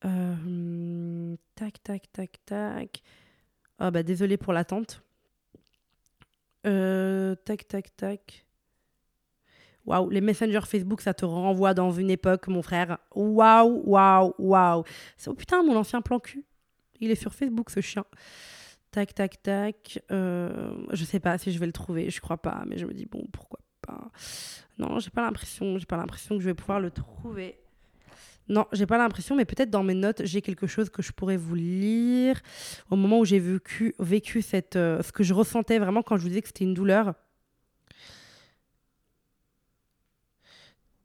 Euh, 0.05 1.37
tac, 1.55 1.82
tac, 1.82 2.11
tac, 2.12 2.41
tac. 2.45 3.03
Ah 3.78 3.91
bah 3.91 4.03
désolé 4.03 4.37
pour 4.37 4.53
l'attente. 4.53 5.04
Euh, 6.67 7.35
tac, 7.45 7.69
tac, 7.69 7.97
tac. 7.97 8.47
Waouh, 9.87 10.09
les 10.09 10.23
messengers 10.23 10.67
Facebook, 10.67 11.03
ça 11.03 11.12
te 11.12 11.25
renvoie 11.25 11.75
dans 11.75 11.91
une 11.91 12.11
époque, 12.11 12.49
mon 12.49 12.62
frère. 12.62 12.99
Waouh, 13.15 13.83
waouh, 13.85 14.35
waouh. 14.39 14.85
Oh 15.27 15.35
putain, 15.35 15.62
mon 15.62 15.77
ancien 15.77 16.01
plan 16.01 16.19
cul. 16.19 16.45
Il 17.01 17.11
est 17.11 17.17
sur 17.17 17.35
Facebook, 17.35 17.71
ce 17.71 17.81
chien. 17.81 18.05
Tac, 18.91 19.15
tac, 19.15 19.43
tac. 19.43 20.03
Euh, 20.11 20.75
je 20.93 21.05
sais 21.05 21.21
pas 21.21 21.37
si 21.37 21.53
je 21.53 21.59
vais 21.59 21.67
le 21.67 21.73
trouver, 21.73 22.09
je 22.09 22.21
crois 22.21 22.39
pas, 22.39 22.62
mais 22.67 22.79
je 22.79 22.87
me 22.87 22.95
dis, 22.95 23.05
bon, 23.05 23.27
pourquoi 23.31 23.61
pas. 23.83 24.11
Non, 24.79 24.99
j'ai 25.01 25.11
pas 25.11 25.23
l'impression, 25.23 25.77
j'ai 25.79 25.87
pas 25.87 25.97
l'impression 25.97 26.37
que 26.37 26.41
je 26.41 26.47
vais 26.47 26.55
pouvoir 26.55 26.81
le 26.81 26.91
trouver. 26.91 27.64
Non, 28.49 28.66
j'ai 28.72 28.86
pas 28.86 28.99
l'impression, 28.99 29.36
mais 29.36 29.47
peut-être 29.47 29.70
dans 29.70 29.82
mes 29.82 29.95
notes, 29.95 30.22
j'ai 30.24 30.42
quelque 30.42 30.66
chose 30.66 30.90
que 30.90 31.03
je 31.03 31.12
pourrais 31.12 31.38
vous 31.38 31.55
lire. 31.55 32.40
Au 32.90 32.97
moment 32.97 33.20
où 33.20 33.24
j'ai 33.24 33.38
vécu, 33.40 33.95
euh, 33.99 35.03
ce 35.03 35.12
que 35.12 35.22
je 35.22 35.32
ressentais 35.32 35.78
vraiment 35.78 36.03
quand 36.03 36.16
je 36.16 36.22
vous 36.22 36.28
disais 36.28 36.42
que 36.42 36.49
c'était 36.49 36.64
une 36.64 36.74
douleur. 36.74 37.14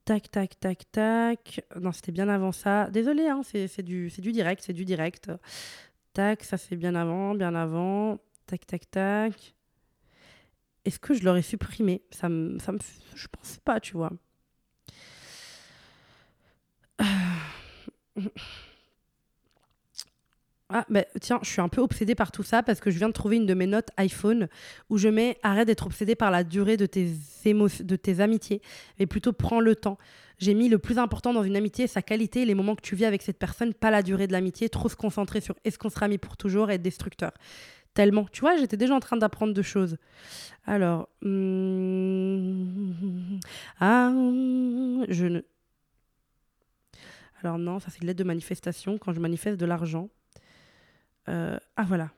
Tac, 0.03 0.29
tac, 0.31 0.59
tac, 0.59 0.91
tac. 0.91 1.61
Non, 1.79 1.91
c'était 1.91 2.11
bien 2.11 2.27
avant 2.29 2.51
ça. 2.51 2.89
Désolée, 2.89 3.27
hein, 3.27 3.41
c'est 3.43 3.83
du, 3.83 4.09
direct, 4.09 4.63
c'est 4.65 4.73
du 4.73 4.83
direct. 4.83 5.31
Tac, 6.13 6.43
ça 6.43 6.57
c'est 6.57 6.75
bien 6.75 6.95
avant, 6.95 7.35
bien 7.35 7.55
avant. 7.55 8.17
Tac, 8.47 8.65
tac, 8.65 8.89
tac. 8.91 9.55
Est-ce 10.83 10.99
que 10.99 11.13
je 11.13 11.23
l'aurais 11.23 11.41
supprimé? 11.43 12.01
Ça 12.11 12.27
me, 12.27 12.57
ça 12.59 12.73
Je 13.15 13.27
pense 13.27 13.57
pas, 13.63 13.79
tu 13.79 13.93
vois. 13.93 14.11
Ah, 20.72 20.86
bah, 20.88 21.03
tiens, 21.20 21.39
je 21.41 21.49
suis 21.49 21.61
un 21.61 21.67
peu 21.67 21.82
obsédée 21.82 22.13
par 22.13 22.32
tout 22.32 22.43
ça 22.43 22.61
parce 22.61 22.80
que 22.80 22.91
je 22.91 22.99
viens 22.99 23.07
de 23.07 23.13
trouver 23.13 23.38
une 23.38 23.47
de 23.47 23.55
mes 23.55 23.65
notes 23.65 23.89
iPhone 23.97 24.47
où 24.91 24.99
je 24.99 25.07
mets 25.09 25.39
arrête 25.41 25.65
d'être 25.65 25.88
obsédée 25.88 26.13
par 26.13 26.30
la 26.30 26.43
durée 26.43 26.78
de 26.78 26.86
tes, 26.86 27.11
de 27.43 27.95
tes 27.95 28.20
amitiés, 28.20 28.61
mais 28.99 29.07
plutôt 29.07 29.34
prends 29.34 29.61
le 29.61 29.76
temps. 29.76 29.97
J'ai 30.38 30.53
mis 30.53 30.70
le 30.70 30.78
plus 30.78 30.99
important 30.99 31.34
dans 31.34 31.41
une 31.43 31.55
amitié, 31.55 31.88
sa 31.88 32.03
qualité 32.03 32.45
les 32.45 32.53
moments 32.53 32.76
que 32.76 32.84
tu 32.84 32.95
vis 32.95 33.05
avec 33.05 33.24
cette 33.24 33.39
personne, 33.39 33.74
pas 33.74 33.89
la 33.89 34.03
durée 34.03 34.28
de 34.28 34.32
l'amitié. 34.32 34.70
Trop 34.70 34.89
se 34.89 34.95
concentrer 34.95 35.41
sur 35.41 35.55
est-ce 35.65 35.80
qu'on 35.80 35.89
sera 35.89 36.07
mis 36.07 36.20
pour 36.20 36.38
toujours 36.38 36.70
et 36.70 36.76
être 36.76 36.84
destructeur. 36.84 37.32
Tellement. 37.95 38.26
Tu 38.32 38.41
vois, 38.41 38.55
j'étais 38.55 38.78
déjà 38.78 38.93
en 38.93 38.99
train 38.99 39.17
d'apprendre 39.17 39.53
deux 39.55 39.63
choses. 39.63 39.97
Alors. 40.67 41.09
Hmm, 41.24 42.70
ah, 43.80 44.11
je 45.09 45.26
ne. 45.26 45.41
Alors 47.41 47.57
non, 47.57 47.79
ça 47.79 47.89
c'est 47.89 48.01
une 48.01 48.07
lettre 48.07 48.19
de 48.19 48.23
manifestation 48.23 48.97
quand 48.97 49.13
je 49.13 49.19
manifeste 49.19 49.59
de 49.59 49.65
l'argent. 49.65 50.09
Euh, 51.29 51.57
ah 51.75 51.83
voilà. 51.83 52.11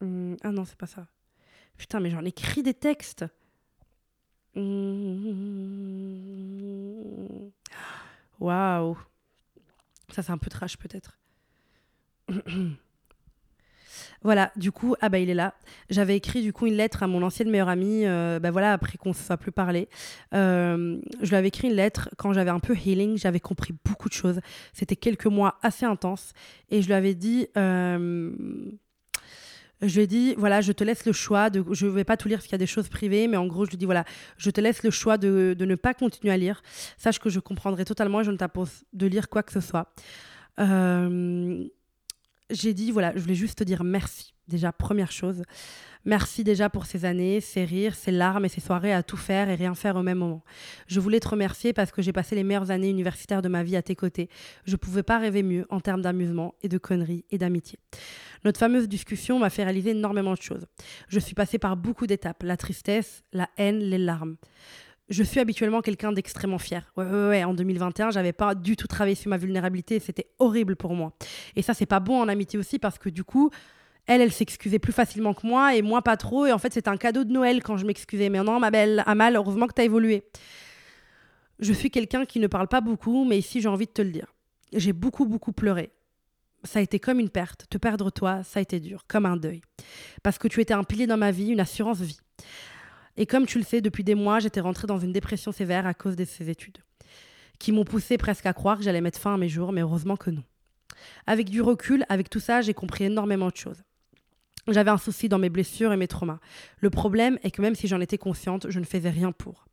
Hum, 0.00 0.36
ah 0.42 0.50
non, 0.50 0.64
c'est 0.64 0.76
pas 0.76 0.86
ça. 0.86 1.06
Putain, 1.76 2.00
mais 2.00 2.10
j'en 2.10 2.24
écris 2.24 2.62
des 2.62 2.74
textes. 2.74 3.24
Hum. 4.56 5.78
Waouh. 8.40 8.98
Ça 10.10 10.22
c'est 10.22 10.32
un 10.32 10.38
peu 10.38 10.50
trash 10.50 10.76
peut-être. 10.76 11.18
Voilà, 14.22 14.50
du 14.56 14.72
coup, 14.72 14.94
ah 15.00 15.08
bah 15.08 15.18
il 15.18 15.30
est 15.30 15.34
là. 15.34 15.54
J'avais 15.90 16.16
écrit 16.16 16.42
du 16.42 16.52
coup 16.52 16.66
une 16.66 16.74
lettre 16.74 17.02
à 17.02 17.06
mon 17.06 17.22
ancienne 17.22 17.50
meilleure 17.50 17.68
amie, 17.68 18.04
euh, 18.04 18.38
bah 18.40 18.50
voilà, 18.50 18.72
après 18.72 18.98
qu'on 18.98 19.10
ne 19.10 19.14
se 19.14 19.22
soit 19.22 19.36
plus 19.36 19.52
parlé. 19.52 19.88
Euh, 20.34 20.98
je 21.22 21.28
lui 21.28 21.36
avais 21.36 21.48
écrit 21.48 21.68
une 21.68 21.74
lettre 21.74 22.10
quand 22.16 22.32
j'avais 22.32 22.50
un 22.50 22.60
peu 22.60 22.74
healing, 22.74 23.16
j'avais 23.16 23.40
compris 23.40 23.74
beaucoup 23.84 24.08
de 24.08 24.14
choses. 24.14 24.40
C'était 24.72 24.96
quelques 24.96 25.26
mois 25.26 25.58
assez 25.62 25.86
intenses. 25.86 26.32
Et 26.70 26.82
je 26.82 26.86
lui 26.86 26.94
avais 26.94 27.14
dit... 27.14 27.48
Euh, 27.56 28.30
je 29.80 29.94
lui 29.94 30.02
ai 30.02 30.06
dit, 30.08 30.34
voilà, 30.36 30.60
je 30.60 30.72
te 30.72 30.82
laisse 30.82 31.06
le 31.06 31.12
choix 31.12 31.50
de. 31.50 31.64
Je 31.70 31.86
ne 31.86 31.90
vais 31.92 32.02
pas 32.02 32.16
tout 32.16 32.26
lire 32.26 32.38
parce 32.38 32.46
qu'il 32.46 32.54
y 32.54 32.56
a 32.56 32.58
des 32.58 32.66
choses 32.66 32.88
privées, 32.88 33.28
mais 33.28 33.36
en 33.36 33.46
gros, 33.46 33.64
je 33.64 33.70
lui 33.70 33.76
dis, 33.76 33.84
voilà, 33.84 34.04
je 34.36 34.50
te 34.50 34.60
laisse 34.60 34.82
le 34.82 34.90
choix 34.90 35.18
de, 35.18 35.54
de 35.56 35.64
ne 35.64 35.76
pas 35.76 35.94
continuer 35.94 36.32
à 36.32 36.36
lire. 36.36 36.62
Sache 36.96 37.20
que 37.20 37.30
je 37.30 37.38
comprendrai 37.38 37.84
totalement 37.84 38.20
et 38.20 38.24
je 38.24 38.32
ne 38.32 38.36
t'impose 38.36 38.84
de 38.92 39.06
lire 39.06 39.28
quoi 39.28 39.44
que 39.44 39.52
ce 39.52 39.60
soit. 39.60 39.92
Euh, 40.58 41.64
j'ai 42.50 42.74
dit, 42.74 42.90
voilà, 42.90 43.12
je 43.14 43.20
voulais 43.20 43.34
juste 43.34 43.58
te 43.58 43.64
dire 43.64 43.84
merci. 43.84 44.34
Déjà, 44.48 44.72
première 44.72 45.12
chose. 45.12 45.42
Merci 46.04 46.42
déjà 46.42 46.70
pour 46.70 46.86
ces 46.86 47.04
années, 47.04 47.40
ces 47.40 47.66
rires, 47.66 47.94
ces 47.94 48.10
larmes 48.10 48.46
et 48.46 48.48
ces 48.48 48.62
soirées 48.62 48.94
à 48.94 49.02
tout 49.02 49.18
faire 49.18 49.50
et 49.50 49.56
rien 49.56 49.74
faire 49.74 49.96
au 49.96 50.02
même 50.02 50.18
moment. 50.18 50.42
Je 50.86 51.00
voulais 51.00 51.20
te 51.20 51.28
remercier 51.28 51.74
parce 51.74 51.90
que 51.90 52.00
j'ai 52.00 52.12
passé 52.12 52.34
les 52.34 52.44
meilleures 52.44 52.70
années 52.70 52.88
universitaires 52.88 53.42
de 53.42 53.48
ma 53.48 53.62
vie 53.62 53.76
à 53.76 53.82
tes 53.82 53.94
côtés. 53.94 54.30
Je 54.64 54.72
ne 54.72 54.76
pouvais 54.76 55.02
pas 55.02 55.18
rêver 55.18 55.42
mieux 55.42 55.66
en 55.68 55.80
termes 55.80 56.00
d'amusement 56.00 56.54
et 56.62 56.68
de 56.68 56.78
conneries 56.78 57.26
et 57.30 57.36
d'amitié. 57.36 57.78
Notre 58.44 58.58
fameuse 58.58 58.88
discussion 58.88 59.38
m'a 59.38 59.50
fait 59.50 59.64
réaliser 59.64 59.90
énormément 59.90 60.32
de 60.32 60.40
choses. 60.40 60.66
Je 61.08 61.18
suis 61.18 61.34
passée 61.34 61.58
par 61.58 61.76
beaucoup 61.76 62.06
d'étapes, 62.06 62.42
la 62.42 62.56
tristesse, 62.56 63.22
la 63.32 63.50
haine, 63.58 63.80
les 63.80 63.98
larmes. 63.98 64.36
Je 65.08 65.22
suis 65.22 65.40
habituellement 65.40 65.80
quelqu'un 65.80 66.12
d'extrêmement 66.12 66.58
fier. 66.58 66.92
Ouais, 66.96 67.04
ouais, 67.04 67.28
ouais, 67.28 67.44
en 67.44 67.54
2021, 67.54 68.10
j'avais 68.10 68.32
pas 68.32 68.54
du 68.54 68.76
tout 68.76 68.86
travaillé 68.86 69.14
sur 69.14 69.30
ma 69.30 69.38
vulnérabilité, 69.38 69.98
c'était 70.00 70.26
horrible 70.38 70.76
pour 70.76 70.94
moi. 70.94 71.12
Et 71.56 71.62
ça, 71.62 71.74
c'est 71.74 71.86
pas 71.86 72.00
bon 72.00 72.20
en 72.20 72.28
amitié 72.28 72.58
aussi 72.58 72.78
parce 72.78 72.98
que 72.98 73.08
du 73.08 73.24
coup, 73.24 73.50
elle, 74.06 74.20
elle 74.20 74.32
s'excusait 74.32 74.78
plus 74.78 74.92
facilement 74.92 75.34
que 75.34 75.46
moi 75.46 75.74
et 75.74 75.82
moi 75.82 76.02
pas 76.02 76.16
trop. 76.16 76.46
Et 76.46 76.52
en 76.52 76.58
fait, 76.58 76.72
c'était 76.72 76.88
un 76.88 76.96
cadeau 76.96 77.24
de 77.24 77.32
Noël 77.32 77.62
quand 77.62 77.76
je 77.76 77.86
m'excusais. 77.86 78.30
Mais 78.30 78.42
non, 78.42 78.58
ma 78.58 78.70
belle 78.70 79.02
Amal, 79.06 79.36
heureusement 79.36 79.66
que 79.66 79.74
tu 79.74 79.82
as 79.82 79.84
évolué. 79.84 80.24
Je 81.58 81.72
suis 81.72 81.90
quelqu'un 81.90 82.24
qui 82.24 82.40
ne 82.40 82.46
parle 82.46 82.68
pas 82.68 82.80
beaucoup, 82.80 83.24
mais 83.24 83.38
ici, 83.38 83.60
j'ai 83.60 83.68
envie 83.68 83.86
de 83.86 83.92
te 83.92 84.02
le 84.02 84.10
dire. 84.10 84.34
J'ai 84.72 84.92
beaucoup, 84.92 85.26
beaucoup 85.26 85.52
pleuré. 85.52 85.90
Ça 86.64 86.78
a 86.78 86.82
été 86.82 86.98
comme 86.98 87.20
une 87.20 87.30
perte. 87.30 87.66
Te 87.68 87.78
perdre 87.78 88.10
toi, 88.10 88.42
ça 88.42 88.60
a 88.60 88.62
été 88.62 88.80
dur, 88.80 89.04
comme 89.08 89.26
un 89.26 89.36
deuil. 89.36 89.60
Parce 90.22 90.38
que 90.38 90.48
tu 90.48 90.60
étais 90.60 90.74
un 90.74 90.84
pilier 90.84 91.06
dans 91.06 91.16
ma 91.16 91.30
vie, 91.30 91.50
une 91.50 91.60
assurance 91.60 92.00
vie. 92.00 92.18
Et 93.18 93.26
comme 93.26 93.46
tu 93.46 93.58
le 93.58 93.64
sais, 93.64 93.80
depuis 93.80 94.04
des 94.04 94.14
mois, 94.14 94.38
j'étais 94.38 94.60
rentrée 94.60 94.86
dans 94.86 95.00
une 95.00 95.12
dépression 95.12 95.50
sévère 95.50 95.86
à 95.86 95.92
cause 95.92 96.14
de 96.14 96.24
ces 96.24 96.48
études, 96.50 96.78
qui 97.58 97.72
m'ont 97.72 97.84
poussé 97.84 98.16
presque 98.16 98.46
à 98.46 98.52
croire 98.52 98.78
que 98.78 98.84
j'allais 98.84 99.00
mettre 99.00 99.18
fin 99.18 99.34
à 99.34 99.36
mes 99.36 99.48
jours, 99.48 99.72
mais 99.72 99.80
heureusement 99.80 100.16
que 100.16 100.30
non. 100.30 100.44
Avec 101.26 101.50
du 101.50 101.60
recul, 101.60 102.04
avec 102.08 102.30
tout 102.30 102.38
ça, 102.38 102.62
j'ai 102.62 102.74
compris 102.74 103.04
énormément 103.04 103.48
de 103.48 103.56
choses. 103.56 103.82
J'avais 104.68 104.90
un 104.90 104.98
souci 104.98 105.28
dans 105.28 105.38
mes 105.38 105.48
blessures 105.48 105.92
et 105.92 105.96
mes 105.96 106.06
traumas. 106.06 106.38
Le 106.78 106.90
problème 106.90 107.38
est 107.42 107.50
que 107.50 107.60
même 107.60 107.74
si 107.74 107.88
j'en 107.88 108.00
étais 108.00 108.18
consciente, 108.18 108.70
je 108.70 108.78
ne 108.78 108.84
faisais 108.84 109.10
rien 109.10 109.32
pour. 109.32 109.66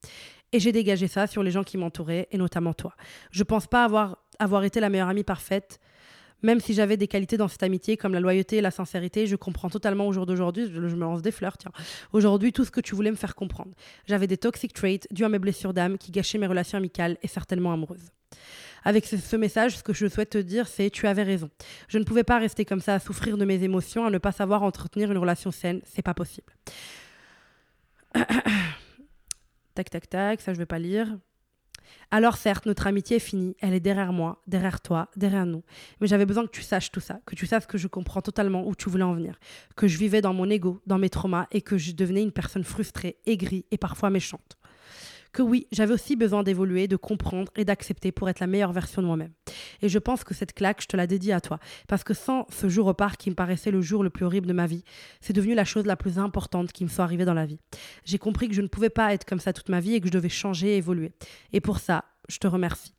Et 0.51 0.59
j'ai 0.59 0.71
dégagé 0.71 1.07
ça 1.07 1.27
sur 1.27 1.43
les 1.43 1.51
gens 1.51 1.63
qui 1.63 1.77
m'entouraient, 1.77 2.27
et 2.31 2.37
notamment 2.39 2.73
toi. 2.73 2.95
Je 3.29 3.43
pense 3.43 3.67
pas 3.67 3.83
avoir, 3.83 4.17
avoir 4.39 4.63
été 4.63 4.79
la 4.79 4.89
meilleure 4.89 5.09
amie 5.09 5.23
parfaite, 5.23 5.79
même 6.45 6.61
si 6.61 6.73
j'avais 6.73 6.95
des 6.95 7.07
qualités 7.07 7.35
dans 7.37 7.47
cette 7.47 7.63
amitié 7.63 7.97
comme 7.97 8.13
la 8.13 8.19
loyauté 8.19 8.57
et 8.57 8.61
la 8.61 8.71
sincérité, 8.71 9.27
je 9.27 9.35
comprends 9.35 9.69
totalement 9.69 10.07
au 10.07 10.13
jour 10.13 10.25
d'aujourd'hui, 10.25 10.69
je, 10.71 10.79
me 10.79 11.01
lance 11.01 11.21
des 11.21 11.31
fleurs, 11.31 11.57
tiens. 11.57 11.71
Aujourd'hui, 12.13 12.53
tout 12.53 12.63
ce 12.63 12.71
que 12.71 12.79
tu 12.79 12.95
voulais 12.95 13.11
me 13.11 13.15
faire 13.15 13.35
comprendre. 13.35 13.71
J'avais 14.07 14.27
des 14.27 14.37
toxic 14.37 14.71
traits 14.73 15.07
dus 15.11 15.25
à 15.25 15.29
mes 15.29 15.39
blessures 15.39 15.73
d'âme 15.73 15.97
qui 15.97 16.11
gâchaient 16.11 16.37
mes 16.37 16.47
relations 16.47 16.77
amicales 16.77 17.17
et 17.23 17.27
certainement 17.27 17.73
amoureuses. 17.73 18.11
Avec 18.83 19.05
ce, 19.07 19.35
message, 19.35 19.77
ce 19.77 19.83
que 19.83 19.93
je 19.93 20.07
souhaite 20.07 20.29
te 20.29 20.37
dire, 20.37 20.67
c'est 20.67 20.91
tu 20.91 21.07
avais 21.07 21.23
raison. 21.23 21.49
Je 21.87 21.97
ne 21.97 22.03
pouvais 22.03 22.23
pas 22.23 22.37
rester 22.37 22.65
comme 22.65 22.81
ça 22.81 22.93
à 22.93 22.99
souffrir 22.99 23.35
de 23.35 23.43
mes 23.43 23.63
émotions, 23.63 24.05
à 24.05 24.11
ne 24.11 24.19
pas 24.19 24.31
savoir 24.31 24.61
entretenir 24.61 25.11
une 25.11 25.17
relation 25.17 25.49
saine, 25.49 25.81
c'est 25.85 26.03
pas 26.03 26.13
possible. 26.13 26.53
tac 29.73 29.89
tac 29.89 30.07
tac, 30.07 30.41
ça 30.41 30.53
je 30.53 30.59
vais 30.59 30.67
pas 30.67 30.77
lire. 30.77 31.17
Alors 32.11 32.37
certes, 32.37 32.65
notre 32.65 32.87
amitié 32.87 33.17
est 33.17 33.19
finie, 33.19 33.55
elle 33.59 33.73
est 33.73 33.79
derrière 33.79 34.13
moi, 34.13 34.41
derrière 34.47 34.81
toi, 34.81 35.09
derrière 35.15 35.45
nous. 35.45 35.63
Mais 35.99 36.07
j'avais 36.07 36.25
besoin 36.25 36.45
que 36.45 36.51
tu 36.51 36.61
saches 36.61 36.91
tout 36.91 36.99
ça, 36.99 37.19
que 37.25 37.35
tu 37.35 37.45
saches 37.45 37.67
que 37.67 37.77
je 37.77 37.87
comprends 37.87 38.21
totalement 38.21 38.67
où 38.67 38.75
tu 38.75 38.89
voulais 38.89 39.03
en 39.03 39.13
venir, 39.13 39.39
que 39.75 39.87
je 39.87 39.97
vivais 39.97 40.21
dans 40.21 40.33
mon 40.33 40.49
ego, 40.49 40.81
dans 40.85 40.97
mes 40.97 41.09
traumas 41.09 41.47
et 41.51 41.61
que 41.61 41.77
je 41.77 41.91
devenais 41.91 42.23
une 42.23 42.31
personne 42.31 42.63
frustrée, 42.63 43.17
aigrie 43.25 43.65
et 43.71 43.77
parfois 43.77 44.09
méchante 44.09 44.57
que 45.35 45.41
oui, 45.41 45.67
j'avais 45.73 45.93
aussi 45.93 46.15
besoin 46.15 46.43
d'évoluer, 46.43 46.87
de 46.87 46.95
comprendre 46.95 47.51
et 47.57 47.65
d'accepter 47.65 48.13
pour 48.13 48.29
être 48.29 48.39
la 48.39 48.47
meilleure 48.47 48.71
version 48.71 49.01
de 49.01 49.07
moi-même. 49.07 49.33
Et 49.81 49.89
je 49.89 49.99
pense 49.99 50.23
que 50.23 50.33
cette 50.33 50.53
claque, 50.53 50.81
je 50.81 50.87
te 50.87 50.95
la 50.95 51.07
dédie 51.07 51.33
à 51.33 51.41
toi. 51.41 51.59
Parce 51.89 52.05
que 52.05 52.13
sans 52.13 52.47
ce 52.49 52.69
jour 52.69 52.87
au 52.87 52.93
parc 52.93 53.19
qui 53.19 53.29
me 53.29 53.35
paraissait 53.35 53.69
le 53.69 53.81
jour 53.81 54.01
le 54.01 54.09
plus 54.09 54.23
horrible 54.23 54.47
de 54.47 54.53
ma 54.53 54.65
vie, 54.65 54.85
c'est 55.19 55.33
devenu 55.33 55.53
la 55.53 55.65
chose 55.65 55.85
la 55.85 55.97
plus 55.97 56.17
importante 56.19 56.71
qui 56.71 56.85
me 56.85 56.89
soit 56.89 57.03
arrivée 57.03 57.25
dans 57.25 57.33
la 57.33 57.45
vie. 57.45 57.59
J'ai 58.05 58.17
compris 58.17 58.47
que 58.47 58.55
je 58.55 58.61
ne 58.61 58.67
pouvais 58.67 58.89
pas 58.89 59.13
être 59.13 59.25
comme 59.25 59.41
ça 59.41 59.51
toute 59.51 59.67
ma 59.67 59.81
vie 59.81 59.95
et 59.95 59.99
que 59.99 60.07
je 60.07 60.13
devais 60.13 60.29
changer 60.29 60.69
et 60.69 60.77
évoluer. 60.77 61.11
Et 61.51 61.59
pour 61.59 61.79
ça, 61.79 62.05
je 62.29 62.37
te 62.37 62.47
remercie. 62.47 62.93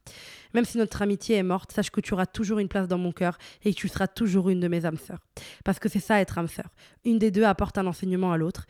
Même 0.53 0.66
si 0.66 0.76
notre 0.76 1.01
amitié 1.01 1.37
est 1.37 1.43
morte, 1.43 1.72
sache 1.72 1.91
que 1.91 2.03
tu 2.03 2.12
auras 2.12 2.26
toujours 2.26 2.59
une 2.59 2.68
place 2.68 2.87
dans 2.87 2.99
mon 2.99 3.12
cœur 3.12 3.39
et 3.64 3.72
que 3.72 3.78
tu 3.78 3.89
seras 3.89 4.09
toujours 4.09 4.51
une 4.51 4.61
de 4.61 4.68
mes 4.68 4.84
âmes 4.84 4.99
sœurs. 4.99 5.20
Parce 5.64 5.78
que 5.78 5.89
c'est 5.89 6.01
ça 6.01 6.20
être 6.20 6.37
âme 6.37 6.49
sœur. 6.49 6.68
Une 7.05 7.18
des 7.18 7.30
deux 7.30 7.45
apporte 7.45 7.78
un 7.78 7.87
enseignement 7.87 8.32
à 8.32 8.37
l'autre 8.37 8.66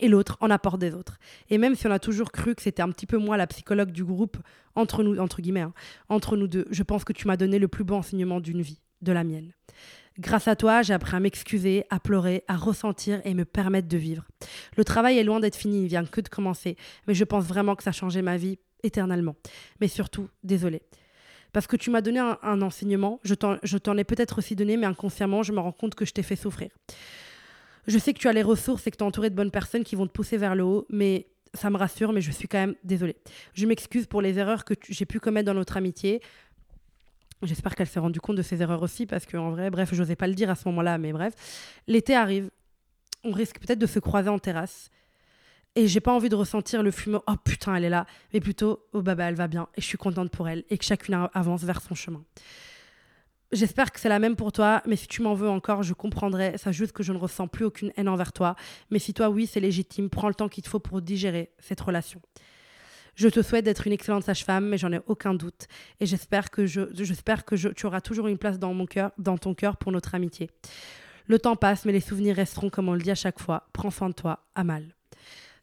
et 0.00 0.08
l'autre 0.08 0.36
en 0.40 0.50
apporte 0.50 0.78
des 0.80 0.94
autres. 0.94 1.18
Et 1.50 1.58
même 1.58 1.74
si 1.74 1.86
on 1.86 1.90
a 1.90 1.98
toujours 1.98 2.32
cru 2.32 2.54
que 2.54 2.62
c'était 2.62 2.82
un 2.82 2.90
petit 2.90 3.06
peu 3.06 3.18
moi 3.18 3.36
la 3.36 3.46
psychologue 3.46 3.90
du 3.90 4.04
groupe, 4.04 4.36
entre 4.74 5.02
nous, 5.02 5.18
entre 5.18 5.40
guillemets, 5.40 5.60
hein, 5.60 5.72
entre 6.08 6.36
nous 6.36 6.48
deux, 6.48 6.66
je 6.70 6.82
pense 6.82 7.04
que 7.04 7.12
tu 7.12 7.26
m'as 7.26 7.36
donné 7.36 7.58
le 7.58 7.68
plus 7.68 7.84
beau 7.84 7.94
enseignement 7.94 8.40
d'une 8.40 8.62
vie, 8.62 8.80
de 9.02 9.12
la 9.12 9.24
mienne. 9.24 9.52
Grâce 10.18 10.46
à 10.46 10.54
toi, 10.54 10.82
j'ai 10.82 10.94
appris 10.94 11.16
à 11.16 11.20
m'excuser, 11.20 11.84
à 11.90 11.98
pleurer, 11.98 12.44
à 12.46 12.56
ressentir 12.56 13.20
et 13.24 13.34
me 13.34 13.44
permettre 13.44 13.88
de 13.88 13.96
vivre. 13.96 14.24
Le 14.76 14.84
travail 14.84 15.18
est 15.18 15.24
loin 15.24 15.40
d'être 15.40 15.56
fini, 15.56 15.82
il 15.82 15.88
vient 15.88 16.04
que 16.04 16.20
de 16.20 16.28
commencer, 16.28 16.76
mais 17.08 17.14
je 17.14 17.24
pense 17.24 17.44
vraiment 17.44 17.74
que 17.74 17.82
ça 17.82 17.90
a 17.90 17.92
changé 17.92 18.22
ma 18.22 18.36
vie 18.36 18.58
éternellement. 18.84 19.34
Mais 19.80 19.88
surtout, 19.88 20.28
désolé. 20.44 20.82
Parce 21.52 21.66
que 21.66 21.76
tu 21.76 21.90
m'as 21.90 22.00
donné 22.00 22.20
un, 22.20 22.38
un 22.42 22.62
enseignement, 22.62 23.20
je 23.24 23.34
t'en 23.34 23.96
ai 23.96 24.04
peut-être 24.04 24.38
aussi 24.38 24.54
donné, 24.54 24.76
mais 24.76 24.86
inconsciemment, 24.86 25.42
je 25.42 25.52
me 25.52 25.58
rends 25.58 25.72
compte 25.72 25.94
que 25.96 26.04
je 26.04 26.12
t'ai 26.12 26.22
fait 26.22 26.36
souffrir. 26.36 26.70
Je 27.86 27.98
sais 27.98 28.14
que 28.14 28.18
tu 28.18 28.28
as 28.28 28.32
les 28.32 28.42
ressources 28.42 28.86
et 28.86 28.90
que 28.90 28.96
tu 28.96 29.04
es 29.04 29.06
entouré 29.06 29.30
de 29.30 29.34
bonnes 29.34 29.50
personnes 29.50 29.84
qui 29.84 29.96
vont 29.96 30.06
te 30.06 30.12
pousser 30.12 30.36
vers 30.36 30.54
le 30.54 30.64
haut, 30.64 30.86
mais 30.90 31.26
ça 31.54 31.70
me 31.70 31.76
rassure, 31.76 32.12
mais 32.12 32.20
je 32.20 32.30
suis 32.30 32.48
quand 32.48 32.58
même 32.58 32.74
désolée. 32.82 33.16
Je 33.54 33.66
m'excuse 33.66 34.06
pour 34.06 34.22
les 34.22 34.38
erreurs 34.38 34.64
que 34.64 34.74
j'ai 34.88 35.06
pu 35.06 35.20
commettre 35.20 35.46
dans 35.46 35.54
notre 35.54 35.76
amitié. 35.76 36.20
J'espère 37.42 37.74
qu'elle 37.74 37.86
s'est 37.86 38.00
rendue 38.00 38.20
compte 38.20 38.36
de 38.36 38.42
ces 38.42 38.62
erreurs 38.62 38.82
aussi, 38.82 39.06
parce 39.06 39.26
qu'en 39.26 39.50
vrai, 39.50 39.70
bref, 39.70 39.90
je 39.92 40.00
n'osais 40.00 40.16
pas 40.16 40.26
le 40.26 40.34
dire 40.34 40.50
à 40.50 40.54
ce 40.54 40.66
moment-là, 40.68 40.98
mais 40.98 41.12
bref. 41.12 41.34
L'été 41.86 42.14
arrive, 42.14 42.50
on 43.22 43.32
risque 43.32 43.58
peut-être 43.58 43.78
de 43.78 43.86
se 43.86 43.98
croiser 43.98 44.30
en 44.30 44.38
terrasse. 44.38 44.90
Et 45.76 45.88
j'ai 45.88 46.00
pas 46.00 46.12
envie 46.12 46.28
de 46.28 46.36
ressentir 46.36 46.82
le 46.82 46.90
fumeau, 46.92 47.22
oh 47.26 47.34
putain, 47.42 47.74
elle 47.74 47.84
est 47.84 47.90
là, 47.90 48.06
mais 48.32 48.40
plutôt, 48.40 48.86
oh 48.92 49.02
bah, 49.02 49.16
bah 49.16 49.24
elle 49.24 49.34
va 49.34 49.48
bien, 49.48 49.68
et 49.76 49.80
je 49.80 49.86
suis 49.86 49.98
contente 49.98 50.30
pour 50.30 50.48
elle, 50.48 50.64
et 50.70 50.78
que 50.78 50.84
chacune 50.84 51.28
avance 51.34 51.64
vers 51.64 51.80
son 51.80 51.96
chemin. 51.96 52.24
J'espère 53.54 53.92
que 53.92 54.00
c'est 54.00 54.08
la 54.08 54.18
même 54.18 54.34
pour 54.34 54.50
toi, 54.50 54.82
mais 54.84 54.96
si 54.96 55.06
tu 55.06 55.22
m'en 55.22 55.34
veux 55.34 55.48
encore, 55.48 55.84
je 55.84 55.94
comprendrai. 55.94 56.58
Ça 56.58 56.72
juste 56.72 56.90
que 56.90 57.04
je 57.04 57.12
ne 57.12 57.18
ressens 57.18 57.46
plus 57.46 57.64
aucune 57.64 57.92
haine 57.96 58.08
envers 58.08 58.32
toi. 58.32 58.56
Mais 58.90 58.98
si 58.98 59.14
toi, 59.14 59.28
oui, 59.28 59.46
c'est 59.46 59.60
légitime, 59.60 60.10
prends 60.10 60.26
le 60.26 60.34
temps 60.34 60.48
qu'il 60.48 60.64
te 60.64 60.68
faut 60.68 60.80
pour 60.80 61.00
digérer 61.00 61.52
cette 61.60 61.80
relation. 61.80 62.20
Je 63.14 63.28
te 63.28 63.42
souhaite 63.42 63.64
d'être 63.64 63.86
une 63.86 63.92
excellente 63.92 64.24
sage-femme, 64.24 64.66
mais 64.68 64.76
j'en 64.76 64.90
ai 64.92 65.00
aucun 65.06 65.34
doute. 65.34 65.68
Et 66.00 66.06
j'espère 66.06 66.50
que, 66.50 66.66
je, 66.66 66.80
j'espère 66.94 67.44
que 67.44 67.54
tu 67.54 67.86
auras 67.86 68.00
toujours 68.00 68.26
une 68.26 68.38
place 68.38 68.58
dans, 68.58 68.74
mon 68.74 68.86
cœur, 68.86 69.12
dans 69.18 69.38
ton 69.38 69.54
cœur 69.54 69.76
pour 69.76 69.92
notre 69.92 70.16
amitié. 70.16 70.50
Le 71.28 71.38
temps 71.38 71.54
passe, 71.54 71.84
mais 71.84 71.92
les 71.92 72.00
souvenirs 72.00 72.34
resteront, 72.34 72.70
comme 72.70 72.88
on 72.88 72.94
le 72.94 73.02
dit 73.02 73.12
à 73.12 73.14
chaque 73.14 73.38
fois. 73.38 73.68
Prends 73.72 73.92
soin 73.92 74.08
de 74.08 74.14
toi, 74.14 74.40
Amal. 74.56 74.88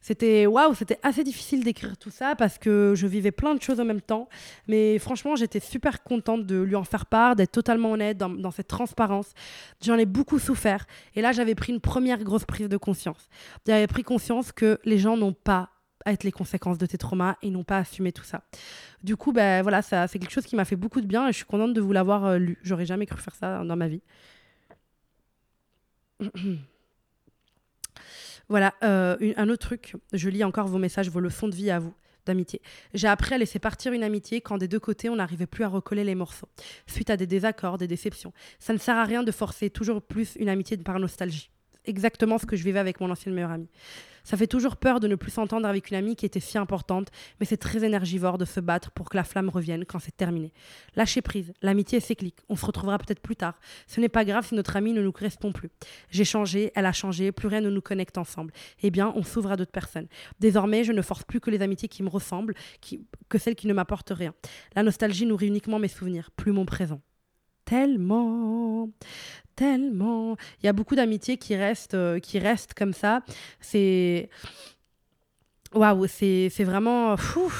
C'était 0.02 0.46
waouh, 0.46 0.74
c'était 0.74 0.98
assez 1.04 1.22
difficile 1.22 1.62
d'écrire 1.62 1.96
tout 1.96 2.10
ça 2.10 2.34
parce 2.34 2.58
que 2.58 2.94
je 2.96 3.06
vivais 3.06 3.30
plein 3.30 3.54
de 3.54 3.62
choses 3.62 3.78
en 3.78 3.84
même 3.84 4.00
temps. 4.00 4.28
Mais 4.66 4.98
franchement, 4.98 5.36
j'étais 5.36 5.60
super 5.60 6.02
contente 6.02 6.44
de 6.44 6.60
lui 6.60 6.74
en 6.74 6.82
faire 6.82 7.06
part, 7.06 7.36
d'être 7.36 7.52
totalement 7.52 7.92
honnête 7.92 8.18
dans, 8.18 8.50
cette 8.50 8.66
transparence. 8.66 9.32
J'en 9.80 9.96
ai 9.96 10.04
beaucoup 10.04 10.40
souffert. 10.40 10.86
Et 11.14 11.22
là, 11.22 11.30
j'avais 11.30 11.54
pris 11.54 11.72
une 11.72 11.80
première 11.80 12.22
grosse 12.24 12.44
prise 12.44 12.68
de 12.68 12.76
conscience. 12.76 13.28
J'avais 13.64 13.86
pris 13.86 14.02
conscience 14.02 14.50
que 14.50 14.80
les 14.84 14.98
gens 14.98 15.16
n'ont 15.16 15.32
pas 15.32 15.70
à 16.04 16.12
être 16.12 16.24
les 16.24 16.32
conséquences 16.32 16.78
de 16.78 16.86
tes 16.86 16.98
traumas 16.98 17.36
et 17.42 17.50
n'ont 17.50 17.62
pas 17.62 17.78
assumé 17.78 18.10
tout 18.10 18.24
ça. 18.24 18.42
Du 19.04 19.16
coup, 19.16 19.32
ben 19.32 19.62
voilà, 19.62 19.82
ça, 19.82 20.08
c'est 20.08 20.18
quelque 20.18 20.32
chose 20.32 20.46
qui 20.46 20.56
m'a 20.56 20.64
fait 20.64 20.74
beaucoup 20.74 21.00
de 21.00 21.06
bien 21.06 21.28
et 21.28 21.32
je 21.32 21.36
suis 21.36 21.44
contente 21.44 21.74
de 21.74 21.80
vous 21.80 21.92
l'avoir 21.92 22.24
euh, 22.24 22.38
lu. 22.38 22.58
J'aurais 22.62 22.86
jamais 22.86 23.06
cru 23.06 23.20
faire 23.20 23.36
ça 23.36 23.62
dans 23.62 23.76
ma 23.76 23.86
vie. 23.86 24.02
Voilà, 28.52 28.74
euh, 28.84 29.16
un 29.38 29.48
autre 29.48 29.66
truc, 29.66 29.96
je 30.12 30.28
lis 30.28 30.44
encore 30.44 30.68
vos 30.68 30.76
messages, 30.76 31.08
vos 31.08 31.20
leçons 31.20 31.48
de 31.48 31.54
vie 31.54 31.70
à 31.70 31.78
vous 31.78 31.94
d'amitié. 32.26 32.60
J'ai 32.92 33.08
appris 33.08 33.32
à 33.34 33.38
laisser 33.38 33.58
partir 33.58 33.94
une 33.94 34.02
amitié 34.02 34.42
quand 34.42 34.58
des 34.58 34.68
deux 34.68 34.78
côtés 34.78 35.08
on 35.08 35.16
n'arrivait 35.16 35.46
plus 35.46 35.64
à 35.64 35.68
recoller 35.68 36.04
les 36.04 36.14
morceaux, 36.14 36.50
suite 36.86 37.08
à 37.08 37.16
des 37.16 37.26
désaccords, 37.26 37.78
des 37.78 37.88
déceptions. 37.88 38.34
Ça 38.58 38.74
ne 38.74 38.78
sert 38.78 38.98
à 38.98 39.04
rien 39.04 39.22
de 39.22 39.32
forcer 39.32 39.70
toujours 39.70 40.02
plus 40.02 40.36
une 40.36 40.50
amitié 40.50 40.76
par 40.76 40.98
nostalgie. 40.98 41.50
Exactement 41.84 42.38
ce 42.38 42.46
que 42.46 42.56
je 42.56 42.64
vivais 42.64 42.78
avec 42.78 43.00
mon 43.00 43.10
ancienne 43.10 43.34
meilleure 43.34 43.50
amie. 43.50 43.68
Ça 44.24 44.36
fait 44.36 44.46
toujours 44.46 44.76
peur 44.76 45.00
de 45.00 45.08
ne 45.08 45.16
plus 45.16 45.32
s'entendre 45.32 45.66
avec 45.66 45.90
une 45.90 45.96
amie 45.96 46.14
qui 46.14 46.26
était 46.26 46.40
si 46.40 46.56
importante, 46.56 47.08
mais 47.40 47.46
c'est 47.46 47.56
très 47.56 47.84
énergivore 47.84 48.38
de 48.38 48.44
se 48.44 48.60
battre 48.60 48.92
pour 48.92 49.08
que 49.08 49.16
la 49.16 49.24
flamme 49.24 49.48
revienne 49.48 49.84
quand 49.84 49.98
c'est 49.98 50.16
terminé. 50.16 50.52
Lâchez 50.94 51.22
prise, 51.22 51.52
l'amitié 51.60 51.98
est 51.98 52.02
cyclique, 52.02 52.38
on 52.48 52.54
se 52.54 52.64
retrouvera 52.64 52.98
peut-être 52.98 53.20
plus 53.20 53.34
tard. 53.34 53.58
Ce 53.88 54.00
n'est 54.00 54.08
pas 54.08 54.24
grave 54.24 54.46
si 54.46 54.54
notre 54.54 54.76
amie 54.76 54.92
ne 54.92 55.02
nous 55.02 55.12
correspond 55.12 55.50
plus. 55.50 55.70
J'ai 56.10 56.24
changé, 56.24 56.70
elle 56.76 56.86
a 56.86 56.92
changé, 56.92 57.32
plus 57.32 57.48
rien 57.48 57.60
ne 57.60 57.70
nous 57.70 57.82
connecte 57.82 58.16
ensemble. 58.16 58.52
Eh 58.82 58.90
bien, 58.90 59.12
on 59.16 59.24
s'ouvre 59.24 59.50
à 59.50 59.56
d'autres 59.56 59.72
personnes. 59.72 60.06
Désormais, 60.38 60.84
je 60.84 60.92
ne 60.92 61.02
force 61.02 61.24
plus 61.24 61.40
que 61.40 61.50
les 61.50 61.62
amitiés 61.62 61.88
qui 61.88 62.04
me 62.04 62.08
ressemblent, 62.08 62.54
que 63.28 63.38
celles 63.38 63.56
qui 63.56 63.66
ne 63.66 63.74
m'apportent 63.74 64.12
rien. 64.14 64.34
La 64.76 64.84
nostalgie 64.84 65.26
nourrit 65.26 65.48
uniquement 65.48 65.80
mes 65.80 65.88
souvenirs, 65.88 66.30
plus 66.36 66.52
mon 66.52 66.64
présent 66.64 67.00
tellement, 67.72 68.90
tellement. 69.56 70.36
Il 70.62 70.66
y 70.66 70.68
a 70.68 70.74
beaucoup 70.74 70.94
d'amitiés 70.94 71.38
qui 71.38 71.56
restent, 71.56 71.94
euh, 71.94 72.18
qui 72.18 72.38
restent 72.38 72.74
comme 72.74 72.92
ça. 72.92 73.22
C'est. 73.60 74.28
Waouh, 75.72 76.06
c'est 76.06 76.64
vraiment. 76.64 77.16
Fou. 77.16 77.50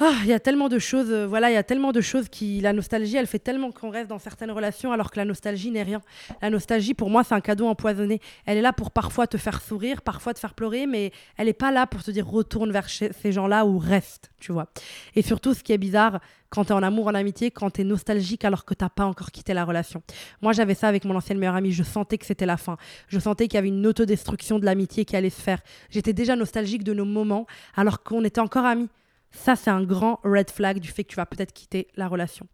Ah, 0.00 0.14
il 0.22 0.28
y 0.28 0.32
a 0.32 0.38
tellement 0.38 0.68
de 0.68 0.78
choses, 0.78 1.10
euh, 1.10 1.26
voilà, 1.26 1.50
il 1.50 1.54
y 1.54 1.56
a 1.56 1.64
tellement 1.64 1.90
de 1.90 2.00
choses 2.00 2.28
qui, 2.28 2.60
la 2.60 2.72
nostalgie, 2.72 3.16
elle 3.16 3.26
fait 3.26 3.40
tellement 3.40 3.72
qu'on 3.72 3.90
reste 3.90 4.08
dans 4.08 4.20
certaines 4.20 4.52
relations 4.52 4.92
alors 4.92 5.10
que 5.10 5.16
la 5.16 5.24
nostalgie 5.24 5.72
n'est 5.72 5.82
rien. 5.82 6.00
La 6.40 6.50
nostalgie, 6.50 6.94
pour 6.94 7.10
moi, 7.10 7.24
c'est 7.24 7.34
un 7.34 7.40
cadeau 7.40 7.66
empoisonné. 7.66 8.20
Elle 8.46 8.58
est 8.58 8.62
là 8.62 8.72
pour 8.72 8.92
parfois 8.92 9.26
te 9.26 9.36
faire 9.36 9.60
sourire, 9.60 10.02
parfois 10.02 10.34
te 10.34 10.38
faire 10.38 10.54
pleurer, 10.54 10.86
mais 10.86 11.10
elle 11.36 11.46
n'est 11.46 11.52
pas 11.52 11.72
là 11.72 11.88
pour 11.88 12.04
te 12.04 12.12
dire 12.12 12.28
retourne 12.28 12.70
vers 12.70 12.88
ces 12.88 13.32
gens-là 13.32 13.66
ou 13.66 13.78
reste, 13.78 14.30
tu 14.38 14.52
vois. 14.52 14.68
Et 15.16 15.22
surtout, 15.22 15.52
ce 15.52 15.64
qui 15.64 15.72
est 15.72 15.78
bizarre, 15.78 16.20
quand 16.48 16.66
tu 16.66 16.70
es 16.70 16.74
en 16.74 16.84
amour, 16.84 17.08
en 17.08 17.14
amitié, 17.14 17.50
quand 17.50 17.70
tu 17.70 17.80
es 17.80 17.84
nostalgique 17.84 18.44
alors 18.44 18.64
que 18.64 18.74
tu 18.74 18.84
n'as 18.84 18.90
pas 18.90 19.04
encore 19.04 19.32
quitté 19.32 19.52
la 19.52 19.64
relation. 19.64 20.04
Moi, 20.42 20.52
j'avais 20.52 20.74
ça 20.74 20.86
avec 20.86 21.06
mon 21.06 21.16
ancienne 21.16 21.38
meilleure 21.38 21.56
amie. 21.56 21.72
Je 21.72 21.82
sentais 21.82 22.18
que 22.18 22.24
c'était 22.24 22.46
la 22.46 22.56
fin. 22.56 22.76
Je 23.08 23.18
sentais 23.18 23.48
qu'il 23.48 23.56
y 23.56 23.58
avait 23.58 23.66
une 23.66 23.84
autodestruction 23.84 24.60
de 24.60 24.64
l'amitié 24.64 25.04
qui 25.04 25.16
allait 25.16 25.28
se 25.28 25.42
faire. 25.42 25.58
J'étais 25.90 26.12
déjà 26.12 26.36
nostalgique 26.36 26.84
de 26.84 26.94
nos 26.94 27.04
moments 27.04 27.48
alors 27.74 28.04
qu'on 28.04 28.22
était 28.22 28.40
encore 28.40 28.64
amis. 28.64 28.88
Ça, 29.30 29.56
c'est 29.56 29.70
un 29.70 29.82
grand 29.82 30.20
red 30.24 30.50
flag 30.50 30.78
du 30.78 30.88
fait 30.88 31.04
que 31.04 31.10
tu 31.10 31.16
vas 31.16 31.26
peut-être 31.26 31.52
quitter 31.52 31.88
la 31.96 32.08
relation. 32.08 32.46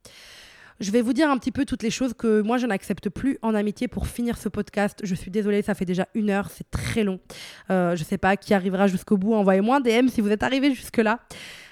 Je 0.80 0.90
vais 0.90 1.02
vous 1.02 1.12
dire 1.12 1.30
un 1.30 1.38
petit 1.38 1.52
peu 1.52 1.64
toutes 1.64 1.84
les 1.84 1.90
choses 1.90 2.14
que 2.14 2.40
moi 2.40 2.58
je 2.58 2.66
n'accepte 2.66 3.08
plus 3.08 3.38
en 3.42 3.54
amitié 3.54 3.86
pour 3.86 4.08
finir 4.08 4.36
ce 4.36 4.48
podcast. 4.48 4.98
Je 5.04 5.14
suis 5.14 5.30
désolée, 5.30 5.62
ça 5.62 5.74
fait 5.74 5.84
déjà 5.84 6.08
une 6.14 6.30
heure, 6.30 6.50
c'est 6.50 6.68
très 6.70 7.04
long. 7.04 7.20
Euh, 7.70 7.94
je 7.94 8.02
ne 8.02 8.06
sais 8.06 8.18
pas 8.18 8.36
qui 8.36 8.54
arrivera 8.54 8.88
jusqu'au 8.88 9.16
bout. 9.16 9.34
Envoyez-moi 9.34 9.76
un 9.76 9.80
DM 9.80 10.08
si 10.08 10.20
vous 10.20 10.30
êtes 10.30 10.42
arrivé 10.42 10.74
jusque-là. 10.74 11.20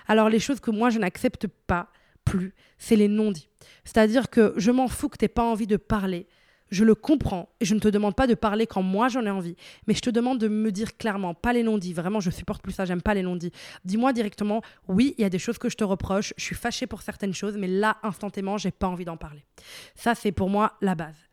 Alors 0.06 0.28
les 0.28 0.38
choses 0.38 0.60
que 0.60 0.70
moi 0.70 0.88
je 0.90 1.00
n'accepte 1.00 1.48
pas 1.66 1.88
plus, 2.24 2.54
c'est 2.78 2.94
les 2.94 3.08
non-dits. 3.08 3.48
C'est-à-dire 3.84 4.30
que 4.30 4.54
je 4.56 4.70
m'en 4.70 4.86
fous 4.86 5.08
que 5.08 5.18
tu 5.18 5.24
n'aies 5.24 5.28
pas 5.28 5.42
envie 5.42 5.66
de 5.66 5.76
parler 5.76 6.28
je 6.72 6.84
le 6.84 6.94
comprends 6.94 7.50
et 7.60 7.64
je 7.64 7.74
ne 7.74 7.80
te 7.80 7.88
demande 7.88 8.16
pas 8.16 8.26
de 8.26 8.34
parler 8.34 8.66
quand 8.66 8.82
moi 8.82 9.08
j'en 9.08 9.24
ai 9.24 9.30
envie, 9.30 9.56
mais 9.86 9.94
je 9.94 10.00
te 10.00 10.10
demande 10.10 10.38
de 10.38 10.48
me 10.48 10.72
dire 10.72 10.96
clairement, 10.96 11.34
pas 11.34 11.52
les 11.52 11.62
non-dits. 11.62 11.92
Vraiment, 11.92 12.18
je 12.18 12.30
supporte 12.30 12.62
plus 12.62 12.72
ça, 12.72 12.84
j'aime 12.86 13.02
pas 13.02 13.14
les 13.14 13.22
non-dits. 13.22 13.52
Dis-moi 13.84 14.12
directement, 14.12 14.62
oui, 14.88 15.14
il 15.18 15.22
y 15.22 15.24
a 15.24 15.30
des 15.30 15.38
choses 15.38 15.58
que 15.58 15.68
je 15.68 15.76
te 15.76 15.84
reproche, 15.84 16.32
je 16.36 16.42
suis 16.42 16.56
fâchée 16.56 16.86
pour 16.86 17.02
certaines 17.02 17.34
choses, 17.34 17.56
mais 17.58 17.68
là, 17.68 17.98
instantanément, 18.02 18.56
j'ai 18.56 18.70
pas 18.70 18.88
envie 18.88 19.04
d'en 19.04 19.18
parler. 19.18 19.44
Ça, 19.94 20.14
c'est 20.14 20.32
pour 20.32 20.48
moi 20.48 20.72
la 20.80 20.94
base 20.94 21.28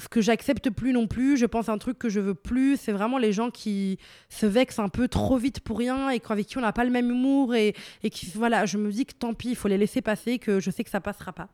ce 0.00 0.08
que 0.08 0.20
j'accepte 0.20 0.70
plus 0.70 0.92
non 0.92 1.06
plus, 1.06 1.36
je 1.36 1.46
pense 1.46 1.68
un 1.68 1.78
truc 1.78 1.98
que 1.98 2.08
je 2.08 2.20
veux 2.20 2.34
plus, 2.34 2.78
c'est 2.78 2.92
vraiment 2.92 3.18
les 3.18 3.32
gens 3.32 3.50
qui 3.50 3.98
se 4.28 4.46
vexent 4.46 4.78
un 4.78 4.88
peu 4.88 5.08
trop 5.08 5.36
vite 5.36 5.60
pour 5.60 5.78
rien 5.78 6.10
et 6.10 6.20
avec 6.30 6.46
qui 6.46 6.58
on 6.58 6.60
n'a 6.60 6.72
pas 6.72 6.84
le 6.84 6.90
même 6.90 7.10
humour 7.10 7.54
et, 7.54 7.74
et 8.02 8.10
qui, 8.10 8.30
voilà, 8.34 8.66
je 8.66 8.78
me 8.78 8.90
dis 8.90 9.04
que 9.04 9.12
tant 9.12 9.34
pis, 9.34 9.50
il 9.50 9.56
faut 9.56 9.68
les 9.68 9.78
laisser 9.78 10.00
passer, 10.00 10.38
que 10.38 10.60
je 10.60 10.70
sais 10.70 10.84
que 10.84 10.90
ça 10.90 11.00
passera 11.00 11.32
pas. 11.32 11.48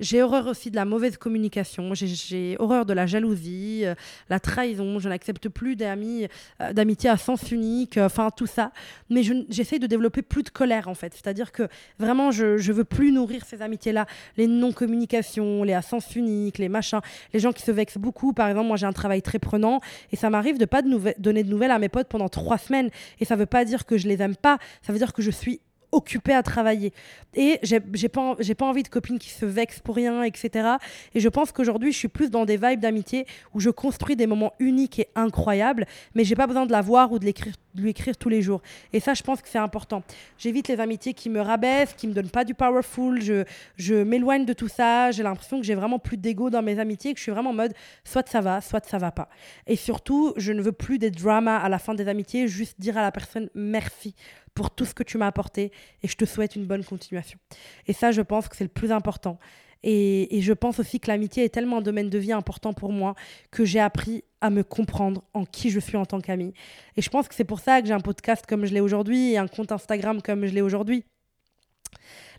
J'ai 0.00 0.22
horreur 0.22 0.46
aussi 0.46 0.70
de 0.70 0.76
la 0.76 0.84
mauvaise 0.84 1.16
communication, 1.16 1.92
j'ai 1.94 2.56
horreur 2.58 2.86
de 2.86 2.92
la 2.92 3.06
jalousie, 3.06 3.82
euh, 3.84 3.94
la 4.30 4.40
trahison, 4.40 4.98
je 4.98 5.08
n'accepte 5.08 5.48
plus 5.48 5.76
d'amis, 5.76 6.28
euh, 6.60 6.72
d'amitié 6.72 7.10
à 7.10 7.16
sens 7.16 7.50
unique, 7.50 7.98
euh, 7.98 8.06
enfin 8.06 8.30
tout 8.30 8.46
ça. 8.46 8.72
Mais 9.10 9.22
j'essaie 9.48 9.78
de 9.78 9.86
développer 9.86 10.22
plus 10.22 10.42
de 10.42 10.50
colère 10.50 10.88
en 10.88 10.94
fait, 10.94 11.12
c'est-à-dire 11.14 11.52
que 11.52 11.68
vraiment 11.98 12.30
je, 12.30 12.56
je 12.56 12.72
veux 12.72 12.84
plus 12.84 13.12
nourrir 13.12 13.44
ces 13.44 13.60
amitiés-là, 13.60 14.06
les 14.36 14.46
non-communications, 14.46 15.62
les 15.62 15.74
à 15.74 15.82
sens 15.82 16.16
unique, 16.16 16.58
les 16.58 16.68
machins, 16.68 17.00
les 17.32 17.40
gens 17.40 17.52
qui 17.52 17.62
se 17.62 17.70
vexent 17.70 17.81
beaucoup. 17.98 18.32
Par 18.32 18.48
exemple, 18.48 18.68
moi 18.68 18.76
j'ai 18.76 18.86
un 18.86 18.92
travail 18.92 19.22
très 19.22 19.38
prenant 19.38 19.80
et 20.10 20.16
ça 20.16 20.30
m'arrive 20.30 20.58
de 20.58 20.64
pas 20.64 20.82
de 20.82 21.14
donner 21.18 21.44
de 21.44 21.50
nouvelles 21.50 21.70
à 21.70 21.78
mes 21.78 21.88
potes 21.88 22.08
pendant 22.08 22.28
trois 22.28 22.58
semaines 22.58 22.90
et 23.20 23.24
ça 23.24 23.36
veut 23.36 23.46
pas 23.46 23.64
dire 23.64 23.86
que 23.86 23.98
je 23.98 24.08
les 24.08 24.22
aime 24.22 24.36
pas, 24.36 24.58
ça 24.82 24.92
veut 24.92 24.98
dire 24.98 25.12
que 25.12 25.22
je 25.22 25.30
suis 25.30 25.60
occupée 25.92 26.34
à 26.34 26.42
travailler. 26.42 26.92
Et 27.34 27.58
j'ai 27.62 27.80
pas, 28.08 28.36
pas 28.58 28.66
envie 28.66 28.82
de 28.82 28.88
copines 28.88 29.18
qui 29.18 29.30
se 29.30 29.46
vexent 29.46 29.80
pour 29.80 29.96
rien, 29.96 30.22
etc. 30.22 30.76
Et 31.14 31.20
je 31.20 31.28
pense 31.28 31.52
qu'aujourd'hui, 31.52 31.92
je 31.92 31.98
suis 31.98 32.08
plus 32.08 32.30
dans 32.30 32.44
des 32.44 32.56
vibes 32.56 32.80
d'amitié 32.80 33.26
où 33.54 33.60
je 33.60 33.70
construis 33.70 34.16
des 34.16 34.26
moments 34.26 34.52
uniques 34.58 34.98
et 34.98 35.08
incroyables, 35.14 35.86
mais 36.14 36.24
j'ai 36.24 36.34
pas 36.34 36.46
besoin 36.46 36.66
de 36.66 36.72
la 36.72 36.82
voir 36.82 37.12
ou 37.12 37.18
de, 37.18 37.24
l'écrire, 37.24 37.54
lui 37.74 37.90
écrire 37.90 38.16
tous 38.16 38.28
les 38.28 38.42
jours. 38.42 38.60
Et 38.92 39.00
ça, 39.00 39.14
je 39.14 39.22
pense 39.22 39.40
que 39.40 39.48
c'est 39.48 39.58
important. 39.58 40.02
J'évite 40.36 40.68
les 40.68 40.80
amitiés 40.80 41.14
qui 41.14 41.30
me 41.30 41.40
rabaissent, 41.40 41.94
qui 41.94 42.06
me 42.06 42.12
donnent 42.12 42.30
pas 42.30 42.44
du 42.44 42.54
powerful. 42.54 43.22
Je, 43.22 43.44
je 43.76 43.94
m'éloigne 43.94 44.44
de 44.44 44.52
tout 44.52 44.68
ça. 44.68 45.10
J'ai 45.10 45.22
l'impression 45.22 45.58
que 45.58 45.66
j'ai 45.66 45.74
vraiment 45.74 45.98
plus 45.98 46.18
d'ego 46.18 46.50
dans 46.50 46.62
mes 46.62 46.78
amitiés, 46.78 47.12
que 47.12 47.18
je 47.18 47.22
suis 47.22 47.32
vraiment 47.32 47.50
en 47.50 47.54
mode 47.54 47.72
soit 48.04 48.28
ça 48.28 48.40
va, 48.40 48.60
soit 48.60 48.84
ça 48.86 48.98
va 48.98 49.10
pas. 49.10 49.28
Et 49.66 49.76
surtout, 49.76 50.34
je 50.36 50.52
ne 50.52 50.60
veux 50.60 50.72
plus 50.72 50.98
des 50.98 51.10
dramas 51.10 51.58
à 51.58 51.68
la 51.68 51.78
fin 51.78 51.94
des 51.94 52.08
amitiés, 52.08 52.48
juste 52.48 52.80
dire 52.80 52.98
à 52.98 53.02
la 53.02 53.12
personne 53.12 53.48
merci 53.54 54.14
pour 54.54 54.70
tout 54.70 54.84
ce 54.84 54.94
que 54.94 55.02
tu 55.02 55.18
m'as 55.18 55.26
apporté 55.26 55.72
et 56.02 56.08
je 56.08 56.16
te 56.16 56.24
souhaite 56.24 56.56
une 56.56 56.66
bonne 56.66 56.84
continuation. 56.84 57.38
Et 57.86 57.92
ça, 57.92 58.12
je 58.12 58.22
pense 58.22 58.48
que 58.48 58.56
c'est 58.56 58.64
le 58.64 58.70
plus 58.70 58.92
important. 58.92 59.38
Et, 59.84 60.40
je 60.40 60.52
pense 60.52 60.78
aussi 60.78 61.00
que 61.00 61.08
l'amitié 61.08 61.44
est 61.44 61.48
tellement 61.48 61.78
un 61.78 61.82
domaine 61.82 62.08
de 62.08 62.18
vie 62.18 62.32
important 62.32 62.72
pour 62.72 62.92
moi 62.92 63.14
que 63.50 63.64
j'ai 63.64 63.80
appris 63.80 64.24
à 64.40 64.50
me 64.50 64.62
comprendre 64.62 65.22
en 65.34 65.44
qui 65.44 65.70
je 65.70 65.80
suis 65.80 65.96
en 65.96 66.06
tant 66.06 66.20
qu'amie. 66.20 66.54
Et 66.96 67.02
je 67.02 67.10
pense 67.10 67.28
que 67.28 67.34
c'est 67.34 67.44
pour 67.44 67.60
ça 67.60 67.80
que 67.80 67.88
j'ai 67.88 67.94
un 67.94 68.00
podcast 68.00 68.44
comme 68.46 68.64
je 68.64 68.72
l'ai 68.72 68.80
aujourd'hui 68.80 69.32
et 69.32 69.38
un 69.38 69.48
compte 69.48 69.72
Instagram 69.72 70.22
comme 70.22 70.46
je 70.46 70.52
l'ai 70.52 70.62
aujourd'hui. 70.62 71.04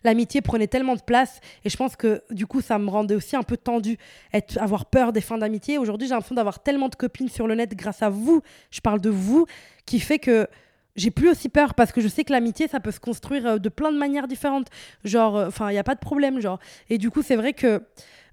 L'amitié 0.04 0.42
prenait 0.42 0.66
tellement 0.66 0.96
de 0.96 1.00
place 1.00 1.40
et 1.64 1.70
je 1.70 1.76
pense 1.76 1.96
que 1.96 2.22
du 2.30 2.46
coup 2.46 2.60
ça 2.60 2.78
me 2.78 2.90
rendait 2.90 3.14
aussi 3.14 3.36
un 3.36 3.42
peu 3.42 3.56
tendu, 3.56 3.96
être, 4.34 4.58
avoir 4.58 4.86
peur 4.86 5.12
des 5.12 5.22
fins 5.22 5.38
d'amitié. 5.38 5.78
Aujourd'hui 5.78 6.08
j'ai 6.08 6.14
l'impression 6.14 6.34
d'avoir 6.34 6.62
tellement 6.62 6.88
de 6.88 6.94
copines 6.94 7.28
sur 7.28 7.46
le 7.46 7.54
net 7.54 7.74
grâce 7.74 8.02
à 8.02 8.10
vous, 8.10 8.42
je 8.70 8.80
parle 8.80 9.00
de 9.00 9.10
vous, 9.10 9.46
qui 9.86 10.00
fait 10.00 10.18
que 10.18 10.46
j'ai 10.96 11.10
plus 11.10 11.28
aussi 11.28 11.48
peur 11.48 11.74
parce 11.74 11.92
que 11.92 12.00
je 12.00 12.08
sais 12.08 12.24
que 12.24 12.32
l'amitié, 12.32 12.68
ça 12.68 12.80
peut 12.80 12.90
se 12.90 13.00
construire 13.00 13.46
euh, 13.46 13.58
de 13.58 13.68
plein 13.68 13.92
de 13.92 13.98
manières 13.98 14.28
différentes. 14.28 14.68
Genre, 15.04 15.36
euh, 15.36 15.48
enfin, 15.48 15.70
il 15.70 15.72
n'y 15.72 15.78
a 15.78 15.84
pas 15.84 15.94
de 15.94 16.00
problème, 16.00 16.40
genre. 16.40 16.58
Et 16.90 16.98
du 16.98 17.10
coup, 17.10 17.22
c'est 17.22 17.36
vrai 17.36 17.52
que, 17.52 17.82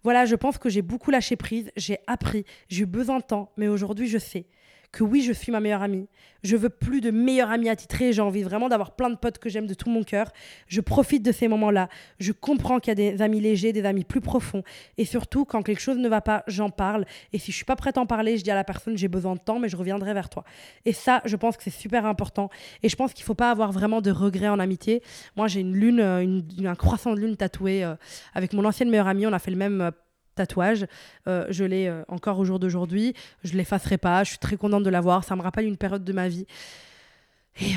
voilà, 0.03 0.25
je 0.25 0.35
pense 0.35 0.57
que 0.57 0.69
j'ai 0.69 0.81
beaucoup 0.81 1.11
lâché 1.11 1.35
prise, 1.35 1.71
j'ai 1.75 1.99
appris, 2.07 2.45
j'ai 2.69 2.83
eu 2.83 2.85
besoin 2.85 3.17
de 3.17 3.23
temps, 3.23 3.51
mais 3.57 3.67
aujourd'hui, 3.67 4.07
je 4.07 4.17
sais 4.17 4.45
que 4.91 5.03
oui, 5.03 5.21
je 5.21 5.31
suis 5.31 5.51
ma 5.51 5.59
meilleure 5.59 5.81
amie. 5.81 6.07
Je 6.43 6.55
veux 6.57 6.69
plus 6.69 7.01
de 7.01 7.11
meilleure 7.11 7.49
amie 7.49 7.69
attitrée. 7.69 8.11
J'ai 8.11 8.21
envie 8.21 8.43
vraiment 8.43 8.67
d'avoir 8.67 8.95
plein 8.95 9.09
de 9.09 9.15
potes 9.15 9.37
que 9.37 9.47
j'aime 9.47 9.67
de 9.67 9.73
tout 9.73 9.89
mon 9.89 10.03
cœur. 10.03 10.31
Je 10.67 10.81
profite 10.81 11.23
de 11.23 11.31
ces 11.31 11.47
moments-là. 11.47 11.87
Je 12.19 12.31
comprends 12.31 12.79
qu'il 12.79 12.89
y 12.89 12.91
a 12.91 12.95
des 12.95 13.21
amis 13.21 13.39
légers, 13.39 13.71
des 13.71 13.85
amis 13.85 14.03
plus 14.03 14.21
profonds. 14.21 14.63
Et 14.97 15.05
surtout, 15.05 15.45
quand 15.45 15.61
quelque 15.61 15.79
chose 15.79 15.97
ne 15.97 16.09
va 16.09 16.19
pas, 16.19 16.43
j'en 16.47 16.69
parle. 16.69 17.05
Et 17.31 17.37
si 17.37 17.51
je 17.51 17.55
suis 17.55 17.65
pas 17.65 17.75
prête 17.75 17.97
à 17.97 18.01
en 18.01 18.05
parler, 18.05 18.37
je 18.37 18.43
dis 18.43 18.51
à 18.51 18.55
la 18.55 18.63
personne 18.63 18.97
j'ai 18.97 19.07
besoin 19.07 19.35
de 19.35 19.39
temps, 19.39 19.59
mais 19.59 19.69
je 19.69 19.77
reviendrai 19.77 20.13
vers 20.13 20.29
toi. 20.29 20.43
Et 20.85 20.93
ça, 20.93 21.21
je 21.25 21.35
pense 21.35 21.55
que 21.57 21.63
c'est 21.63 21.69
super 21.69 22.05
important. 22.05 22.49
Et 22.83 22.89
je 22.89 22.95
pense 22.95 23.13
qu'il 23.13 23.23
faut 23.23 23.35
pas 23.35 23.51
avoir 23.51 23.71
vraiment 23.71 24.01
de 24.01 24.11
regrets 24.11 24.49
en 24.49 24.59
amitié. 24.59 25.01
Moi, 25.37 25.47
j'ai 25.47 25.61
une 25.61 25.73
lune, 25.73 25.99
euh, 26.01 26.41
un 26.65 26.75
croissant 26.75 27.13
de 27.13 27.19
lune 27.19 27.37
tatoué 27.37 27.83
euh, 27.83 27.95
avec 28.33 28.51
mon 28.53 28.65
ancienne 28.65 28.89
meilleure 28.89 29.07
amie. 29.07 29.25
On 29.25 29.33
a 29.33 29.39
fait 29.39 29.51
le 29.51 29.57
même 29.57 29.81
euh, 29.81 29.91
tatouage. 30.45 30.85
Euh, 31.27 31.45
je 31.49 31.63
l'ai 31.63 31.87
euh, 31.87 32.03
encore 32.07 32.39
au 32.39 32.45
jour 32.45 32.59
d'aujourd'hui. 32.59 33.13
Je 33.43 33.53
ne 33.53 33.57
l'effacerai 33.57 33.97
pas. 33.97 34.23
Je 34.23 34.29
suis 34.29 34.39
très 34.39 34.57
contente 34.57 34.83
de 34.83 34.89
l'avoir. 34.89 35.23
Ça 35.23 35.35
me 35.35 35.41
rappelle 35.41 35.65
une 35.65 35.77
période 35.77 36.03
de 36.03 36.13
ma 36.13 36.27
vie. 36.27 36.45
Et, 37.59 37.73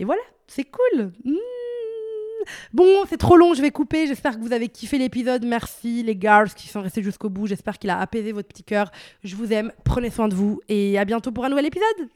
euh, 0.00 0.04
voilà, 0.04 0.22
c'est 0.46 0.64
cool. 0.64 1.12
Mmh. 1.24 1.34
Bon, 2.72 3.04
c'est 3.08 3.18
trop 3.18 3.36
long, 3.36 3.52
je 3.52 3.60
vais 3.60 3.70
couper. 3.70 4.06
J'espère 4.06 4.36
que 4.36 4.42
vous 4.42 4.52
avez 4.52 4.68
kiffé 4.68 4.96
l'épisode. 4.96 5.44
Merci 5.44 6.02
les 6.02 6.16
girls 6.18 6.50
qui 6.50 6.68
sont 6.68 6.80
restés 6.80 7.02
jusqu'au 7.02 7.28
bout. 7.28 7.46
J'espère 7.46 7.78
qu'il 7.78 7.90
a 7.90 7.98
apaisé 7.98 8.32
votre 8.32 8.48
petit 8.48 8.62
cœur. 8.62 8.90
Je 9.24 9.36
vous 9.36 9.52
aime. 9.52 9.72
Prenez 9.84 10.10
soin 10.10 10.28
de 10.28 10.34
vous 10.34 10.60
et 10.68 10.98
à 10.98 11.04
bientôt 11.04 11.32
pour 11.32 11.44
un 11.44 11.48
nouvel 11.48 11.66
épisode. 11.66 12.08